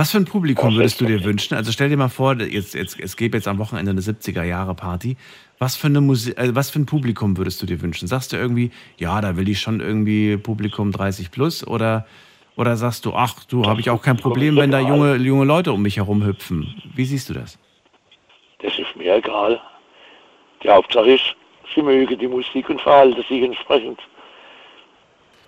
Was 0.00 0.12
für 0.12 0.16
ein 0.16 0.24
Publikum 0.24 0.76
würdest 0.76 0.98
du 1.02 1.04
dir 1.04 1.24
wünschen? 1.24 1.54
Also 1.54 1.72
stell 1.72 1.90
dir 1.90 1.98
mal 1.98 2.08
vor, 2.08 2.34
jetzt, 2.40 2.72
jetzt, 2.72 2.98
es 2.98 3.18
gäbe 3.18 3.36
jetzt 3.36 3.46
am 3.46 3.58
Wochenende 3.58 3.90
eine 3.90 4.00
70er-Jahre-Party. 4.00 5.18
Was, 5.58 5.76
für 5.76 5.88
eine 5.88 5.98
äh, 5.98 6.54
was 6.54 6.70
für 6.70 6.78
ein 6.78 6.86
Publikum 6.86 7.36
würdest 7.36 7.60
du 7.60 7.66
dir 7.66 7.82
wünschen? 7.82 8.08
Sagst 8.08 8.32
du 8.32 8.38
irgendwie, 8.38 8.70
ja, 8.96 9.20
da 9.20 9.36
will 9.36 9.46
ich 9.46 9.60
schon 9.60 9.80
irgendwie 9.80 10.38
Publikum 10.38 10.90
30 10.90 11.30
plus? 11.30 11.66
Oder, 11.66 12.06
oder 12.56 12.78
sagst 12.78 13.04
du, 13.04 13.12
ach, 13.12 13.44
du, 13.44 13.66
habe 13.66 13.82
ich 13.82 13.90
auch 13.90 14.00
kein 14.00 14.16
Problem, 14.16 14.56
wenn 14.56 14.70
da 14.70 14.80
junge, 14.80 15.16
junge 15.16 15.44
Leute 15.44 15.70
um 15.70 15.82
mich 15.82 15.98
herum 15.98 16.24
hüpfen? 16.24 16.82
Wie 16.94 17.04
siehst 17.04 17.28
du 17.28 17.34
das? 17.34 17.58
Das 18.62 18.72
ist 18.78 18.96
mir 18.96 19.16
egal. 19.16 19.60
Die 20.64 20.70
Hauptsache 20.70 21.10
ist, 21.10 21.36
sie 21.74 21.82
mögen 21.82 22.18
die 22.18 22.26
Musik 22.26 22.70
und 22.70 22.80
verhalten 22.80 23.22
sich 23.28 23.42
entsprechend. 23.42 24.00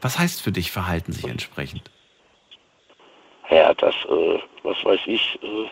Was 0.02 0.18
heißt 0.18 0.42
für 0.42 0.52
dich 0.52 0.70
verhalten 0.70 1.12
sich 1.12 1.26
entsprechend? 1.26 1.90
Ja, 3.50 3.74
das, 3.74 3.94
äh, 4.08 4.38
was 4.62 4.84
weiß 4.84 5.00
ich, 5.06 5.38
äh, 5.42 5.66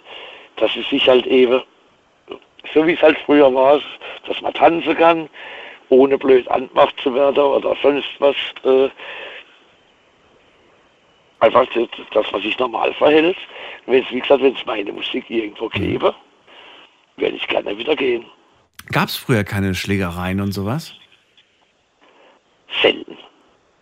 dass 0.56 0.72
sie 0.72 0.82
sich 0.82 1.09
halt 1.09 1.26
eben, 1.26 1.62
so 2.74 2.86
wie 2.86 2.92
es 2.92 3.02
halt 3.02 3.18
früher 3.24 3.52
war, 3.55 3.80
dass 4.26 4.40
man 4.42 4.52
tanzen 4.55 4.97
kann, 4.97 5.28
ohne 5.88 6.18
blöd 6.18 6.47
angemacht 6.48 6.94
zu 7.02 7.14
werden 7.14 7.38
oder 7.38 7.74
sonst 7.82 8.09
was. 8.18 8.36
Äh, 8.64 8.90
einfach, 11.40 11.66
das- 11.74 11.88
dass 12.12 12.30
man 12.32 12.42
sich 12.42 12.59
normal 12.59 12.92
verhält. 12.94 13.36
Wenn 13.86 14.02
es, 14.02 14.10
wie 14.10 14.20
gesagt, 14.20 14.42
wenn 14.42 14.55
es 14.55 14.66
meine 14.66 14.92
Musik 14.92 15.28
irgendwo 15.30 15.68
gäbe, 15.68 16.14
werde 17.16 17.36
ich 17.36 17.47
gerne 17.48 17.76
wieder 17.76 17.97
gehen. 17.97 18.26
Gab 18.92 19.09
es 19.09 19.16
früher 19.16 19.44
keine 19.44 19.74
Schlägereien 19.74 20.40
und 20.40 20.52
sowas? 20.52 20.94
Selten. 22.82 23.16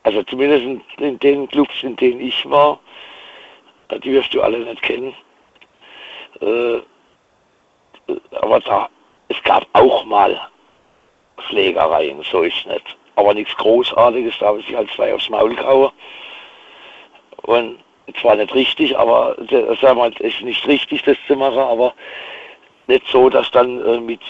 Also 0.05 0.23
zumindest 0.23 0.63
in, 0.65 0.81
in 1.05 1.19
den 1.19 1.49
Clubs, 1.49 1.75
in 1.83 1.97
denen 1.97 2.21
ich 2.21 2.49
war, 2.49 2.81
die 3.97 4.13
wirst 4.13 4.35
du 4.35 4.43
alle 4.43 4.59
nicht 4.59 4.83
kennen. 4.83 5.15
Äh, 6.41 6.79
aber 8.33 8.61
da, 8.61 8.89
es 9.29 9.43
gab 9.43 9.67
auch 9.73 10.05
mal 10.05 10.41
Schlägereien, 11.49 12.23
so 12.23 12.43
ist 12.43 12.67
nicht. 12.67 12.97
Aber 13.17 13.35
nichts 13.35 13.57
Großartiges, 13.57 14.39
da 14.39 14.47
haben 14.47 14.63
sich 14.63 14.75
halt 14.75 14.91
zwei 14.93 15.15
aufs 15.15 15.29
Maul 15.29 15.55
gehauen. 15.55 15.91
Und 17.43 17.79
zwar 18.21 18.37
nicht 18.37 18.55
richtig, 18.55 18.97
aber 18.99 19.37
sagen 19.81 19.99
wir 19.99 20.11
es 20.21 20.21
ist 20.21 20.43
nicht 20.43 20.67
richtig, 20.67 21.03
das 21.03 21.17
zu 21.27 21.37
machen, 21.37 21.59
aber 21.59 21.95
nicht 22.87 23.07
so, 23.09 23.29
dass 23.29 23.51
dann 23.51 23.85
äh, 23.85 24.01
mit 24.01 24.21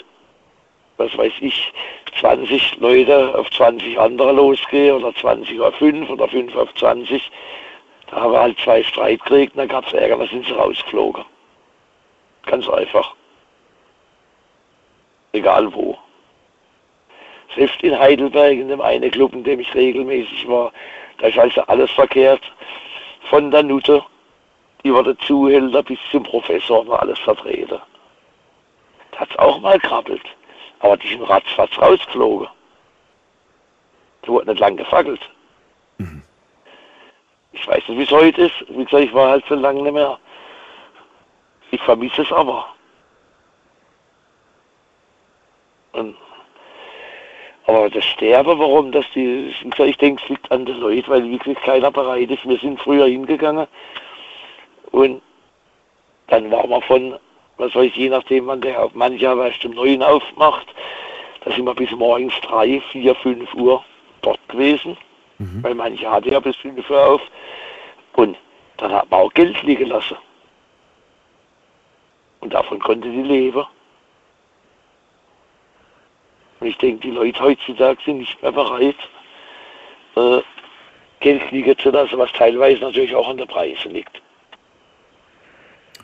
was 0.98 1.16
weiß 1.16 1.32
ich, 1.40 1.72
20 2.20 2.78
Leute 2.78 3.38
auf 3.38 3.48
20 3.50 3.98
andere 3.98 4.32
losgehen 4.32 4.96
oder 4.96 5.14
20 5.14 5.60
auf 5.60 5.74
5 5.76 6.10
oder 6.10 6.28
5 6.28 6.54
auf 6.56 6.74
20. 6.74 7.30
Da 8.10 8.20
haben 8.20 8.32
wir 8.32 8.40
halt 8.40 8.58
zwei 8.60 8.82
Streit 8.82 9.22
gekriegt 9.22 9.56
dann 9.56 9.68
gab 9.68 9.86
es 9.86 9.92
Ärger, 9.92 10.16
da 10.16 10.26
sind 10.26 10.46
sie 10.46 10.52
rausgeflogen. 10.52 11.24
Ganz 12.46 12.68
einfach. 12.68 13.14
Egal 15.32 15.72
wo. 15.74 15.98
Selbst 17.54 17.82
in 17.82 17.98
Heidelberg, 17.98 18.52
in 18.52 18.68
dem 18.68 18.80
einen 18.80 19.10
Club, 19.10 19.32
in 19.34 19.44
dem 19.44 19.60
ich 19.60 19.74
regelmäßig 19.74 20.48
war, 20.48 20.72
da 21.18 21.28
ist 21.28 21.38
also 21.38 21.62
alles 21.62 21.90
verkehrt. 21.90 22.42
Von 23.28 23.50
der 23.50 23.62
Nutte 23.62 24.02
über 24.82 25.02
den 25.02 25.18
Zuhälter 25.20 25.82
bis 25.82 25.98
zum 26.10 26.22
Professor 26.22 26.86
war 26.86 27.00
alles 27.02 27.18
vertreten. 27.18 27.80
Da 29.12 29.18
hat 29.18 29.30
es 29.30 29.38
auch 29.38 29.60
mal 29.60 29.78
krabbelt. 29.80 30.22
Aber 30.80 30.96
die 30.96 31.08
sind 31.08 31.22
ratzfatz 31.22 31.76
rausgeflogen. 31.78 32.48
Da 34.22 34.28
wurde 34.28 34.50
nicht 34.50 34.60
lang 34.60 34.76
gefackelt. 34.76 35.20
Ich 37.52 37.66
weiß 37.66 37.88
nicht, 37.88 37.98
wie 37.98 38.02
es 38.02 38.10
heute 38.10 38.42
ist. 38.42 38.54
Wie 38.68 38.84
gesagt, 38.84 39.04
ich 39.04 39.14
war 39.14 39.30
halt 39.30 39.46
schon 39.46 39.60
lange 39.60 39.82
nicht 39.82 39.92
mehr. 39.92 40.18
Ich 41.70 41.80
vermisse 41.82 42.22
es 42.22 42.32
aber. 42.32 42.66
Und, 45.92 46.16
aber 47.66 47.90
das 47.90 48.04
Sterben, 48.04 48.58
warum 48.58 48.92
das 48.92 49.04
die, 49.14 49.54
wie 49.62 49.70
gesagt, 49.70 49.90
ich 49.90 49.98
denke, 49.98 50.22
es 50.22 50.28
liegt 50.28 50.50
an 50.50 50.64
den 50.64 50.78
Leuten, 50.78 51.08
weil 51.08 51.28
wirklich 51.28 51.58
keiner 51.62 51.90
bereit 51.90 52.30
ist. 52.30 52.48
Wir 52.48 52.58
sind 52.58 52.80
früher 52.80 53.06
hingegangen 53.06 53.66
und 54.92 55.22
dann 56.28 56.50
war 56.50 56.66
man 56.66 56.82
von 56.82 57.18
was 57.58 57.74
weiß 57.74 57.86
ich, 57.86 57.96
je 57.96 58.08
nachdem, 58.08 58.46
wann 58.46 58.60
der 58.60 58.82
auf 58.82 58.94
mancher 58.94 59.36
erst 59.44 59.64
um 59.64 59.72
neun 59.72 60.02
aufmacht, 60.02 60.66
da 61.44 61.50
sind 61.52 61.64
wir 61.64 61.74
bis 61.74 61.90
morgens 61.90 62.34
drei, 62.42 62.80
vier, 62.92 63.14
fünf 63.16 63.52
Uhr 63.54 63.84
dort 64.22 64.40
gewesen, 64.48 64.96
weil 65.38 65.74
manche 65.74 66.10
hatte 66.10 66.30
ja 66.30 66.40
bis 66.40 66.56
fünf 66.56 66.88
Uhr 66.90 67.06
auf. 67.06 67.22
Und 68.14 68.36
dann 68.78 68.92
hat 68.92 69.10
man 69.10 69.20
auch 69.20 69.32
Geld 69.34 69.62
liegen 69.62 69.86
lassen. 69.86 70.16
Und 72.40 72.52
davon 72.52 72.78
konnte 72.78 73.10
die 73.10 73.22
leben. 73.22 73.64
Und 76.60 76.66
ich 76.66 76.78
denke, 76.78 77.00
die 77.02 77.10
Leute 77.12 77.40
heutzutage 77.40 78.02
sind 78.04 78.18
nicht 78.18 78.40
mehr 78.42 78.52
bereit, 78.52 78.96
äh, 80.16 80.40
Geld 81.20 81.50
liegen 81.50 81.76
zu 81.78 81.90
lassen, 81.90 82.18
was 82.18 82.32
teilweise 82.32 82.80
natürlich 82.80 83.14
auch 83.14 83.28
an 83.28 83.36
der 83.36 83.46
Preise 83.46 83.88
liegt. 83.88 84.22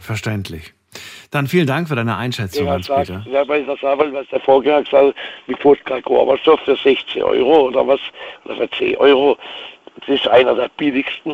Verständlich. 0.00 0.74
Dann 1.34 1.48
vielen 1.48 1.66
Dank 1.66 1.88
für 1.88 1.96
deine 1.96 2.16
Einschätzung, 2.16 2.66
Ja, 2.66 2.72
Hans-Peter. 2.74 3.24
ja, 3.28 3.48
weil 3.48 3.62
ich 3.62 3.66
das 3.66 3.80
sagen 3.80 3.98
will, 4.00 4.12
was 4.12 4.28
der 4.28 4.38
Vorgänger 4.38 4.84
gesagt 4.84 5.08
hat, 5.08 5.14
mit 5.48 5.64
Wodka 5.64 5.98
Gorbatschow 5.98 6.60
für 6.60 6.76
16 6.76 7.24
Euro 7.24 7.66
oder 7.66 7.84
was, 7.88 7.98
oder 8.44 8.54
für 8.54 8.70
10 8.70 8.96
Euro. 8.98 9.36
Das 9.98 10.10
ist 10.10 10.28
einer 10.28 10.54
der 10.54 10.68
billigsten 10.76 11.32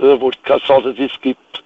äh, 0.00 0.20
Wodka-Sorte, 0.20 0.92
die 0.92 1.04
es 1.04 1.20
gibt. 1.20 1.62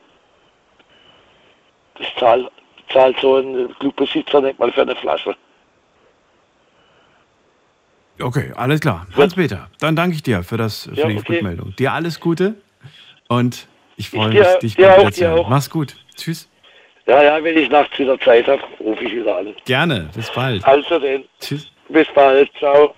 Das 1.95 2.09
zahlt, 2.19 2.51
zahlt 2.93 3.17
so 3.21 3.37
ein 3.39 3.75
Clubbesitzer 3.79 4.43
nicht 4.43 4.59
mal 4.59 4.71
für 4.71 4.83
eine 4.83 4.95
Flasche. 4.97 5.35
Okay, 8.21 8.53
alles 8.55 8.81
klar. 8.81 9.07
Hans-Peter, 9.17 9.71
dann 9.81 9.97
danke 9.97 10.15
ich 10.17 10.23
dir 10.23 10.43
für, 10.43 10.59
das, 10.59 10.91
für 10.93 10.95
Ja, 10.95 11.07
die 11.09 11.17
okay. 11.17 11.33
Rückmeldung. 11.37 11.75
Dir 11.77 11.95
alles 11.95 12.21
Gute 12.21 12.57
und 13.29 13.67
ich 13.97 14.11
freue 14.11 14.29
dir- 14.31 14.41
mich, 14.43 14.59
dich 14.59 14.77
dir 14.77 14.95
auch, 14.99 15.09
dir 15.11 15.33
auch. 15.35 15.49
Mach's 15.49 15.71
gut. 15.71 15.97
Tschüss. 16.17 16.51
Ja, 17.07 17.23
ja, 17.23 17.45
wenn 17.45 17.57
ich 17.59 17.69
nachts 17.71 17.99
wieder 17.99 18.19
Zeit 18.21 18.47
habe, 18.47 18.63
rufe 18.81 19.05
ich 19.05 19.15
wieder 19.15 19.37
an. 19.37 19.55
Gerne. 19.67 20.09
Bis 20.15 20.31
bald. 20.31 20.65
Also 20.65 20.99
denn, 20.99 21.25
Tschüss. 21.41 21.71
bis 21.89 22.07
bald, 22.15 22.51
ciao. 22.59 22.95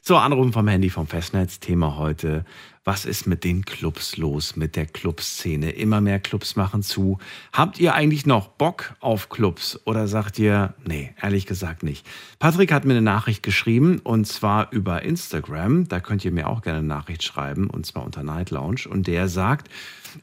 So, 0.00 0.16
Anrufen 0.16 0.52
vom 0.52 0.68
Handy 0.68 0.90
vom 0.90 1.06
Festnetz. 1.06 1.60
Thema 1.60 1.96
heute. 1.96 2.44
Was 2.84 3.04
ist 3.04 3.26
mit 3.26 3.42
den 3.42 3.64
Clubs 3.64 4.16
los, 4.16 4.54
mit 4.54 4.76
der 4.76 4.86
Clubszene? 4.86 5.70
Immer 5.70 6.00
mehr 6.00 6.20
Clubs 6.20 6.54
machen 6.54 6.82
zu. 6.82 7.18
Habt 7.52 7.80
ihr 7.80 7.94
eigentlich 7.94 8.26
noch 8.26 8.46
Bock 8.46 8.94
auf 9.00 9.28
Clubs 9.28 9.80
oder 9.86 10.06
sagt 10.06 10.38
ihr, 10.38 10.74
nee, 10.84 11.12
ehrlich 11.20 11.46
gesagt 11.46 11.82
nicht? 11.82 12.06
Patrick 12.38 12.70
hat 12.72 12.84
mir 12.84 12.92
eine 12.92 13.02
Nachricht 13.02 13.42
geschrieben 13.42 14.00
und 14.04 14.26
zwar 14.26 14.68
über 14.70 15.02
Instagram. 15.02 15.88
Da 15.88 15.98
könnt 15.98 16.24
ihr 16.24 16.30
mir 16.30 16.48
auch 16.48 16.62
gerne 16.62 16.78
eine 16.78 16.86
Nachricht 16.86 17.24
schreiben 17.24 17.68
und 17.68 17.86
zwar 17.86 18.04
unter 18.04 18.22
Night 18.22 18.50
Lounge. 18.50 18.82
Und 18.88 19.08
der 19.08 19.26
sagt, 19.26 19.68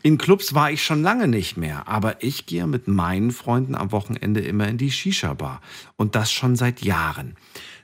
in 0.02 0.18
Clubs 0.18 0.53
war 0.53 0.72
ich 0.72 0.84
schon 0.84 1.03
lange 1.03 1.28
nicht 1.28 1.57
mehr, 1.57 1.88
aber 1.88 2.24
ich 2.24 2.45
gehe 2.45 2.68
mit 2.68 2.88
meinen 2.88 3.32
Freunden 3.32 3.76
am 3.76 3.91
Wochenende 3.91 4.41
immer 4.41 4.68
in 4.68 4.78
die 4.78 4.91
Shisha-Bar. 4.91 5.61
Und 5.95 6.15
das 6.15 6.32
schon 6.32 6.56
seit 6.56 6.82
Jahren. 6.82 7.36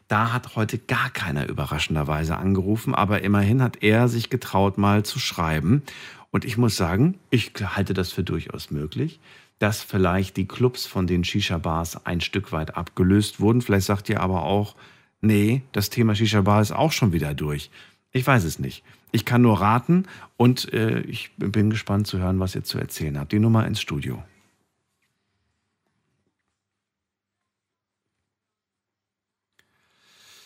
Da 0.07 0.33
hat 0.33 0.55
heute 0.55 0.79
gar 0.79 1.11
keiner 1.11 1.47
überraschenderweise 1.47 2.35
angerufen, 2.37 2.95
aber 2.95 3.21
immerhin 3.21 3.61
hat 3.61 3.83
er 3.83 4.07
sich 4.07 4.29
getraut, 4.29 4.77
mal 4.77 5.03
zu 5.03 5.19
schreiben. 5.19 5.83
Und 6.31 6.45
ich 6.45 6.57
muss 6.57 6.75
sagen, 6.75 7.19
ich 7.29 7.53
halte 7.63 7.93
das 7.93 8.11
für 8.11 8.23
durchaus 8.23 8.71
möglich, 8.71 9.19
dass 9.59 9.83
vielleicht 9.83 10.37
die 10.37 10.47
Clubs 10.47 10.85
von 10.85 11.05
den 11.05 11.23
Shisha-Bars 11.23 12.05
ein 12.05 12.21
Stück 12.21 12.51
weit 12.51 12.75
abgelöst 12.75 13.39
wurden. 13.39 13.61
Vielleicht 13.61 13.85
sagt 13.85 14.09
ihr 14.09 14.21
aber 14.21 14.43
auch, 14.43 14.75
nee, 15.21 15.61
das 15.73 15.89
Thema 15.89 16.15
Shisha-Bar 16.15 16.61
ist 16.61 16.71
auch 16.71 16.91
schon 16.91 17.13
wieder 17.13 17.33
durch. 17.33 17.69
Ich 18.11 18.25
weiß 18.25 18.45
es 18.45 18.57
nicht. 18.57 18.83
Ich 19.11 19.25
kann 19.25 19.41
nur 19.41 19.59
raten 19.59 20.05
und 20.37 20.71
äh, 20.73 21.01
ich 21.01 21.31
bin 21.37 21.69
gespannt 21.69 22.07
zu 22.07 22.19
hören, 22.19 22.39
was 22.39 22.55
ihr 22.55 22.63
zu 22.63 22.77
erzählen 22.77 23.17
habt. 23.19 23.31
Die 23.31 23.39
Nummer 23.39 23.65
ins 23.65 23.81
Studio. 23.81 24.23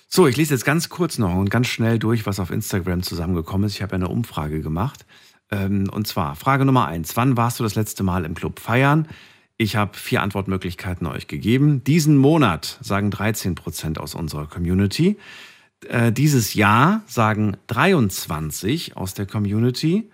So, 0.07 0.27
ich 0.27 0.37
lese 0.37 0.53
jetzt 0.53 0.63
ganz 0.63 0.89
kurz 0.89 1.17
noch 1.17 1.33
und 1.33 1.49
ganz 1.49 1.65
schnell 1.65 1.97
durch, 1.97 2.27
was 2.27 2.39
auf 2.39 2.51
Instagram 2.51 3.01
zusammengekommen 3.01 3.65
ist. 3.65 3.73
Ich 3.73 3.81
habe 3.81 3.95
eine 3.95 4.09
Umfrage 4.09 4.61
gemacht. 4.61 5.07
Ähm, 5.49 5.89
und 5.91 6.05
zwar 6.05 6.35
Frage 6.35 6.65
Nummer 6.65 6.85
eins. 6.85 7.17
Wann 7.17 7.35
warst 7.35 7.59
du 7.59 7.63
das 7.63 7.73
letzte 7.73 8.03
Mal 8.03 8.23
im 8.23 8.35
Club 8.35 8.59
feiern? 8.59 9.07
Ich 9.57 9.75
habe 9.75 9.97
vier 9.97 10.21
Antwortmöglichkeiten 10.21 11.07
euch 11.07 11.27
gegeben. 11.27 11.83
Diesen 11.83 12.17
Monat 12.17 12.77
sagen 12.81 13.09
13 13.09 13.55
Prozent 13.55 13.99
aus 13.99 14.13
unserer 14.13 14.45
Community. 14.45 15.17
Äh, 15.89 16.11
dieses 16.11 16.53
Jahr 16.53 17.01
sagen 17.07 17.57
23 17.67 18.97
aus 18.97 19.13
der 19.13 19.25
Community. 19.25 20.09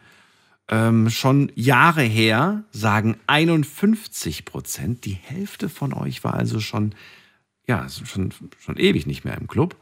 Ähm, 0.68 1.10
schon 1.10 1.52
Jahre 1.56 2.04
her 2.04 2.64
sagen 2.72 3.18
51 3.28 4.46
Prozent. 4.46 5.06
Die 5.06 5.14
Hälfte 5.14 5.68
von 5.68 5.94
euch 5.94 6.24
war 6.24 6.36
also 6.36 6.60
schon, 6.60 6.94
ja, 7.68 7.88
schon, 7.90 8.34
schon 8.60 8.78
ewig 8.78 9.08
nicht 9.08 9.26
mehr 9.26 9.38
im 9.38 9.48
Club. 9.48 9.76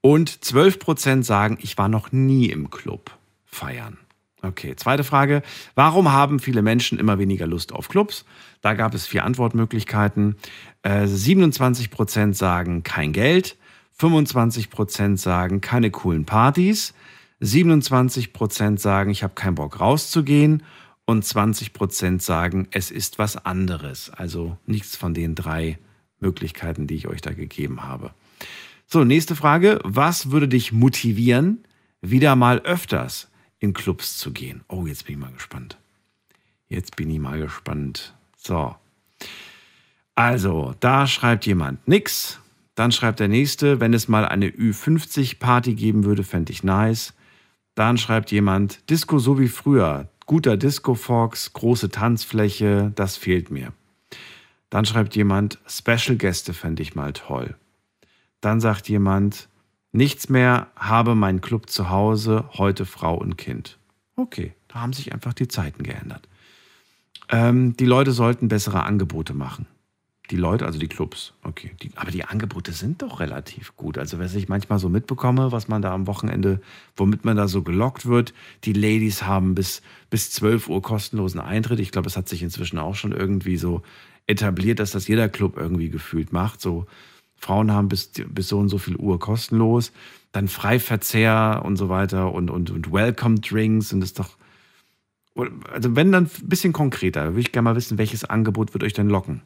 Und 0.00 0.44
12 0.44 0.78
Prozent 0.78 1.26
sagen, 1.26 1.58
ich 1.60 1.76
war 1.76 1.88
noch 1.88 2.10
nie 2.10 2.46
im 2.46 2.70
Club 2.70 3.10
feiern. 3.44 3.98
Okay, 4.42 4.74
zweite 4.74 5.04
Frage. 5.04 5.42
Warum 5.74 6.10
haben 6.10 6.40
viele 6.40 6.62
Menschen 6.62 6.98
immer 6.98 7.18
weniger 7.18 7.46
Lust 7.46 7.72
auf 7.72 7.88
Clubs? 7.88 8.24
Da 8.62 8.72
gab 8.72 8.94
es 8.94 9.06
vier 9.06 9.24
Antwortmöglichkeiten. 9.24 10.36
Äh, 10.82 11.06
27 11.06 11.90
Prozent 11.90 12.36
sagen 12.36 12.82
kein 12.82 13.12
Geld. 13.12 13.56
25 14.00 14.70
Prozent 14.70 15.20
sagen 15.20 15.60
keine 15.60 15.90
coolen 15.90 16.24
Partys. 16.24 16.94
27 17.40 18.32
Prozent 18.32 18.80
sagen, 18.80 19.10
ich 19.10 19.22
habe 19.22 19.34
keinen 19.34 19.56
Bock 19.56 19.78
rauszugehen. 19.78 20.62
Und 21.04 21.22
20 21.22 21.74
Prozent 21.74 22.22
sagen, 22.22 22.66
es 22.70 22.90
ist 22.90 23.18
was 23.18 23.44
anderes. 23.44 24.08
Also 24.08 24.56
nichts 24.64 24.96
von 24.96 25.12
den 25.12 25.34
drei 25.34 25.78
Möglichkeiten, 26.18 26.86
die 26.86 26.94
ich 26.94 27.08
euch 27.08 27.20
da 27.20 27.32
gegeben 27.32 27.82
habe. 27.82 28.12
So, 28.86 29.04
nächste 29.04 29.36
Frage. 29.36 29.80
Was 29.84 30.30
würde 30.30 30.48
dich 30.48 30.72
motivieren, 30.72 31.62
wieder 32.00 32.36
mal 32.36 32.60
öfters 32.60 33.28
in 33.58 33.74
Clubs 33.74 34.16
zu 34.16 34.32
gehen? 34.32 34.62
Oh, 34.68 34.86
jetzt 34.86 35.04
bin 35.04 35.16
ich 35.16 35.20
mal 35.20 35.32
gespannt. 35.32 35.76
Jetzt 36.68 36.96
bin 36.96 37.10
ich 37.10 37.18
mal 37.18 37.38
gespannt. 37.38 38.14
So. 38.38 38.74
Also, 40.14 40.74
da 40.80 41.06
schreibt 41.06 41.44
jemand 41.44 41.86
nix. 41.86 42.39
Dann 42.80 42.92
schreibt 42.92 43.20
der 43.20 43.28
nächste, 43.28 43.78
wenn 43.78 43.92
es 43.92 44.08
mal 44.08 44.24
eine 44.24 44.48
Ü50-Party 44.48 45.74
geben 45.74 46.04
würde, 46.04 46.24
fände 46.24 46.50
ich 46.50 46.64
nice. 46.64 47.12
Dann 47.74 47.98
schreibt 47.98 48.32
jemand, 48.32 48.88
Disco 48.88 49.18
so 49.18 49.38
wie 49.38 49.48
früher. 49.48 50.08
Guter 50.24 50.56
Disco-Fox, 50.56 51.52
große 51.52 51.90
Tanzfläche, 51.90 52.90
das 52.94 53.18
fehlt 53.18 53.50
mir. 53.50 53.74
Dann 54.70 54.86
schreibt 54.86 55.14
jemand, 55.14 55.58
Special-Gäste 55.66 56.54
fände 56.54 56.82
ich 56.82 56.94
mal 56.94 57.12
toll. 57.12 57.54
Dann 58.40 58.60
sagt 58.60 58.88
jemand, 58.88 59.50
nichts 59.92 60.30
mehr, 60.30 60.68
habe 60.74 61.14
meinen 61.14 61.42
Club 61.42 61.68
zu 61.68 61.90
Hause, 61.90 62.48
heute 62.54 62.86
Frau 62.86 63.14
und 63.14 63.36
Kind. 63.36 63.76
Okay, 64.16 64.54
da 64.68 64.80
haben 64.80 64.94
sich 64.94 65.12
einfach 65.12 65.34
die 65.34 65.48
Zeiten 65.48 65.82
geändert. 65.82 66.26
Ähm, 67.28 67.76
die 67.76 67.84
Leute 67.84 68.12
sollten 68.12 68.48
bessere 68.48 68.84
Angebote 68.84 69.34
machen. 69.34 69.66
Die 70.30 70.36
Leute, 70.36 70.64
also 70.64 70.78
die 70.78 70.86
Clubs, 70.86 71.34
okay. 71.42 71.72
Die, 71.82 71.90
aber 71.96 72.12
die 72.12 72.24
Angebote 72.24 72.70
sind 72.70 73.02
doch 73.02 73.18
relativ 73.18 73.76
gut. 73.76 73.98
Also, 73.98 74.20
was 74.20 74.34
ich 74.36 74.48
manchmal 74.48 74.78
so 74.78 74.88
mitbekomme, 74.88 75.50
was 75.50 75.66
man 75.66 75.82
da 75.82 75.92
am 75.92 76.06
Wochenende, 76.06 76.60
womit 76.96 77.24
man 77.24 77.36
da 77.36 77.48
so 77.48 77.62
gelockt 77.62 78.06
wird, 78.06 78.32
die 78.62 78.72
Ladies 78.72 79.24
haben 79.24 79.56
bis, 79.56 79.82
bis 80.08 80.30
12 80.30 80.68
Uhr 80.68 80.82
kostenlosen 80.82 81.40
Eintritt. 81.40 81.80
Ich 81.80 81.90
glaube, 81.90 82.06
es 82.06 82.16
hat 82.16 82.28
sich 82.28 82.44
inzwischen 82.44 82.78
auch 82.78 82.94
schon 82.94 83.10
irgendwie 83.10 83.56
so 83.56 83.82
etabliert, 84.28 84.78
dass 84.78 84.92
das 84.92 85.08
jeder 85.08 85.28
Club 85.28 85.56
irgendwie 85.56 85.90
gefühlt 85.90 86.32
macht. 86.32 86.60
So 86.60 86.86
Frauen 87.34 87.72
haben 87.72 87.88
bis, 87.88 88.12
bis 88.28 88.48
so 88.48 88.58
und 88.58 88.68
so 88.68 88.78
viel 88.78 88.96
Uhr 88.96 89.18
kostenlos, 89.18 89.92
dann 90.30 90.46
Freiverzehr 90.46 91.62
und 91.64 91.76
so 91.76 91.88
weiter 91.88 92.32
und, 92.32 92.50
und, 92.50 92.70
und 92.70 92.92
Welcome 92.92 93.40
Drinks 93.40 93.92
und 93.92 94.00
das 94.00 94.10
ist 94.10 94.20
doch. 94.20 94.36
Also, 95.72 95.96
wenn 95.96 96.12
dann 96.12 96.24
ein 96.26 96.48
bisschen 96.48 96.72
konkreter, 96.72 97.30
würde 97.30 97.40
ich 97.40 97.52
gerne 97.52 97.64
mal 97.70 97.76
wissen, 97.76 97.98
welches 97.98 98.24
Angebot 98.24 98.74
wird 98.74 98.84
euch 98.84 98.92
denn 98.92 99.08
locken? 99.08 99.42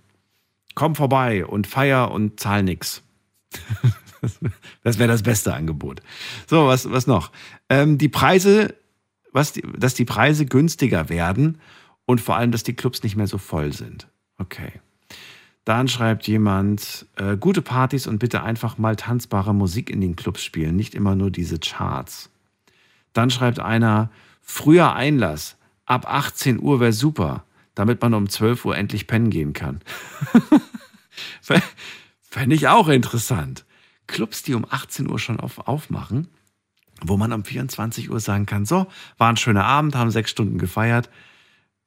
Komm 0.74 0.94
vorbei 0.94 1.46
und 1.46 1.66
feier 1.66 2.10
und 2.10 2.40
zahl 2.40 2.62
nix. 2.62 3.02
das 4.82 4.98
wäre 4.98 5.08
das 5.08 5.22
beste 5.22 5.54
Angebot. 5.54 6.02
So, 6.46 6.66
was, 6.66 6.90
was 6.90 7.06
noch? 7.06 7.30
Ähm, 7.68 7.98
die 7.98 8.08
Preise, 8.08 8.74
was 9.32 9.52
die, 9.52 9.62
dass 9.76 9.94
die 9.94 10.04
Preise 10.04 10.46
günstiger 10.46 11.08
werden 11.08 11.58
und 12.06 12.20
vor 12.20 12.36
allem, 12.36 12.52
dass 12.52 12.62
die 12.62 12.74
Clubs 12.74 13.02
nicht 13.02 13.16
mehr 13.16 13.26
so 13.26 13.38
voll 13.38 13.72
sind. 13.72 14.08
Okay. 14.38 14.72
Dann 15.64 15.88
schreibt 15.88 16.26
jemand, 16.26 17.06
äh, 17.16 17.36
gute 17.38 17.62
Partys 17.62 18.06
und 18.06 18.18
bitte 18.18 18.42
einfach 18.42 18.76
mal 18.76 18.96
tanzbare 18.96 19.54
Musik 19.54 19.88
in 19.88 20.00
den 20.00 20.14
Clubs 20.14 20.44
spielen, 20.44 20.76
nicht 20.76 20.94
immer 20.94 21.14
nur 21.14 21.30
diese 21.30 21.58
Charts. 21.58 22.30
Dann 23.14 23.30
schreibt 23.30 23.60
einer, 23.60 24.10
früher 24.42 24.94
Einlass, 24.94 25.56
ab 25.86 26.06
18 26.06 26.60
Uhr 26.60 26.80
wäre 26.80 26.92
super, 26.92 27.44
damit 27.74 28.02
man 28.02 28.14
um 28.14 28.28
12 28.28 28.64
Uhr 28.64 28.76
endlich 28.76 29.06
pennen 29.06 29.30
gehen 29.30 29.52
kann. 29.52 29.80
Fände 32.22 32.56
ich 32.56 32.68
auch 32.68 32.88
interessant. 32.88 33.64
Clubs, 34.06 34.42
die 34.42 34.54
um 34.54 34.66
18 34.68 35.10
Uhr 35.10 35.18
schon 35.18 35.40
auf, 35.40 35.66
aufmachen, 35.66 36.28
wo 37.00 37.16
man 37.16 37.32
um 37.32 37.44
24 37.44 38.10
Uhr 38.10 38.20
sagen 38.20 38.46
kann, 38.46 38.66
so, 38.66 38.86
war 39.18 39.28
ein 39.28 39.36
schöner 39.36 39.64
Abend, 39.64 39.94
haben 39.94 40.10
sechs 40.10 40.30
Stunden 40.30 40.58
gefeiert. 40.58 41.10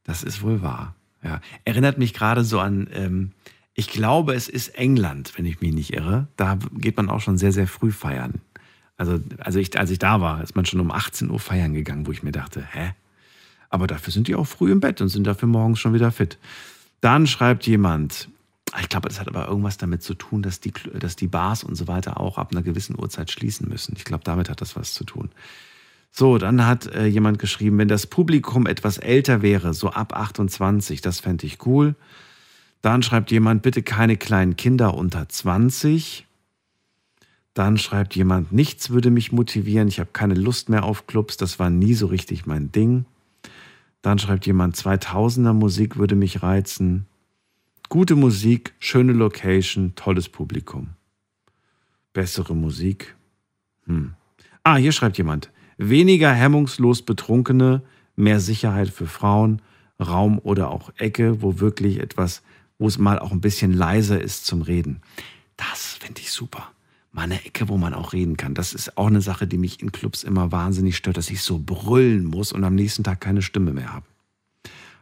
Das 0.03 0.23
ist 0.23 0.41
wohl 0.41 0.61
wahr. 0.61 0.95
Ja. 1.23 1.41
Erinnert 1.65 1.97
mich 1.97 2.14
gerade 2.14 2.43
so 2.43 2.59
an 2.59 2.88
ähm, 2.93 3.31
ich 3.80 3.89
glaube, 3.89 4.34
es 4.34 4.49
ist 4.49 4.69
England, 4.69 5.34
wenn 5.38 5.45
ich 5.45 5.61
mich 5.61 5.72
nicht 5.72 5.93
irre. 5.93 6.27
Da 6.35 6.57
geht 6.73 6.97
man 6.97 7.11
auch 7.11 7.22
schon 7.22 7.38
sehr, 7.38 7.51
sehr 7.51 7.68
früh 7.68 7.91
feiern. 7.91 8.41
Also, 8.97 9.19
also 9.38 9.59
ich, 9.59 9.77
als 9.77 9.91
ich 9.91 9.99
da 9.99 10.19
war, 10.19 10.41
ist 10.41 10.55
man 10.55 10.65
schon 10.65 10.80
um 10.80 10.89
18 10.89 11.30
Uhr 11.30 11.39
feiern 11.39 11.76
gegangen, 11.76 12.07
wo 12.07 12.11
ich 12.11 12.23
mir 12.23 12.31
dachte, 12.31 12.68
hä? 12.72 12.95
Aber 13.69 13.88
dafür 13.88 14.14
sind 14.14 14.27
die 14.27 14.35
auch 14.35 14.48
früh 14.48 14.72
im 14.72 14.80
Bett 14.80 15.02
und 15.02 15.10
sind 15.10 15.26
dafür 15.26 15.48
morgens 15.48 15.80
schon 15.80 15.94
wieder 15.94 16.11
fit. 16.11 16.38
Dann 17.02 17.27
schreibt 17.27 17.68
jemand, 17.68 18.30
ich 18.80 18.89
glaube, 18.89 19.07
das 19.07 19.19
hat 19.19 19.27
aber 19.27 19.48
irgendwas 19.48 19.77
damit 19.77 20.03
zu 20.03 20.14
tun, 20.14 20.41
dass 20.41 20.60
die, 20.60 20.73
dass 20.94 21.15
die 21.15 21.27
Bars 21.27 21.64
und 21.64 21.76
so 21.76 21.88
weiter 21.88 22.19
auch 22.19 22.38
ab 22.38 22.52
einer 22.52 22.61
gewissen 22.61 22.99
Uhrzeit 22.99 23.31
schließen 23.31 23.68
müssen. 23.68 23.94
Ich 23.98 24.03
glaube, 24.03 24.23
damit 24.23 24.49
hat 24.49 24.61
das 24.61 24.76
was 24.76 24.94
zu 24.94 25.03
tun. 25.03 25.30
So, 26.11 26.38
dann 26.38 26.65
hat 26.65 26.88
äh, 26.88 27.06
jemand 27.06 27.39
geschrieben, 27.39 27.77
wenn 27.77 27.88
das 27.88 28.07
Publikum 28.07 28.65
etwas 28.65 28.98
älter 28.98 29.41
wäre, 29.41 29.73
so 29.73 29.89
ab 29.89 30.14
28, 30.15 31.02
das 31.02 31.19
fände 31.19 31.45
ich 31.45 31.65
cool. 31.65 31.95
Dann 32.81 33.03
schreibt 33.03 33.31
jemand, 33.31 33.61
bitte 33.61 33.84
keine 33.84 34.18
kleinen 34.18 34.56
Kinder 34.56 34.94
unter 34.94 35.27
20. 35.27 36.26
Dann 37.53 37.77
schreibt 37.77 38.15
jemand, 38.15 38.52
nichts 38.52 38.89
würde 38.91 39.10
mich 39.10 39.31
motivieren, 39.31 39.88
ich 39.88 39.99
habe 39.99 40.10
keine 40.14 40.35
Lust 40.35 40.69
mehr 40.69 40.84
auf 40.84 41.07
Clubs, 41.07 41.38
das 41.38 41.60
war 41.60 41.69
nie 41.69 41.94
so 41.94 42.07
richtig 42.07 42.45
mein 42.45 42.72
Ding. 42.72 43.06
Dann 44.07 44.19
schreibt 44.19 44.45
jemand, 44.45 44.77
2000er 44.77 45.51
Musik 45.51 45.97
würde 45.97 46.15
mich 46.15 46.41
reizen. 46.41 47.07
Gute 47.89 48.15
Musik, 48.15 48.73
schöne 48.79 49.11
Location, 49.11 49.95
tolles 49.95 50.29
Publikum. 50.29 50.91
Bessere 52.13 52.55
Musik. 52.55 53.17
Hm. 53.84 54.13
Ah, 54.63 54.77
hier 54.77 54.93
schreibt 54.93 55.17
jemand, 55.17 55.51
weniger 55.77 56.31
hemmungslos 56.31 57.01
Betrunkene, 57.01 57.81
mehr 58.15 58.39
Sicherheit 58.39 58.88
für 58.88 59.07
Frauen, 59.07 59.61
Raum 59.99 60.39
oder 60.39 60.71
auch 60.71 60.93
Ecke, 60.95 61.41
wo 61.41 61.59
wirklich 61.59 61.99
etwas 61.99 62.43
wo 62.79 62.88
es 62.88 62.97
mal 62.97 63.19
auch 63.19 63.34
ein 63.34 63.41
bisschen 63.41 63.73
leiser 63.73 64.21
ist 64.21 64.45
zum 64.45 64.61
Reden. 64.61 65.01
Das 65.57 65.95
finde 65.99 66.21
ich 66.21 66.31
super. 66.31 66.71
Mal 67.18 67.23
eine 67.23 67.44
Ecke, 67.44 67.68
wo 67.68 67.77
man 67.77 67.95
auch 67.95 68.14
reden 68.14 68.38
kann. 68.38 68.53
Das 68.53 68.76
ist 68.76 68.95
auch 68.95 69.07
eine 69.07 69.22
Sache, 69.22 69.48
die 69.48 69.57
mich 69.57 69.81
in 69.81 69.91
Clubs 69.91 70.23
immer 70.23 70.52
wahnsinnig 70.52 70.95
stört, 70.95 71.18
dass 71.18 71.31
ich 71.31 71.41
so 71.41 71.57
brüllen 71.57 72.26
muss 72.26 72.52
und 72.53 72.64
am 72.64 72.76
nächsten 72.76 73.03
Tag 73.03 73.22
keine 73.22 73.41
Stimme 73.41 73.73
mehr 73.73 73.91
habe. 73.91 74.06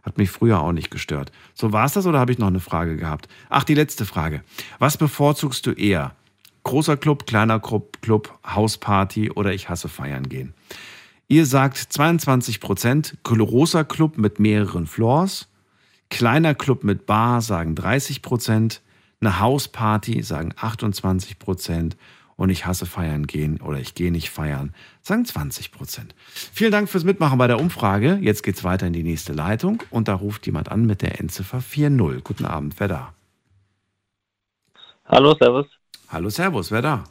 Hat 0.02 0.18
mich 0.18 0.32
früher 0.32 0.62
auch 0.62 0.72
nicht 0.72 0.92
gestört. 0.92 1.34
So 1.54 1.74
war 1.74 1.86
es 1.86 1.92
das 1.92 2.06
oder 2.06 2.20
habe 2.20 2.32
ich 2.32 2.38
noch 2.38 2.48
eine 2.48 2.62
Frage 2.62 2.96
gehabt? 2.96 3.28
Ach, 3.50 3.66
die 3.66 3.74
letzte 3.74 4.06
Frage. 4.06 4.44
Was 4.80 4.96
bevorzugst 4.96 5.66
du 5.66 5.72
eher? 5.74 6.16
Großer 6.64 6.96
Club, 6.96 7.28
kleiner 7.28 7.60
Club, 7.60 8.02
Club, 8.02 8.40
Hausparty 8.46 9.32
oder 9.32 9.54
ich 9.54 9.68
hasse 9.68 9.90
feiern 9.90 10.30
gehen? 10.30 10.54
Ihr 11.28 11.46
sagt 11.46 11.76
22 11.78 12.62
Prozent, 12.62 13.18
großer 13.24 13.84
Club 13.84 14.18
mit 14.18 14.40
mehreren 14.40 14.88
Floors, 14.88 15.50
Kleiner 16.10 16.56
Club 16.56 16.84
mit 16.84 17.06
Bar 17.06 17.42
sagen 17.42 17.76
30 17.76 18.22
Prozent. 18.22 18.82
Eine 19.22 19.40
Hausparty 19.40 20.22
sagen 20.24 20.54
28 20.56 21.40
Prozent. 21.40 21.98
Und 22.38 22.50
ich 22.50 22.66
hasse 22.66 22.86
feiern 22.86 23.28
gehen 23.28 23.62
oder 23.62 23.80
ich 23.80 23.96
gehe 23.96 24.12
nicht 24.12 24.30
feiern, 24.30 24.74
sagen 25.02 25.24
20 25.24 25.72
Prozent. 25.72 26.14
Vielen 26.26 26.72
Dank 26.74 26.90
fürs 26.90 27.06
Mitmachen 27.06 27.38
bei 27.38 27.48
der 27.48 27.62
Umfrage. 27.62 28.20
Jetzt 28.22 28.44
geht 28.44 28.56
es 28.58 28.66
weiter 28.66 28.88
in 28.88 28.92
die 28.92 29.04
nächste 29.04 29.32
Leitung 29.32 29.82
und 29.90 30.10
da 30.10 30.16
ruft 30.16 30.46
jemand 30.46 30.70
an 30.70 30.86
mit 30.86 31.02
der 31.02 31.22
Endziffer 31.22 31.62
40. 31.62 32.26
Guten 32.26 32.44
Abend, 32.44 32.78
wer 32.78 32.90
da? 32.90 33.14
Hallo, 35.06 35.34
Servus. 35.40 35.68
Hallo, 36.10 36.30
Servus, 36.30 36.72
wer 36.72 36.82
da? 36.82 37.04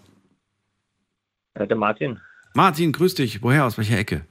Äh, 1.55 1.67
der 1.67 1.77
Martin. 1.77 2.21
Martin, 2.53 2.93
grüß 2.93 3.15
dich. 3.15 3.43
Woher, 3.43 3.65
aus 3.65 3.79
welcher 3.79 3.99
Ecke? 3.99 4.27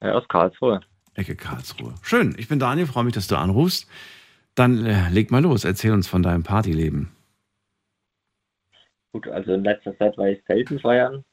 Äh, 0.00 0.10
aus 0.10 0.26
Karlsruhe. 0.28 0.80
Ecke 1.14 1.36
Karlsruhe. 1.36 1.94
Schön, 2.02 2.34
ich 2.38 2.48
bin 2.48 2.58
Daniel, 2.58 2.86
freue 2.86 3.04
mich, 3.04 3.14
dass 3.14 3.26
du 3.26 3.36
anrufst. 3.36 3.86
Dann 4.54 4.84
äh, 4.84 5.08
leg 5.10 5.30
mal 5.30 5.42
los, 5.42 5.64
erzähl 5.64 5.92
uns 5.92 6.08
von 6.08 6.22
deinem 6.22 6.42
Partyleben. 6.42 7.10
Gut, 9.12 9.26
also 9.28 9.54
in 9.54 9.64
letzter 9.64 9.96
Zeit 9.96 10.16
war 10.18 10.28
ich 10.28 10.42
selten 10.46 10.78
feiern. 10.78 11.24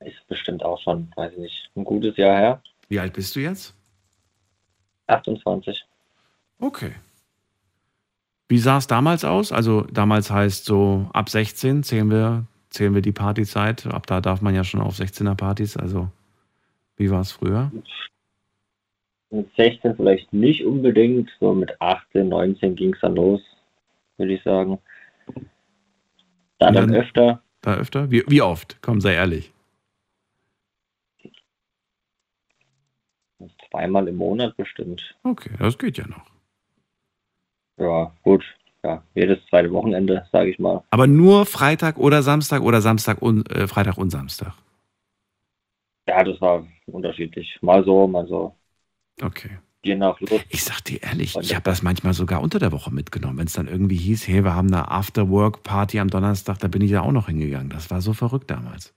Ist 0.00 0.26
bestimmt 0.28 0.62
auch 0.64 0.80
schon, 0.80 1.10
weiß 1.16 1.32
ich 1.32 1.38
nicht, 1.38 1.70
ein 1.76 1.84
gutes 1.84 2.16
Jahr 2.16 2.36
her. 2.36 2.62
Wie 2.88 3.00
alt 3.00 3.12
bist 3.12 3.34
du 3.36 3.40
jetzt? 3.40 3.74
28. 5.08 5.84
Okay. 6.60 6.92
Wie 8.48 8.58
sah 8.58 8.78
es 8.78 8.86
damals 8.86 9.24
aus? 9.24 9.52
Also 9.52 9.82
damals 9.82 10.30
heißt 10.30 10.64
so 10.64 11.08
ab 11.12 11.28
16 11.28 11.82
zählen 11.82 12.10
wir 12.10 12.46
zählen 12.70 12.94
wir 12.94 13.02
die 13.02 13.12
Partyzeit. 13.12 13.86
Ab 13.86 14.06
da 14.06 14.20
darf 14.20 14.40
man 14.40 14.54
ja 14.54 14.64
schon 14.64 14.80
auf 14.80 14.96
16er 14.96 15.34
Partys. 15.34 15.76
Also, 15.76 16.10
wie 16.96 17.10
war 17.10 17.20
es 17.20 17.32
früher? 17.32 17.70
Mit 19.30 19.54
16 19.56 19.96
vielleicht 19.96 20.32
nicht 20.32 20.64
unbedingt, 20.64 21.30
so 21.38 21.52
mit 21.52 21.80
18, 21.80 22.28
19 22.28 22.76
ging 22.76 22.94
es 22.94 23.00
dann 23.00 23.14
los, 23.14 23.42
würde 24.16 24.34
ich 24.34 24.42
sagen. 24.42 24.78
Da 26.58 26.70
dann, 26.70 26.74
dann 26.74 26.94
öfter. 26.94 27.42
Da 27.60 27.76
öfter? 27.76 28.10
Wie, 28.10 28.24
wie 28.26 28.42
oft? 28.42 28.78
Komm, 28.80 29.00
sei 29.00 29.14
ehrlich. 29.14 29.52
Zweimal 33.70 34.08
im 34.08 34.16
Monat 34.16 34.56
bestimmt. 34.56 35.14
Okay, 35.22 35.50
das 35.58 35.78
geht 35.78 35.98
ja 35.98 36.06
noch. 36.06 36.26
Ja, 37.78 38.12
gut. 38.22 38.44
Ja, 38.84 39.02
jedes 39.14 39.44
zweite 39.46 39.70
Wochenende, 39.72 40.26
sage 40.32 40.50
ich 40.50 40.58
mal. 40.58 40.82
Aber 40.90 41.06
nur 41.06 41.46
Freitag 41.46 41.98
oder 41.98 42.22
Samstag 42.22 42.62
oder 42.62 42.80
Samstag 42.80 43.20
und 43.20 43.50
äh, 43.50 43.66
Freitag 43.66 43.98
und 43.98 44.10
Samstag? 44.10 44.54
Ja, 46.06 46.22
das 46.24 46.40
war 46.40 46.66
unterschiedlich. 46.86 47.58
Mal 47.60 47.84
so, 47.84 48.06
mal 48.06 48.26
so. 48.26 48.54
Okay. 49.22 49.58
Je 49.84 49.94
nach 49.94 50.20
Lust. 50.20 50.44
Ich 50.48 50.64
sag 50.64 50.80
dir 50.80 51.02
ehrlich, 51.02 51.36
ich 51.40 51.54
habe 51.54 51.62
das 51.62 51.82
manchmal 51.82 52.12
sogar 52.12 52.42
unter 52.42 52.58
der 52.58 52.72
Woche 52.72 52.92
mitgenommen. 52.92 53.38
Wenn 53.38 53.46
es 53.46 53.52
dann 53.52 53.68
irgendwie 53.68 53.96
hieß, 53.96 54.26
hey, 54.26 54.44
wir 54.44 54.54
haben 54.54 54.68
eine 54.68 54.90
After-Work-Party 54.90 56.00
am 56.00 56.08
Donnerstag, 56.08 56.58
da 56.58 56.68
bin 56.68 56.82
ich 56.82 56.90
ja 56.90 57.02
auch 57.02 57.12
noch 57.12 57.28
hingegangen. 57.28 57.70
Das 57.70 57.90
war 57.90 58.00
so 58.00 58.12
verrückt 58.12 58.50
damals. 58.50 58.94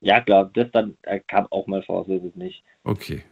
Ja, 0.00 0.20
klar, 0.22 0.50
das 0.54 0.70
dann 0.72 0.96
äh, 1.02 1.20
kam 1.20 1.46
auch 1.50 1.66
mal 1.66 1.82
vor, 1.82 2.06
so 2.06 2.14
ist 2.14 2.24
es 2.24 2.34
nicht. 2.36 2.64
Okay. 2.84 3.22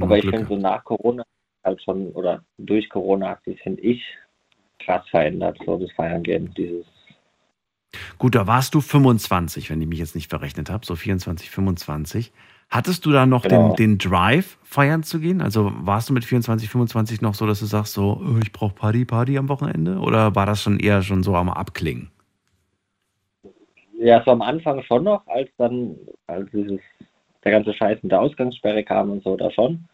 Aber 0.00 0.16
ich 0.16 0.24
finde 0.24 0.46
so 0.46 0.56
nach 0.56 0.84
Corona 0.84 1.24
halt 1.64 1.82
schon, 1.82 2.12
oder 2.12 2.44
durch 2.58 2.88
Corona 2.88 3.30
hat 3.30 3.44
sich, 3.44 3.60
finde 3.60 3.82
ich, 3.82 4.02
krass 4.78 5.08
verändert, 5.10 5.58
so 5.66 5.76
das 5.76 5.90
Feiern 5.92 6.22
gehen, 6.22 6.54
dieses 6.56 6.86
Gut, 8.18 8.34
da 8.34 8.46
warst 8.46 8.74
du 8.74 8.80
25, 8.80 9.70
wenn 9.70 9.80
ich 9.80 9.88
mich 9.88 9.98
jetzt 9.98 10.14
nicht 10.14 10.28
verrechnet 10.28 10.70
habe, 10.70 10.84
so 10.84 10.96
24, 10.96 11.50
25. 11.50 12.32
Hattest 12.68 13.06
du 13.06 13.12
da 13.12 13.26
noch 13.26 13.42
genau. 13.42 13.74
den, 13.74 13.76
den 13.76 13.98
Drive, 13.98 14.58
feiern 14.62 15.02
zu 15.02 15.20
gehen? 15.20 15.40
Also 15.40 15.70
warst 15.74 16.08
du 16.08 16.12
mit 16.12 16.24
24, 16.24 16.68
25 16.68 17.20
noch 17.20 17.34
so, 17.34 17.46
dass 17.46 17.60
du 17.60 17.66
sagst, 17.66 17.94
so, 17.94 18.20
oh, 18.20 18.38
ich 18.42 18.52
brauche 18.52 18.74
Party, 18.74 19.04
Party 19.04 19.38
am 19.38 19.48
Wochenende? 19.48 19.98
Oder 19.98 20.34
war 20.34 20.46
das 20.46 20.62
schon 20.62 20.80
eher 20.80 21.02
schon 21.02 21.22
so 21.22 21.36
am 21.36 21.48
Abklingen? 21.48 22.10
Ja, 23.98 24.22
so 24.24 24.32
am 24.32 24.42
Anfang 24.42 24.82
schon 24.82 25.04
noch, 25.04 25.26
als 25.26 25.48
dann, 25.56 25.96
als 26.26 26.50
dieses, 26.50 26.80
der 27.44 27.52
ganze 27.52 27.72
Scheiß 27.72 28.02
mit 28.02 28.12
der 28.12 28.20
Ausgangssperre 28.20 28.84
kam 28.84 29.10
und 29.10 29.22
so, 29.22 29.36
da 29.36 29.50
schon. 29.50 29.88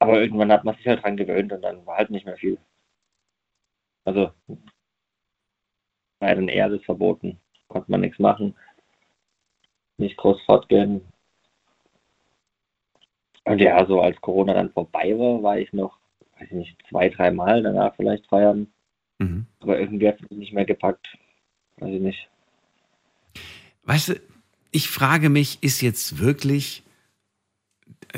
Aber 0.00 0.20
irgendwann 0.20 0.52
hat 0.52 0.64
man 0.64 0.76
sich 0.76 0.86
halt 0.86 1.02
dran 1.02 1.16
gewöhnt 1.16 1.52
und 1.52 1.62
dann 1.62 1.86
war 1.86 1.96
halt 1.96 2.10
nicht 2.10 2.26
mehr 2.26 2.36
viel. 2.36 2.58
Also 4.04 4.30
war 6.20 6.34
dann 6.34 6.48
eher 6.48 6.68
das 6.68 6.82
verboten. 6.84 7.38
Konnte 7.68 7.90
man 7.90 8.00
nichts 8.00 8.18
machen. 8.18 8.54
Nicht 9.98 10.16
groß 10.16 10.42
fortgehen. 10.42 11.00
Und 13.44 13.60
ja, 13.60 13.86
so 13.86 14.00
als 14.00 14.20
Corona 14.20 14.54
dann 14.54 14.72
vorbei 14.72 15.16
war, 15.18 15.42
war 15.42 15.58
ich 15.58 15.72
noch, 15.72 15.98
weiß 16.38 16.48
ich 16.48 16.56
nicht, 16.56 16.76
zwei, 16.88 17.08
drei 17.08 17.30
Mal 17.30 17.62
danach 17.62 17.94
vielleicht 17.94 18.26
feiern. 18.26 18.66
Mhm. 19.18 19.46
Aber 19.60 19.78
irgendwie 19.78 20.08
hat 20.08 20.20
es 20.20 20.30
mich 20.30 20.38
nicht 20.38 20.52
mehr 20.52 20.64
gepackt. 20.64 21.16
Weiß 21.76 21.94
ich 21.94 22.00
nicht. 22.00 22.28
Weißt 23.84 24.08
du, 24.08 24.20
ich 24.72 24.88
frage 24.88 25.28
mich, 25.28 25.62
ist 25.62 25.80
jetzt 25.80 26.18
wirklich, 26.18 26.82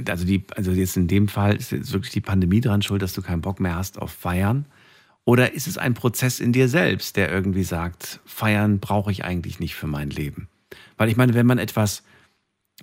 also, 0.09 0.25
die, 0.25 0.45
also 0.57 0.73
jetzt 0.73 0.97
in 0.97 1.09
dem 1.09 1.29
Fall 1.29 1.57
ist 1.57 1.73
jetzt 1.73 1.93
wirklich 1.93 2.13
die 2.13 2.21
Pandemie 2.21 2.61
dran 2.61 2.83
schuld, 2.83 3.03
dass 3.03 3.13
du 3.13 3.23
keinen 3.23 3.43
Bock 3.43 3.61
mehr 3.61 3.77
hast 3.77 4.01
auf 4.01 4.11
Feiern? 4.11 4.65
Oder 5.25 5.53
ist 5.53 5.69
es 5.69 5.77
ein 5.77 5.93
Prozess 5.93 6.41
in 6.41 6.55
dir 6.55 6.69
selbst, 6.69 7.19
der 7.19 7.31
irgendwie 7.31 7.65
sagt, 7.65 8.21
feiern 8.25 8.81
brauche 8.81 9.13
ich 9.13 9.25
eigentlich 9.25 9.61
nicht 9.61 9.75
für 9.75 9.87
mein 9.87 10.09
Leben? 10.09 10.49
Weil 10.99 11.09
ich 11.09 11.16
meine, 11.16 11.35
wenn 11.35 11.47
man 11.47 11.59
etwas, 11.59 12.05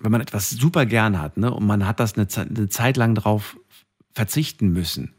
wenn 0.02 0.12
man 0.12 0.22
etwas 0.22 0.50
super 0.50 0.86
gern 0.86 1.22
hat, 1.22 1.38
ne, 1.38 1.54
und 1.54 1.66
man 1.66 1.86
hat 1.86 2.00
das 2.00 2.18
eine, 2.18 2.28
eine 2.36 2.70
Zeit 2.70 2.98
lang 2.98 3.14
drauf 3.14 3.58
verzichten 4.14 4.70
müssen, 4.70 5.14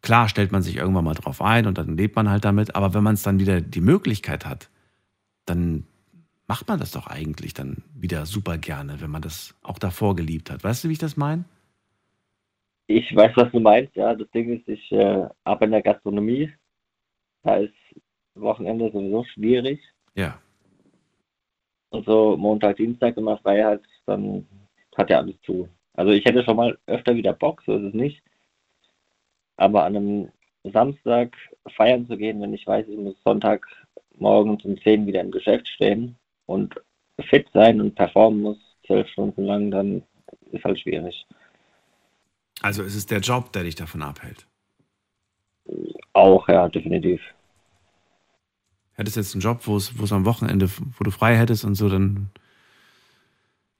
klar 0.00 0.28
stellt 0.28 0.50
man 0.50 0.62
sich 0.62 0.76
irgendwann 0.76 1.04
mal 1.04 1.14
drauf 1.14 1.40
ein 1.40 1.66
und 1.66 1.78
dann 1.78 1.96
lebt 1.96 2.16
man 2.16 2.28
halt 2.28 2.44
damit, 2.44 2.74
aber 2.74 2.94
wenn 2.94 3.04
man 3.04 3.14
es 3.14 3.22
dann 3.22 3.38
wieder 3.38 3.60
die 3.60 3.80
Möglichkeit 3.80 4.44
hat, 4.46 4.68
dann 5.46 5.84
macht 6.48 6.68
man 6.68 6.78
das 6.78 6.92
doch 6.92 7.06
eigentlich 7.06 7.54
dann 7.54 7.84
wieder 7.94 8.26
super 8.26 8.58
gerne, 8.58 9.00
wenn 9.00 9.10
man 9.10 9.22
das 9.22 9.54
auch 9.62 9.78
davor 9.78 10.16
geliebt 10.16 10.50
hat. 10.50 10.64
Weißt 10.64 10.84
du, 10.84 10.88
wie 10.88 10.94
ich 10.94 10.98
das 10.98 11.16
meine? 11.16 11.44
Ich 12.86 13.14
weiß, 13.14 13.32
was 13.36 13.50
du 13.52 13.60
meinst. 13.60 13.94
Ja, 13.96 14.14
das 14.14 14.28
Ding 14.32 14.58
ist, 14.58 14.68
ich 14.68 14.92
äh, 14.92 15.28
arbeite 15.44 15.64
in 15.66 15.70
der 15.70 15.82
Gastronomie. 15.82 16.52
Da 17.42 17.56
ist 17.56 17.72
Wochenende 18.34 18.90
sowieso 18.92 19.24
schwierig. 19.24 19.80
Ja. 20.14 20.38
Und 21.92 22.06
so 22.06 22.36
Montag, 22.36 22.76
Dienstag 22.76 23.16
immer 23.16 23.36
Freiheit, 23.38 23.82
dann 24.06 24.46
hat 24.96 25.10
ja 25.10 25.18
alles 25.18 25.40
zu. 25.42 25.68
Also 25.94 26.12
ich 26.12 26.24
hätte 26.24 26.42
schon 26.42 26.56
mal 26.56 26.78
öfter 26.86 27.14
wieder 27.14 27.34
Bock, 27.34 27.62
so 27.66 27.76
ist 27.76 27.84
es 27.84 27.94
nicht. 27.94 28.22
Aber 29.56 29.84
an 29.84 29.96
einem 29.96 30.28
Samstag 30.64 31.36
feiern 31.76 32.06
zu 32.06 32.16
gehen, 32.16 32.40
wenn 32.40 32.54
ich 32.54 32.66
weiß, 32.66 32.86
ich 32.88 32.98
muss 32.98 33.14
Sonntag 33.24 33.66
morgens 34.16 34.64
um 34.64 34.80
10 34.80 35.06
wieder 35.06 35.20
im 35.20 35.30
Geschäft 35.30 35.68
stehen 35.68 36.16
und 36.46 36.74
fit 37.28 37.46
sein 37.52 37.80
und 37.80 37.94
performen 37.94 38.40
muss, 38.40 38.58
zwölf 38.86 39.08
Stunden 39.08 39.44
lang, 39.44 39.70
dann 39.70 40.02
ist 40.50 40.64
halt 40.64 40.80
schwierig. 40.80 41.26
Also 42.62 42.82
ist 42.82 42.94
es 42.94 43.06
der 43.06 43.20
Job, 43.20 43.52
der 43.52 43.64
dich 43.64 43.74
davon 43.74 44.02
abhält? 44.02 44.46
Auch, 46.14 46.48
ja, 46.48 46.68
definitiv. 46.68 47.20
Hättest 48.94 49.16
du 49.16 49.20
jetzt 49.20 49.34
einen 49.34 49.40
Job, 49.40 49.66
wo 49.66 49.76
es, 49.76 49.98
wo 49.98 50.04
es 50.04 50.12
am 50.12 50.24
Wochenende, 50.24 50.68
wo 50.70 51.04
du 51.04 51.10
frei 51.10 51.36
hättest 51.36 51.64
und 51.64 51.74
so, 51.74 51.88
dann, 51.88 52.30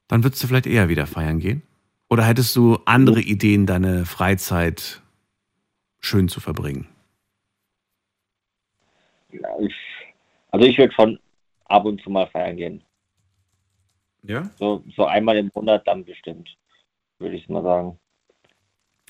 dann 0.09 0.25
würdest 0.25 0.43
du 0.43 0.47
vielleicht 0.47 0.67
eher 0.67 0.89
wieder 0.89 1.07
feiern 1.07 1.39
gehen? 1.39 1.63
Oder 2.09 2.25
hättest 2.25 2.55
du 2.57 2.79
andere 2.85 3.21
Ideen, 3.21 3.67
deine 3.67 4.05
Freizeit 4.05 5.03
schön 6.01 6.29
zu 6.29 6.41
verbringen? 6.41 6.89
Ja, 9.31 9.49
ich, 9.61 9.75
also 10.51 10.67
ich 10.67 10.77
würde 10.77 10.93
schon 10.93 11.19
ab 11.65 11.85
und 11.85 12.03
zu 12.03 12.11
mal 12.11 12.27
feiern 12.27 12.57
gehen. 12.57 12.85
Ja? 14.23 14.51
So, 14.59 14.85
so 14.95 15.07
einmal 15.07 15.37
im 15.37 15.51
Monat 15.55 15.87
dann 15.87 16.05
bestimmt, 16.05 16.55
würde 17.19 17.37
ich 17.37 17.49
mal 17.49 17.63
sagen. 17.63 17.99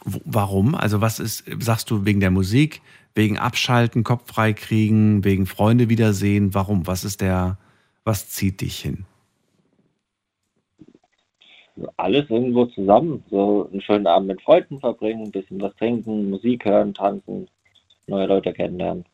Warum? 0.04 0.74
Also 0.74 1.00
was 1.00 1.20
ist, 1.20 1.44
sagst 1.60 1.90
du 1.90 2.04
wegen 2.04 2.20
der 2.20 2.30
Musik, 2.30 2.82
wegen 3.14 3.39
Abschalten, 3.39 4.05
Kopf 4.05 4.32
frei 4.32 4.52
kriegen, 4.52 5.24
wegen 5.24 5.47
Freunde 5.47 5.89
wiedersehen? 5.89 6.55
Warum? 6.55 6.86
Was 6.86 7.05
ist 7.05 7.20
der, 7.20 7.59
was 8.05 8.28
zieht 8.28 8.60
dich 8.60 8.78
hin? 8.78 9.05
Alles 11.97 12.28
irgendwo 12.28 12.66
zusammen. 12.66 13.24
So 13.30 13.68
einen 13.70 13.80
schönen 13.80 14.06
Abend 14.06 14.28
mit 14.28 14.43
Freunden 14.43 14.80
verbringen, 14.80 15.24
ein 15.24 15.32
bisschen 15.32 15.60
was 15.60 15.74
trinken, 15.76 16.30
Musik 16.30 16.64
hören, 16.64 16.94
tanzen, 16.94 17.48
neue 18.06 18.26
Leute 18.26 18.52
kennenlernen. 18.52 19.05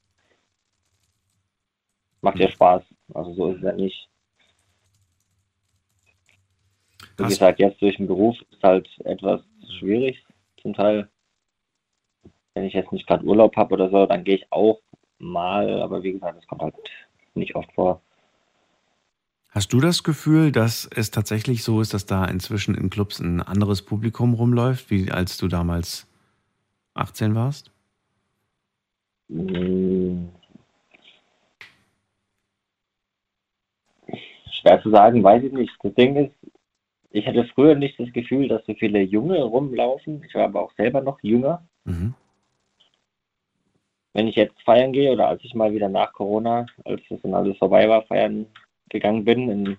Macht 2.20 2.38
ja 2.38 2.50
Spaß. 2.50 2.82
Also 3.14 3.32
so 3.34 3.50
ist 3.52 3.58
es 3.58 3.62
ja 3.62 3.72
nicht. 3.72 4.08
Wie 7.16 7.24
gesagt, 7.24 7.58
jetzt 7.58 7.80
durch 7.80 7.96
den 7.96 8.06
Beruf 8.06 8.36
ist 8.50 8.62
halt 8.62 8.88
etwas 9.04 9.40
schwierig 9.78 10.24
zum 10.60 10.74
Teil. 10.74 11.08
Wenn 12.58 12.66
ich 12.66 12.74
jetzt 12.74 12.90
nicht 12.90 13.06
gerade 13.06 13.24
Urlaub 13.24 13.54
habe 13.54 13.74
oder 13.74 13.88
so, 13.88 14.04
dann 14.06 14.24
gehe 14.24 14.34
ich 14.34 14.46
auch 14.50 14.80
mal, 15.20 15.80
aber 15.80 16.02
wie 16.02 16.10
gesagt, 16.10 16.38
das 16.38 16.46
kommt 16.48 16.60
halt 16.60 16.74
nicht 17.34 17.54
oft 17.54 17.72
vor. 17.72 18.02
Hast 19.50 19.72
du 19.72 19.80
das 19.80 20.02
Gefühl, 20.02 20.50
dass 20.50 20.90
es 20.92 21.12
tatsächlich 21.12 21.62
so 21.62 21.80
ist, 21.80 21.94
dass 21.94 22.04
da 22.04 22.24
inzwischen 22.24 22.74
in 22.74 22.90
Clubs 22.90 23.20
ein 23.20 23.40
anderes 23.40 23.82
Publikum 23.82 24.34
rumläuft, 24.34 24.90
wie 24.90 25.12
als 25.12 25.36
du 25.36 25.46
damals 25.46 26.08
18 26.94 27.36
warst? 27.36 27.70
Hm. 29.28 30.30
Schwer 34.50 34.82
zu 34.82 34.90
sagen, 34.90 35.22
weiß 35.22 35.44
ich 35.44 35.52
nicht. 35.52 35.72
Das 35.80 35.94
Ding 35.94 36.16
ist, 36.16 36.34
ich 37.10 37.24
hatte 37.24 37.48
früher 37.54 37.76
nicht 37.76 38.00
das 38.00 38.12
Gefühl, 38.12 38.48
dass 38.48 38.66
so 38.66 38.74
viele 38.74 39.00
Junge 39.02 39.40
rumlaufen. 39.44 40.24
Ich 40.24 40.34
war 40.34 40.46
aber 40.46 40.62
auch 40.62 40.72
selber 40.72 41.00
noch 41.02 41.22
jünger. 41.22 41.64
Mhm. 41.84 42.14
Wenn 44.14 44.26
ich 44.26 44.36
jetzt 44.36 44.60
feiern 44.62 44.92
gehe 44.92 45.12
oder 45.12 45.28
als 45.28 45.44
ich 45.44 45.54
mal 45.54 45.72
wieder 45.72 45.88
nach 45.88 46.12
Corona, 46.12 46.66
als 46.84 47.02
das 47.08 47.20
dann 47.22 47.34
alles 47.34 47.56
vorbei 47.58 47.88
war, 47.88 48.02
feiern 48.02 48.46
gegangen 48.88 49.24
bin, 49.24 49.48
in, 49.50 49.78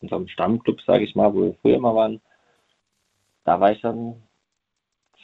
in 0.00 0.08
so 0.08 0.16
einem 0.16 0.28
Stammclub, 0.28 0.80
sage 0.82 1.04
ich 1.04 1.14
mal, 1.14 1.32
wo 1.34 1.42
wir 1.42 1.54
früher 1.62 1.76
immer 1.76 1.94
waren, 1.94 2.20
da 3.44 3.60
war 3.60 3.72
ich 3.72 3.80
dann 3.80 4.22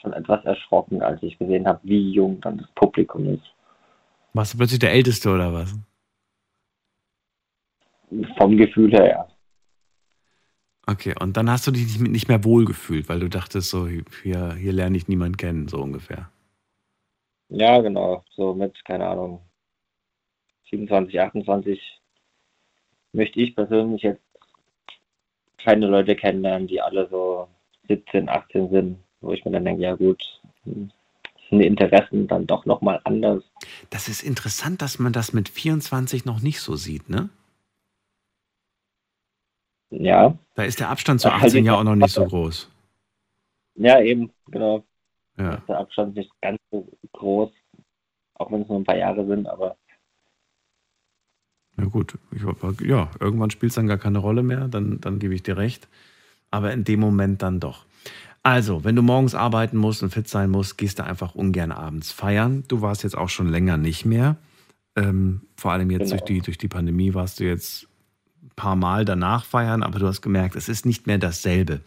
schon 0.01 0.13
etwas 0.13 0.45
erschrocken, 0.45 1.03
als 1.03 1.23
ich 1.23 1.39
gesehen 1.39 1.67
habe, 1.67 1.81
wie 1.83 2.13
jung 2.13 2.41
dann 2.41 2.59
das 2.59 2.71
Publikum 2.75 3.35
ist. 3.35 3.55
Warst 4.33 4.55
du 4.55 4.59
plötzlich 4.59 4.79
der 4.79 4.93
Älteste 4.93 5.31
oder 5.31 5.53
was? 5.53 5.75
Vom 8.39 8.57
Gefühl 8.57 8.91
her, 8.93 9.09
ja. 9.09 9.29
Okay, 10.87 11.15
und 11.21 11.37
dann 11.37 11.51
hast 11.51 11.67
du 11.67 11.71
dich 11.71 12.01
nicht 12.01 12.29
mehr 12.29 12.43
wohlgefühlt, 12.43 13.09
weil 13.09 13.21
du 13.21 13.29
dachtest, 13.29 13.71
so, 13.71 13.87
hier, 13.87 14.55
hier 14.55 14.73
lerne 14.73 14.97
ich 14.97 15.07
niemanden 15.07 15.37
kennen, 15.37 15.69
so 15.69 15.81
ungefähr. 15.81 16.31
Ja, 17.51 17.81
genau. 17.81 18.25
So 18.31 18.55
mit, 18.55 18.85
keine 18.85 19.07
Ahnung, 19.07 19.41
27, 20.71 21.21
28 21.21 22.01
möchte 23.13 23.41
ich 23.41 23.55
persönlich 23.55 24.03
jetzt 24.03 24.23
keine 25.59 25.87
Leute 25.89 26.17
kennenlernen, 26.17 26.69
die 26.69 26.81
alle 26.81 27.09
so 27.09 27.49
17, 27.89 28.29
18 28.29 28.71
sind, 28.71 28.99
wo 29.21 29.33
ich 29.33 29.45
mir 29.45 29.51
dann 29.51 29.65
denke, 29.65 29.83
ja 29.83 29.95
gut, 29.97 30.23
sind 30.65 30.93
die 31.51 31.67
Interessen 31.67 32.29
dann 32.29 32.47
doch 32.47 32.65
nochmal 32.67 33.01
anders. 33.05 33.43
Das 33.91 34.09
ist 34.09 34.23
interessant, 34.23 34.81
dass 34.81 34.99
man 34.99 35.13
das 35.13 35.33
mit 35.33 35.49
24 35.49 36.25
noch 36.25 36.41
nicht 36.41 36.61
so 36.61 36.77
sieht, 36.77 37.11
ne? 37.11 37.29
Ja. 39.91 40.39
Da 40.55 40.63
ist 40.63 40.79
der 40.79 40.89
Abstand 40.89 41.21
zu 41.21 41.31
18 41.31 41.65
ja 41.65 41.75
auch 41.77 41.83
noch 41.83 41.97
nicht 41.97 42.15
so 42.15 42.25
groß. 42.25 42.71
Ja, 43.75 44.01
eben, 44.01 44.33
genau. 44.47 44.85
Ja. 45.41 45.55
Ist 45.55 45.69
der 45.69 45.79
Abstand 45.79 46.15
nicht 46.17 46.31
ganz 46.43 46.59
so 46.71 46.87
groß, 47.13 47.51
auch 48.35 48.53
wenn 48.53 48.63
es 48.63 48.69
nur 48.69 48.79
ein 48.79 48.85
paar 48.85 48.97
Jahre 48.97 49.27
sind, 49.27 49.47
aber 49.47 49.77
Ja 51.79 51.85
gut, 51.87 52.19
ich, 52.33 52.43
ja, 52.87 53.11
irgendwann 53.21 53.51
spielt 53.51 53.71
es 53.71 53.77
dann 53.77 53.87
gar 53.87 53.97
keine 53.97 54.19
Rolle 54.19 54.43
mehr, 54.43 54.69
dann, 54.69 55.01
dann 55.01 55.19
gebe 55.19 55.35
ich 55.35 55.43
dir 55.43 55.57
recht. 55.57 55.89
Aber 56.51 56.73
in 56.73 56.85
dem 56.85 57.01
Moment 57.01 57.43
dann 57.43 57.59
doch. 57.61 57.87
Also, 58.43 58.85
wenn 58.85 58.97
du 58.97 59.03
morgens 59.03 59.35
arbeiten 59.35 59.77
musst 59.77 60.03
und 60.03 60.11
fit 60.11 60.29
sein 60.29 60.51
musst, 60.51 60.77
gehst 60.79 60.99
du 60.99 61.05
einfach 61.05 61.35
ungern 61.35 61.73
abends 61.73 62.11
feiern. 62.11 62.65
Du 62.69 62.83
warst 62.83 63.03
jetzt 63.03 63.17
auch 63.17 63.29
schon 63.29 63.49
länger 63.49 63.77
nicht 63.77 64.05
mehr. 64.05 64.37
Ähm, 64.97 65.43
vor 65.57 65.73
allem 65.73 65.91
jetzt 65.91 66.11
Genau. 66.11 66.11
durch, 66.11 66.23
die, 66.25 66.41
durch 66.41 66.59
die 66.59 66.69
Pandemie 66.69 67.15
warst 67.15 67.41
du 67.41 67.45
jetzt 67.45 67.87
ein 68.43 68.51
paar 68.57 68.77
Mal 68.77 69.05
danach 69.05 69.45
feiern, 69.45 69.83
aber 69.83 69.99
du 69.99 70.07
hast 70.07 70.23
gemerkt, 70.23 70.57
es 70.57 70.69
ist 70.69 70.85
nicht 70.85 71.07
mehr 71.07 71.19
dasselbe. 71.19 71.81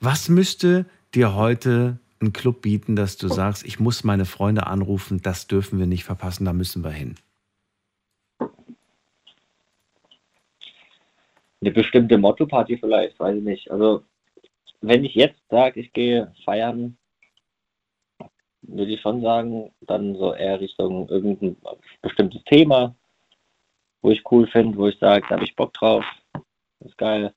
Was 0.00 0.28
müsste 0.28 0.86
dir 1.14 1.34
heute 1.34 1.98
ein 2.20 2.32
Club 2.32 2.62
bieten, 2.62 2.96
dass 2.96 3.16
du 3.16 3.28
sagst, 3.28 3.64
ich 3.64 3.78
muss 3.78 4.04
meine 4.04 4.24
Freunde 4.24 4.66
anrufen, 4.66 5.20
das 5.22 5.46
dürfen 5.46 5.78
wir 5.78 5.86
nicht 5.86 6.04
verpassen, 6.04 6.44
da 6.44 6.52
müssen 6.52 6.82
wir 6.82 6.90
hin? 6.90 7.16
eine 11.66 11.74
bestimmte 11.74 12.18
Motto-Party 12.18 12.78
vielleicht, 12.78 13.18
weiß 13.18 13.36
ich 13.36 13.42
nicht. 13.42 13.70
Also, 13.70 14.02
wenn 14.80 15.04
ich 15.04 15.14
jetzt 15.14 15.40
sage, 15.50 15.80
ich 15.80 15.92
gehe 15.92 16.32
feiern, 16.44 16.96
würde 18.62 18.92
ich 18.92 19.00
schon 19.00 19.22
sagen, 19.22 19.72
dann 19.80 20.16
so 20.16 20.32
eher 20.34 20.60
Richtung 20.60 21.08
irgendein 21.08 21.56
bestimmtes 22.02 22.42
Thema, 22.44 22.94
wo 24.02 24.10
ich 24.10 24.22
cool 24.30 24.46
finde, 24.46 24.76
wo 24.78 24.88
ich 24.88 24.98
sage, 24.98 25.24
da 25.28 25.36
habe 25.36 25.44
ich 25.44 25.56
Bock 25.56 25.72
drauf, 25.74 26.04
das 26.32 26.90
ist 26.90 26.98
geil. 26.98 27.32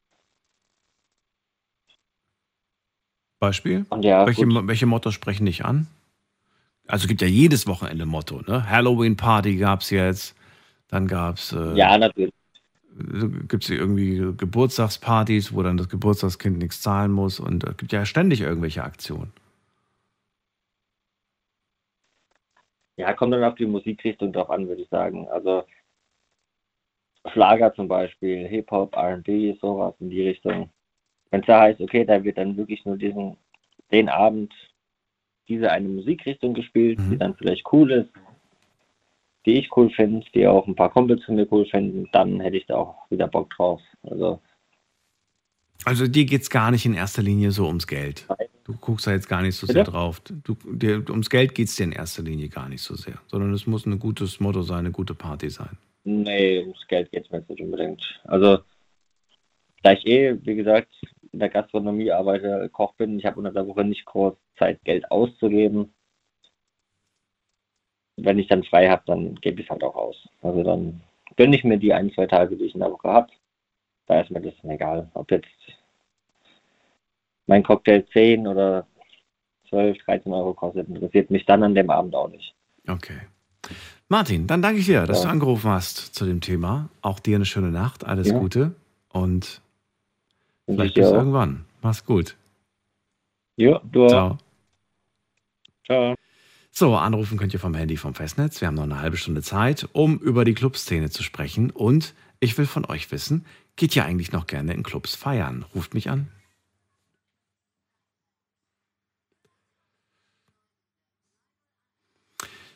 Beispiel? 3.39 3.85
Ja, 4.01 4.25
welche, 4.25 4.45
welche 4.67 4.85
Mottos 4.85 5.13
sprechen 5.13 5.45
dich 5.45 5.65
an? 5.65 5.87
Also 6.87 7.03
es 7.03 7.07
gibt 7.07 7.21
ja 7.21 7.27
jedes 7.27 7.67
Wochenende 7.67 8.05
Motto, 8.05 8.41
ne? 8.47 8.69
Halloween-Party 8.69 9.57
gab 9.57 9.81
es 9.81 9.91
jetzt, 9.91 10.35
dann 10.89 11.07
gab 11.07 11.37
es 11.37 11.53
äh, 11.53 11.77
Ja, 11.77 11.97
natürlich. 11.97 12.33
gibt 13.47 13.63
es 13.63 13.69
irgendwie 13.69 14.17
Geburtstagspartys, 14.35 15.53
wo 15.53 15.61
dann 15.61 15.77
das 15.77 15.89
Geburtstagskind 15.89 16.57
nichts 16.57 16.81
zahlen 16.81 17.11
muss 17.11 17.39
und 17.39 17.63
es 17.63 17.77
gibt 17.77 17.91
ja 17.91 18.05
ständig 18.05 18.41
irgendwelche 18.41 18.83
Aktionen. 18.83 19.31
Ja, 22.97 23.13
kommt 23.13 23.33
dann 23.33 23.43
auf 23.43 23.55
die 23.55 23.65
Musikrichtung 23.65 24.33
drauf 24.33 24.49
an, 24.49 24.67
würde 24.67 24.81
ich 24.81 24.89
sagen. 24.89 25.27
Also 25.29 25.63
Schlager 27.31 27.73
zum 27.73 27.87
Beispiel, 27.87 28.45
Hip-Hop, 28.47 28.93
R&B, 28.95 29.53
sowas 29.61 29.95
in 29.99 30.09
die 30.09 30.21
Richtung. 30.27 30.69
Wenn 31.31 31.41
es 31.41 31.47
da 31.47 31.61
heißt, 31.61 31.81
okay, 31.81 32.05
da 32.05 32.23
wird 32.23 32.37
dann 32.37 32.57
wirklich 32.57 32.85
nur 32.85 32.97
diesen, 32.97 33.37
den 33.91 34.09
Abend 34.09 34.53
diese 35.47 35.71
eine 35.71 35.89
Musikrichtung 35.89 36.53
gespielt, 36.53 36.99
die 37.09 37.17
dann 37.17 37.35
vielleicht 37.35 37.63
cool 37.73 37.91
ist, 37.91 38.09
die 39.45 39.59
ich 39.59 39.75
cool 39.75 39.89
finde, 39.89 40.25
die 40.33 40.45
auch 40.47 40.67
ein 40.67 40.75
paar 40.75 40.91
Kumpels 40.91 41.23
von 41.23 41.35
mir 41.35 41.47
cool 41.51 41.65
finden, 41.65 42.07
dann 42.11 42.39
hätte 42.39 42.57
ich 42.57 42.67
da 42.67 42.75
auch 42.75 43.09
wieder 43.09 43.27
Bock 43.27 43.49
drauf. 43.51 43.81
Also 44.03 44.39
Also 45.85 46.07
dir 46.07 46.25
geht 46.25 46.41
es 46.43 46.49
gar 46.49 46.71
nicht 46.71 46.85
in 46.85 46.93
erster 46.93 47.23
Linie 47.23 47.51
so 47.51 47.65
ums 47.65 47.87
Geld. 47.87 48.27
Du 48.63 48.75
guckst 48.75 49.07
da 49.07 49.11
jetzt 49.11 49.27
gar 49.27 49.41
nicht 49.41 49.55
so 49.55 49.65
sehr 49.65 49.83
Bitte? 49.83 49.91
drauf. 49.91 50.21
Du, 50.21 50.55
dir, 50.71 51.03
ums 51.09 51.31
Geld 51.31 51.55
geht 51.55 51.69
es 51.69 51.75
dir 51.75 51.85
in 51.85 51.91
erster 51.91 52.21
Linie 52.21 52.49
gar 52.49 52.69
nicht 52.69 52.83
so 52.83 52.95
sehr, 52.95 53.19
sondern 53.25 53.51
es 53.53 53.65
muss 53.65 53.87
ein 53.87 53.97
gutes 53.97 54.39
Motto 54.39 54.61
sein, 54.61 54.79
eine 54.79 54.91
gute 54.91 55.15
Party 55.15 55.49
sein. 55.49 55.77
Nee, 56.03 56.59
ums 56.59 56.87
Geld 56.87 57.11
geht 57.11 57.25
es 57.25 57.31
mir 57.31 57.39
jetzt 57.39 57.49
nicht 57.49 57.61
unbedingt. 57.61 58.03
Also, 58.25 58.59
da 59.81 59.93
ich 59.93 60.05
eh, 60.05 60.37
wie 60.43 60.55
gesagt, 60.55 60.93
in 61.31 61.39
der 61.39 61.49
Gastronomie 61.49 62.11
arbeite, 62.11 62.69
Koch 62.69 62.93
bin, 62.93 63.19
ich 63.19 63.25
habe 63.25 63.37
unter 63.37 63.51
der 63.51 63.67
Woche 63.67 63.83
nicht 63.83 64.05
groß 64.05 64.33
Zeit, 64.57 64.83
Geld 64.83 65.09
auszugeben. 65.11 65.93
Wenn 68.17 68.39
ich 68.39 68.47
dann 68.47 68.63
frei 68.63 68.89
habe, 68.89 69.03
dann 69.05 69.35
gebe 69.35 69.61
ich 69.61 69.67
es 69.67 69.69
halt 69.69 69.83
auch 69.83 69.95
aus. 69.95 70.27
Also 70.41 70.63
dann 70.63 71.01
gönne 71.37 71.55
ich 71.55 71.63
mir 71.63 71.77
die 71.77 71.93
ein, 71.93 72.11
zwei 72.13 72.25
Tage, 72.25 72.57
die 72.57 72.65
ich 72.65 72.73
in 72.73 72.81
der 72.81 72.91
Woche 72.91 73.07
habe. 73.07 73.31
Da 74.07 74.21
ist 74.21 74.31
mir 74.31 74.41
das 74.41 74.53
dann 74.61 74.71
egal, 74.71 75.09
ob 75.13 75.31
jetzt 75.31 75.47
mein 77.47 77.63
Cocktail 77.63 78.03
10 78.11 78.47
oder 78.47 78.85
12, 79.69 79.97
13 80.05 80.33
Euro 80.33 80.53
kostet, 80.53 80.87
interessiert 80.87 81.29
mich 81.31 81.45
dann 81.45 81.63
an 81.63 81.75
dem 81.75 81.89
Abend 81.89 82.15
auch 82.15 82.29
nicht. 82.29 82.53
Okay. 82.87 83.19
Martin, 84.07 84.47
dann 84.47 84.61
danke 84.61 84.79
ich 84.79 84.85
dir, 84.87 85.05
dass 85.05 85.19
Ja. 85.19 85.25
du 85.25 85.31
angerufen 85.31 85.69
hast 85.69 86.15
zu 86.15 86.25
dem 86.25 86.41
Thema. 86.41 86.89
Auch 87.01 87.19
dir 87.19 87.35
eine 87.35 87.45
schöne 87.45 87.69
Nacht, 87.69 88.03
alles 88.05 88.29
Ja. 88.29 88.39
Gute 88.39 88.73
und 89.09 89.61
Vielleicht 90.75 90.95
bis 90.95 91.07
irgendwann. 91.07 91.65
Mach's 91.81 92.05
gut. 92.05 92.35
Ja, 93.55 93.81
du 93.91 94.05
auch. 94.05 94.09
Ciao. 94.09 94.37
Ciao. 95.85 96.15
So, 96.71 96.95
anrufen 96.95 97.37
könnt 97.37 97.53
ihr 97.53 97.59
vom 97.59 97.73
Handy 97.73 97.97
vom 97.97 98.13
Festnetz. 98.13 98.61
Wir 98.61 98.67
haben 98.67 98.75
noch 98.75 98.83
eine 98.83 99.01
halbe 99.01 99.17
Stunde 99.17 99.41
Zeit, 99.41 99.89
um 99.93 100.19
über 100.19 100.45
die 100.45 100.53
Clubszene 100.53 101.09
zu 101.09 101.23
sprechen. 101.23 101.71
Und 101.71 102.13
ich 102.39 102.57
will 102.57 102.67
von 102.67 102.85
euch 102.85 103.11
wissen, 103.11 103.45
geht 103.75 103.95
ihr 103.95 104.05
eigentlich 104.05 104.31
noch 104.31 104.45
gerne 104.45 104.73
in 104.73 104.83
Clubs 104.83 105.15
feiern? 105.15 105.65
Ruft 105.73 105.93
mich 105.93 106.09
an. 106.09 106.27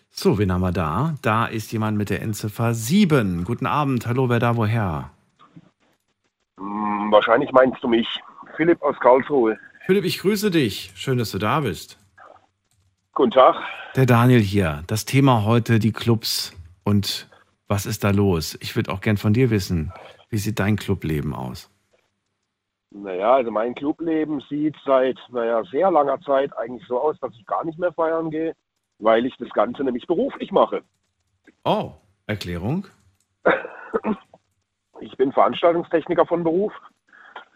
So, 0.09 0.37
wen 0.37 0.51
haben 0.51 0.61
wir 0.61 0.71
da? 0.71 1.15
Da 1.21 1.45
ist 1.45 1.71
jemand 1.71 1.97
mit 1.97 2.09
der 2.09 2.21
Endziffer 2.21 2.73
7. 2.73 3.43
Guten 3.43 3.65
Abend. 3.67 4.07
Hallo, 4.07 4.29
wer 4.29 4.39
da 4.39 4.55
woher? 4.57 5.11
Hm, 6.59 7.11
Wahrscheinlich 7.11 7.51
meinst 7.51 7.83
du 7.83 7.87
mich. 7.87 8.07
Philipp 8.55 8.81
aus 8.81 8.99
Karlsruhe. 8.99 9.57
Philipp, 9.85 10.05
ich 10.05 10.19
grüße 10.19 10.51
dich. 10.51 10.91
Schön, 10.95 11.17
dass 11.17 11.31
du 11.31 11.39
da 11.39 11.59
bist. 11.61 11.97
Guten 13.13 13.31
Tag. 13.31 13.55
Der 13.95 14.05
Daniel 14.05 14.39
hier. 14.39 14.83
Das 14.87 15.05
Thema 15.05 15.45
heute 15.45 15.79
die 15.79 15.91
Clubs 15.91 16.53
und 16.83 17.29
was 17.67 17.85
ist 17.85 18.03
da 18.03 18.11
los? 18.11 18.57
Ich 18.61 18.75
würde 18.75 18.91
auch 18.91 19.01
gern 19.01 19.17
von 19.17 19.33
dir 19.33 19.49
wissen, 19.49 19.91
wie 20.29 20.37
sieht 20.37 20.59
dein 20.59 20.75
Clubleben 20.75 21.33
aus? 21.33 21.69
Naja, 22.91 23.35
also 23.35 23.49
mein 23.51 23.73
Clubleben 23.73 24.41
sieht 24.49 24.75
seit, 24.85 25.17
naja, 25.31 25.63
sehr 25.65 25.89
langer 25.89 26.21
Zeit 26.21 26.55
eigentlich 26.57 26.87
so 26.87 26.99
aus, 26.99 27.19
dass 27.19 27.33
ich 27.33 27.45
gar 27.45 27.63
nicht 27.65 27.79
mehr 27.79 27.91
feiern 27.93 28.29
gehe, 28.29 28.55
weil 28.99 29.25
ich 29.25 29.35
das 29.37 29.49
Ganze 29.49 29.83
nämlich 29.83 30.05
beruflich 30.05 30.51
mache. 30.51 30.83
Oh, 31.63 31.93
Erklärung? 32.27 32.87
Ich 34.99 35.15
bin 35.17 35.31
Veranstaltungstechniker 35.31 36.25
von 36.25 36.43
Beruf 36.43 36.73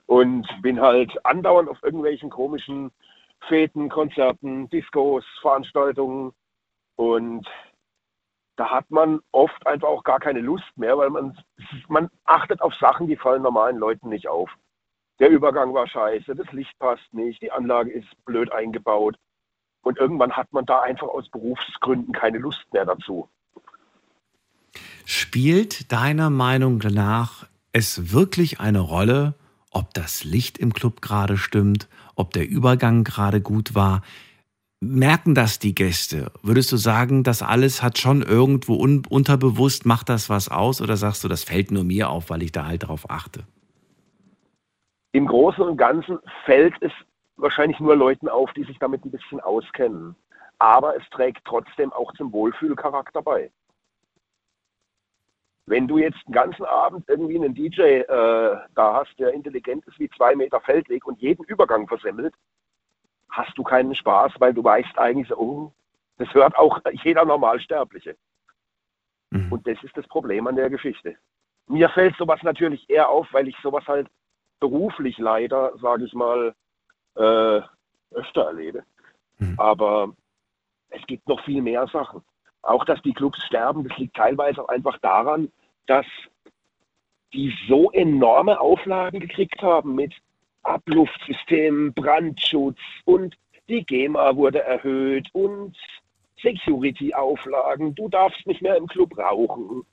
und 0.05 0.47
bin 0.61 0.81
halt 0.81 1.13
andauernd 1.25 1.69
auf 1.69 1.81
irgendwelchen 1.83 2.29
komischen 2.29 2.91
Feten, 3.47 3.89
Konzerten, 3.89 4.69
Discos, 4.69 5.23
Veranstaltungen 5.41 6.33
und 6.95 7.47
da 8.55 8.71
hat 8.71 8.89
man 8.89 9.21
oft 9.31 9.65
einfach 9.67 9.87
auch 9.87 10.03
gar 10.03 10.19
keine 10.19 10.41
Lust 10.41 10.75
mehr, 10.75 10.97
weil 10.97 11.11
man, 11.11 11.37
man 11.87 12.09
achtet 12.25 12.61
auf 12.61 12.73
Sachen, 12.75 13.07
die 13.07 13.15
fallen 13.15 13.43
normalen 13.43 13.77
Leuten 13.77 14.09
nicht 14.09 14.27
auf. 14.27 14.49
Der 15.19 15.29
Übergang 15.29 15.73
war 15.73 15.87
scheiße, 15.87 16.35
das 16.35 16.51
Licht 16.51 16.77
passt 16.79 17.13
nicht, 17.13 17.41
die 17.41 17.51
Anlage 17.51 17.91
ist 17.91 18.07
blöd 18.25 18.51
eingebaut 18.51 19.15
und 19.83 19.97
irgendwann 19.97 20.35
hat 20.35 20.51
man 20.51 20.65
da 20.65 20.81
einfach 20.81 21.07
aus 21.07 21.29
Berufsgründen 21.29 22.13
keine 22.13 22.39
Lust 22.39 22.65
mehr 22.73 22.85
dazu. 22.85 23.29
Spielt 25.09 25.93
deiner 25.93 26.29
Meinung 26.29 26.79
nach 26.79 27.47
es 27.71 28.11
wirklich 28.11 28.59
eine 28.59 28.81
Rolle, 28.81 29.35
ob 29.71 29.93
das 29.93 30.25
Licht 30.25 30.57
im 30.57 30.73
Club 30.73 31.01
gerade 31.01 31.37
stimmt, 31.37 31.87
ob 32.17 32.31
der 32.31 32.45
Übergang 32.45 33.05
gerade 33.05 33.39
gut 33.39 33.73
war? 33.73 34.01
Merken 34.81 35.33
das 35.33 35.59
die 35.59 35.73
Gäste? 35.73 36.29
Würdest 36.43 36.73
du 36.73 36.75
sagen, 36.75 37.23
das 37.23 37.41
alles 37.41 37.81
hat 37.81 37.97
schon 37.97 38.21
irgendwo 38.21 38.75
un 38.75 39.03
unterbewusst, 39.09 39.85
macht 39.85 40.09
das 40.09 40.29
was 40.29 40.49
aus? 40.51 40.81
Oder 40.81 40.97
sagst 40.97 41.23
du, 41.23 41.29
das 41.29 41.45
fällt 41.45 41.71
nur 41.71 41.85
mir 41.85 42.09
auf, 42.09 42.29
weil 42.29 42.43
ich 42.43 42.51
da 42.51 42.65
halt 42.65 42.85
drauf 42.85 43.09
achte? 43.09 43.45
Im 45.13 45.25
Großen 45.25 45.63
und 45.63 45.77
Ganzen 45.77 46.19
fällt 46.43 46.73
es 46.81 46.91
wahrscheinlich 47.37 47.79
nur 47.79 47.95
Leuten 47.95 48.27
auf, 48.27 48.51
die 48.57 48.65
sich 48.65 48.77
damit 48.77 49.05
ein 49.05 49.11
bisschen 49.11 49.39
auskennen. 49.39 50.17
Aber 50.59 50.97
es 50.97 51.09
trägt 51.11 51.45
trotzdem 51.45 51.93
auch 51.93 52.11
zum 52.17 52.33
Wohlfühlcharakter 52.33 53.21
bei. 53.21 53.49
Wenn 55.67 55.87
du 55.87 55.97
jetzt 55.97 56.25
den 56.25 56.31
ganzen 56.31 56.63
Abend 56.63 57.07
irgendwie 57.09 57.35
einen 57.35 57.53
DJ 57.53 57.81
äh, 57.81 58.57
da 58.73 58.93
hast, 58.93 59.13
der 59.19 59.33
intelligent 59.33 59.85
ist 59.85 59.99
wie 59.99 60.09
zwei 60.11 60.33
Meter 60.33 60.61
Feldweg 60.61 61.05
und 61.05 61.21
jeden 61.21 61.43
Übergang 61.43 61.87
versemmelt, 61.89 62.33
hast 63.29 63.55
du 63.57 63.63
keinen 63.63 63.93
Spaß, 63.93 64.31
weil 64.39 64.53
du 64.53 64.63
weißt 64.63 64.97
eigentlich 64.97 65.27
so, 65.27 65.37
oh, 65.37 65.71
das 66.17 66.33
hört 66.33 66.57
auch 66.57 66.79
jeder 67.03 67.25
Normalsterbliche. 67.25 68.15
Mhm. 69.31 69.51
Und 69.51 69.67
das 69.67 69.77
ist 69.83 69.95
das 69.97 70.07
Problem 70.07 70.47
an 70.47 70.55
der 70.55 70.69
Geschichte. 70.69 71.17
Mir 71.67 71.89
fällt 71.89 72.15
sowas 72.15 72.41
natürlich 72.43 72.89
eher 72.89 73.09
auf, 73.09 73.27
weil 73.33 73.49
ich 73.49 73.57
sowas 73.61 73.85
halt 73.87 74.07
beruflich 74.61 75.17
leider, 75.17 75.77
sage 75.79 76.05
ich 76.05 76.13
mal, 76.13 76.55
äh, 77.15 77.61
öfter 78.15 78.45
erlebe. 78.45 78.83
Mhm. 79.39 79.59
Aber 79.59 80.13
es 80.89 81.05
gibt 81.07 81.27
noch 81.27 81.43
viel 81.43 81.61
mehr 81.61 81.85
Sachen. 81.87 82.23
Auch, 82.67 82.83
dass 82.83 83.01
die 83.01 83.13
Clubs 83.13 83.41
sterben, 83.45 83.87
das 83.87 83.97
liegt 83.97 84.17
teilweise 84.17 84.61
auch 84.61 84.67
einfach 84.67 84.97
daran, 84.97 85.49
dass 85.85 86.05
die 87.31 87.53
so 87.69 87.89
enorme 87.91 88.59
Auflagen 88.59 89.21
gekriegt 89.21 89.61
haben 89.61 89.95
mit 89.95 90.13
Abluftsystemen, 90.63 91.93
Brandschutz 91.93 92.77
und 93.05 93.37
die 93.69 93.85
GEMA 93.85 94.35
wurde 94.35 94.63
erhöht 94.63 95.29
und 95.31 95.77
Security-Auflagen. 96.41 97.95
Du 97.95 98.09
darfst 98.09 98.45
nicht 98.45 98.61
mehr 98.61 98.75
im 98.75 98.87
Club 98.87 99.17
rauchen. 99.17 99.83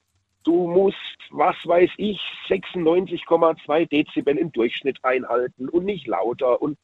Du 0.42 0.66
musst, 0.66 0.98
was 1.30 1.56
weiß 1.64 1.90
ich, 1.96 2.20
96,2 2.48 3.88
Dezibel 3.88 4.36
im 4.36 4.50
Durchschnitt 4.50 4.98
einhalten 5.04 5.68
und 5.68 5.84
nicht 5.84 6.08
lauter. 6.08 6.60
Und 6.60 6.76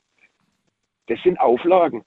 das 1.08 1.20
sind 1.24 1.40
Auflagen, 1.40 2.04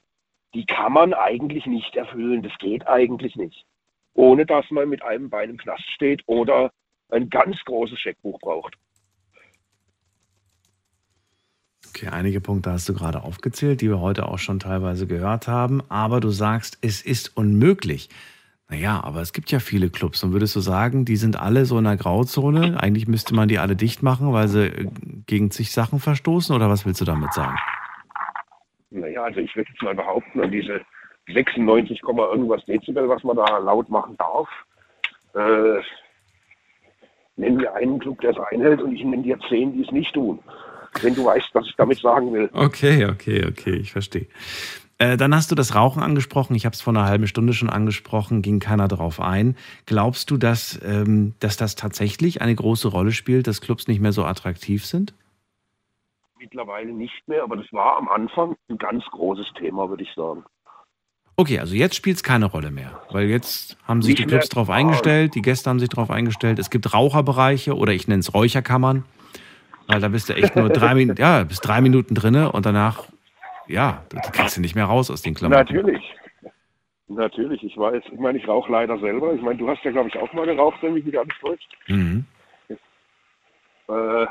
die 0.54 0.66
kann 0.66 0.94
man 0.94 1.14
eigentlich 1.14 1.66
nicht 1.66 1.98
erfüllen. 1.98 2.44
Das 2.44 2.58
geht 2.60 2.88
eigentlich 2.88 3.36
nicht. 3.36 3.66
Ohne 4.14 4.46
dass 4.46 4.70
man 4.70 4.90
mit 4.90 5.02
einem 5.04 5.30
Bein 5.30 5.50
im 5.50 5.58
Knast 5.58 5.90
steht 5.96 6.22
oder 6.28 6.72
ein 7.10 7.30
ganz 7.30 7.58
großes 7.66 8.00
Scheckbuch 8.00 8.40
braucht. 8.40 8.76
Okay, 11.90 12.08
einige 12.08 12.42
Punkte 12.42 12.72
hast 12.72 12.90
du 12.90 12.94
gerade 12.94 13.24
aufgezählt, 13.24 13.82
die 13.82 13.90
wir 13.90 14.02
heute 14.02 14.28
auch 14.28 14.40
schon 14.40 14.60
teilweise 14.60 15.06
gehört 15.06 15.48
haben. 15.48 15.82
Aber 15.90 16.20
du 16.20 16.30
sagst, 16.30 16.80
es 16.82 17.02
ist 17.02 17.38
unmöglich. 17.38 18.10
Naja, 18.70 19.04
aber 19.04 19.22
es 19.22 19.34
gibt 19.34 19.52
ja 19.52 19.60
viele 19.60 19.90
Clubs. 19.92 20.24
Und 20.24 20.34
würdest 20.34 20.56
du 20.56 20.60
sagen, 20.60 21.06
die 21.06 21.18
sind 21.18 21.40
alle 21.40 21.66
so 21.66 21.78
in 21.78 21.84
der 21.84 21.98
Grauzone? 21.98 22.80
Eigentlich 22.82 23.08
müsste 23.08 23.36
man 23.36 23.48
die 23.48 23.60
alle 23.60 23.76
dicht 23.76 24.02
machen, 24.02 24.34
weil 24.34 24.48
sie 24.48 24.66
äh, 24.66 24.88
gegen 25.28 25.52
zig 25.52 25.72
Sachen 25.72 26.00
verstoßen? 26.00 26.56
Oder 26.56 26.70
was 26.70 26.84
willst 26.86 27.00
du 27.00 27.06
damit 27.06 27.32
sagen? 27.34 27.56
Naja, 28.90 29.24
also 29.24 29.40
ich 29.40 29.56
würde 29.56 29.70
jetzt 29.70 29.84
mal 29.84 29.94
behaupten, 29.94 30.42
an 30.42 30.50
diese 30.50 30.82
96, 31.28 32.02
Komma 32.02 32.26
irgendwas 32.28 32.66
Dezibel, 32.66 33.08
was 33.08 33.24
man 33.24 33.38
da 33.38 33.58
laut 33.60 33.90
machen 33.90 34.18
darf, 34.18 34.50
äh, 35.36 35.82
nenn 37.36 37.56
mir 37.56 37.74
einen 37.74 38.00
Club, 38.00 38.22
der 38.22 38.32
es 38.32 38.40
einhält 38.52 38.82
und 38.82 38.94
ich 38.96 39.04
nenne 39.04 39.24
dir 39.24 39.40
zehn, 39.50 39.74
die 39.74 39.84
es 39.84 39.92
nicht 39.92 40.14
tun. 40.14 40.40
Wenn 41.02 41.16
du 41.16 41.26
weißt, 41.26 41.50
was 41.54 41.66
ich 41.66 41.76
damit 41.76 42.00
sagen 42.00 42.34
will. 42.34 42.50
Okay, 42.54 43.06
okay, 43.06 43.46
okay, 43.48 43.76
ich 43.76 43.92
verstehe. 43.92 44.28
Äh, 45.00 45.18
dann 45.18 45.34
hast 45.34 45.50
du 45.50 45.56
das 45.56 45.74
Rauchen 45.74 46.04
angesprochen. 46.04 46.56
Ich 46.56 46.66
habe 46.66 46.74
es 46.74 46.82
vor 46.82 46.94
einer 46.94 47.06
halben 47.06 47.26
Stunde 47.28 47.54
schon 47.54 47.70
angesprochen, 47.70 48.42
ging 48.42 48.60
keiner 48.60 48.88
darauf 48.88 49.20
ein. 49.20 49.58
Glaubst 49.86 50.30
du, 50.30 50.38
dass, 50.38 50.80
ähm, 50.86 51.34
dass 51.40 51.58
das 51.58 51.76
tatsächlich 51.76 52.42
eine 52.42 52.54
große 52.54 52.88
Rolle 52.88 53.12
spielt, 53.12 53.48
dass 53.48 53.62
Clubs 53.62 53.88
nicht 53.88 54.02
mehr 54.02 54.12
so 54.12 54.24
attraktiv 54.24 54.86
sind? 54.86 55.16
Mittlerweile 56.38 56.94
nicht 56.94 57.28
mehr, 57.28 57.44
aber 57.44 57.56
das 57.56 57.66
war 57.72 57.98
am 57.98 58.08
Anfang 58.08 58.56
ein 58.70 58.78
ganz 58.78 59.04
großes 59.06 59.48
Thema, 59.58 59.90
würde 59.90 60.04
ich 60.04 60.14
sagen. 60.14 60.44
Okay, 61.36 61.60
also 61.60 61.74
jetzt 61.74 61.96
spielt 61.96 62.18
es 62.18 62.24
keine 62.24 62.46
Rolle 62.46 62.70
mehr, 62.70 63.02
weil 63.10 63.28
jetzt 63.28 63.78
haben 63.88 64.02
sich 64.04 64.16
die 64.16 64.26
Clubs 64.26 64.50
darauf 64.50 64.70
eingestellt, 64.70 65.34
die 65.34 65.42
Gäste 65.42 65.70
haben 65.70 65.80
sich 65.80 65.90
darauf 65.90 66.12
eingestellt. 66.12 66.60
Es 66.60 66.70
gibt 66.70 66.94
Raucherbereiche 66.94 67.76
oder 67.76 67.92
ich 67.92 68.08
nenne 68.08 68.20
es 68.20 68.34
Räucherkammern, 68.34 69.04
weil 69.88 70.00
da 70.00 70.10
bist 70.10 70.30
du 70.30 70.34
echt 70.34 70.56
nur 70.56 70.70
drei 70.70 70.94
Minuten, 70.94 71.20
ja, 71.20 71.44
bist 71.44 71.68
drei 71.68 71.82
Minuten 71.82 72.14
drinne 72.14 72.52
und 72.52 72.68
danach, 72.68 73.06
ja, 73.68 74.04
du 74.10 74.18
kriegst 74.32 74.58
du 74.58 74.62
nicht 74.62 74.76
mehr 74.76 74.86
raus 74.86 75.10
aus 75.10 75.24
den 75.24 75.34
Klamotten. 75.34 75.60
Natürlich. 75.60 76.04
Natürlich, 77.08 77.64
ich 77.64 77.78
weiß. 77.78 78.04
Ich 78.12 78.20
meine, 78.20 78.38
ich 78.38 78.48
rauche 78.48 78.72
leider 78.72 78.98
selber. 79.00 79.34
Ich 79.34 79.42
meine, 79.42 79.58
du 79.58 79.68
hast 79.68 79.84
ja, 79.84 79.92
glaube 79.92 80.10
ich, 80.10 80.18
auch 80.18 80.32
mal 80.34 80.46
geraucht, 80.46 80.78
wenn 80.82 80.94
mich 80.94 81.06
nicht 81.06 81.18
alles 81.18 81.34
täuscht. 81.42 81.70
Mhm. 81.88 82.26
Äh, 83.90 84.26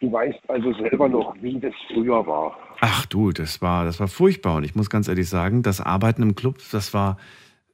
du 0.00 0.12
weißt 0.12 0.38
also 0.48 0.72
selber 0.74 1.08
noch, 1.08 1.34
wie 1.40 1.58
das 1.58 1.74
früher 1.92 2.26
war. 2.26 2.56
Ach 2.80 3.06
du, 3.06 3.32
das 3.32 3.60
war, 3.60 3.84
das 3.84 4.00
war 4.00 4.08
furchtbar. 4.08 4.56
Und 4.56 4.64
ich 4.64 4.74
muss 4.74 4.90
ganz 4.90 5.08
ehrlich 5.08 5.28
sagen, 5.28 5.62
das 5.62 5.80
Arbeiten 5.80 6.22
im 6.22 6.34
Club, 6.34 6.58
das 6.72 6.94
war, 6.94 7.18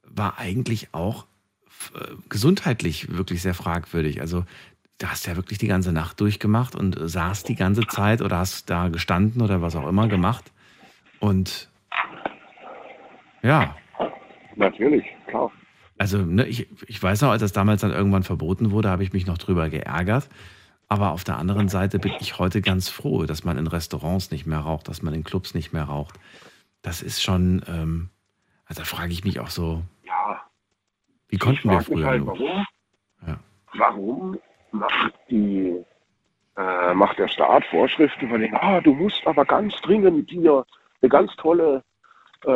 war 0.03 0.37
eigentlich 0.39 0.89
auch 0.93 1.25
äh, 1.93 2.15
gesundheitlich 2.29 3.15
wirklich 3.15 3.41
sehr 3.41 3.53
fragwürdig. 3.53 4.21
Also 4.21 4.43
du 4.97 5.07
hast 5.07 5.27
ja 5.27 5.35
wirklich 5.35 5.59
die 5.59 5.67
ganze 5.67 5.91
Nacht 5.91 6.19
durchgemacht 6.19 6.75
und 6.75 6.97
saß 6.99 7.43
die 7.43 7.55
ganze 7.55 7.85
Zeit 7.87 8.21
oder 8.21 8.37
hast 8.37 8.69
da 8.69 8.87
gestanden 8.89 9.41
oder 9.41 9.61
was 9.61 9.75
auch 9.75 9.87
immer 9.87 10.07
gemacht. 10.07 10.51
Und 11.19 11.69
ja, 13.43 13.75
Natürlich, 14.55 15.05
klar. 15.27 15.51
also 15.97 16.19
ne, 16.19 16.47
ich, 16.47 16.67
ich 16.87 17.01
weiß 17.01 17.21
noch, 17.21 17.29
als 17.29 17.41
das 17.41 17.51
damals 17.51 17.81
dann 17.81 17.91
irgendwann 17.91 18.23
verboten 18.23 18.71
wurde, 18.71 18.89
habe 18.89 19.03
ich 19.03 19.13
mich 19.13 19.27
noch 19.27 19.37
drüber 19.37 19.69
geärgert. 19.69 20.29
Aber 20.87 21.11
auf 21.11 21.23
der 21.23 21.37
anderen 21.37 21.67
Seite 21.69 21.97
bin 21.99 22.13
ich 22.19 22.37
heute 22.37 22.61
ganz 22.61 22.89
froh, 22.89 23.23
dass 23.25 23.43
man 23.43 23.57
in 23.57 23.67
Restaurants 23.67 24.31
nicht 24.31 24.45
mehr 24.45 24.59
raucht, 24.59 24.87
dass 24.87 25.01
man 25.01 25.13
in 25.13 25.23
Clubs 25.23 25.53
nicht 25.55 25.73
mehr 25.73 25.83
raucht. 25.83 26.19
Das 26.81 27.01
ist 27.01 27.23
schon, 27.23 27.63
ähm, 27.67 28.09
also 28.65 28.81
da 28.81 28.85
frage 28.85 29.11
ich 29.11 29.23
mich 29.23 29.39
auch 29.39 29.49
so, 29.49 29.81
Ja, 30.03 30.41
wie 31.29 31.37
konnten 31.37 31.69
wir 31.69 31.81
früher 31.81 32.05
halt, 32.07 32.23
nur? 32.23 32.37
warum, 32.37 32.65
Ja. 33.25 33.39
warum 33.73 34.37
macht, 34.71 35.13
die, 35.29 35.83
äh, 36.55 36.93
macht 36.93 37.17
der 37.17 37.27
Staat 37.29 37.65
Vorschriften 37.65 38.29
von 38.29 38.39
denen, 38.39 38.55
ah, 38.55 38.79
du 38.81 38.93
musst 38.93 39.25
aber 39.25 39.43
ganz 39.45 39.73
dringend 39.81 40.29
dir 40.29 40.63
eine 41.01 41.09
ganz 41.09 41.35
tolle 41.37 41.83
äh, 42.45 42.49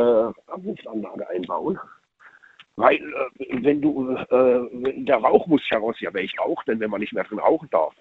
Abwurfanlage 0.47 1.27
einbauen. 1.29 1.79
Weil, 2.79 2.95
äh, 2.95 3.63
wenn 3.63 3.81
du, 3.81 4.09
äh, 4.15 5.03
der 5.03 5.17
Rauch 5.17 5.45
muss 5.47 5.61
ja 5.69 5.77
raus. 5.79 5.97
Ja, 5.99 6.09
wer 6.13 6.23
ich 6.23 6.33
rauche 6.39 6.63
denn, 6.65 6.79
wenn 6.79 6.89
man 6.89 7.01
nicht 7.01 7.11
mehr 7.13 7.25
drin 7.25 7.39
rauchen 7.39 7.67
darf? 7.71 7.93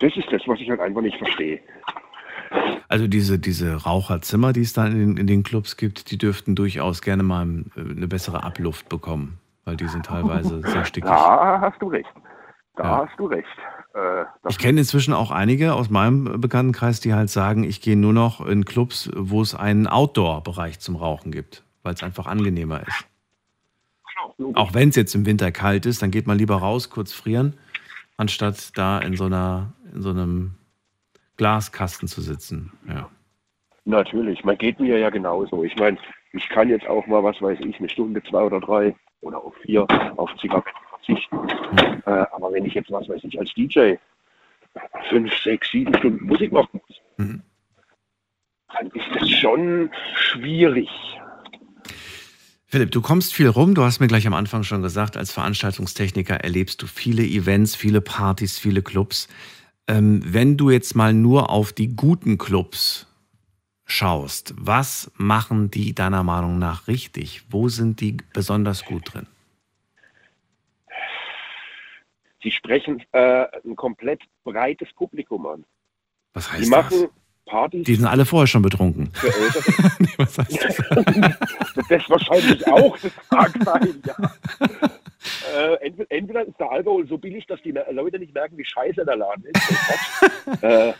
Das 0.00 0.16
ist 0.16 0.26
das, 0.32 0.40
was 0.46 0.58
ich 0.58 0.70
halt 0.70 0.80
einfach 0.80 1.02
nicht 1.02 1.18
verstehe. 1.18 1.60
Also 2.88 3.06
diese, 3.08 3.38
diese 3.38 3.82
Raucherzimmer, 3.84 4.52
die 4.52 4.62
es 4.62 4.72
dann 4.72 4.92
in, 4.92 4.98
den- 4.98 5.16
in 5.18 5.26
den 5.26 5.42
Clubs 5.42 5.76
gibt, 5.76 6.10
die 6.10 6.18
dürften 6.18 6.54
durchaus 6.54 7.02
gerne 7.02 7.22
mal 7.22 7.46
äh, 7.76 7.80
eine 7.80 8.08
bessere 8.08 8.42
Abluft 8.42 8.88
bekommen, 8.88 9.38
weil 9.64 9.76
die 9.76 9.88
sind 9.88 10.06
teilweise 10.06 10.60
sehr 10.66 10.84
stickig. 10.84 11.10
Da 11.10 11.60
hast 11.60 11.80
du 11.80 11.88
recht. 11.88 12.08
Da 12.76 12.84
Ja. 12.84 13.06
hast 13.06 13.18
du 13.18 13.26
recht. 13.26 13.46
Äh, 13.94 14.24
Ich 14.48 14.58
kenne 14.58 14.80
inzwischen 14.80 15.12
auch 15.14 15.30
einige 15.30 15.74
aus 15.74 15.90
meinem 15.90 16.40
Bekanntenkreis, 16.40 17.00
die 17.00 17.12
halt 17.12 17.28
sagen, 17.28 17.64
ich 17.64 17.82
gehe 17.82 17.96
nur 17.96 18.14
noch 18.14 18.44
in 18.46 18.64
Clubs, 18.64 19.10
wo 19.14 19.42
es 19.42 19.54
einen 19.54 19.86
Outdoor-Bereich 19.86 20.80
zum 20.80 20.96
Rauchen 20.96 21.32
gibt, 21.32 21.62
weil 21.82 21.94
es 21.94 22.02
einfach 22.02 22.26
angenehmer 22.26 22.82
ist. 22.86 23.06
Auch 24.54 24.74
wenn 24.74 24.90
es 24.90 24.96
jetzt 24.96 25.14
im 25.14 25.26
Winter 25.26 25.50
kalt 25.50 25.86
ist, 25.86 26.02
dann 26.02 26.10
geht 26.10 26.26
man 26.26 26.38
lieber 26.38 26.56
raus, 26.56 26.90
kurz 26.90 27.12
frieren, 27.12 27.58
anstatt 28.16 28.76
da 28.76 28.98
in 28.98 29.16
so 29.16 29.24
einer, 29.24 29.72
in 29.94 30.02
so 30.02 30.10
einem 30.10 30.54
Glaskasten 31.36 32.08
zu 32.08 32.20
sitzen. 32.20 32.72
Ja. 32.88 33.08
Natürlich, 33.84 34.44
man 34.44 34.56
geht 34.58 34.78
mir 34.78 34.98
ja 34.98 35.10
genauso. 35.10 35.64
Ich 35.64 35.74
meine, 35.76 35.98
ich 36.32 36.48
kann 36.48 36.68
jetzt 36.68 36.86
auch 36.86 37.06
mal, 37.06 37.24
was 37.24 37.40
weiß 37.42 37.58
ich, 37.60 37.78
eine 37.78 37.88
Stunde, 37.88 38.22
zwei 38.22 38.42
oder 38.42 38.60
drei 38.60 38.94
oder 39.22 39.38
auch 39.38 39.54
vier 39.62 39.86
auf 40.16 40.30
Zigaretten 40.40 40.70
verzichten. 40.90 41.36
Äh, 42.06 42.26
aber 42.32 42.52
wenn 42.52 42.64
ich 42.64 42.74
jetzt, 42.74 42.90
was 42.90 43.08
weiß 43.08 43.24
ich, 43.24 43.38
als 43.38 43.52
DJ 43.54 43.94
fünf, 45.10 45.34
sechs, 45.42 45.70
sieben 45.70 45.94
Stunden 45.96 46.24
Musik 46.26 46.52
machen 46.52 46.80
muss, 46.86 46.98
Mhm. 47.18 47.42
dann 48.72 48.86
ist 48.92 49.06
das 49.14 49.28
schon 49.30 49.90
schwierig. 50.14 50.88
Philipp, 52.72 52.90
du 52.90 53.02
kommst 53.02 53.34
viel 53.34 53.48
rum. 53.48 53.74
Du 53.74 53.82
hast 53.82 54.00
mir 54.00 54.06
gleich 54.06 54.26
am 54.26 54.32
Anfang 54.32 54.62
schon 54.62 54.80
gesagt, 54.80 55.18
als 55.18 55.30
Veranstaltungstechniker 55.30 56.36
erlebst 56.36 56.80
du 56.80 56.86
viele 56.86 57.22
Events, 57.22 57.76
viele 57.76 58.00
Partys, 58.00 58.58
viele 58.58 58.80
Clubs. 58.80 59.28
Ähm, 59.86 60.22
wenn 60.24 60.56
du 60.56 60.70
jetzt 60.70 60.96
mal 60.96 61.12
nur 61.12 61.50
auf 61.50 61.74
die 61.74 61.94
guten 61.94 62.38
Clubs 62.38 63.06
schaust, 63.84 64.54
was 64.56 65.12
machen 65.16 65.70
die 65.70 65.94
deiner 65.94 66.22
Meinung 66.22 66.58
nach 66.58 66.88
richtig? 66.88 67.42
Wo 67.50 67.68
sind 67.68 68.00
die 68.00 68.16
besonders 68.32 68.86
gut 68.86 69.12
drin? 69.12 69.26
Sie 72.42 72.52
sprechen 72.52 73.04
äh, 73.12 73.48
ein 73.66 73.76
komplett 73.76 74.22
breites 74.44 74.90
Publikum 74.94 75.44
an. 75.46 75.66
Was 76.32 76.50
heißt 76.50 76.70
machen 76.70 77.02
das? 77.02 77.10
Partys 77.46 77.84
Die 77.84 77.94
sind 77.94 78.06
alle 78.06 78.24
vorher 78.24 78.46
schon 78.46 78.62
betrunken. 78.62 79.10
für 79.12 79.26
Ältere. 79.28 79.90
Nee, 79.98 80.08
was 80.16 80.38
heißt 80.38 80.64
das? 80.64 80.76
das 81.88 82.10
wahrscheinlich 82.10 82.66
auch, 82.68 82.96
das 82.98 83.12
mag 83.30 83.52
sein, 83.64 84.02
ja. 84.06 84.32
Äh, 85.56 85.74
entweder, 85.86 86.10
entweder 86.10 86.44
ist 86.46 86.58
der 86.58 86.68
Alkohol 86.72 87.06
so 87.06 87.16
billig, 87.16 87.46
dass 87.46 87.62
die 87.62 87.70
Leute 87.92 88.18
nicht 88.18 88.34
merken, 88.34 88.58
wie 88.58 88.64
scheiße 88.64 89.04
der 89.04 89.14
Laden 89.16 89.44
ist. 89.44 90.62
äh, 90.64 90.92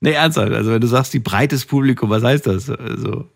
Nee, 0.00 0.12
ernsthaft. 0.12 0.52
Also 0.52 0.72
wenn 0.72 0.80
du 0.80 0.88
sagst, 0.88 1.14
die 1.14 1.20
breites 1.20 1.64
Publikum, 1.64 2.10
was 2.10 2.24
heißt 2.24 2.46
das? 2.48 2.68
Also, 2.68 3.28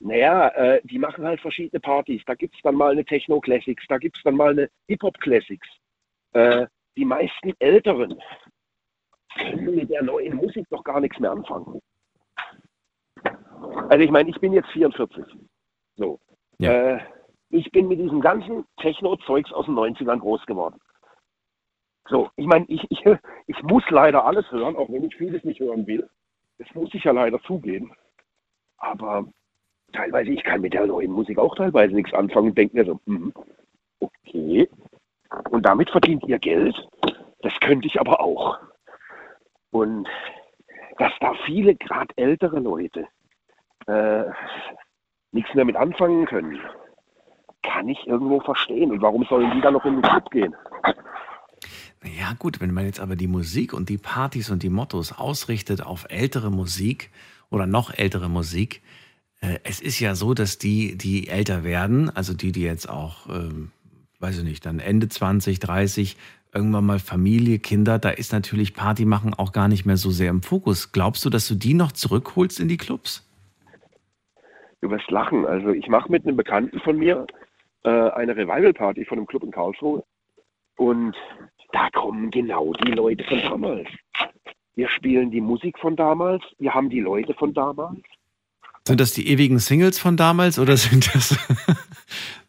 naja, 0.00 0.48
äh, 0.48 0.80
die 0.84 0.98
machen 0.98 1.24
halt 1.26 1.40
verschiedene 1.42 1.78
Partys. 1.80 2.22
Da 2.26 2.34
gibt 2.34 2.54
es 2.56 2.62
dann 2.62 2.74
mal 2.74 2.92
eine 2.92 3.04
Techno-Classics, 3.04 3.84
da 3.88 3.98
gibt 3.98 4.16
es 4.16 4.22
dann 4.22 4.34
mal 4.36 4.50
eine 4.52 4.68
Hip-Hop-Classics. 4.88 5.68
Äh, 6.32 6.66
die 6.96 7.04
meisten 7.04 7.52
Älteren 7.58 8.14
können 9.34 9.74
mit 9.74 9.90
der 9.90 10.02
neuen 10.02 10.36
Musik 10.36 10.66
doch 10.70 10.84
gar 10.84 11.00
nichts 11.00 11.18
mehr 11.18 11.32
anfangen. 11.32 11.80
Also 13.88 14.04
ich 14.04 14.10
meine, 14.10 14.30
ich 14.30 14.40
bin 14.40 14.52
jetzt 14.52 14.68
44. 14.70 15.24
So. 15.96 16.18
Ja. 16.58 16.72
Äh, 16.72 17.00
ich 17.50 17.70
bin 17.70 17.88
mit 17.88 18.00
diesem 18.00 18.20
ganzen 18.20 18.64
Techno-Zeugs 18.78 19.52
aus 19.52 19.66
den 19.66 19.74
90ern 19.74 20.18
groß 20.18 20.44
geworden. 20.46 20.80
So, 22.08 22.30
ich 22.36 22.46
meine, 22.46 22.64
ich, 22.68 22.84
ich, 22.90 23.04
ich 23.46 23.62
muss 23.62 23.84
leider 23.90 24.24
alles 24.24 24.50
hören, 24.50 24.76
auch 24.76 24.90
wenn 24.90 25.04
ich 25.04 25.16
vieles 25.16 25.44
nicht 25.44 25.60
hören 25.60 25.86
will. 25.86 26.08
Das 26.58 26.72
muss 26.74 26.92
ich 26.94 27.04
ja 27.04 27.12
leider 27.12 27.40
zugeben. 27.42 27.92
Aber 28.78 29.26
teilweise, 29.92 30.30
ich 30.30 30.42
kann 30.44 30.60
mit 30.60 30.74
der 30.74 30.86
neuen 30.86 31.12
Musik 31.12 31.38
auch 31.38 31.54
teilweise 31.54 31.94
nichts 31.94 32.12
anfangen 32.12 32.48
und 32.48 32.58
denke 32.58 32.76
mir 32.76 32.84
so, 32.84 33.00
hm, 33.06 33.32
okay. 34.00 34.68
Und 35.50 35.64
damit 35.64 35.90
verdient 35.90 36.24
ihr 36.24 36.38
Geld. 36.38 36.76
Das 37.40 37.58
könnte 37.60 37.86
ich 37.86 38.00
aber 38.00 38.20
auch. 38.20 38.58
Und 39.74 40.06
dass 40.98 41.10
da 41.18 41.34
viele, 41.46 41.74
gerade 41.74 42.14
ältere 42.14 42.60
Leute, 42.60 43.08
äh, 43.88 44.22
nichts 45.32 45.52
mehr 45.52 45.64
mit 45.64 45.74
anfangen 45.74 46.26
können, 46.26 46.60
kann 47.64 47.88
ich 47.88 48.06
irgendwo 48.06 48.38
verstehen. 48.38 48.92
Und 48.92 49.02
warum 49.02 49.24
sollen 49.24 49.50
die 49.50 49.60
dann 49.60 49.72
noch 49.72 49.84
in 49.84 49.94
den 49.94 50.02
Club 50.02 50.30
gehen? 50.30 50.54
Ja 52.04 52.34
gut, 52.38 52.60
wenn 52.60 52.72
man 52.72 52.84
jetzt 52.84 53.00
aber 53.00 53.16
die 53.16 53.26
Musik 53.26 53.72
und 53.72 53.88
die 53.88 53.98
Partys 53.98 54.48
und 54.48 54.62
die 54.62 54.70
Mottos 54.70 55.10
ausrichtet 55.10 55.84
auf 55.84 56.06
ältere 56.08 56.52
Musik 56.52 57.10
oder 57.50 57.66
noch 57.66 57.92
ältere 57.92 58.28
Musik, 58.28 58.80
äh, 59.40 59.58
es 59.64 59.80
ist 59.80 59.98
ja 59.98 60.14
so, 60.14 60.34
dass 60.34 60.56
die, 60.56 60.96
die 60.96 61.26
älter 61.26 61.64
werden, 61.64 62.10
also 62.10 62.32
die, 62.32 62.52
die 62.52 62.62
jetzt 62.62 62.88
auch, 62.88 63.28
ähm, 63.28 63.72
weiß 64.20 64.38
ich 64.38 64.44
nicht, 64.44 64.66
dann 64.66 64.78
Ende 64.78 65.08
20, 65.08 65.58
30, 65.58 66.16
irgendwann 66.54 66.86
mal 66.86 66.98
Familie, 66.98 67.58
Kinder, 67.58 67.98
da 67.98 68.10
ist 68.10 68.32
natürlich 68.32 68.74
Party 68.74 69.04
machen 69.04 69.34
auch 69.34 69.52
gar 69.52 69.68
nicht 69.68 69.84
mehr 69.84 69.96
so 69.96 70.10
sehr 70.10 70.30
im 70.30 70.42
Fokus. 70.42 70.92
Glaubst 70.92 71.24
du, 71.24 71.30
dass 71.30 71.48
du 71.48 71.54
die 71.54 71.74
noch 71.74 71.92
zurückholst 71.92 72.60
in 72.60 72.68
die 72.68 72.76
Clubs? 72.76 73.28
Du 74.80 74.90
wirst 74.90 75.10
lachen. 75.10 75.46
Also 75.46 75.70
ich 75.70 75.88
mache 75.88 76.10
mit 76.10 76.26
einem 76.26 76.36
Bekannten 76.36 76.78
von 76.80 76.98
mir 76.98 77.26
äh, 77.84 77.90
eine 77.90 78.36
Revival-Party 78.36 79.04
von 79.04 79.18
einem 79.18 79.26
Club 79.26 79.42
in 79.42 79.50
Karlsruhe. 79.50 80.04
Und 80.76 81.16
da 81.72 81.88
kommen 81.90 82.30
genau 82.30 82.72
die 82.72 82.92
Leute 82.92 83.24
von 83.24 83.40
damals. 83.40 83.88
Wir 84.76 84.88
spielen 84.88 85.30
die 85.30 85.40
Musik 85.40 85.78
von 85.78 85.96
damals, 85.96 86.42
wir 86.58 86.74
haben 86.74 86.90
die 86.90 87.00
Leute 87.00 87.34
von 87.34 87.54
damals. 87.54 88.02
Sind 88.86 89.00
das 89.00 89.12
die 89.12 89.28
ewigen 89.28 89.58
Singles 89.58 89.98
von 89.98 90.16
damals 90.16 90.58
oder 90.58 90.76
sind 90.76 91.14
das 91.14 91.38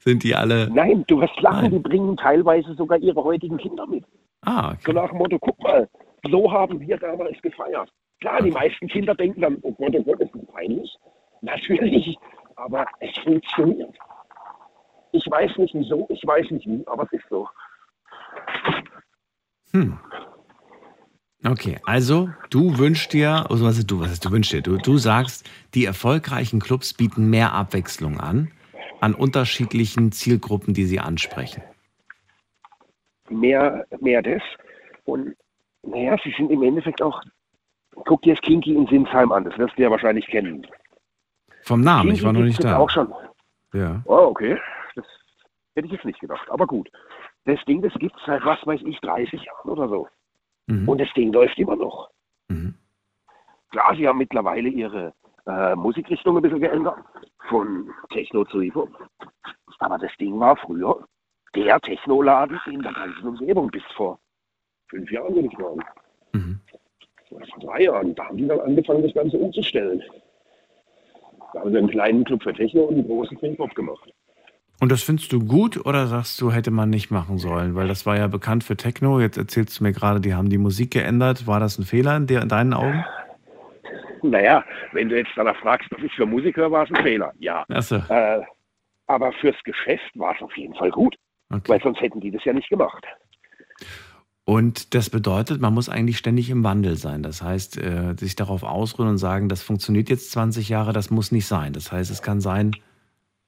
sind 0.05 0.23
die 0.23 0.35
alle? 0.35 0.69
Nein, 0.71 1.03
du 1.07 1.19
wirst 1.19 1.39
lachen, 1.41 1.63
Nein. 1.63 1.71
die 1.71 1.79
bringen 1.79 2.15
teilweise 2.15 2.73
sogar 2.75 2.99
ihre 2.99 3.23
heutigen 3.23 3.57
Kinder 3.57 3.87
mit. 3.87 4.05
Ah, 4.41 4.71
okay. 4.71 4.83
So 4.85 4.91
nach 4.91 5.09
dem 5.09 5.17
Motto, 5.17 5.39
guck 5.39 5.61
mal, 5.61 5.89
so 6.29 6.51
haben 6.51 6.79
wir 6.79 6.97
damals 6.97 7.41
gefeiert. 7.41 7.91
Klar, 8.21 8.41
die 8.41 8.51
meisten 8.51 8.87
Kinder 8.87 9.15
denken 9.15 9.41
dann, 9.41 9.57
oh 9.63 9.71
Gott, 9.73 9.95
oh 9.95 10.03
Gott, 10.03 10.21
ist 10.21 10.33
das 10.33 10.45
peinlich. 10.53 10.95
Natürlich, 11.41 12.17
aber 12.55 12.85
es 12.99 13.17
funktioniert. 13.23 13.95
Ich 15.11 15.25
weiß 15.29 15.57
nicht 15.57 15.73
wieso, 15.73 16.05
ich 16.09 16.25
weiß 16.25 16.51
nicht 16.51 16.67
wie, 16.67 16.83
aber 16.87 17.03
es 17.03 17.13
ist 17.13 17.29
so. 17.29 17.47
Hm. 19.71 19.97
Okay, 21.43 21.79
also 21.85 22.29
du 22.49 22.77
wünschst 22.77 23.13
dir, 23.13 23.45
also 23.49 23.65
was 23.65 23.77
ist 23.77 23.91
du, 23.91 23.99
was 23.99 24.11
ist 24.11 24.25
du 24.25 24.31
wünschst 24.31 24.53
dir? 24.53 24.61
Du, 24.61 24.77
du 24.77 24.97
sagst, 24.97 25.47
die 25.73 25.85
erfolgreichen 25.85 26.59
Clubs 26.59 26.93
bieten 26.93 27.29
mehr 27.29 27.53
Abwechslung 27.53 28.19
an, 28.19 28.51
an 29.05 29.13
unterschiedlichen 29.13 30.11
Zielgruppen, 30.11 30.73
die 30.73 30.85
sie 30.85 30.99
ansprechen. 30.99 31.61
Mehr, 33.29 33.85
mehr 33.99 34.23
das. 34.23 34.41
Und 35.03 35.35
naja, 35.83 36.17
sie 36.23 36.33
sind 36.35 36.49
im 36.51 36.63
Endeffekt 36.63 37.03
auch, 37.03 37.21
guck 37.93 38.23
dir 38.23 38.33
das 38.33 38.41
Kinky 38.41 38.73
in 38.73 38.87
Sinsheim 38.87 39.31
an, 39.31 39.43
das 39.43 39.55
wirst 39.59 39.77
du 39.77 39.83
ja 39.83 39.91
wahrscheinlich 39.91 40.25
kennen. 40.25 40.65
Vom 41.61 41.81
Namen, 41.81 42.07
Kinky 42.07 42.17
ich 42.17 42.23
war 42.23 42.33
noch 42.33 42.41
nicht 42.41 42.63
da. 42.63 42.77
auch 42.77 42.89
schon. 42.89 43.13
Ja. 43.73 44.01
Oh, 44.05 44.25
okay. 44.31 44.57
Das 44.95 45.05
hätte 45.75 45.85
ich 45.85 45.93
jetzt 45.93 46.05
nicht 46.05 46.19
gedacht, 46.19 46.49
aber 46.49 46.65
gut. 46.65 46.89
Das 47.45 47.63
Ding, 47.65 47.83
das 47.83 47.93
gibt 47.99 48.15
es 48.15 48.25
seit, 48.25 48.43
was 48.43 48.65
weiß 48.65 48.81
ich, 48.85 48.99
30 49.01 49.43
Jahren 49.43 49.69
oder 49.69 49.87
so. 49.87 50.07
Mhm. 50.65 50.89
Und 50.89 50.99
das 50.99 51.13
Ding 51.13 51.31
läuft 51.31 51.59
immer 51.59 51.75
noch. 51.75 52.09
Mhm. 52.47 52.73
Klar, 53.69 53.95
sie 53.95 54.07
haben 54.07 54.17
mittlerweile 54.17 54.69
ihre 54.69 55.13
äh, 55.47 55.75
Musikrichtung 55.75 56.37
ein 56.37 56.41
bisschen 56.41 56.59
geändert. 56.59 56.97
Von 57.49 57.89
Techno 58.09 58.43
zu 58.45 58.61
Hip-Hop. 58.61 58.89
Aber 59.79 59.97
das 59.97 60.11
Ding 60.19 60.39
war 60.39 60.55
früher 60.57 61.05
der 61.55 61.79
Technoladen 61.79 62.59
in 62.65 62.81
der 62.81 62.93
ganzen 62.93 63.27
Umgebung 63.27 63.69
bis 63.69 63.83
vor 63.95 64.19
fünf 64.89 65.11
Jahren, 65.11 65.35
würde 65.35 65.47
ich 65.47 65.57
sagen. 65.57 65.81
Mhm. 66.33 66.59
Oder 67.31 67.45
vor 67.47 67.59
drei 67.59 67.83
Jahren. 67.83 68.15
Da 68.15 68.25
haben 68.25 68.37
die 68.37 68.47
dann 68.47 68.59
angefangen, 68.59 69.03
das 69.03 69.13
Ganze 69.13 69.37
umzustellen. 69.37 70.01
Da 71.53 71.59
haben 71.61 71.71
sie 71.71 71.77
einen 71.77 71.89
kleinen 71.89 72.23
Club 72.23 72.43
für 72.43 72.53
Techno 72.53 72.83
und 72.83 72.95
einen 72.95 73.07
großen 73.07 73.37
für 73.37 73.47
Hip-Hop 73.47 73.73
gemacht. 73.75 74.11
Und 74.81 74.91
das 74.91 75.03
findest 75.03 75.31
du 75.31 75.39
gut 75.39 75.85
oder 75.85 76.07
sagst 76.07 76.41
du, 76.41 76.51
hätte 76.51 76.69
man 76.69 76.89
nicht 76.89 77.09
machen 77.09 77.37
sollen? 77.37 77.75
Weil 77.75 77.87
das 77.87 78.05
war 78.05 78.17
ja 78.17 78.27
bekannt 78.27 78.63
für 78.63 78.75
Techno. 78.75 79.21
Jetzt 79.21 79.37
erzählst 79.37 79.79
du 79.79 79.83
mir 79.83 79.93
gerade, 79.93 80.19
die 80.19 80.33
haben 80.33 80.49
die 80.49 80.57
Musik 80.57 80.91
geändert. 80.91 81.47
War 81.47 81.61
das 81.61 81.79
ein 81.79 81.85
Fehler 81.85 82.17
in, 82.17 82.27
in 82.27 82.49
deinen 82.49 82.73
Augen? 82.73 83.05
Naja, 84.21 84.63
wenn 84.91 85.09
du 85.09 85.17
jetzt 85.17 85.31
danach 85.35 85.57
fragst, 85.57 85.89
was 85.91 86.03
ich 86.03 86.13
für 86.13 86.25
Musik 86.25 86.57
höre, 86.57 86.71
war 86.71 86.83
es 86.83 86.89
ein 86.91 87.03
Fehler. 87.03 87.33
Ja. 87.39 87.65
So. 87.79 87.95
Äh, 87.95 88.41
aber 89.07 89.31
fürs 89.33 89.61
Geschäft 89.63 90.11
war 90.15 90.35
es 90.35 90.41
auf 90.41 90.55
jeden 90.57 90.73
Fall 90.75 90.91
gut. 90.91 91.15
Okay. 91.49 91.69
Weil 91.69 91.81
sonst 91.81 92.01
hätten 92.01 92.19
die 92.19 92.31
das 92.31 92.43
ja 92.43 92.53
nicht 92.53 92.69
gemacht. 92.69 93.05
Und 94.45 94.93
das 94.93 95.09
bedeutet, 95.09 95.59
man 95.59 95.73
muss 95.73 95.89
eigentlich 95.89 96.17
ständig 96.17 96.49
im 96.49 96.63
Wandel 96.63 96.97
sein. 96.97 97.23
Das 97.23 97.41
heißt, 97.41 97.77
äh, 97.77 98.13
sich 98.15 98.35
darauf 98.35 98.63
ausruhen 98.63 99.09
und 99.09 99.17
sagen, 99.17 99.49
das 99.49 99.63
funktioniert 99.63 100.09
jetzt 100.09 100.31
20 100.31 100.69
Jahre, 100.69 100.93
das 100.93 101.09
muss 101.09 101.31
nicht 101.31 101.47
sein. 101.47 101.73
Das 101.73 101.91
heißt, 101.91 102.11
es 102.11 102.21
kann 102.21 102.41
sein, 102.41 102.75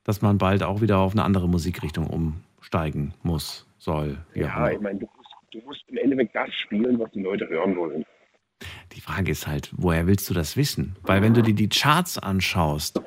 dass 0.04 0.22
man 0.22 0.40
bald 0.40 0.64
auch 0.64 0.82
wieder 0.82 0.98
auf 0.98 1.12
eine 1.12 1.24
andere 1.24 1.48
Musikrichtung 1.48 2.08
umsteigen 2.08 3.14
muss, 3.22 3.68
soll. 3.78 4.18
Ja, 4.34 4.70
ich 4.70 4.80
meine, 4.80 5.00
du 5.00 5.08
musst, 5.16 5.32
du 5.52 5.60
musst 5.66 5.84
im 5.88 5.98
Endeffekt 5.98 6.36
das 6.36 6.52
spielen, 6.54 6.98
was 6.98 7.12
die 7.12 7.22
Leute 7.22 7.48
hören 7.48 7.76
wollen. 7.76 8.04
Die 8.98 9.02
Frage 9.02 9.30
ist 9.30 9.46
halt, 9.46 9.70
woher 9.78 10.08
willst 10.08 10.28
du 10.28 10.34
das 10.34 10.58
wissen? 10.58 10.96
Weil 11.04 11.22
wenn 11.22 11.36
du 11.36 11.44
dir 11.44 11.54
die 11.54 11.70
Charts 11.70 12.18
anschaust, 12.18 13.00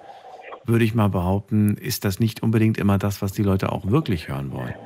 würde 0.65 0.85
ich 0.85 0.95
mal 0.95 1.09
behaupten, 1.09 1.77
ist 1.77 2.05
das 2.05 2.21
nicht 2.21 2.45
unbedingt 2.45 2.79
immer 2.79 2.97
das, 2.97 3.23
was 3.23 3.33
die 3.33 3.43
Leute 3.43 3.73
auch 3.73 3.85
wirklich 3.91 4.29
hören 4.29 4.53
wollen. 4.53 4.77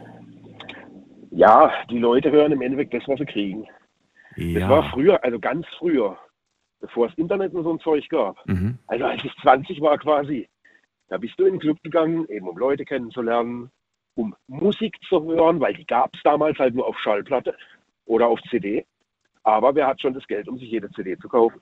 Ja, 1.31 1.71
die 1.91 1.99
Leute 1.99 2.31
hören 2.31 2.53
im 2.53 2.63
Endeffekt 2.63 2.95
das, 2.95 3.03
was 3.07 3.19
sie 3.19 3.27
kriegen. 3.27 3.67
Ja. 4.37 4.61
Das 4.61 4.71
war 4.71 4.91
früher, 4.93 5.23
also 5.23 5.39
ganz 5.39 5.67
früher, 5.79 6.17
bevor 6.81 7.09
es 7.09 7.19
Internet 7.19 7.53
und 7.53 7.65
so 7.65 7.73
ein 7.75 7.81
Zeug 7.81 8.09
gab. 8.09 8.39
Mhm. 8.49 8.79
Also 8.87 9.05
als 9.05 9.23
ich 9.23 9.33
20 9.43 9.83
war 9.83 9.99
quasi, 9.99 10.49
da 11.09 11.19
bist 11.19 11.39
du 11.39 11.45
in 11.45 11.55
den 11.55 11.61
Club 11.61 11.77
gegangen, 11.83 12.27
eben 12.31 12.49
um 12.49 12.57
Leute 12.57 12.87
kennenzulernen, 12.87 13.71
um 14.15 14.35
Musik 14.47 14.97
zu 15.07 15.23
hören, 15.23 15.61
weil 15.61 15.75
die 15.75 15.85
gab 15.85 16.15
es 16.15 16.23
damals 16.23 16.59
halt 16.59 16.75
nur 16.75 16.87
auf 16.87 16.99
Schallplatte 16.99 17.55
oder 18.07 18.27
auf 18.27 18.41
CD. 18.49 18.87
Aber 19.45 19.75
wer 19.75 19.87
hat 19.87 20.01
schon 20.01 20.15
das 20.15 20.27
Geld, 20.27 20.49
um 20.49 20.59
sich 20.59 20.71
jede 20.71 20.91
CD 20.91 21.17
zu 21.19 21.29
kaufen? 21.29 21.61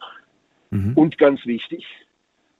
Mhm. 0.71 0.95
Und 0.95 1.19
ganz 1.19 1.45
wichtig, 1.45 1.87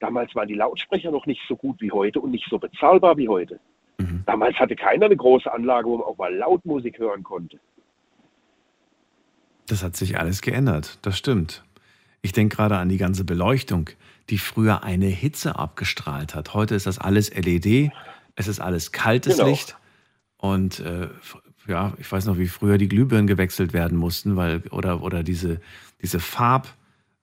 damals 0.01 0.35
waren 0.35 0.49
die 0.49 0.55
Lautsprecher 0.55 1.11
noch 1.11 1.27
nicht 1.27 1.41
so 1.49 1.57
gut 1.57 1.81
wie 1.81 1.93
heute 1.93 2.21
und 2.21 2.31
nicht 2.31 2.47
so 2.51 2.59
bezahlbar 2.59 3.17
wie 3.17 3.29
heute. 3.29 3.59
Mhm. 3.99 4.25
Damals 4.27 4.57
hatte 4.59 4.77
keiner 4.77 5.07
eine 5.07 5.17
große 5.17 5.51
Anlage, 5.51 5.89
wo 5.89 5.97
man 5.97 6.07
auch 6.07 6.19
mal 6.19 6.35
laut 6.35 6.65
Musik 6.67 6.99
hören 6.99 7.23
konnte. 7.23 7.59
Das 9.67 9.83
hat 9.83 9.97
sich 9.97 10.19
alles 10.19 10.43
geändert, 10.43 10.99
das 11.03 11.17
stimmt. 11.17 11.65
Ich 12.21 12.33
denke 12.33 12.57
gerade 12.57 12.77
an 12.77 12.89
die 12.89 12.99
ganze 12.99 13.25
Beleuchtung 13.25 13.91
die 14.31 14.39
früher 14.39 14.83
eine 14.83 15.07
Hitze 15.07 15.57
abgestrahlt 15.57 16.35
hat. 16.35 16.55
Heute 16.55 16.75
ist 16.75 16.87
das 16.87 16.99
alles 16.99 17.35
LED, 17.35 17.91
es 18.35 18.49
ist 18.49 18.61
alles 18.61 18.93
kaltes 18.93 19.37
genau. 19.37 19.49
Licht. 19.49 19.77
Und 20.39 20.81
äh, 20.81 21.09
ja, 21.67 21.93
ich 21.99 22.11
weiß 22.11 22.27
noch, 22.27 22.39
wie 22.39 22.49
früher 22.49 22.79
die 22.79 22.89
Glühbirnen 22.89 23.27
gewechselt 23.27 23.73
werden 23.73 23.99
mussten, 23.99 24.37
weil, 24.37 24.63
oder, 24.71 25.03
oder 25.03 25.23
diese, 25.23 25.61
diese 26.01 26.21
Farb, 26.21 26.69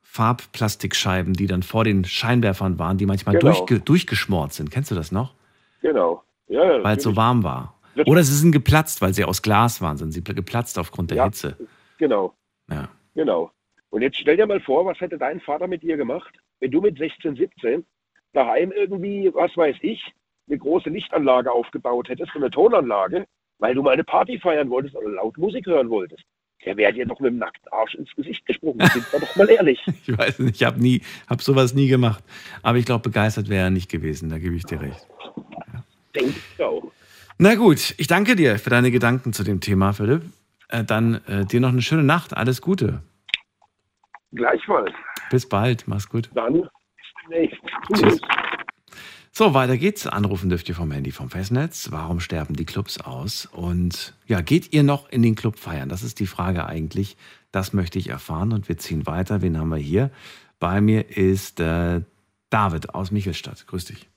Farbplastikscheiben, 0.02 1.34
die 1.34 1.48
dann 1.48 1.64
vor 1.64 1.84
den 1.84 2.06
Scheinwerfern 2.06 2.80
waren, 2.80 2.98
die 2.98 3.06
manchmal 3.06 3.38
genau. 3.38 3.52
durchge, 3.52 3.80
durchgeschmort 3.80 4.54
sind. 4.54 4.72
Kennst 4.72 4.92
du 4.92 4.96
das 4.96 5.12
noch? 5.12 5.34
Genau. 5.82 6.24
Ja, 6.48 6.84
weil 6.84 6.98
es 6.98 7.04
so 7.04 7.16
warm 7.16 7.44
war. 7.44 7.76
Oder 8.06 8.24
sie 8.24 8.34
sind 8.34 8.52
geplatzt, 8.52 9.02
weil 9.02 9.14
sie 9.14 9.26
aus 9.26 9.42
Glas 9.42 9.82
waren, 9.82 9.98
sind 9.98 10.14
sie 10.14 10.24
geplatzt 10.24 10.80
aufgrund 10.80 11.12
der 11.12 11.18
ja, 11.18 11.26
Hitze. 11.26 11.58
Genau. 11.98 12.34
Ja. 12.70 12.90
Genau. 13.14 13.52
Und 13.90 14.02
jetzt 14.02 14.18
stell 14.18 14.38
dir 14.38 14.48
mal 14.48 14.62
vor, 14.62 14.86
was 14.86 15.00
hätte 15.00 15.18
dein 15.18 15.42
Vater 15.42 15.68
mit 15.68 15.84
dir 15.84 15.98
gemacht? 15.98 16.40
wenn 16.60 16.72
du 16.72 16.82
mit 16.82 16.98
16, 16.98 17.36
17 17.36 17.86
daheim 18.34 18.72
irgendwie, 18.72 19.32
was 19.34 19.56
weiß 19.56 19.78
ich, 19.82 20.14
eine 20.48 20.58
große 20.58 20.90
Lichtanlage 20.90 21.52
aufgebaut 21.52 22.10
hättest, 22.10 22.36
eine 22.36 22.50
Tonanlage, 22.50 23.26
weil 23.60 23.76
du 23.76 23.84
mal 23.84 23.92
eine 23.92 24.04
Party 24.04 24.40
feiern 24.40 24.70
wolltest 24.70 24.96
oder 24.96 25.10
laut 25.10 25.38
Musik 25.38 25.66
hören 25.68 25.90
wolltest, 25.90 26.24
der 26.66 26.76
wäre 26.76 26.92
dir 26.92 27.06
doch 27.06 27.20
mit 27.20 27.32
dem 27.32 27.38
nackten 27.38 27.72
Arsch 27.72 27.96
ins 27.96 28.14
Gesicht 28.16 28.46
gesprungen. 28.46 28.86
Sind 28.88 29.12
wir 29.14 29.20
doch 29.20 29.36
mal 29.36 29.50
ehrlich. 29.50 29.80
ich 29.88 30.18
weiß 30.18 30.40
nicht, 30.40 30.56
ich 30.56 30.64
habe 30.66 30.82
nie, 30.82 31.02
habe 31.30 31.42
sowas 31.42 31.74
nie 31.74 31.88
gemacht. 31.88 32.24
Aber 32.64 32.78
ich 32.78 32.86
glaube, 32.86 33.04
begeistert 33.04 33.50
wäre 33.50 33.66
er 33.66 33.70
nicht 33.70 33.90
gewesen, 33.90 34.30
da 34.30 34.40
gebe 34.40 34.56
ich 34.56 34.66
dir 34.66 34.82
recht. 34.82 35.08
Ja. 35.38 35.84
Denke 36.16 36.36
ich 36.58 36.64
auch. 36.64 36.92
Na 37.38 37.56
gut, 37.56 37.96
ich 37.98 38.08
danke 38.08 38.36
dir 38.36 38.60
für 38.60 38.70
deine 38.70 38.92
Gedanken 38.92 39.32
zu 39.32 39.44
dem 39.44 39.62
Thema, 39.62 39.94
Philipp. 39.94 40.24
Äh, 40.68 40.84
dann 40.84 41.22
äh, 41.28 41.46
dir 41.46 41.62
noch 41.62 41.70
eine 41.70 41.82
schöne 41.82 42.04
Nacht. 42.04 42.36
Alles 42.36 42.62
Gute. 42.62 43.02
Gleichfalls. 44.34 44.92
Bis 45.32 45.48
bald, 45.48 45.88
mach's 45.88 46.10
gut. 46.10 46.30
Dann 46.34 46.54
bis 46.54 46.70
demnächst. 47.24 47.62
Tschüss. 47.94 48.22
So, 49.32 49.54
weiter 49.54 49.78
geht's. 49.78 50.08
Anrufen 50.08 50.50
dürft 50.50 50.68
ihr 50.70 50.76
vom 50.76 50.92
Handy 50.92 51.12
vom 51.12 51.30
Festnetz. 51.30 51.88
Warum 51.92 52.20
sterben 52.20 52.56
die 52.56 52.66
Clubs 52.66 53.00
aus? 53.00 53.48
Und 53.52 54.14
ja, 54.28 54.42
geht 54.42 54.74
ihr 54.74 54.84
noch 54.84 55.10
in 55.10 55.22
den 55.22 55.36
Club 55.36 55.58
feiern? 55.58 55.90
Das 55.90 56.04
ist 56.04 56.20
die 56.20 56.28
Frage 56.28 56.66
eigentlich. 56.66 57.16
Das 57.52 57.74
möchte 57.74 58.00
ich 58.00 58.10
erfahren 58.10 58.54
und 58.54 58.68
wir 58.68 58.78
ziehen 58.78 59.06
weiter. 59.08 59.42
Wen 59.42 59.58
haben 59.58 59.70
wir 59.70 59.78
hier? 59.78 60.12
Bei 60.60 60.82
mir 60.82 61.18
ist 61.18 61.60
äh, 61.60 62.02
David 62.50 62.94
aus 62.94 63.12
Michelstadt. 63.12 63.66
Grüß 63.68 63.86
dich. 63.86 64.10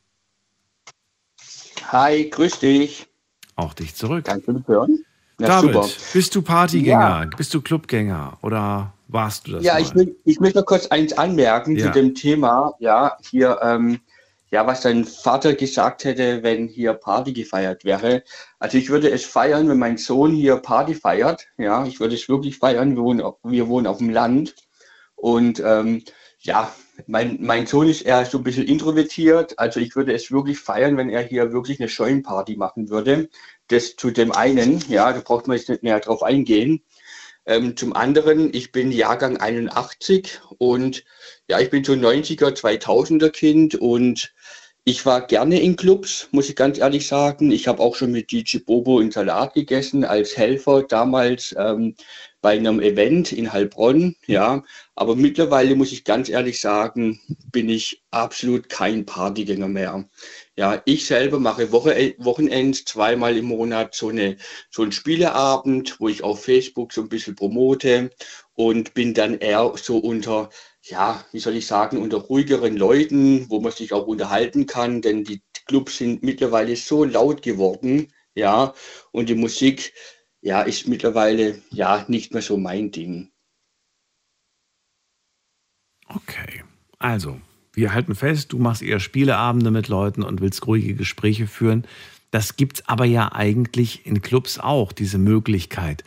Hi, 1.92 2.28
grüß 2.28 2.58
dich. 2.58 3.06
Auch 3.54 3.74
dich 3.74 3.94
zurück. 3.94 4.24
Kannst 4.24 4.48
du 4.48 4.52
mich 4.52 4.66
hören? 4.66 5.04
Ja, 5.38 5.48
David, 5.48 5.74
super. 5.74 5.88
bist 6.12 6.34
du 6.34 6.42
Partygänger? 6.42 7.00
Ja. 7.00 7.30
Bist 7.36 7.52
du 7.54 7.60
Clubgänger? 7.60 8.38
Oder 8.42 8.92
warst 9.08 9.46
du 9.46 9.52
das? 9.52 9.64
Ja, 9.64 9.78
ich, 9.78 9.94
will, 9.94 10.16
ich 10.24 10.40
möchte 10.40 10.58
noch 10.58 10.66
kurz 10.66 10.86
eins 10.86 11.12
anmerken 11.12 11.76
ja. 11.76 11.86
zu 11.86 11.92
dem 11.92 12.14
Thema. 12.14 12.72
Ja, 12.78 13.16
hier, 13.22 13.58
ähm, 13.62 14.00
ja, 14.52 14.66
was 14.66 14.82
dein 14.82 15.06
Vater 15.06 15.54
gesagt 15.54 16.04
hätte, 16.04 16.42
wenn 16.42 16.68
hier 16.68 16.92
Party 16.92 17.32
gefeiert 17.32 17.84
wäre. 17.86 18.22
Also 18.58 18.76
ich 18.76 18.90
würde 18.90 19.10
es 19.10 19.24
feiern, 19.24 19.66
wenn 19.68 19.78
mein 19.78 19.96
Sohn 19.96 20.34
hier 20.34 20.56
Party 20.58 20.94
feiert. 20.94 21.46
Ja, 21.56 21.86
ich 21.86 22.00
würde 22.00 22.14
es 22.14 22.28
wirklich 22.28 22.58
feiern. 22.58 22.94
Wir 22.94 23.02
wohnen, 23.02 23.32
wir 23.44 23.68
wohnen 23.68 23.86
auf 23.86 23.96
dem 23.96 24.10
Land. 24.10 24.54
Und 25.16 25.60
ähm, 25.64 26.04
ja, 26.40 26.70
mein, 27.06 27.38
mein 27.40 27.66
Sohn 27.66 27.88
ist 27.88 28.02
eher 28.02 28.26
so 28.26 28.38
ein 28.38 28.44
bisschen 28.44 28.66
introvertiert. 28.66 29.58
Also 29.58 29.80
ich 29.80 29.96
würde 29.96 30.12
es 30.12 30.30
wirklich 30.30 30.58
feiern, 30.58 30.98
wenn 30.98 31.08
er 31.08 31.22
hier 31.22 31.54
wirklich 31.54 31.80
eine 31.80 31.88
Scheunenparty 31.88 32.56
machen 32.56 32.90
würde. 32.90 33.30
Das 33.68 33.96
zu 33.96 34.10
dem 34.10 34.32
einen, 34.32 34.84
ja, 34.86 35.14
da 35.14 35.20
braucht 35.20 35.46
man 35.46 35.56
jetzt 35.56 35.70
nicht 35.70 35.82
näher 35.82 36.00
drauf 36.00 36.22
eingehen. 36.22 36.84
Ähm, 37.46 37.76
zum 37.76 37.94
anderen, 37.94 38.52
ich 38.52 38.70
bin 38.70 38.92
Jahrgang 38.92 39.38
81 39.38 40.40
und 40.58 41.04
ja, 41.52 41.60
ich 41.60 41.68
bin 41.68 41.84
so 41.84 41.92
90er, 41.92 42.56
2000er 42.56 43.28
Kind 43.28 43.74
und 43.74 44.32
ich 44.84 45.04
war 45.04 45.26
gerne 45.26 45.60
in 45.60 45.76
Clubs, 45.76 46.28
muss 46.32 46.48
ich 46.48 46.56
ganz 46.56 46.78
ehrlich 46.78 47.06
sagen. 47.06 47.50
Ich 47.50 47.68
habe 47.68 47.82
auch 47.82 47.94
schon 47.94 48.10
mit 48.10 48.32
DJ 48.32 48.56
Bobo 48.60 49.00
in 49.00 49.10
Salat 49.10 49.52
gegessen 49.52 50.02
als 50.02 50.34
Helfer 50.34 50.82
damals 50.82 51.54
ähm, 51.58 51.94
bei 52.40 52.52
einem 52.56 52.80
Event 52.80 53.32
in 53.32 53.52
Heilbronn. 53.52 54.16
Ja, 54.26 54.64
aber 54.94 55.14
mittlerweile 55.14 55.76
muss 55.76 55.92
ich 55.92 56.04
ganz 56.04 56.30
ehrlich 56.30 56.58
sagen, 56.58 57.20
bin 57.52 57.68
ich 57.68 58.02
absolut 58.10 58.70
kein 58.70 59.04
Partygänger 59.04 59.68
mehr. 59.68 60.08
Ja, 60.56 60.80
ich 60.86 61.04
selber 61.04 61.38
mache 61.38 61.70
Woche, 61.70 62.14
Wochenends 62.16 62.86
zweimal 62.86 63.36
im 63.36 63.44
Monat 63.44 63.94
so, 63.94 64.08
eine, 64.08 64.38
so 64.70 64.80
einen 64.80 64.92
Spieleabend, 64.92 66.00
wo 66.00 66.08
ich 66.08 66.24
auf 66.24 66.42
Facebook 66.42 66.94
so 66.94 67.02
ein 67.02 67.10
bisschen 67.10 67.36
promote 67.36 68.10
und 68.54 68.94
bin 68.94 69.12
dann 69.12 69.38
eher 69.38 69.74
so 69.76 69.98
unter 69.98 70.48
ja, 70.84 71.24
wie 71.32 71.38
soll 71.38 71.56
ich 71.56 71.66
sagen, 71.66 71.98
unter 71.98 72.18
ruhigeren 72.18 72.76
Leuten, 72.76 73.48
wo 73.48 73.60
man 73.60 73.72
sich 73.72 73.92
auch 73.92 74.06
unterhalten 74.06 74.66
kann, 74.66 75.00
denn 75.00 75.24
die 75.24 75.42
Clubs 75.66 75.98
sind 75.98 76.22
mittlerweile 76.22 76.74
so 76.76 77.04
laut 77.04 77.42
geworden, 77.42 78.12
ja, 78.34 78.74
und 79.12 79.28
die 79.28 79.34
Musik, 79.34 79.92
ja, 80.40 80.62
ist 80.62 80.88
mittlerweile 80.88 81.62
ja 81.70 82.04
nicht 82.08 82.32
mehr 82.32 82.42
so 82.42 82.56
mein 82.56 82.90
Ding. 82.90 83.30
Okay, 86.08 86.64
also, 86.98 87.40
wir 87.72 87.94
halten 87.94 88.14
fest, 88.14 88.52
du 88.52 88.58
machst 88.58 88.82
eher 88.82 89.00
Spieleabende 89.00 89.70
mit 89.70 89.88
Leuten 89.88 90.22
und 90.22 90.40
willst 90.40 90.66
ruhige 90.66 90.94
Gespräche 90.94 91.46
führen. 91.46 91.86
Das 92.32 92.56
gibt 92.56 92.80
es 92.80 92.88
aber 92.88 93.04
ja 93.04 93.32
eigentlich 93.32 94.04
in 94.04 94.20
Clubs 94.20 94.58
auch, 94.58 94.92
diese 94.92 95.18
Möglichkeit. 95.18 96.02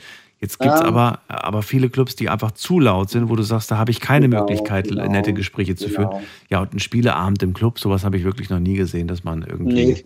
Jetzt 0.45 0.59
gibt 0.59 0.75
es 0.75 0.81
ähm, 0.81 0.87
aber, 0.89 1.21
aber 1.27 1.63
viele 1.63 1.89
Clubs, 1.89 2.15
die 2.15 2.29
einfach 2.29 2.51
zu 2.51 2.79
laut 2.79 3.09
sind, 3.09 3.29
wo 3.29 3.35
du 3.35 3.41
sagst, 3.41 3.71
da 3.71 3.79
habe 3.79 3.89
ich 3.89 3.99
keine 3.99 4.29
genau, 4.29 4.41
Möglichkeit, 4.41 4.89
genau, 4.89 5.07
nette 5.07 5.33
Gespräche 5.33 5.75
zu 5.75 5.87
genau. 5.87 6.11
führen. 6.11 6.23
Ja, 6.51 6.61
und 6.61 6.71
ein 6.71 6.77
Spieleabend 6.77 7.41
im 7.41 7.55
Club, 7.55 7.79
sowas 7.79 8.05
habe 8.05 8.17
ich 8.17 8.23
wirklich 8.23 8.51
noch 8.51 8.59
nie 8.59 8.75
gesehen, 8.75 9.07
dass 9.07 9.23
man 9.23 9.41
irgendwie. 9.41 9.73
Nee. 9.73 10.03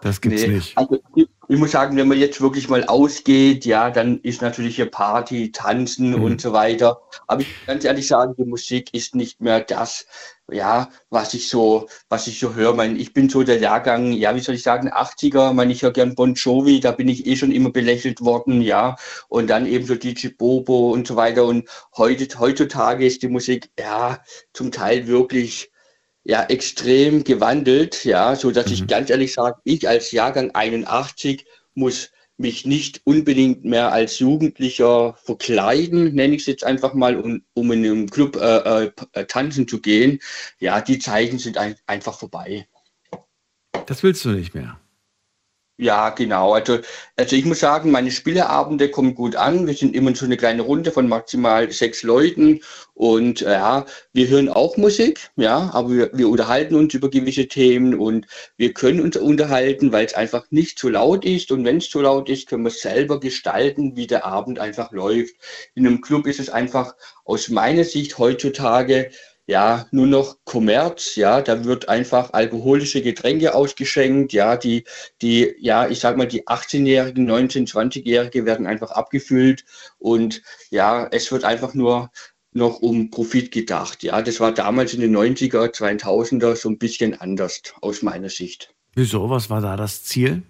Das 0.00 0.20
gibt's 0.20 0.42
nee. 0.42 0.54
nicht. 0.54 0.78
Also, 0.78 1.01
ich 1.52 1.58
muss 1.58 1.72
sagen, 1.72 1.98
wenn 1.98 2.08
man 2.08 2.18
jetzt 2.18 2.40
wirklich 2.40 2.70
mal 2.70 2.84
ausgeht, 2.84 3.66
ja, 3.66 3.90
dann 3.90 4.20
ist 4.20 4.40
natürlich 4.40 4.76
hier 4.76 4.90
Party, 4.90 5.52
Tanzen 5.52 6.16
mhm. 6.16 6.24
und 6.24 6.40
so 6.40 6.54
weiter. 6.54 7.02
Aber 7.26 7.42
ich 7.42 7.48
kann 7.48 7.74
ganz 7.74 7.84
ehrlich 7.84 8.06
sagen, 8.06 8.34
die 8.38 8.46
Musik 8.46 8.94
ist 8.94 9.14
nicht 9.14 9.42
mehr 9.42 9.60
das, 9.60 10.06
ja, 10.50 10.88
was 11.10 11.34
ich 11.34 11.50
so, 11.50 11.88
was 12.08 12.26
ich 12.26 12.38
so 12.38 12.54
höre. 12.54 12.72
Mein, 12.72 12.98
ich 12.98 13.12
bin 13.12 13.28
so 13.28 13.42
der 13.42 13.58
Jahrgang, 13.58 14.12
ja, 14.12 14.34
wie 14.34 14.40
soll 14.40 14.54
ich 14.54 14.62
sagen, 14.62 14.90
80er, 14.90 15.52
meine 15.52 15.72
ich 15.72 15.82
höre 15.82 15.92
gern 15.92 16.14
Bon 16.14 16.32
Jovi, 16.32 16.80
da 16.80 16.90
bin 16.92 17.08
ich 17.08 17.26
eh 17.26 17.36
schon 17.36 17.52
immer 17.52 17.70
belächelt 17.70 18.22
worden, 18.22 18.62
ja. 18.62 18.96
Und 19.28 19.50
dann 19.50 19.66
eben 19.66 19.84
so 19.84 19.94
DJ 19.94 20.28
Bobo 20.28 20.90
und 20.90 21.06
so 21.06 21.16
weiter. 21.16 21.44
Und 21.44 21.68
heute, 21.98 22.26
heutzutage 22.38 23.04
ist 23.04 23.22
die 23.22 23.28
Musik, 23.28 23.68
ja, 23.78 24.20
zum 24.54 24.72
Teil 24.72 25.06
wirklich, 25.06 25.71
ja, 26.24 26.44
extrem 26.44 27.24
gewandelt, 27.24 28.04
ja, 28.04 28.36
so 28.36 28.50
dass 28.50 28.66
mhm. 28.66 28.72
ich 28.72 28.86
ganz 28.86 29.10
ehrlich 29.10 29.32
sage, 29.32 29.60
ich 29.64 29.88
als 29.88 30.12
Jahrgang 30.12 30.50
81 30.52 31.46
muss 31.74 32.10
mich 32.38 32.66
nicht 32.66 33.00
unbedingt 33.04 33.64
mehr 33.64 33.92
als 33.92 34.18
Jugendlicher 34.18 35.14
verkleiden, 35.22 36.14
nenne 36.14 36.34
ich 36.34 36.42
es 36.42 36.46
jetzt 36.46 36.64
einfach 36.64 36.94
mal, 36.94 37.16
um, 37.16 37.42
um 37.54 37.72
in 37.72 37.84
einem 37.84 38.10
Club 38.10 38.36
äh, 38.36 38.90
äh, 39.12 39.24
tanzen 39.26 39.68
zu 39.68 39.80
gehen. 39.80 40.18
Ja, 40.58 40.80
die 40.80 40.98
Zeiten 40.98 41.38
sind 41.38 41.56
ein, 41.56 41.76
einfach 41.86 42.18
vorbei. 42.18 42.66
Das 43.86 44.02
willst 44.02 44.24
du 44.24 44.30
nicht 44.30 44.54
mehr. 44.54 44.78
Ja, 45.82 46.10
genau. 46.10 46.52
Also, 46.52 46.78
also 47.16 47.34
ich 47.34 47.44
muss 47.44 47.58
sagen, 47.58 47.90
meine 47.90 48.12
Spieleabende 48.12 48.88
kommen 48.88 49.16
gut 49.16 49.34
an. 49.34 49.66
Wir 49.66 49.74
sind 49.74 49.96
immer 49.96 50.14
so 50.14 50.24
eine 50.24 50.36
kleine 50.36 50.62
Runde 50.62 50.92
von 50.92 51.08
maximal 51.08 51.72
sechs 51.72 52.04
Leuten 52.04 52.60
und 52.94 53.42
äh, 53.42 53.50
ja, 53.54 53.84
wir 54.12 54.28
hören 54.28 54.48
auch 54.48 54.76
Musik, 54.76 55.30
ja, 55.34 55.70
aber 55.72 55.90
wir, 55.90 56.10
wir 56.12 56.28
unterhalten 56.28 56.76
uns 56.76 56.94
über 56.94 57.10
gewisse 57.10 57.48
Themen 57.48 57.98
und 57.98 58.28
wir 58.56 58.72
können 58.74 59.00
uns 59.00 59.16
unterhalten, 59.16 59.90
weil 59.90 60.06
es 60.06 60.14
einfach 60.14 60.44
nicht 60.50 60.78
zu 60.78 60.88
laut 60.88 61.24
ist 61.24 61.50
und 61.50 61.64
wenn 61.64 61.78
es 61.78 61.90
zu 61.90 62.00
laut 62.00 62.28
ist, 62.28 62.48
können 62.48 62.62
wir 62.62 62.70
selber 62.70 63.18
gestalten, 63.18 63.96
wie 63.96 64.06
der 64.06 64.24
Abend 64.24 64.60
einfach 64.60 64.92
läuft. 64.92 65.34
In 65.74 65.84
einem 65.84 66.00
Club 66.00 66.28
ist 66.28 66.38
es 66.38 66.48
einfach 66.48 66.94
aus 67.24 67.48
meiner 67.48 67.82
Sicht 67.82 68.18
heutzutage 68.18 69.10
ja, 69.46 69.86
nur 69.90 70.06
noch 70.06 70.36
Kommerz, 70.44 71.16
ja, 71.16 71.42
da 71.42 71.64
wird 71.64 71.88
einfach 71.88 72.32
alkoholische 72.32 73.02
Getränke 73.02 73.54
ausgeschenkt, 73.54 74.32
ja, 74.32 74.56
die, 74.56 74.84
die, 75.20 75.54
ja, 75.58 75.88
ich 75.88 76.00
sag 76.00 76.16
mal, 76.16 76.26
die 76.26 76.46
18-Jährigen, 76.46 77.28
19-, 77.28 77.68
20-Jährige 77.68 78.46
werden 78.46 78.66
einfach 78.66 78.92
abgefüllt 78.92 79.64
und 79.98 80.42
ja, 80.70 81.08
es 81.10 81.30
wird 81.32 81.44
einfach 81.44 81.74
nur 81.74 82.10
noch 82.52 82.80
um 82.80 83.10
Profit 83.10 83.50
gedacht, 83.50 84.02
ja, 84.02 84.22
das 84.22 84.38
war 84.38 84.52
damals 84.52 84.94
in 84.94 85.00
den 85.00 85.16
90er, 85.16 85.74
2000er 85.74 86.54
so 86.54 86.68
ein 86.68 86.78
bisschen 86.78 87.20
anders 87.20 87.62
aus 87.80 88.02
meiner 88.02 88.28
Sicht. 88.28 88.74
Wieso, 88.94 89.30
was 89.30 89.48
war 89.48 89.60
da 89.60 89.76
das 89.76 90.04
Ziel? 90.04 90.42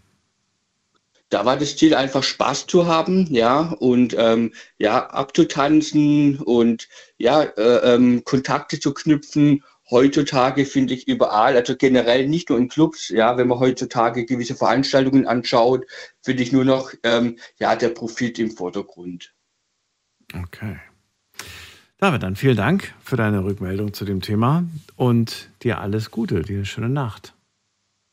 Da 1.33 1.47
war 1.47 1.57
das 1.57 1.77
Ziel 1.77 1.95
einfach 1.95 2.23
Spaß 2.23 2.67
zu 2.67 2.87
haben, 2.87 3.27
ja, 3.33 3.61
und 3.61 4.15
ähm, 4.19 4.53
ja, 4.79 5.07
abzutanzen 5.07 6.39
und 6.39 6.89
ja, 7.17 7.43
äh, 7.43 7.95
ähm, 7.95 8.23
Kontakte 8.25 8.79
zu 8.79 8.93
knüpfen. 8.93 9.65
Heutzutage 9.91 10.67
finde 10.67 10.93
ich 10.93 11.09
überall, 11.09 11.57
also 11.57 11.75
generell 11.75 12.29
nicht 12.29 12.51
nur 12.51 12.59
in 12.59 12.69
Clubs, 12.69 13.09
ja, 13.09 13.39
wenn 13.39 13.49
man 13.49 13.61
heutzutage 13.61 14.27
gewisse 14.27 14.55
Veranstaltungen 14.55 15.27
anschaut, 15.27 15.87
finde 16.21 16.43
ich 16.43 16.53
nur 16.53 16.67
noch 16.67 16.93
ähm, 17.03 17.39
ja, 17.59 17.77
der 17.77 17.89
Profit 17.89 18.39
im 18.39 18.51
Vordergrund. 18.51 19.33
Okay. 20.35 20.77
David, 21.97 22.23
dann 22.25 22.37
vielen 22.37 22.57
Dank 22.57 22.95
für 23.03 23.17
deine 23.17 23.43
Rückmeldung 23.45 23.95
zu 23.95 24.05
dem 24.05 24.21
Thema 24.21 24.65
und 24.97 25.51
dir 25.63 25.81
alles 25.81 26.11
Gute, 26.11 26.43
dir 26.43 26.57
eine 26.57 26.67
schöne 26.67 26.91
Nacht. 26.91 27.35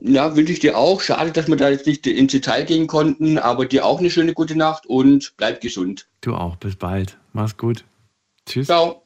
Ja, 0.02 0.36
wünsche 0.36 0.54
ich 0.54 0.60
dir 0.60 0.78
auch. 0.78 1.02
Schade, 1.02 1.32
dass 1.32 1.48
wir 1.48 1.58
da 1.58 1.70
jetzt 1.70 1.86
nicht 1.86 2.08
ins 2.08 2.32
Detail 2.32 2.64
gehen 2.64 2.88
konnten, 2.88 3.38
aber 3.38 3.66
dir 3.66 3.86
auch 3.86 4.00
eine 4.00 4.10
schöne 4.10 4.34
gute 4.34 4.56
Nacht 4.56 4.86
und 4.86 5.34
bleib 5.36 5.60
gesund. 5.60 6.08
Du 6.22 6.36
auch. 6.36 6.56
Bis 6.56 6.78
bald. 6.78 7.18
Mach's 7.34 7.58
gut. 7.58 7.84
Tschüss. 8.46 8.68
Ciao. 8.68 9.04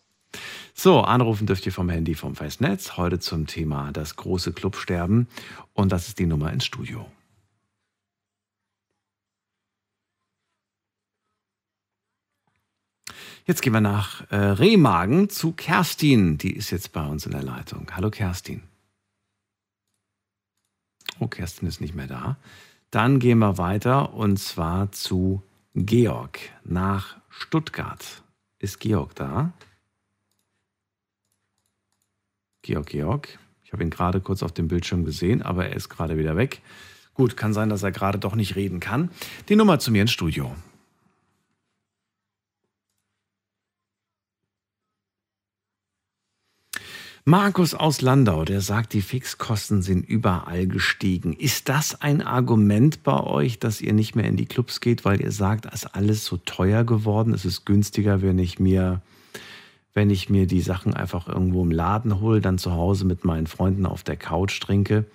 So, 0.76 1.02
anrufen 1.02 1.48
dürft 1.48 1.66
ihr 1.66 1.72
vom 1.72 1.90
Handy 1.90 2.14
vom 2.14 2.36
Festnetz. 2.36 2.98
Heute 2.98 3.20
zum 3.20 3.48
Thema 3.48 3.92
das 3.92 4.16
große 4.16 4.54
Clubsterben. 4.54 5.28
Und 5.74 5.92
das 5.92 6.08
ist 6.08 6.20
die 6.20 6.26
Nummer 6.28 6.54
ins 6.54 6.66
Studio. 6.66 7.06
Jetzt 13.46 13.62
gehen 13.62 13.74
wir 13.74 13.82
nach 13.82 14.30
äh, 14.32 14.36
Remagen 14.36 15.30
zu 15.30 15.52
Kerstin. 15.52 16.38
Die 16.38 16.56
ist 16.56 16.72
jetzt 16.72 16.94
bei 16.94 17.06
uns 17.06 17.26
in 17.26 17.34
der 17.34 17.44
Leitung. 17.44 17.88
Hallo 17.94 18.10
Kerstin. 18.10 18.62
Oh, 21.20 21.28
Kerstin 21.28 21.68
ist 21.68 21.82
nicht 21.82 21.96
mehr 21.96 22.08
da. 22.08 22.38
Dann 22.92 23.20
gehen 23.20 23.40
wir 23.40 23.58
weiter 23.58 24.14
und 24.14 24.38
zwar 24.38 24.92
zu 24.92 25.42
Georg 25.76 26.40
nach 26.64 27.18
Stuttgart. 27.30 28.24
Ist 28.60 28.80
Georg 28.80 29.16
da? 29.16 29.52
Georg, 32.62 32.88
Georg. 32.88 33.40
Ich 33.64 33.74
habe 33.74 33.84
ihn 33.84 33.90
gerade 33.90 34.22
kurz 34.22 34.44
auf 34.44 34.52
dem 34.52 34.68
Bildschirm 34.68 35.06
gesehen, 35.06 35.42
aber 35.42 35.68
er 35.68 35.76
ist 35.76 35.90
gerade 35.90 36.18
wieder 36.18 36.38
weg. 36.38 36.62
Gut, 37.14 37.36
kann 37.36 37.54
sein, 37.54 37.70
dass 37.70 37.84
er 37.84 37.92
gerade 37.92 38.20
doch 38.20 38.36
nicht 38.36 38.56
reden 38.56 38.80
kann. 38.80 39.10
Die 39.50 39.56
Nummer 39.56 39.80
zu 39.80 39.92
mir 39.92 40.04
ins 40.04 40.12
Studio. 40.12 40.56
Markus 47.26 47.74
aus 47.74 48.02
Landau, 48.02 48.44
der 48.44 48.60
sagt, 48.60 48.92
die 48.92 49.02
Fixkosten 49.02 49.82
sind 49.82 50.06
überall 50.06 50.68
gestiegen. 50.68 51.32
Ist 51.32 51.70
das 51.70 52.02
ein 52.02 52.22
Argument 52.22 53.02
bei 53.04 53.18
euch, 53.18 53.60
dass 53.60 53.80
ihr 53.80 53.94
nicht 53.94 54.14
mehr 54.14 54.26
in 54.26 54.36
die 54.36 54.46
Clubs 54.46 54.82
geht, 54.82 55.06
weil 55.06 55.22
ihr 55.22 55.32
sagt, 55.32 55.66
es 55.66 55.84
ist 55.84 55.96
alles 55.96 56.26
so 56.26 56.36
teuer 56.36 56.84
geworden? 56.84 57.34
Es 57.34 57.46
ist 57.46 57.66
günstiger, 57.66 58.22
wenn 58.22 58.40
ich 58.40 58.60
mir, 58.60 59.02
wenn 59.94 60.10
ich 60.10 60.30
mir 60.30 60.48
die 60.48 60.60
Sachen 60.60 60.94
einfach 60.94 61.30
irgendwo 61.30 61.64
im 61.64 61.72
Laden 61.72 62.20
hole, 62.20 62.42
dann 62.42 62.58
zu 62.58 62.74
Hause 62.74 63.06
mit 63.06 63.24
meinen 63.24 63.48
Freunden 63.48 63.86
auf 63.86 64.04
der 64.04 64.18
Couch 64.18 64.60
trinke. 64.60 65.06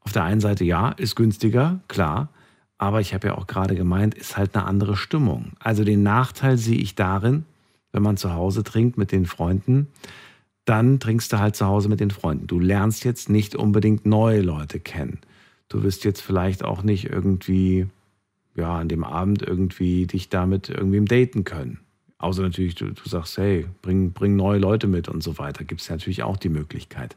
Auf 0.00 0.12
der 0.12 0.24
einen 0.24 0.40
Seite 0.40 0.64
ja, 0.64 0.92
ist 0.92 1.16
günstiger, 1.16 1.80
klar. 1.86 2.30
Aber 2.78 3.02
ich 3.02 3.12
habe 3.12 3.28
ja 3.28 3.34
auch 3.36 3.46
gerade 3.46 3.74
gemeint, 3.74 4.14
ist 4.14 4.38
halt 4.38 4.56
eine 4.56 4.64
andere 4.64 4.96
Stimmung. 4.96 5.52
Also 5.58 5.84
den 5.84 6.02
Nachteil 6.02 6.56
sehe 6.56 6.78
ich 6.78 6.94
darin, 6.94 7.44
wenn 7.92 8.02
man 8.02 8.16
zu 8.16 8.32
Hause 8.32 8.64
trinkt 8.64 8.96
mit 8.96 9.12
den 9.12 9.26
Freunden, 9.26 9.88
dann 10.66 11.00
trinkst 11.00 11.32
du 11.32 11.38
halt 11.38 11.56
zu 11.56 11.66
Hause 11.66 11.88
mit 11.88 12.00
den 12.00 12.10
Freunden. 12.10 12.48
Du 12.48 12.58
lernst 12.58 13.04
jetzt 13.04 13.30
nicht 13.30 13.54
unbedingt 13.54 14.04
neue 14.04 14.42
Leute 14.42 14.80
kennen. 14.80 15.20
Du 15.68 15.82
wirst 15.82 16.04
jetzt 16.04 16.20
vielleicht 16.20 16.64
auch 16.64 16.82
nicht 16.82 17.04
irgendwie, 17.04 17.86
ja, 18.54 18.76
an 18.76 18.88
dem 18.88 19.04
Abend 19.04 19.42
irgendwie 19.42 20.06
dich 20.06 20.28
damit 20.28 20.68
irgendwie 20.68 21.04
daten 21.04 21.44
können. 21.44 21.78
Außer 22.18 22.42
natürlich, 22.42 22.74
du, 22.74 22.86
du 22.86 23.08
sagst, 23.08 23.38
hey, 23.38 23.66
bring, 23.80 24.12
bring 24.12 24.36
neue 24.36 24.58
Leute 24.58 24.88
mit 24.88 25.08
und 25.08 25.22
so 25.22 25.38
weiter. 25.38 25.64
Gibt 25.64 25.82
es 25.82 25.90
natürlich 25.90 26.24
auch 26.24 26.36
die 26.36 26.48
Möglichkeit. 26.48 27.16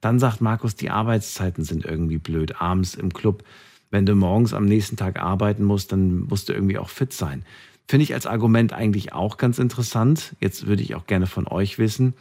Dann 0.00 0.18
sagt 0.18 0.40
Markus, 0.40 0.74
die 0.74 0.88
Arbeitszeiten 0.88 1.64
sind 1.64 1.84
irgendwie 1.84 2.18
blöd. 2.18 2.60
Abends 2.62 2.94
im 2.94 3.12
Club, 3.12 3.44
wenn 3.90 4.06
du 4.06 4.14
morgens 4.14 4.54
am 4.54 4.64
nächsten 4.64 4.96
Tag 4.96 5.20
arbeiten 5.20 5.64
musst, 5.64 5.92
dann 5.92 6.20
musst 6.20 6.48
du 6.48 6.54
irgendwie 6.54 6.78
auch 6.78 6.88
fit 6.88 7.12
sein. 7.12 7.44
Finde 7.88 8.04
ich 8.04 8.14
als 8.14 8.26
Argument 8.26 8.72
eigentlich 8.72 9.12
auch 9.12 9.36
ganz 9.36 9.58
interessant. 9.58 10.36
Jetzt 10.40 10.66
würde 10.66 10.82
ich 10.82 10.94
auch 10.94 11.06
gerne 11.06 11.26
von 11.26 11.46
euch 11.46 11.78
wissen, 11.78 12.14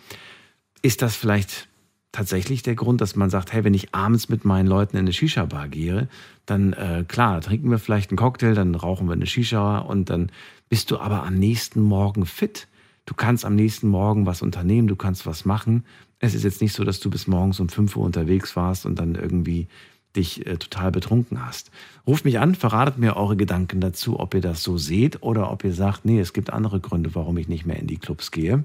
ist 0.81 1.01
das 1.01 1.15
vielleicht 1.15 1.67
tatsächlich 2.11 2.63
der 2.63 2.75
Grund, 2.75 3.01
dass 3.01 3.15
man 3.15 3.29
sagt, 3.29 3.53
hey, 3.53 3.63
wenn 3.63 3.73
ich 3.73 3.93
abends 3.93 4.29
mit 4.29 4.43
meinen 4.45 4.67
Leuten 4.67 4.97
in 4.97 5.01
eine 5.01 5.13
Shisha-Bar 5.13 5.67
gehe, 5.67 6.07
dann 6.45 6.73
äh, 6.73 7.05
klar, 7.07 7.39
trinken 7.41 7.69
wir 7.69 7.79
vielleicht 7.79 8.09
einen 8.09 8.17
Cocktail, 8.17 8.55
dann 8.55 8.73
rauchen 8.73 9.07
wir 9.07 9.13
eine 9.13 9.27
Shisha 9.27 9.79
und 9.79 10.09
dann 10.09 10.31
bist 10.69 10.89
du 10.91 10.99
aber 10.99 11.23
am 11.23 11.35
nächsten 11.35 11.81
Morgen 11.81 12.25
fit. 12.25 12.67
Du 13.05 13.13
kannst 13.13 13.45
am 13.45 13.55
nächsten 13.55 13.87
Morgen 13.87 14.25
was 14.25 14.41
unternehmen, 14.41 14.87
du 14.87 14.95
kannst 14.95 15.25
was 15.25 15.45
machen. 15.45 15.85
Es 16.19 16.33
ist 16.33 16.43
jetzt 16.43 16.61
nicht 16.61 16.73
so, 16.73 16.83
dass 16.83 16.99
du 16.99 17.09
bis 17.09 17.27
morgens 17.27 17.59
um 17.59 17.69
5 17.69 17.95
Uhr 17.95 18.05
unterwegs 18.05 18.55
warst 18.55 18.85
und 18.85 18.97
dann 18.97 19.15
irgendwie 19.15 19.67
dich 20.15 20.45
äh, 20.47 20.57
total 20.57 20.91
betrunken 20.91 21.45
hast. 21.45 21.71
Ruft 22.07 22.25
mich 22.25 22.39
an, 22.39 22.55
verratet 22.55 22.97
mir 22.97 23.15
eure 23.15 23.37
Gedanken 23.37 23.79
dazu, 23.79 24.19
ob 24.19 24.33
ihr 24.33 24.41
das 24.41 24.63
so 24.63 24.77
seht 24.77 25.21
oder 25.21 25.51
ob 25.51 25.63
ihr 25.63 25.73
sagt, 25.73 26.05
nee, 26.05 26.19
es 26.19 26.33
gibt 26.33 26.51
andere 26.51 26.79
Gründe, 26.79 27.13
warum 27.13 27.37
ich 27.37 27.47
nicht 27.47 27.65
mehr 27.65 27.77
in 27.77 27.87
die 27.87 27.97
Clubs 27.97 28.31
gehe. 28.31 28.63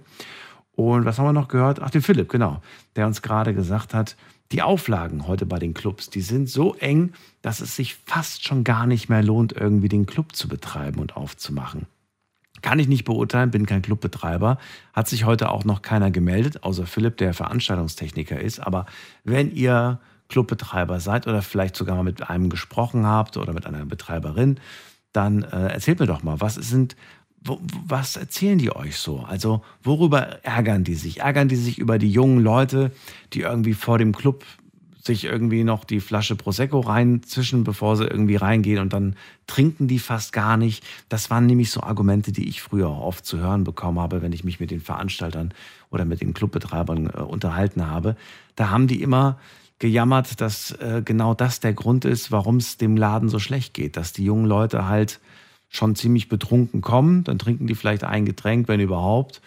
Und 0.77 1.05
was 1.05 1.19
haben 1.19 1.27
wir 1.27 1.33
noch 1.33 1.49
gehört? 1.49 1.81
Ach, 1.81 1.91
den 1.91 2.03
Philipp, 2.03 2.29
genau, 2.29 2.61
der 2.97 3.07
uns 3.07 3.23
gerade 3.23 3.55
gesagt 3.55 3.95
hat, 3.95 4.17
die 4.53 4.63
Auflagen 4.63 5.27
heute 5.27 5.47
bei 5.47 5.59
den 5.59 5.75
Clubs, 5.75 6.11
die 6.11 6.21
sind 6.21 6.49
so 6.49 6.75
eng, 6.75 7.13
dass 7.43 7.61
es 7.61 7.77
sich 7.77 7.95
fast 7.95 8.45
schon 8.45 8.63
gar 8.63 8.87
nicht 8.87 9.09
mehr 9.09 9.23
lohnt, 9.23 9.53
irgendwie 9.53 9.89
den 9.89 10.07
Club 10.07 10.37
zu 10.37 10.49
betreiben 10.49 11.01
und 11.01 11.17
aufzumachen. 11.17 11.87
Kann 12.63 12.79
ich 12.79 12.89
nicht 12.89 13.05
beurteilen, 13.05 13.51
bin 13.51 13.67
kein 13.67 13.83
Clubbetreiber. 13.83 14.59
Hat 14.93 15.09
sich 15.09 15.25
heute 15.25 15.51
auch 15.51 15.65
noch 15.65 15.83
keiner 15.83 16.11
gemeldet, 16.11 16.63
außer 16.63 16.87
Philipp, 16.87 17.19
der 17.19 17.35
Veranstaltungstechniker 17.35 18.41
ist. 18.41 18.61
Aber 18.61 18.87
wenn 19.23 19.53
ihr 19.55 20.01
Clubbetreiber 20.29 21.01
seid 21.01 21.27
oder 21.27 21.43
vielleicht 21.43 21.77
sogar 21.77 21.97
mal 21.97 22.05
mit 22.05 22.29
einem 22.29 22.49
gesprochen 22.49 23.07
habt 23.07 23.37
oder 23.37 23.53
mit 23.53 23.67
einer 23.67 23.85
Betreiberin, 23.85 24.61
dann 25.13 25.43
äh, 25.43 25.69
erzählt 25.69 26.01
mir 26.01 26.07
doch 26.07 26.23
mal, 26.23 26.41
was 26.41 26.55
sind, 26.55 26.97
was 27.45 28.17
erzählen 28.17 28.59
die 28.59 28.75
euch 28.75 28.97
so? 28.97 29.21
Also 29.21 29.63
worüber 29.83 30.45
ärgern 30.45 30.85
die 30.85 30.95
sich? 30.95 31.21
Ärgern 31.21 31.49
die 31.49 31.57
sich 31.57 31.79
über 31.79 31.99
die 31.99 32.11
jungen 32.11 32.41
Leute, 32.41 32.91
die 33.33 33.43
irgendwie 33.43 33.75
vor 33.75 33.99
dem 33.99 34.13
Club 34.13 34.45
sich 35.07 35.25
irgendwie 35.25 35.65
noch 35.65 35.85
die 35.85 36.01
Flasche 36.01 36.35
Prosecco 36.35 36.81
reinzischen, 36.81 37.63
bevor 37.63 37.97
sie 37.97 38.07
irgendwie 38.07 38.37
reingehen 38.37 38.79
und 38.79 38.95
dann 38.95 39.17
trinken 39.47 39.87
die 39.87 39.99
fast 39.99 40.33
gar 40.33 40.57
nicht. 40.57 40.83
Das 41.11 41.29
waren 41.29 41.45
nämlich 41.45 41.71
so 41.71 41.83
Argumente, 41.83 42.33
die 42.33 42.49
ich 42.49 42.63
früher 42.63 42.91
oft 42.91 43.27
zu 43.27 43.39
hören 43.39 43.65
bekommen 43.65 44.01
habe, 44.01 44.23
wenn 44.23 44.33
ich 44.33 44.45
mich 44.45 44.61
mit 44.61 44.71
den 44.71 44.81
Veranstaltern 44.81 45.53
oder 45.91 46.07
mit 46.07 46.23
den 46.23 46.33
Clubbetreibern 46.33 47.11
äh, 47.11 47.21
unterhalten 47.21 47.87
habe. 47.87 48.17
Da 48.57 48.71
haben 48.71 48.87
die 48.87 49.03
immer 49.03 49.39
gejammert, 49.79 50.41
dass 50.41 50.71
äh, 50.73 51.03
genau 51.05 51.35
das 51.35 51.61
der 51.61 51.75
Grund 51.75 52.07
ist, 52.07 52.33
warum 52.33 52.57
es 52.57 52.79
dem 52.79 52.97
Laden 52.97 53.29
so 53.29 53.39
schlecht 53.39 53.75
geht, 53.75 53.99
dass 53.99 54.15
die 54.15 54.25
jungen 54.25 54.47
Leute 54.47 54.89
halt 54.89 55.21
schon 55.75 55.97
ziemlich 55.97 56.29
betrunken 56.29 56.81
kommen, 56.81 57.25
dann 57.25 57.39
trinken 57.39 57.67
die 57.67 57.75
vielleicht 57.75 58.05
ein 58.05 58.25
Getränk, 58.25 58.69
wenn 58.69 58.81
überhaupt, 58.81 59.43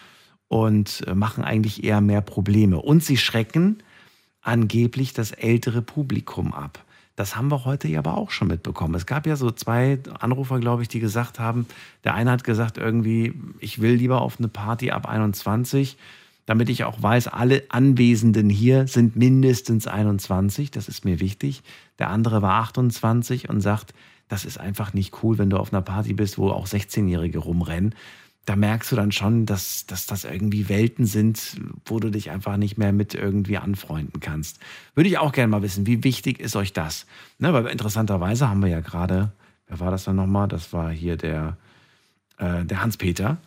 und 0.50 1.04
äh, 1.08 1.16
machen 1.16 1.44
eigentlich 1.44 1.84
eher 1.84 2.02
mehr 2.02 2.22
Probleme. 2.22 2.82
Und 2.82 3.04
sie 3.04 3.18
schrecken 3.18 3.78
angeblich 4.42 5.14
das 5.14 5.32
ältere 5.32 5.82
Publikum 5.82 6.54
ab. 6.54 6.84
Das 7.16 7.36
haben 7.36 7.50
wir 7.50 7.66
heute 7.66 7.88
ja 7.88 8.00
aber 8.00 8.18
auch 8.18 8.30
schon 8.30 8.50
mitbekommen. 8.50 8.94
Es 8.94 9.06
gab 9.06 9.26
ja 9.26 9.36
so 9.36 9.52
zwei 9.52 10.00
Anrufer, 10.20 10.60
glaube 10.60 10.84
ich, 10.84 10.88
die 10.88 11.00
gesagt 11.00 11.40
haben, 11.40 11.66
der 12.04 12.14
eine 12.14 12.30
hat 12.32 12.44
gesagt 12.44 12.78
irgendwie, 12.78 13.34
ich 13.60 13.82
will 13.82 13.94
lieber 13.94 14.22
auf 14.22 14.38
eine 14.38 14.50
Party 14.50 14.92
ab 14.92 15.08
21, 15.08 15.98
damit 16.46 16.70
ich 16.70 16.84
auch 16.84 17.02
weiß, 17.02 17.28
alle 17.28 17.64
Anwesenden 17.70 18.50
hier 18.50 18.88
sind 18.88 19.16
mindestens 19.16 19.88
21, 19.88 20.72
das 20.72 20.88
ist 20.88 21.06
mir 21.06 21.20
wichtig. 21.20 21.64
Der 22.00 22.10
andere 22.10 22.42
war 22.42 22.62
28 22.62 23.50
und 23.50 23.62
sagt, 23.62 23.94
das 24.28 24.46
ist 24.46 24.60
einfach 24.60 24.94
nicht 24.94 25.24
cool, 25.24 25.38
wenn 25.38 25.50
du 25.50 25.58
auf 25.58 25.74
einer 25.74 25.82
Party 25.82 26.14
bist, 26.14 26.38
wo 26.38 26.50
auch 26.50 26.68
16-Jährige 26.68 27.40
rumrennen. 27.40 27.96
Da 28.46 28.56
merkst 28.56 28.92
du 28.92 28.96
dann 28.96 29.12
schon, 29.12 29.46
dass, 29.46 29.86
dass 29.88 30.06
das 30.06 30.24
irgendwie 30.24 30.70
Welten 30.70 31.06
sind, 31.06 31.58
wo 31.86 32.00
du 32.00 32.10
dich 32.10 32.32
einfach 32.32 32.56
nicht 32.56 32.78
mehr 32.78 32.94
mit 32.94 33.14
irgendwie 33.14 33.58
anfreunden 33.58 34.22
kannst. 34.22 34.60
Würde 34.96 35.10
ich 35.10 35.18
auch 35.18 35.34
gerne 35.34 35.50
mal 35.50 35.62
wissen, 35.62 35.86
wie 35.86 36.04
wichtig 36.04 36.40
ist 36.40 36.56
euch 36.56 36.72
das? 36.72 37.06
Ne, 37.40 37.52
weil 37.52 37.66
interessanterweise 37.68 38.50
haben 38.50 38.62
wir 38.62 38.70
ja 38.70 38.80
gerade, 38.80 39.32
wer 39.68 39.80
war 39.80 39.92
das 39.92 40.06
dann 40.06 40.16
nochmal? 40.16 40.48
Das 40.48 40.72
war 40.72 40.92
hier 40.92 41.18
der, 41.18 41.58
äh, 42.38 42.64
der 42.64 42.82
Hans-Peter 42.82 43.38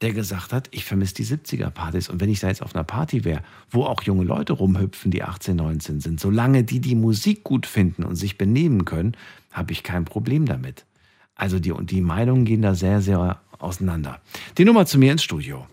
der 0.00 0.12
gesagt 0.14 0.52
hat, 0.52 0.68
ich 0.70 0.84
vermisse 0.84 1.14
die 1.14 1.26
70er-Partys. 1.26 2.08
Und 2.08 2.20
wenn 2.20 2.30
ich 2.30 2.40
da 2.40 2.48
jetzt 2.48 2.62
auf 2.62 2.74
einer 2.74 2.84
Party 2.84 3.24
wäre, 3.24 3.42
wo 3.70 3.84
auch 3.84 4.02
junge 4.02 4.24
Leute 4.24 4.54
rumhüpfen, 4.54 5.10
die 5.10 5.22
18, 5.22 5.56
19 5.56 6.00
sind, 6.00 6.20
solange 6.20 6.64
die 6.64 6.80
die 6.80 6.94
Musik 6.94 7.44
gut 7.44 7.66
finden 7.66 8.04
und 8.04 8.16
sich 8.16 8.38
benehmen 8.38 8.86
können, 8.86 9.14
habe 9.50 9.72
ich 9.72 9.82
kein 9.82 10.04
Problem 10.04 10.46
damit. 10.46 10.86
Also 11.34 11.58
die, 11.58 11.72
die 11.84 12.00
Meinungen 12.00 12.44
gehen 12.44 12.62
da 12.62 12.74
sehr, 12.74 13.00
sehr 13.00 13.40
auseinander. 13.58 14.20
Die 14.58 14.64
Nummer 14.64 14.86
zu 14.86 14.98
mir 14.98 15.12
ins 15.12 15.22
Studio. 15.22 15.66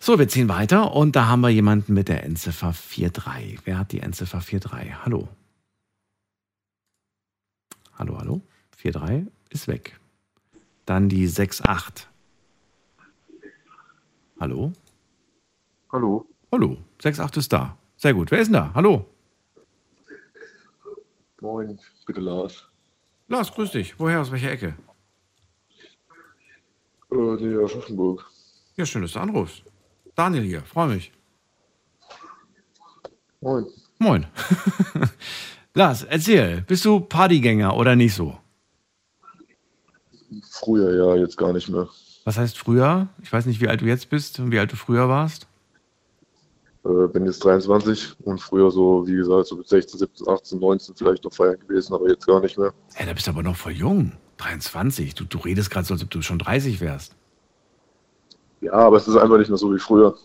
So, 0.00 0.18
wir 0.18 0.28
ziehen 0.28 0.50
weiter 0.50 0.92
und 0.92 1.16
da 1.16 1.28
haben 1.28 1.40
wir 1.40 1.48
jemanden 1.48 1.94
mit 1.94 2.08
der 2.08 2.24
Endziffer 2.24 2.74
43. 2.74 3.60
Wer 3.64 3.78
hat 3.78 3.92
die 3.92 4.00
Endziffer 4.00 4.40
43? 4.40 5.02
Hallo. 5.02 5.28
Hallo, 7.98 8.18
hallo. 8.18 8.42
4-3 8.82 9.26
ist 9.48 9.66
weg. 9.66 9.98
Dann 10.84 11.08
die 11.08 11.26
6-8. 11.26 12.06
Hallo? 14.38 14.74
Hallo. 15.90 16.26
Hallo. 16.54 16.76
6-8 17.02 17.38
ist 17.38 17.52
da. 17.52 17.76
Sehr 17.96 18.14
gut. 18.14 18.30
Wer 18.30 18.38
ist 18.38 18.46
denn 18.46 18.52
da? 18.52 18.70
Hallo. 18.74 19.04
Moin, 21.40 21.80
bitte 22.06 22.20
Lars. 22.20 22.68
Lars, 23.26 23.52
grüß 23.52 23.72
dich. 23.72 23.98
Woher, 23.98 24.20
aus 24.20 24.30
welcher 24.30 24.52
Ecke? 24.52 24.76
Äh, 27.10 27.16
nee, 27.16 27.56
aus 27.56 27.72
Aschaffenburg. 27.72 28.24
Ja, 28.76 28.86
schön, 28.86 29.02
dass 29.02 29.14
du 29.14 29.18
anrufst. 29.18 29.64
Daniel 30.14 30.44
hier, 30.44 30.62
freue 30.62 30.94
mich. 30.94 31.10
Moin. 33.40 33.66
Moin. 33.98 34.26
Lars, 35.74 36.04
erzähl, 36.04 36.60
bist 36.60 36.84
du 36.84 37.00
Partygänger 37.00 37.76
oder 37.76 37.96
nicht 37.96 38.14
so? 38.14 38.38
Früher 40.52 40.94
ja, 40.94 41.16
jetzt 41.20 41.36
gar 41.36 41.52
nicht 41.52 41.68
mehr. 41.68 41.88
Was 42.22 42.38
heißt 42.38 42.56
früher? 42.56 43.08
Ich 43.24 43.32
weiß 43.32 43.46
nicht, 43.46 43.60
wie 43.60 43.66
alt 43.66 43.80
du 43.80 43.86
jetzt 43.86 44.08
bist 44.08 44.38
und 44.38 44.52
wie 44.52 44.60
alt 44.60 44.70
du 44.70 44.76
früher 44.76 45.08
warst. 45.08 45.48
Äh, 46.84 47.08
bin 47.08 47.24
jetzt 47.24 47.42
23 47.44 48.14
und 48.24 48.40
früher 48.40 48.70
so, 48.70 49.06
wie 49.06 49.16
gesagt, 49.16 49.46
so 49.46 49.56
mit 49.56 49.68
16, 49.68 49.98
17, 50.00 50.28
18, 50.28 50.58
19 50.58 50.94
vielleicht 50.94 51.24
noch 51.24 51.32
feiern 51.32 51.58
gewesen, 51.58 51.94
aber 51.94 52.08
jetzt 52.08 52.26
gar 52.26 52.40
nicht 52.40 52.58
mehr. 52.58 52.74
Hey, 52.94 53.06
da 53.06 53.12
bist 53.12 53.26
du 53.26 53.30
aber 53.30 53.42
noch 53.42 53.56
voll 53.56 53.72
jung. 53.72 54.12
23. 54.38 55.14
Du, 55.14 55.24
du 55.24 55.38
redest 55.38 55.70
gerade 55.70 55.86
so, 55.86 55.94
als 55.94 56.02
ob 56.02 56.10
du 56.10 56.20
schon 56.20 56.38
30 56.38 56.80
wärst. 56.80 57.14
Ja, 58.60 58.72
aber 58.72 58.96
es 58.96 59.08
ist 59.08 59.16
einfach 59.16 59.38
nicht 59.38 59.48
mehr 59.48 59.58
so 59.58 59.72
wie 59.74 59.78
früher. 59.78 60.16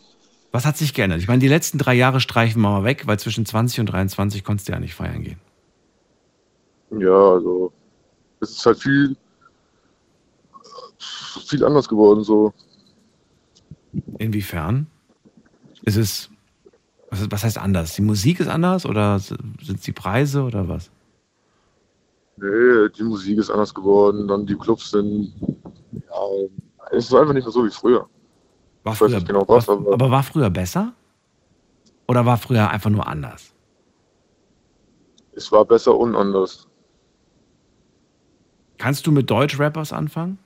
Was 0.52 0.65
hat 0.65 0.77
sich 0.77 0.94
geändert? 0.94 1.19
Ich 1.19 1.27
meine, 1.27 1.40
die 1.40 1.48
letzten 1.48 1.77
drei 1.77 1.94
Jahre 1.94 2.19
streichen 2.19 2.61
wir 2.61 2.69
mal 2.69 2.84
weg, 2.84 3.06
weil 3.06 3.19
zwischen 3.19 3.45
20 3.45 3.81
und 3.81 3.86
23 3.88 4.44
konntest 4.44 4.68
du 4.68 4.73
ja 4.73 4.80
nicht 4.80 4.95
feiern 4.95 5.23
gehen. 5.23 5.40
Ja, 6.91 7.34
also 7.34 7.72
es 8.40 8.52
ist 8.52 8.65
halt 8.65 8.80
viel, 8.80 9.15
viel 10.98 11.64
anders 11.64 11.88
geworden 11.88 12.23
so. 12.23 12.53
Inwiefern? 14.18 14.88
Ist 15.84 15.98
es, 15.98 16.29
was, 17.11 17.44
heißt 17.44 17.57
anders? 17.57 17.95
Die 17.95 18.02
Musik 18.02 18.40
ist 18.40 18.48
anders 18.48 18.86
oder 18.86 19.19
sind 19.19 19.76
es 19.76 19.81
die 19.81 19.91
Preise 19.91 20.44
oder 20.44 20.68
was? 20.68 20.91
Nee, 22.38 22.90
die 22.98 23.03
Musik 23.03 23.40
ist 23.40 23.49
anders 23.49 23.73
geworden, 23.73 24.27
dann 24.27 24.45
die 24.45 24.56
Clubs 24.56 24.91
sind 24.91 25.34
ja, 25.91 26.48
Es 26.91 27.06
ist 27.06 27.14
einfach 27.14 27.34
nicht 27.34 27.44
mehr 27.44 27.52
so 27.52 27.65
wie 27.65 27.72
früher. 27.72 28.07
War 28.84 28.94
ich 28.94 29.02
weiß 29.02 29.10
früher, 29.10 29.10
nicht 29.10 29.27
genau 29.27 29.45
was, 29.48 29.68
aber, 29.68 29.94
aber 29.94 30.11
war 30.11 30.23
früher 30.23 30.49
besser? 30.49 30.94
Oder 32.07 32.26
war 32.26 32.38
früher 32.38 32.69
einfach 32.69 32.90
nur 32.90 33.07
anders? 33.07 33.53
es 35.40 35.52
war 35.52 35.65
besser 35.65 35.98
und 35.98 36.15
anders. 36.15 36.68
Kannst 38.77 39.07
du 39.07 39.11
mit 39.11 39.30
Deutsch-Rappers 39.30 39.91
anfangen? 39.91 40.38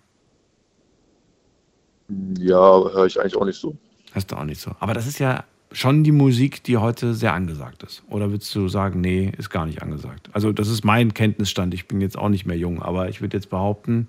Ja, 2.37 2.83
höre 2.91 3.05
ich 3.05 3.19
eigentlich 3.19 3.35
auch 3.35 3.45
nicht 3.45 3.59
so. 3.59 3.75
Hast 4.13 4.31
du 4.31 4.35
auch 4.35 4.43
nicht 4.43 4.61
so. 4.61 4.71
Aber 4.79 4.93
das 4.93 5.07
ist 5.07 5.19
ja 5.19 5.43
schon 5.73 6.03
die 6.03 6.11
Musik, 6.11 6.63
die 6.63 6.77
heute 6.77 7.13
sehr 7.13 7.33
angesagt 7.33 7.83
ist. 7.83 8.03
Oder 8.09 8.31
würdest 8.31 8.53
du 8.55 8.67
sagen, 8.67 9.01
nee, 9.01 9.31
ist 9.37 9.49
gar 9.49 9.65
nicht 9.65 9.81
angesagt? 9.81 10.29
Also 10.31 10.51
das 10.51 10.69
ist 10.69 10.85
mein 10.85 11.13
Kenntnisstand. 11.13 11.73
Ich 11.73 11.87
bin 11.87 11.99
jetzt 11.99 12.17
auch 12.17 12.29
nicht 12.29 12.45
mehr 12.45 12.57
jung, 12.57 12.81
aber 12.81 13.09
ich 13.09 13.21
würde 13.21 13.35
jetzt 13.35 13.49
behaupten, 13.49 14.07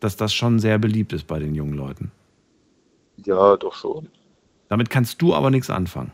dass 0.00 0.16
das 0.16 0.32
schon 0.32 0.58
sehr 0.58 0.78
beliebt 0.78 1.12
ist 1.12 1.26
bei 1.26 1.38
den 1.38 1.54
jungen 1.54 1.74
Leuten. 1.74 2.10
Ja, 3.24 3.56
doch 3.56 3.74
schon. 3.74 4.08
Damit 4.68 4.88
kannst 4.88 5.20
du 5.20 5.34
aber 5.34 5.50
nichts 5.50 5.68
anfangen. 5.68 6.12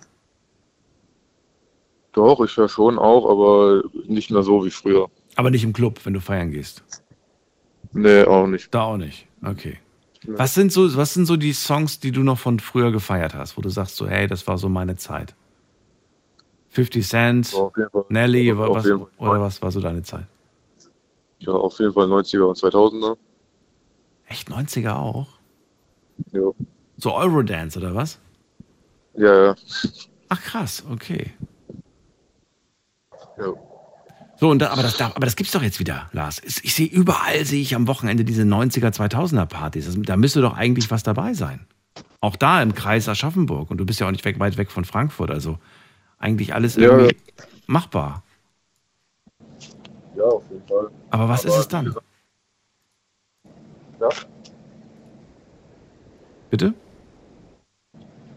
Doch, 2.13 2.41
ich 2.45 2.57
höre 2.57 2.69
schon 2.69 2.99
auch, 2.99 3.31
aber 3.31 3.83
nicht 4.07 4.31
mehr 4.31 4.43
so 4.43 4.65
wie 4.65 4.71
früher. 4.71 5.09
Aber 5.37 5.51
nicht 5.51 5.63
im 5.63 5.73
Club, 5.73 6.01
wenn 6.05 6.15
du 6.15 6.21
feiern 6.21 6.51
gehst. 6.51 6.83
Nee, 7.93 8.25
auch 8.25 8.47
nicht. 8.47 8.75
Da 8.75 8.83
auch 8.83 8.97
nicht. 8.97 9.27
Okay. 9.45 9.79
Was 10.37 10.55
sind 10.55 10.73
so, 10.73 10.95
was 10.97 11.15
sind 11.15 11.25
so 11.27 11.37
die 11.37 11.55
Songs, 11.55 12.01
die 12.01 12.13
du 12.13 12.23
noch 12.23 12.39
von 12.39 12.61
früher 12.61 12.93
gefeiert 12.93 13.35
hast, 13.35 13.57
wo 13.57 13.63
du 13.63 13.71
sagst 13.71 13.97
so, 13.97 14.07
hey, 14.07 14.27
das 14.27 14.47
war 14.47 14.59
so 14.59 14.69
meine 14.69 14.97
Zeit? 14.97 15.35
50 16.71 17.09
Cent, 17.09 17.47
Fall. 17.47 18.05
Nelly, 18.11 18.53
Auf 18.53 18.75
was, 18.75 18.87
oder 18.87 19.41
was 19.41 19.63
war 19.63 19.71
so 19.71 19.81
deine 19.81 20.03
Zeit? 20.03 20.27
Ja, 21.39 21.53
auf 21.53 21.79
jeden 21.79 21.95
Fall 21.95 22.07
90er 22.07 22.43
und 22.43 22.59
2000er. 22.59 23.17
Echt 24.27 24.51
90er 24.51 24.97
auch? 24.97 25.29
Ja. 26.33 26.51
So 26.99 27.15
Eurodance 27.15 27.79
oder 27.79 27.95
was? 27.95 28.19
Ja, 29.15 29.47
ja. 29.47 29.55
Ach 30.29 30.43
krass, 30.43 30.85
okay. 30.91 31.33
Ja. 33.39 33.55
So, 34.41 34.51
und 34.51 34.61
da, 34.61 34.71
aber, 34.71 34.83
das, 34.83 34.97
darf- 34.97 35.17
aber 35.17 35.27
das 35.27 35.35
gibt's 35.35 35.53
doch 35.53 35.63
jetzt 35.63 35.81
wieder, 35.81 36.09
Lars. 36.13 36.41
Ich 36.63 36.75
sehe 36.75 36.87
überall, 36.87 37.45
sehe 37.45 37.61
ich 37.61 37.75
am 37.75 37.89
Wochenende 37.89 38.25
diese 38.25 38.43
90er, 38.43 38.91
2000er 38.95 39.47
Partys. 39.47 39.87
Das, 39.87 39.97
da 39.99 40.17
müsste 40.17 40.41
doch 40.41 40.57
eigentlich 40.57 40.91
was 40.93 41.03
dabei 41.03 41.35
sein. 41.35 41.67
Auch 42.21 42.37
da 42.37 42.63
im 42.63 42.75
Kreis 42.75 43.09
Aschaffenburg. 43.09 43.71
Und 43.71 43.79
du 43.79 43.87
bist 43.87 43.99
ja 44.01 44.07
auch 44.07 44.13
nicht 44.13 44.25
weg, 44.25 44.39
weit 44.39 44.57
weg 44.57 44.71
von 44.71 44.85
Frankfurt. 44.85 45.31
Also 45.33 45.59
eigentlich 46.19 46.55
alles 46.55 46.77
Ja, 46.77 46.83
irgendwie 46.83 47.17
machbar. 47.67 48.23
Ja, 50.17 50.25
auf 50.25 50.45
jeden 50.51 50.67
Fall. 50.69 50.89
Aber 51.11 51.29
was 51.29 51.45
Aber 51.45 51.55
ist 51.55 51.61
es 51.61 51.69
dann? 51.69 51.95
Ja? 54.01 54.09
Bitte? 56.51 56.75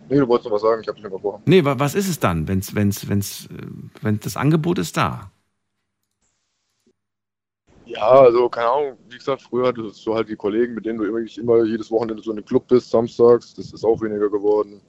Nee, 0.09 0.17
du 0.19 0.27
wolltest 0.27 0.45
noch 0.49 0.55
was 0.55 0.61
sagen, 0.63 0.81
ich 0.81 0.87
habe 0.87 0.97
dich 0.97 1.05
unterbrochen. 1.05 1.41
Nee, 1.45 1.63
wa- 1.63 1.77
was 1.79 1.93
ist 1.95 2.09
es 2.09 2.19
dann, 2.19 2.47
wenn's, 2.47 2.75
wenn's, 2.75 3.07
wenn's, 3.07 3.45
äh, 3.45 3.67
wenn 4.01 4.19
das 4.19 4.35
Angebot 4.35 4.79
ist 4.79 4.97
da? 4.97 5.31
Ja, 7.93 8.09
also 8.09 8.47
keine 8.49 8.69
Ahnung, 8.69 8.97
wie 9.09 9.17
gesagt, 9.17 9.41
früher 9.41 9.67
hattest 9.67 10.05
du 10.05 10.15
halt 10.15 10.29
die 10.29 10.35
Kollegen, 10.35 10.75
mit 10.75 10.85
denen 10.85 10.99
du 10.99 11.05
immer, 11.05 11.19
immer 11.37 11.63
jedes 11.65 11.91
Wochenende 11.91 12.23
so 12.23 12.31
in 12.31 12.37
den 12.37 12.45
Club 12.45 12.67
bist, 12.67 12.89
samstags, 12.89 13.53
das 13.53 13.73
ist 13.73 13.83
auch 13.83 14.01
weniger 14.01 14.29
geworden. 14.29 14.81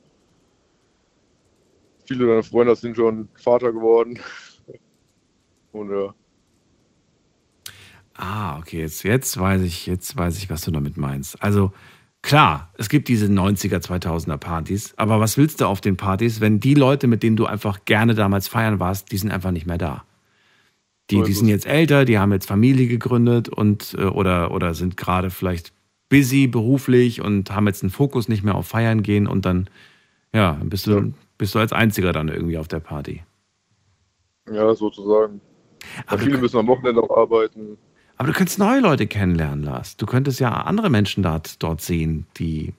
Viele 2.04 2.26
deiner 2.26 2.42
Freunde 2.42 2.76
sind 2.76 2.96
schon 2.96 3.28
Vater 3.34 3.72
geworden. 3.72 4.18
Und 5.72 5.90
ja, 5.90 6.14
Ah, 8.14 8.58
okay, 8.58 8.80
jetzt, 8.80 9.02
jetzt 9.04 9.38
weiß 9.38 9.62
ich, 9.62 9.86
jetzt 9.86 10.16
weiß 10.16 10.38
ich, 10.38 10.50
was 10.50 10.62
du 10.62 10.70
damit 10.70 10.96
meinst. 10.96 11.42
Also 11.42 11.72
klar, 12.20 12.70
es 12.76 12.88
gibt 12.88 13.08
diese 13.08 13.26
90er, 13.26 13.78
2000er 13.78 14.36
Partys, 14.36 14.94
aber 14.96 15.18
was 15.18 15.38
willst 15.38 15.60
du 15.60 15.66
auf 15.66 15.80
den 15.80 15.96
Partys, 15.96 16.40
wenn 16.40 16.60
die 16.60 16.74
Leute, 16.74 17.06
mit 17.06 17.22
denen 17.22 17.36
du 17.36 17.46
einfach 17.46 17.84
gerne 17.84 18.14
damals 18.14 18.48
feiern 18.48 18.80
warst, 18.80 19.12
die 19.12 19.18
sind 19.18 19.32
einfach 19.32 19.50
nicht 19.50 19.66
mehr 19.66 19.78
da? 19.78 20.04
Die, 21.10 21.22
die 21.22 21.32
sind 21.32 21.48
jetzt 21.48 21.66
älter, 21.66 22.04
die 22.04 22.18
haben 22.18 22.32
jetzt 22.32 22.46
Familie 22.46 22.86
gegründet 22.86 23.48
und 23.48 23.94
äh, 23.98 24.04
oder, 24.04 24.52
oder 24.52 24.74
sind 24.74 24.96
gerade 24.96 25.30
vielleicht 25.30 25.72
busy 26.08 26.46
beruflich 26.46 27.20
und 27.20 27.50
haben 27.50 27.66
jetzt 27.66 27.82
einen 27.82 27.90
Fokus 27.90 28.28
nicht 28.28 28.44
mehr 28.44 28.54
auf 28.54 28.68
Feiern 28.68 29.02
gehen 29.02 29.26
und 29.26 29.44
dann, 29.44 29.68
ja, 30.32 30.58
bist 30.64 30.86
du, 30.86 31.12
bist 31.38 31.54
du 31.54 31.58
als 31.58 31.72
Einziger 31.72 32.12
dann 32.12 32.28
irgendwie 32.28 32.58
auf 32.58 32.68
der 32.68 32.80
Party. 32.80 33.22
ja 34.50 34.74
sozusagen. 34.74 35.40
Weil 36.06 36.18
viele 36.18 36.38
müssen 36.38 36.58
am 36.58 36.66
Wochenende 36.68 37.02
auch 37.02 37.16
arbeiten. 37.16 37.76
Aber 38.16 38.28
du 38.28 38.34
könntest 38.34 38.58
neue 38.58 38.80
Leute 38.80 39.06
kennenlernen, 39.06 39.64
Lars. 39.64 39.96
Du 39.96 40.06
könntest 40.06 40.38
ja 40.38 40.52
andere 40.52 40.90
Menschen 40.90 41.22
dort, 41.22 41.62
dort 41.62 41.80
sehen, 41.80 42.26
die 42.36 42.74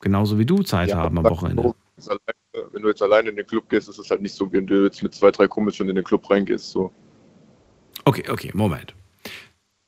genauso 0.00 0.38
wie 0.38 0.46
du 0.46 0.62
Zeit 0.62 0.88
Ja, 0.88 0.96
haben 0.96 1.18
am 1.18 1.24
aber 1.24 1.36
Wochenende. 1.36 1.74
Wenn 2.72 2.82
du 2.82 2.88
jetzt 2.88 3.02
alleine 3.02 3.30
in 3.30 3.36
den 3.36 3.46
Club 3.46 3.68
gehst, 3.68 3.88
ist 3.88 3.98
es 3.98 4.10
halt 4.10 4.22
nicht 4.22 4.34
so, 4.34 4.50
wie 4.52 4.56
wenn 4.56 4.66
du 4.66 4.84
jetzt 4.84 5.02
mit 5.02 5.14
zwei, 5.14 5.30
drei 5.30 5.46
Kumpels 5.46 5.76
schon 5.76 5.88
in 5.88 5.94
den 5.94 6.04
Club 6.04 6.28
reingehst. 6.28 6.70
So. 6.70 6.90
Okay, 8.04 8.28
okay, 8.30 8.50
Moment. 8.54 8.94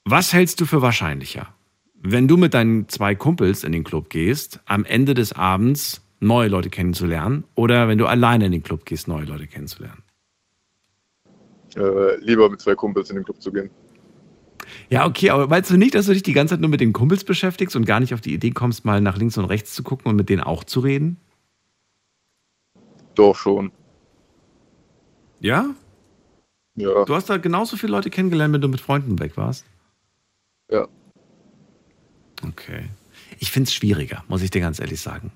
Was 0.04 0.32
hältst 0.32 0.60
du 0.60 0.66
für 0.66 0.82
wahrscheinlicher? 0.82 1.48
Wenn 1.94 2.28
du 2.28 2.36
mit 2.36 2.54
deinen 2.54 2.88
zwei 2.88 3.14
Kumpels 3.14 3.64
in 3.64 3.72
den 3.72 3.84
Club 3.84 4.10
gehst, 4.10 4.60
am 4.66 4.84
Ende 4.84 5.14
des 5.14 5.32
Abends 5.32 6.02
neue 6.20 6.48
Leute 6.48 6.70
kennenzulernen 6.70 7.44
oder 7.54 7.88
wenn 7.88 7.98
du 7.98 8.06
alleine 8.06 8.46
in 8.46 8.52
den 8.52 8.62
Club 8.62 8.84
gehst, 8.84 9.08
neue 9.08 9.24
Leute 9.24 9.46
kennenzulernen? 9.46 10.02
Äh, 11.76 12.16
lieber 12.20 12.48
mit 12.50 12.60
zwei 12.60 12.74
Kumpels 12.74 13.10
in 13.10 13.16
den 13.16 13.24
Club 13.24 13.40
zu 13.40 13.50
gehen. 13.50 13.70
Ja, 14.90 15.06
okay, 15.06 15.30
aber 15.30 15.48
meinst 15.48 15.70
du 15.70 15.76
nicht, 15.76 15.94
dass 15.94 16.06
du 16.06 16.12
dich 16.12 16.22
die 16.22 16.32
ganze 16.32 16.54
Zeit 16.54 16.60
nur 16.60 16.70
mit 16.70 16.80
den 16.80 16.92
Kumpels 16.92 17.24
beschäftigst 17.24 17.74
und 17.74 17.84
gar 17.84 18.00
nicht 18.00 18.14
auf 18.14 18.20
die 18.20 18.34
Idee 18.34 18.50
kommst, 18.50 18.84
mal 18.84 19.00
nach 19.00 19.16
links 19.16 19.36
und 19.38 19.46
rechts 19.46 19.74
zu 19.74 19.82
gucken 19.82 20.10
und 20.10 20.16
mit 20.16 20.28
denen 20.28 20.42
auch 20.42 20.64
zu 20.64 20.80
reden? 20.80 21.18
Doch 23.14 23.34
schon. 23.34 23.72
Ja? 25.40 25.74
Ja. 26.76 27.04
Du 27.04 27.14
hast 27.14 27.30
da 27.30 27.36
genauso 27.36 27.76
viele 27.76 27.92
Leute 27.92 28.10
kennengelernt, 28.10 28.52
wenn 28.54 28.60
du 28.60 28.68
mit 28.68 28.80
Freunden 28.80 29.18
weg 29.20 29.36
warst? 29.36 29.64
Ja. 30.70 30.88
Okay. 32.42 32.88
Ich 33.38 33.50
finde 33.50 33.68
es 33.68 33.74
schwieriger, 33.74 34.24
muss 34.28 34.42
ich 34.42 34.50
dir 34.50 34.60
ganz 34.60 34.80
ehrlich 34.80 35.00
sagen. 35.00 35.32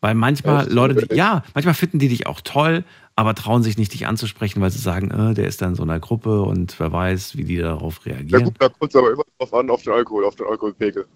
Weil 0.00 0.14
manchmal? 0.14 0.70
Leute, 0.70 1.06
die, 1.06 1.14
ja, 1.14 1.42
manchmal 1.54 1.74
finden 1.74 1.98
die 1.98 2.08
dich 2.08 2.26
auch 2.26 2.40
toll, 2.40 2.84
aber 3.16 3.34
trauen 3.34 3.62
sich 3.62 3.78
nicht, 3.78 3.94
dich 3.94 4.06
anzusprechen, 4.06 4.60
weil 4.60 4.70
sie 4.70 4.78
sagen, 4.78 5.10
äh, 5.10 5.34
der 5.34 5.46
ist 5.46 5.62
da 5.62 5.66
in 5.66 5.74
so 5.74 5.82
einer 5.82 5.98
Gruppe 5.98 6.42
und 6.42 6.78
wer 6.78 6.92
weiß, 6.92 7.36
wie 7.36 7.44
die 7.44 7.56
darauf 7.56 8.04
Ja 8.04 8.12
reagieren. 8.12 8.44
gut, 8.44 8.54
da 8.58 8.68
kommt 8.68 8.94
es 8.94 8.96
aber 8.96 9.12
immer 9.12 9.24
drauf 9.38 9.54
an, 9.54 9.70
auf 9.70 9.82
den 9.82 9.92
Alkohol, 9.94 10.24
auf 10.24 10.36
den 10.36 10.46
Alkoholpegel. 10.46 11.06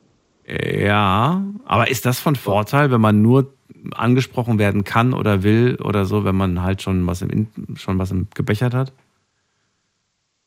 Ja, 0.46 1.44
aber 1.64 1.90
ist 1.90 2.06
das 2.06 2.18
von 2.18 2.34
Vorteil, 2.34 2.90
wenn 2.90 3.00
man 3.00 3.22
nur 3.22 3.52
angesprochen 3.92 4.58
werden 4.58 4.84
kann 4.84 5.12
oder 5.12 5.42
will 5.42 5.76
oder 5.76 6.06
so, 6.06 6.24
wenn 6.24 6.34
man 6.34 6.62
halt 6.62 6.82
schon 6.82 7.06
was 7.06 7.22
im, 7.22 7.48
schon 7.76 7.98
was 7.98 8.10
im 8.10 8.28
gebechert 8.34 8.74
hat? 8.74 8.92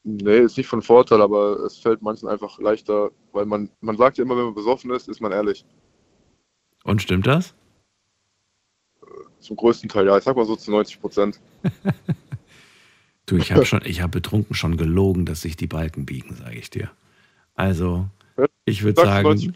Nee, 0.03 0.39
ist 0.39 0.57
nicht 0.57 0.67
von 0.67 0.81
Vorteil, 0.81 1.21
aber 1.21 1.59
es 1.61 1.77
fällt 1.77 2.01
manchen 2.01 2.27
einfach 2.27 2.59
leichter, 2.59 3.11
weil 3.31 3.45
man, 3.45 3.69
man 3.79 3.97
sagt 3.97 4.17
ja 4.17 4.23
immer, 4.23 4.35
wenn 4.35 4.45
man 4.45 4.53
besoffen 4.53 4.91
ist, 4.91 5.07
ist 5.07 5.21
man 5.21 5.31
ehrlich. 5.31 5.65
Und 6.83 7.01
stimmt 7.01 7.25
das? 7.25 7.55
Zum 9.39 9.55
größten 9.55 9.89
Teil, 9.89 10.07
ja. 10.07 10.17
Ich 10.17 10.23
sag 10.23 10.35
mal 10.35 10.45
so 10.45 10.55
zu 10.55 10.71
90 10.71 10.99
Prozent. 10.99 11.39
Du, 13.25 13.37
ich 13.37 13.53
habe 13.53 13.65
schon, 13.65 13.81
ich 13.85 14.01
habe 14.01 14.11
betrunken 14.11 14.53
schon 14.53 14.75
gelogen, 14.75 15.25
dass 15.25 15.41
sich 15.41 15.55
die 15.55 15.67
Balken 15.67 16.05
biegen, 16.05 16.35
sage 16.35 16.57
ich 16.57 16.69
dir. 16.69 16.91
Also, 17.55 18.09
ich 18.65 18.83
würde 18.83 19.01
sagen, 19.01 19.55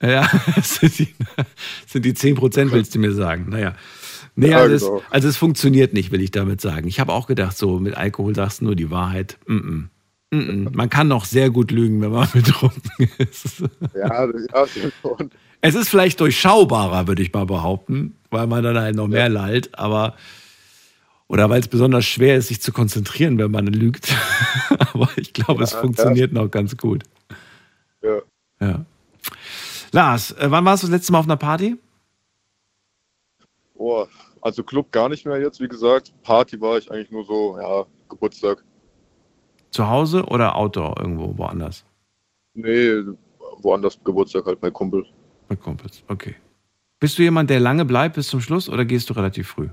ja, 0.00 0.28
es 0.56 0.74
sind 0.80 0.98
die, 0.98 1.14
sind 1.86 2.04
die 2.04 2.14
10 2.14 2.36
Prozent, 2.36 2.72
willst 2.72 2.94
du 2.94 2.98
mir 2.98 3.12
sagen. 3.12 3.46
Naja. 3.48 3.74
Nee, 4.36 4.50
Ja, 4.50 4.58
also, 4.58 4.86
genau. 4.86 4.98
es, 4.98 5.12
also 5.12 5.28
es 5.28 5.36
funktioniert 5.36 5.92
nicht, 5.92 6.10
will 6.10 6.20
ich 6.20 6.30
damit 6.32 6.60
sagen. 6.60 6.88
Ich 6.88 6.98
habe 7.00 7.12
auch 7.12 7.26
gedacht, 7.26 7.56
so 7.56 7.78
mit 7.78 7.96
Alkohol 7.96 8.34
sagst 8.34 8.60
du 8.60 8.64
nur 8.66 8.74
die 8.76 8.90
Wahrheit. 8.90 9.38
Mm 9.46 9.52
-mm. 9.56 9.88
Mm 10.36 10.38
-mm. 10.66 10.76
Man 10.76 10.90
kann 10.90 11.12
auch 11.12 11.24
sehr 11.24 11.50
gut 11.50 11.70
lügen, 11.70 12.00
wenn 12.00 12.10
man 12.10 12.28
betrunken 12.32 13.08
ist. 13.18 13.60
Ja, 13.94 14.26
das- 14.26 14.46
ja, 14.52 14.66
stimmt 14.66 14.94
schon. 15.02 15.30
Es 15.60 15.74
ist 15.74 15.88
vielleicht 15.88 16.20
durchschaubarer, 16.20 17.06
würde 17.06 17.22
ich 17.22 17.32
mal 17.32 17.46
behaupten, 17.46 18.16
weil 18.30 18.46
man 18.46 18.62
dann 18.62 18.76
halt 18.76 18.96
noch 18.96 19.08
mehr 19.08 19.28
lallt, 19.30 19.78
aber 19.78 20.14
oder 21.26 21.48
weil 21.48 21.60
es 21.60 21.68
besonders 21.68 22.04
schwer 22.04 22.36
ist, 22.36 22.48
sich 22.48 22.60
zu 22.60 22.70
konzentrieren, 22.70 23.38
wenn 23.38 23.50
man 23.50 23.66
lügt. 23.68 24.14
aber 24.92 25.08
ich 25.16 25.32
glaube, 25.32 25.62
es 25.64 25.72
Ja, 25.72 25.80
funktioniert 25.80 26.32
noch 26.34 26.50
ganz 26.50 26.76
gut. 26.76 27.04
Ja. 28.02 28.18
Ja. 28.60 28.84
Lars, 29.92 30.32
äh, 30.32 30.50
wann 30.50 30.64
warst 30.66 30.82
du 30.82 30.88
das 30.88 30.96
letzte 30.96 31.12
Mal 31.12 31.20
auf 31.20 31.24
einer 31.26 31.36
Party? 31.38 31.76
Oh, 33.76 34.06
also 34.44 34.62
Club 34.62 34.92
gar 34.92 35.08
nicht 35.08 35.24
mehr 35.26 35.40
jetzt, 35.40 35.58
wie 35.60 35.68
gesagt. 35.68 36.12
Party 36.22 36.60
war 36.60 36.76
ich 36.76 36.90
eigentlich 36.90 37.10
nur 37.10 37.24
so, 37.24 37.58
ja, 37.58 37.86
Geburtstag. 38.08 38.62
Zu 39.70 39.88
Hause 39.88 40.24
oder 40.26 40.54
Outdoor 40.54 41.00
irgendwo 41.00 41.36
woanders? 41.36 41.84
Nee, 42.52 43.02
woanders 43.58 43.98
Geburtstag 44.04 44.44
halt, 44.44 44.60
mein 44.62 44.72
Kumpel. 44.72 45.06
Bei 45.48 45.56
Kumpels, 45.56 46.04
okay. 46.08 46.36
Bist 47.00 47.18
du 47.18 47.22
jemand, 47.22 47.50
der 47.50 47.58
lange 47.58 47.84
bleibt 47.84 48.14
bis 48.14 48.28
zum 48.28 48.40
Schluss 48.40 48.68
oder 48.68 48.84
gehst 48.84 49.10
du 49.10 49.14
relativ 49.14 49.48
früh? 49.48 49.70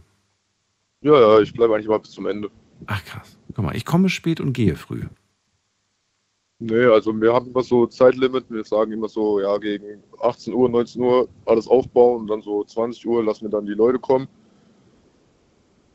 Ja, 1.02 1.20
ja, 1.20 1.40
ich 1.40 1.54
bleibe 1.54 1.76
eigentlich 1.76 1.88
mal 1.88 2.00
bis 2.00 2.12
zum 2.12 2.26
Ende. 2.26 2.50
Ach 2.88 3.04
krass. 3.06 3.38
Guck 3.54 3.66
mal, 3.66 3.76
ich 3.76 3.86
komme 3.86 4.10
spät 4.10 4.40
und 4.40 4.54
gehe 4.54 4.76
früh. 4.76 5.04
Nee, 6.60 6.86
also 6.86 7.14
wir 7.20 7.34
haben 7.34 7.48
immer 7.48 7.64
so 7.64 7.88
Zeitlimit. 7.88 8.46
Wir 8.50 8.64
sagen 8.64 8.92
immer 8.92 9.10
so, 9.10 9.40
ja, 9.40 9.58
gegen 9.58 10.02
18 10.22 10.54
Uhr, 10.54 10.70
19 10.70 11.02
Uhr 11.02 11.28
alles 11.46 11.68
aufbauen 11.68 12.22
und 12.22 12.28
dann 12.28 12.42
so 12.42 12.64
20 12.64 13.06
Uhr 13.06 13.24
lassen 13.24 13.44
wir 13.44 13.50
dann 13.50 13.66
die 13.66 13.74
Leute 13.74 14.00
kommen. 14.00 14.28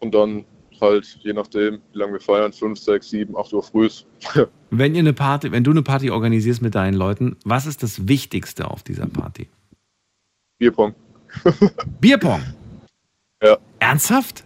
Und 0.01 0.15
dann 0.15 0.45
halt, 0.81 1.19
je 1.23 1.33
nachdem, 1.33 1.81
wie 1.93 1.99
lange 1.99 2.15
wir 2.15 2.21
feiern, 2.21 2.53
5, 2.53 2.79
6, 2.79 3.11
7, 3.11 3.37
8 3.37 3.53
Uhr 3.53 3.63
früh. 3.63 3.89
Wenn 4.71 4.95
ihr 4.95 5.01
eine 5.01 5.13
Party, 5.13 5.53
wenn 5.53 5.65
du 5.65 5.71
eine 5.71 5.83
Party 5.83 6.11
organisierst 6.11 6.61
mit 6.61 6.75
deinen 6.75 6.95
Leuten, 6.95 7.37
was 7.45 7.67
ist 7.67 7.83
das 7.83 8.09
Wichtigste 8.09 8.69
auf 8.69 8.83
dieser 8.83 9.07
Party? 9.07 9.49
Bierpong. 10.59 10.95
Bierpong? 12.01 12.43
Ja. 13.43 13.59
Ernsthaft? 13.79 14.45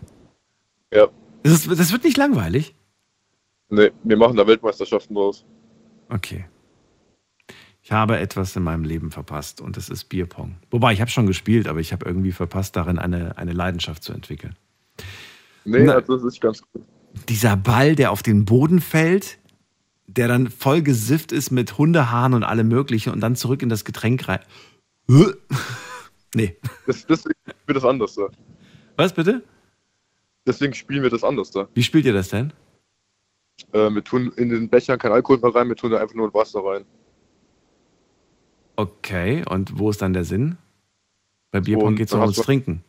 Ja. 0.92 1.08
Das, 1.42 1.52
ist, 1.52 1.80
das 1.80 1.90
wird 1.90 2.04
nicht 2.04 2.16
langweilig? 2.16 2.74
Nee, 3.70 3.90
wir 4.02 4.16
machen 4.16 4.36
da 4.36 4.46
Weltmeisterschaften 4.46 5.14
draus. 5.14 5.44
Okay. 6.10 6.44
Ich 7.82 7.92
habe 7.92 8.18
etwas 8.18 8.54
in 8.56 8.62
meinem 8.62 8.84
Leben 8.84 9.10
verpasst 9.10 9.60
und 9.60 9.76
das 9.76 9.88
ist 9.88 10.04
Bierpong. 10.04 10.56
Wobei, 10.70 10.92
ich 10.92 11.00
habe 11.00 11.10
schon 11.10 11.26
gespielt, 11.26 11.66
aber 11.66 11.80
ich 11.80 11.92
habe 11.92 12.04
irgendwie 12.04 12.32
verpasst, 12.32 12.76
darin 12.76 12.98
eine, 12.98 13.38
eine 13.38 13.52
Leidenschaft 13.52 14.02
zu 14.02 14.12
entwickeln. 14.12 14.54
Nee, 15.64 15.84
Na, 15.84 15.94
also 15.94 16.16
das 16.16 16.24
ist 16.24 16.40
ganz 16.40 16.62
gut. 16.62 16.82
Dieser 17.28 17.56
Ball, 17.56 17.94
der 17.96 18.12
auf 18.12 18.22
den 18.22 18.44
Boden 18.44 18.80
fällt, 18.80 19.38
der 20.06 20.28
dann 20.28 20.48
voll 20.48 20.82
gesifft 20.82 21.32
ist 21.32 21.50
mit 21.50 21.78
Hundehaaren 21.78 22.34
und 22.34 22.44
allem 22.44 22.68
Möglichen 22.68 23.12
und 23.12 23.20
dann 23.20 23.36
zurück 23.36 23.62
in 23.62 23.68
das 23.68 23.84
Getränk 23.84 24.28
rein. 24.28 24.40
nee. 26.34 26.56
Das, 26.86 27.06
deswegen 27.06 27.38
spielen 27.44 27.66
wir 27.66 27.74
das 27.74 27.84
anders 27.84 28.14
da. 28.14 28.28
Was 28.96 29.12
bitte? 29.12 29.42
Deswegen 30.46 30.74
spielen 30.74 31.02
wir 31.02 31.10
das 31.10 31.22
anders 31.24 31.50
da. 31.50 31.68
Wie 31.74 31.82
spielt 31.82 32.06
ihr 32.06 32.12
das 32.12 32.28
denn? 32.28 32.52
Äh, 33.72 33.90
wir 33.90 34.02
tun 34.02 34.32
in 34.36 34.48
den 34.48 34.68
Bechern 34.68 34.98
kein 34.98 35.12
Alkohol 35.12 35.38
mehr 35.38 35.54
rein, 35.54 35.68
wir 35.68 35.76
tun 35.76 35.90
da 35.90 35.98
einfach 35.98 36.14
nur 36.14 36.32
Wasser 36.32 36.60
rein. 36.64 36.84
Okay, 38.76 39.44
und 39.48 39.78
wo 39.78 39.90
ist 39.90 40.00
dann 40.00 40.12
der 40.12 40.24
Sinn? 40.24 40.56
Bei 41.50 41.60
Bierpong 41.60 41.96
geht 41.96 42.08
es 42.08 42.14
hast 42.14 42.20
ums 42.20 42.36
Trinken. 42.36 42.82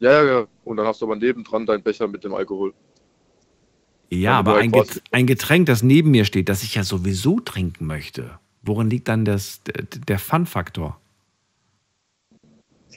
Ja, 0.00 0.22
ja, 0.24 0.24
ja. 0.40 0.46
Und 0.64 0.76
dann 0.78 0.86
hast 0.86 1.00
du 1.00 1.06
aber 1.06 1.16
nebendran 1.16 1.66
deinen 1.66 1.82
Becher 1.82 2.08
mit 2.08 2.24
dem 2.24 2.34
Alkohol. 2.34 2.72
Ja, 4.10 4.38
aber 4.38 4.56
ein, 4.56 4.72
Get 4.72 5.02
ein 5.12 5.26
Getränk, 5.26 5.66
das 5.66 5.82
neben 5.82 6.10
mir 6.10 6.24
steht, 6.24 6.48
das 6.48 6.64
ich 6.64 6.74
ja 6.74 6.82
sowieso 6.82 7.38
trinken 7.38 7.86
möchte. 7.86 8.38
Worin 8.62 8.90
liegt 8.90 9.08
dann 9.08 9.24
das, 9.24 9.60
der, 9.64 10.18
Fun-Faktor? 10.18 11.00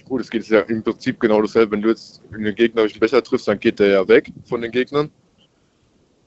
Gut, 0.06 0.22
es 0.22 0.30
geht 0.30 0.48
ja 0.48 0.62
im 0.62 0.84
Prinzip 0.84 1.20
genau 1.20 1.42
dasselbe. 1.42 1.74
Wenn 1.74 1.82
du 1.82 1.90
jetzt 1.90 2.22
einen 2.34 2.54
gegnerischen 2.56 3.00
Becher 3.00 3.24
triffst, 3.24 3.48
dann 3.48 3.60
geht 3.60 3.80
der 3.80 3.88
ja 3.88 4.08
weg 4.08 4.34
von 4.46 4.62
den 4.62 4.72
Gegnern. 4.72 5.12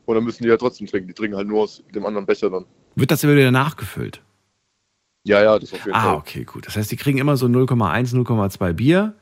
Und 0.07 0.15
dann 0.15 0.25
müssen 0.25 0.45
die 0.45 0.49
ja 0.49 0.57
trotzdem 0.57 0.87
trinken. 0.87 1.09
Die 1.09 1.15
trinken 1.15 1.37
halt 1.37 1.49
nur 1.49 1.63
aus 1.65 1.83
dem 1.95 2.07
anderen 2.07 2.25
Becher 2.25 2.49
dann. 2.49 2.65
Wird 2.95 3.11
das 3.11 3.25
immer 3.25 3.35
wieder 3.35 3.51
nachgefüllt? 3.51 4.23
Ja, 5.25 5.43
ja, 5.43 5.59
das 5.59 5.73
auf 5.73 5.81
jeden 5.85 5.95
Ah, 5.95 6.03
Fall. 6.03 6.15
okay, 6.17 6.45
gut. 6.45 6.67
Das 6.67 6.77
heißt, 6.77 6.91
die 6.91 6.97
kriegen 6.97 7.19
immer 7.19 7.37
so 7.37 7.47
0,1, 7.47 8.15
0,2 8.15 8.73
Bier. 8.73 9.15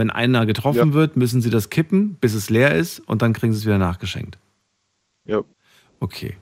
Wenn 0.00 0.08
einer 0.08 0.46
getroffen 0.46 0.94
wird, 0.94 1.18
müssen 1.18 1.42
sie 1.42 1.50
das 1.50 1.68
kippen, 1.68 2.14
bis 2.14 2.32
es 2.32 2.48
leer 2.48 2.74
ist 2.74 3.00
und 3.00 3.20
dann 3.20 3.34
kriegen 3.34 3.52
sie 3.52 3.58
es 3.58 3.66
wieder 3.66 3.76
nachgeschenkt. 3.76 4.38
Ja. 5.26 5.42
Okay. 6.00 6.38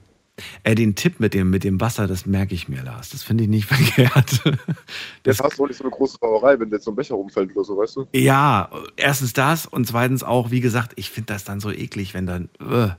Äh, 0.63 0.77
den 0.77 0.95
Tipp 0.95 1.19
mit 1.19 1.35
dem, 1.35 1.51
mit 1.51 1.65
dem 1.65 1.81
Wasser, 1.81 2.07
das 2.07 2.25
merke 2.25 2.55
ich 2.55 2.69
mir, 2.69 2.85
Lars. 2.85 3.09
Das 3.09 3.25
finde 3.25 3.43
ich 3.43 3.51
nicht 3.51 3.67
verkehrt. 3.67 4.45
Das 5.25 5.41
hast 5.41 5.59
du 5.59 5.67
nicht 5.67 5.77
so 5.77 5.83
eine 5.83 5.91
große 5.91 6.19
Brauerei, 6.21 6.61
wenn 6.61 6.71
jetzt 6.71 6.85
so 6.85 6.93
ein 6.93 6.95
Becher 6.95 7.17
rumfällt 7.17 7.51
oder 7.57 7.65
so, 7.65 7.77
weißt 7.77 7.97
du? 7.97 8.07
Ja, 8.13 8.71
erstens 8.95 9.33
das 9.33 9.67
und 9.67 9.89
zweitens 9.89 10.23
auch, 10.23 10.53
wie 10.53 10.61
gesagt, 10.61 10.93
ich 10.95 11.11
finde 11.11 11.33
das 11.33 11.43
dann 11.43 11.59
so 11.59 11.73
eklig, 11.73 12.15
wenn 12.15 12.27
dann. 12.27 12.49
Äh, 12.61 12.91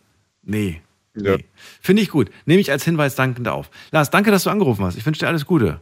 nee. 0.44 0.81
Ja. 1.15 1.38
nee. 1.38 1.45
Finde 1.80 2.02
ich 2.02 2.10
gut. 2.10 2.31
Nehme 2.45 2.60
ich 2.60 2.69
als 2.69 2.84
Hinweis 2.84 3.15
dankend 3.15 3.48
auf. 3.48 3.69
Lars, 3.91 4.10
danke, 4.10 4.30
dass 4.30 4.44
du 4.44 4.49
angerufen 4.49 4.84
hast. 4.84 4.98
Ich 4.98 5.06
wünsche 5.06 5.22
dir 5.22 5.30
alles 5.30 5.45
Gute. 5.45 5.80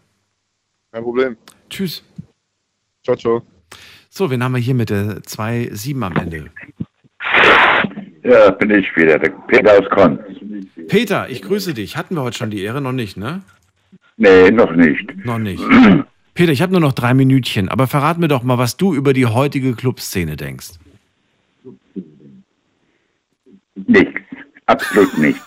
Kein 0.91 1.01
Problem. 1.01 1.35
Tschüss. 1.67 2.03
Ciao, 3.03 3.17
ciao. 3.17 3.41
So, 4.18 4.31
wen 4.31 4.44
haben 4.44 4.53
wir 4.53 4.60
hier 4.60 4.73
mit 4.73 4.89
der 4.89 5.19
2-7 5.19 6.02
am 6.02 6.15
Ende? 6.15 6.45
Ja, 8.23 8.49
bin 8.49 8.72
ich 8.72 8.88
wieder, 8.95 9.19
der 9.19 9.30
Peter 9.48 9.77
aus 9.77 9.88
Konz. 9.91 10.19
Peter, 10.88 11.30
ich 11.30 11.44
grüße 11.44 11.76
dich. 11.76 11.98
Hatten 11.98 12.15
wir 12.15 12.23
heute 12.23 12.35
schon 12.35 12.49
die 12.49 12.64
Ehre? 12.64 12.81
Noch 12.81 12.94
nicht, 12.94 13.15
ne? 13.15 13.44
Nee, 14.18 14.49
noch 14.49 14.72
nicht. 14.76 15.23
Noch 15.23 15.38
nicht. 15.38 15.64
Peter, 16.34 16.52
ich 16.52 16.64
habe 16.64 16.72
nur 16.72 16.81
noch 16.81 16.94
drei 16.94 17.14
Minütchen, 17.14 17.69
aber 17.69 17.85
verrat 17.85 18.18
mir 18.18 18.27
doch 18.27 18.41
mal, 18.41 18.57
was 18.57 18.76
du 18.76 18.95
über 18.95 19.14
die 19.14 19.27
heutige 19.27 19.76
Clubszene 19.76 20.35
denkst. 20.35 20.80
Nichts. 23.76 24.22
Absolut 24.65 25.15
nichts. 25.19 25.45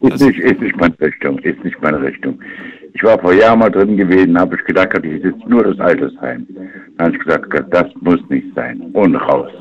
Ist 0.00 0.20
nicht, 0.20 0.40
ist 0.40 0.60
nicht 0.60 0.76
meine 0.76 1.00
Richtung. 1.00 1.38
Ist 1.38 1.62
nicht 1.62 1.80
meine 1.80 2.02
Richtung. 2.02 2.40
Ich 2.94 3.02
war 3.02 3.18
vor 3.18 3.32
Jahren 3.32 3.58
mal 3.58 3.70
drin 3.70 3.96
gewesen, 3.96 4.38
habe 4.38 4.56
ich 4.56 4.64
gedacht, 4.64 4.98
hier 5.02 5.20
sitzt 5.20 5.46
nur 5.46 5.62
das 5.62 5.78
Altersheim. 5.78 6.46
Dann 6.96 7.06
habe 7.06 7.16
ich 7.16 7.22
gesagt, 7.22 7.74
das 7.74 7.86
muss 8.00 8.20
nicht 8.28 8.54
sein. 8.54 8.80
Und 8.92 9.16
raus. 9.16 9.52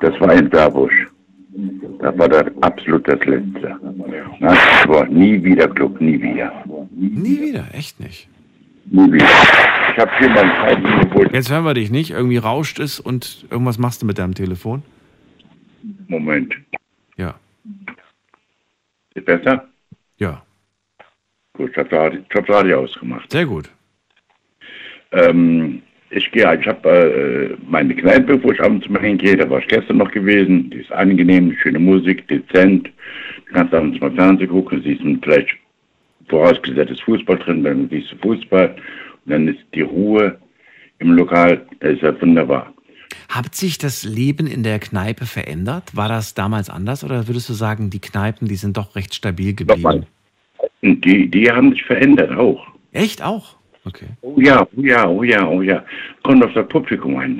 Das 0.00 0.20
war 0.20 0.32
in 0.32 0.50
Saarbusch. 0.50 1.06
Das 2.00 2.18
war 2.18 2.28
das 2.28 2.44
absolut 2.60 3.08
das 3.08 3.24
Letzte. 3.24 3.70
Habe 3.70 4.54
ich 4.54 4.86
gesagt, 4.86 5.10
nie 5.10 5.42
wieder 5.42 5.68
Club, 5.68 6.00
nie 6.00 6.20
wieder. 6.20 6.52
Nie 6.90 7.40
wieder, 7.40 7.64
echt 7.72 7.98
nicht. 8.00 8.28
Nie 8.90 9.12
wieder. 9.12 9.26
Ich 9.92 9.98
habe 9.98 10.10
hier 10.18 10.28
mal 10.28 10.44
ein 10.44 10.82
Zeitgebot. 10.82 11.32
Jetzt 11.32 11.50
hören 11.50 11.64
wir 11.64 11.74
dich 11.74 11.90
nicht. 11.90 12.10
Irgendwie 12.10 12.36
rauscht 12.36 12.78
es 12.78 13.00
und 13.00 13.46
irgendwas 13.50 13.78
machst 13.78 14.02
du 14.02 14.06
mit 14.06 14.18
deinem 14.18 14.34
Telefon. 14.34 14.82
Moment. 16.08 16.54
Ja. 17.16 17.34
Ist 19.14 19.24
besser? 19.24 19.66
Ja. 20.18 20.42
Gut, 21.56 21.70
ich 21.70 21.76
habe 21.78 21.92
Radio, 21.92 22.20
ich 22.28 22.36
hab 22.36 22.48
Radio 22.48 22.80
ausgemacht. 22.80 23.30
Sehr 23.30 23.46
gut. 23.46 23.70
Ähm, 25.12 25.82
ich 26.10 26.30
gehe, 26.30 26.58
ich 26.58 26.66
habe 26.66 26.88
äh, 26.88 27.56
meine 27.68 27.94
Kneipe, 27.94 28.42
wo 28.42 28.52
ich 28.52 28.60
abends 28.60 28.88
mal 28.88 29.00
hingehe, 29.02 29.36
da 29.36 29.48
war 29.48 29.58
ich 29.60 29.68
gestern 29.68 29.96
noch 29.98 30.10
gewesen. 30.10 30.70
Die 30.70 30.78
ist 30.78 30.92
angenehm, 30.92 31.56
schöne 31.62 31.78
Musik, 31.78 32.28
dezent. 32.28 32.90
Du 33.46 33.54
kannst 33.54 33.72
abends 33.72 33.98
mal 34.00 34.12
Fernsehen 34.12 34.50
gucken, 34.50 34.82
siehst 34.82 35.02
vielleicht 35.22 35.56
vorausgesetztes 36.28 37.00
Fußball 37.00 37.38
drin, 37.38 37.64
dann 37.64 37.88
siehst 37.88 38.12
du 38.12 38.16
Fußball. 38.18 38.76
Und 39.24 39.32
dann 39.32 39.48
ist 39.48 39.60
die 39.74 39.82
Ruhe 39.82 40.38
im 40.98 41.12
Lokal, 41.12 41.66
das 41.80 41.94
ist 41.94 42.02
ja 42.02 42.20
wunderbar. 42.20 42.72
Hat 43.28 43.54
sich 43.54 43.78
das 43.78 44.04
Leben 44.04 44.46
in 44.46 44.62
der 44.62 44.78
Kneipe 44.78 45.26
verändert? 45.26 45.96
War 45.96 46.08
das 46.08 46.34
damals 46.34 46.70
anders 46.70 47.02
oder 47.02 47.26
würdest 47.26 47.48
du 47.48 47.54
sagen, 47.54 47.90
die 47.90 48.00
Kneipen, 48.00 48.46
die 48.46 48.56
sind 48.56 48.76
doch 48.76 48.94
recht 48.94 49.14
stabil 49.14 49.54
geblieben? 49.54 49.84
Und 49.86 50.06
die, 50.82 51.28
die 51.28 51.50
haben 51.50 51.72
sich 51.72 51.84
verändert 51.84 52.36
auch. 52.36 52.66
Echt 52.92 53.22
auch? 53.22 53.56
Okay. 53.84 54.06
Oh 54.22 54.34
ja, 54.38 54.66
oh 54.76 54.80
ja, 54.80 55.08
oh 55.08 55.22
ja, 55.22 55.48
oh 55.48 55.62
ja. 55.62 55.84
Kommt 56.22 56.44
auf 56.44 56.52
das 56.54 56.66
Publikum 56.68 57.16
an. 57.18 57.38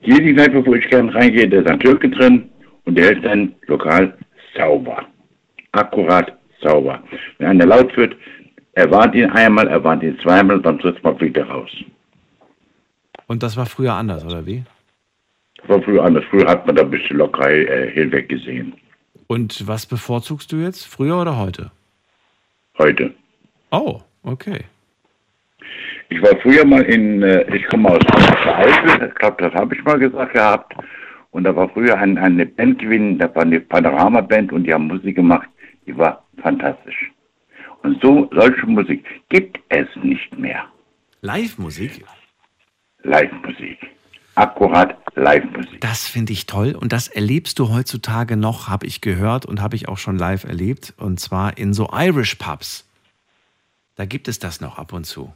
Hier 0.00 0.20
die 0.20 0.34
Kneipe, 0.34 0.64
wo 0.64 0.74
ich 0.74 0.88
gerne 0.88 1.14
reingehe, 1.14 1.48
da 1.48 1.60
ist 1.60 1.70
ein 1.70 1.80
Türke 1.80 2.08
drin 2.08 2.48
und 2.84 2.96
der 2.96 3.12
ist 3.16 3.24
dann 3.24 3.54
lokal 3.66 4.16
sauber. 4.56 5.04
Akkurat 5.72 6.36
sauber. 6.62 7.02
Wenn 7.38 7.48
einer 7.48 7.66
laut 7.66 7.96
wird, 7.96 8.14
er 8.72 8.90
warnt 8.90 9.14
ihn 9.14 9.30
einmal, 9.30 9.66
er 9.68 9.82
warnt 9.82 10.02
ihn 10.02 10.18
zweimal, 10.22 10.60
dann 10.60 10.78
tritt 10.78 11.02
man 11.02 11.18
wieder 11.20 11.44
raus. 11.44 11.70
Und 13.26 13.42
das 13.42 13.56
war 13.56 13.66
früher 13.66 13.94
anders, 13.94 14.24
oder 14.24 14.46
wie? 14.46 14.64
Das 15.56 15.68
war 15.68 15.82
früher 15.82 16.04
anders. 16.04 16.24
Früher 16.30 16.46
hat 16.46 16.66
man 16.66 16.76
da 16.76 16.82
ein 16.82 16.90
bisschen 16.90 17.16
Lockerei 17.16 17.64
äh, 17.64 17.90
hinweg 17.90 18.28
gesehen. 18.28 18.74
Und 19.26 19.66
was 19.66 19.86
bevorzugst 19.86 20.52
du 20.52 20.58
jetzt? 20.58 20.86
Früher 20.86 21.20
oder 21.20 21.38
heute? 21.38 21.72
Heute. 22.78 23.14
Oh, 23.70 24.00
okay. 24.22 24.64
Ich 26.08 26.22
war 26.22 26.36
früher 26.40 26.64
mal 26.64 26.82
in, 26.82 27.22
äh, 27.22 27.42
ich 27.54 27.66
komme 27.66 27.90
aus 27.90 27.98
der 27.98 28.58
Eifel, 28.58 29.08
ich 29.08 29.14
glaube, 29.16 29.42
das 29.42 29.54
habe 29.54 29.74
ich 29.74 29.82
mal 29.84 29.98
gesagt 29.98 30.34
gehabt. 30.34 30.74
Und 31.32 31.44
da 31.44 31.54
war 31.54 31.68
früher 31.68 31.98
ein, 31.98 32.16
eine 32.16 32.46
Band 32.46 32.78
gewesen, 32.78 33.18
da 33.18 33.34
war 33.34 33.42
eine 33.42 33.60
Panorama-Band 33.60 34.52
und 34.52 34.64
die 34.64 34.72
haben 34.72 34.86
Musik 34.86 35.16
gemacht, 35.16 35.48
die 35.86 35.96
war 35.96 36.24
fantastisch. 36.42 37.10
Und 37.82 38.00
so, 38.00 38.28
solche 38.32 38.66
Musik 38.66 39.04
gibt 39.28 39.58
es 39.68 39.86
nicht 40.02 40.38
mehr. 40.38 40.64
Live-Musik? 41.20 42.04
Live-Musik. 43.02 43.78
Akkurat 44.36 44.98
Live-Musik. 45.14 45.80
Das 45.80 46.06
finde 46.06 46.34
ich 46.34 46.44
toll 46.44 46.76
und 46.78 46.92
das 46.92 47.08
erlebst 47.08 47.58
du 47.58 47.70
heutzutage 47.70 48.36
noch, 48.36 48.68
habe 48.68 48.86
ich 48.86 49.00
gehört 49.00 49.46
und 49.46 49.62
habe 49.62 49.76
ich 49.76 49.88
auch 49.88 49.96
schon 49.96 50.18
live 50.18 50.44
erlebt. 50.44 50.92
Und 50.98 51.18
zwar 51.18 51.56
in 51.56 51.72
so 51.72 51.88
Irish 51.92 52.34
Pubs. 52.34 52.86
Da 53.96 54.04
gibt 54.04 54.28
es 54.28 54.38
das 54.38 54.60
noch 54.60 54.78
ab 54.78 54.92
und 54.92 55.04
zu. 55.04 55.32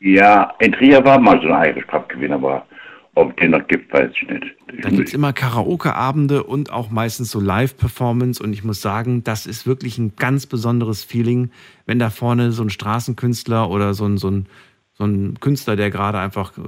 Ja, 0.00 0.54
in 0.60 0.72
Trier 0.72 1.04
war 1.04 1.18
mal 1.18 1.40
so 1.42 1.48
ein 1.48 1.68
Irish 1.70 1.84
Pub 1.84 2.08
gewesen, 2.08 2.32
aber 2.32 2.66
ob 3.14 3.36
den 3.36 3.50
noch 3.50 3.66
gibt, 3.68 3.92
weiß 3.92 4.10
ich 4.14 4.28
nicht. 4.28 4.46
Da 4.82 4.88
gibt 4.88 5.08
es 5.08 5.14
immer 5.14 5.34
Karaoke-Abende 5.34 6.44
und 6.44 6.72
auch 6.72 6.88
meistens 6.90 7.30
so 7.30 7.38
Live-Performance. 7.38 8.42
Und 8.42 8.54
ich 8.54 8.64
muss 8.64 8.80
sagen, 8.80 9.22
das 9.22 9.44
ist 9.44 9.66
wirklich 9.66 9.98
ein 9.98 10.16
ganz 10.16 10.46
besonderes 10.46 11.04
Feeling, 11.04 11.50
wenn 11.84 11.98
da 11.98 12.08
vorne 12.08 12.52
so 12.52 12.62
ein 12.62 12.70
Straßenkünstler 12.70 13.68
oder 13.68 13.92
so 13.92 14.06
ein, 14.06 14.16
so 14.16 14.30
ein, 14.30 14.46
so 14.94 15.04
ein 15.04 15.38
Künstler, 15.40 15.76
der 15.76 15.90
gerade 15.90 16.18
einfach 16.18 16.56
äh, 16.56 16.62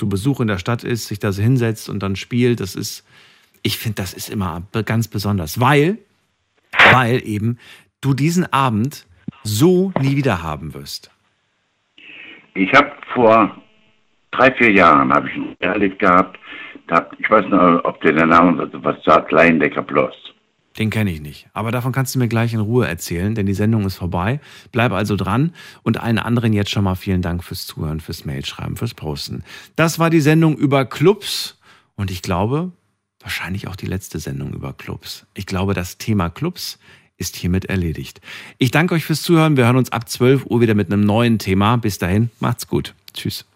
zu 0.00 0.08
Besuch 0.08 0.40
in 0.40 0.48
der 0.48 0.56
Stadt 0.56 0.82
ist, 0.82 1.08
sich 1.08 1.18
da 1.18 1.30
hinsetzt 1.30 1.90
und 1.90 2.02
dann 2.02 2.16
spielt. 2.16 2.60
Das 2.60 2.74
ist, 2.74 3.06
ich 3.62 3.76
finde, 3.76 3.96
das 3.96 4.14
ist 4.14 4.30
immer 4.30 4.62
ganz 4.86 5.08
besonders, 5.08 5.60
weil, 5.60 5.98
weil 6.90 7.22
eben 7.26 7.58
du 8.00 8.14
diesen 8.14 8.50
Abend 8.50 9.06
so 9.42 9.92
nie 10.00 10.16
wieder 10.16 10.42
haben 10.42 10.72
wirst? 10.72 11.10
Ich 12.54 12.72
habe 12.72 12.92
vor 13.12 13.62
drei, 14.30 14.50
vier 14.52 14.72
Jahren 14.72 15.12
habe 15.12 15.28
ich 15.28 15.36
ihn 15.36 15.54
erlebt 15.58 15.98
gehabt. 15.98 16.38
Da, 16.86 17.06
ich 17.18 17.30
weiß 17.30 17.46
noch, 17.48 17.84
ob 17.84 18.00
der 18.00 18.26
Name 18.26 18.70
was 18.72 18.96
sagt, 19.04 19.30
Leindecker 19.32 19.82
Plus. 19.82 20.14
Den 20.78 20.90
kenne 20.90 21.10
ich 21.10 21.20
nicht. 21.20 21.48
Aber 21.52 21.72
davon 21.72 21.92
kannst 21.92 22.14
du 22.14 22.18
mir 22.18 22.28
gleich 22.28 22.54
in 22.54 22.60
Ruhe 22.60 22.86
erzählen, 22.86 23.34
denn 23.34 23.46
die 23.46 23.54
Sendung 23.54 23.84
ist 23.86 23.96
vorbei. 23.96 24.40
Bleib 24.70 24.92
also 24.92 25.16
dran 25.16 25.52
und 25.82 26.00
allen 26.00 26.18
anderen 26.18 26.52
jetzt 26.52 26.70
schon 26.70 26.84
mal 26.84 26.94
vielen 26.94 27.22
Dank 27.22 27.42
fürs 27.42 27.66
Zuhören, 27.66 28.00
fürs 28.00 28.24
Mailschreiben, 28.24 28.76
fürs 28.76 28.94
Posten. 28.94 29.42
Das 29.74 29.98
war 29.98 30.10
die 30.10 30.20
Sendung 30.20 30.56
über 30.56 30.84
Clubs 30.84 31.58
und 31.96 32.10
ich 32.10 32.22
glaube, 32.22 32.70
wahrscheinlich 33.18 33.66
auch 33.68 33.76
die 33.76 33.86
letzte 33.86 34.20
Sendung 34.20 34.52
über 34.52 34.72
Clubs. 34.72 35.26
Ich 35.34 35.46
glaube, 35.46 35.74
das 35.74 35.98
Thema 35.98 36.30
Clubs 36.30 36.78
ist 37.18 37.36
hiermit 37.36 37.66
erledigt. 37.66 38.20
Ich 38.58 38.70
danke 38.70 38.94
euch 38.94 39.04
fürs 39.04 39.22
Zuhören. 39.22 39.56
Wir 39.56 39.66
hören 39.66 39.76
uns 39.76 39.92
ab 39.92 40.08
12 40.08 40.46
Uhr 40.46 40.60
wieder 40.60 40.74
mit 40.74 40.90
einem 40.90 41.04
neuen 41.04 41.38
Thema. 41.38 41.76
Bis 41.76 41.98
dahin, 41.98 42.30
macht's 42.38 42.66
gut. 42.66 42.94
Tschüss. 43.12 43.49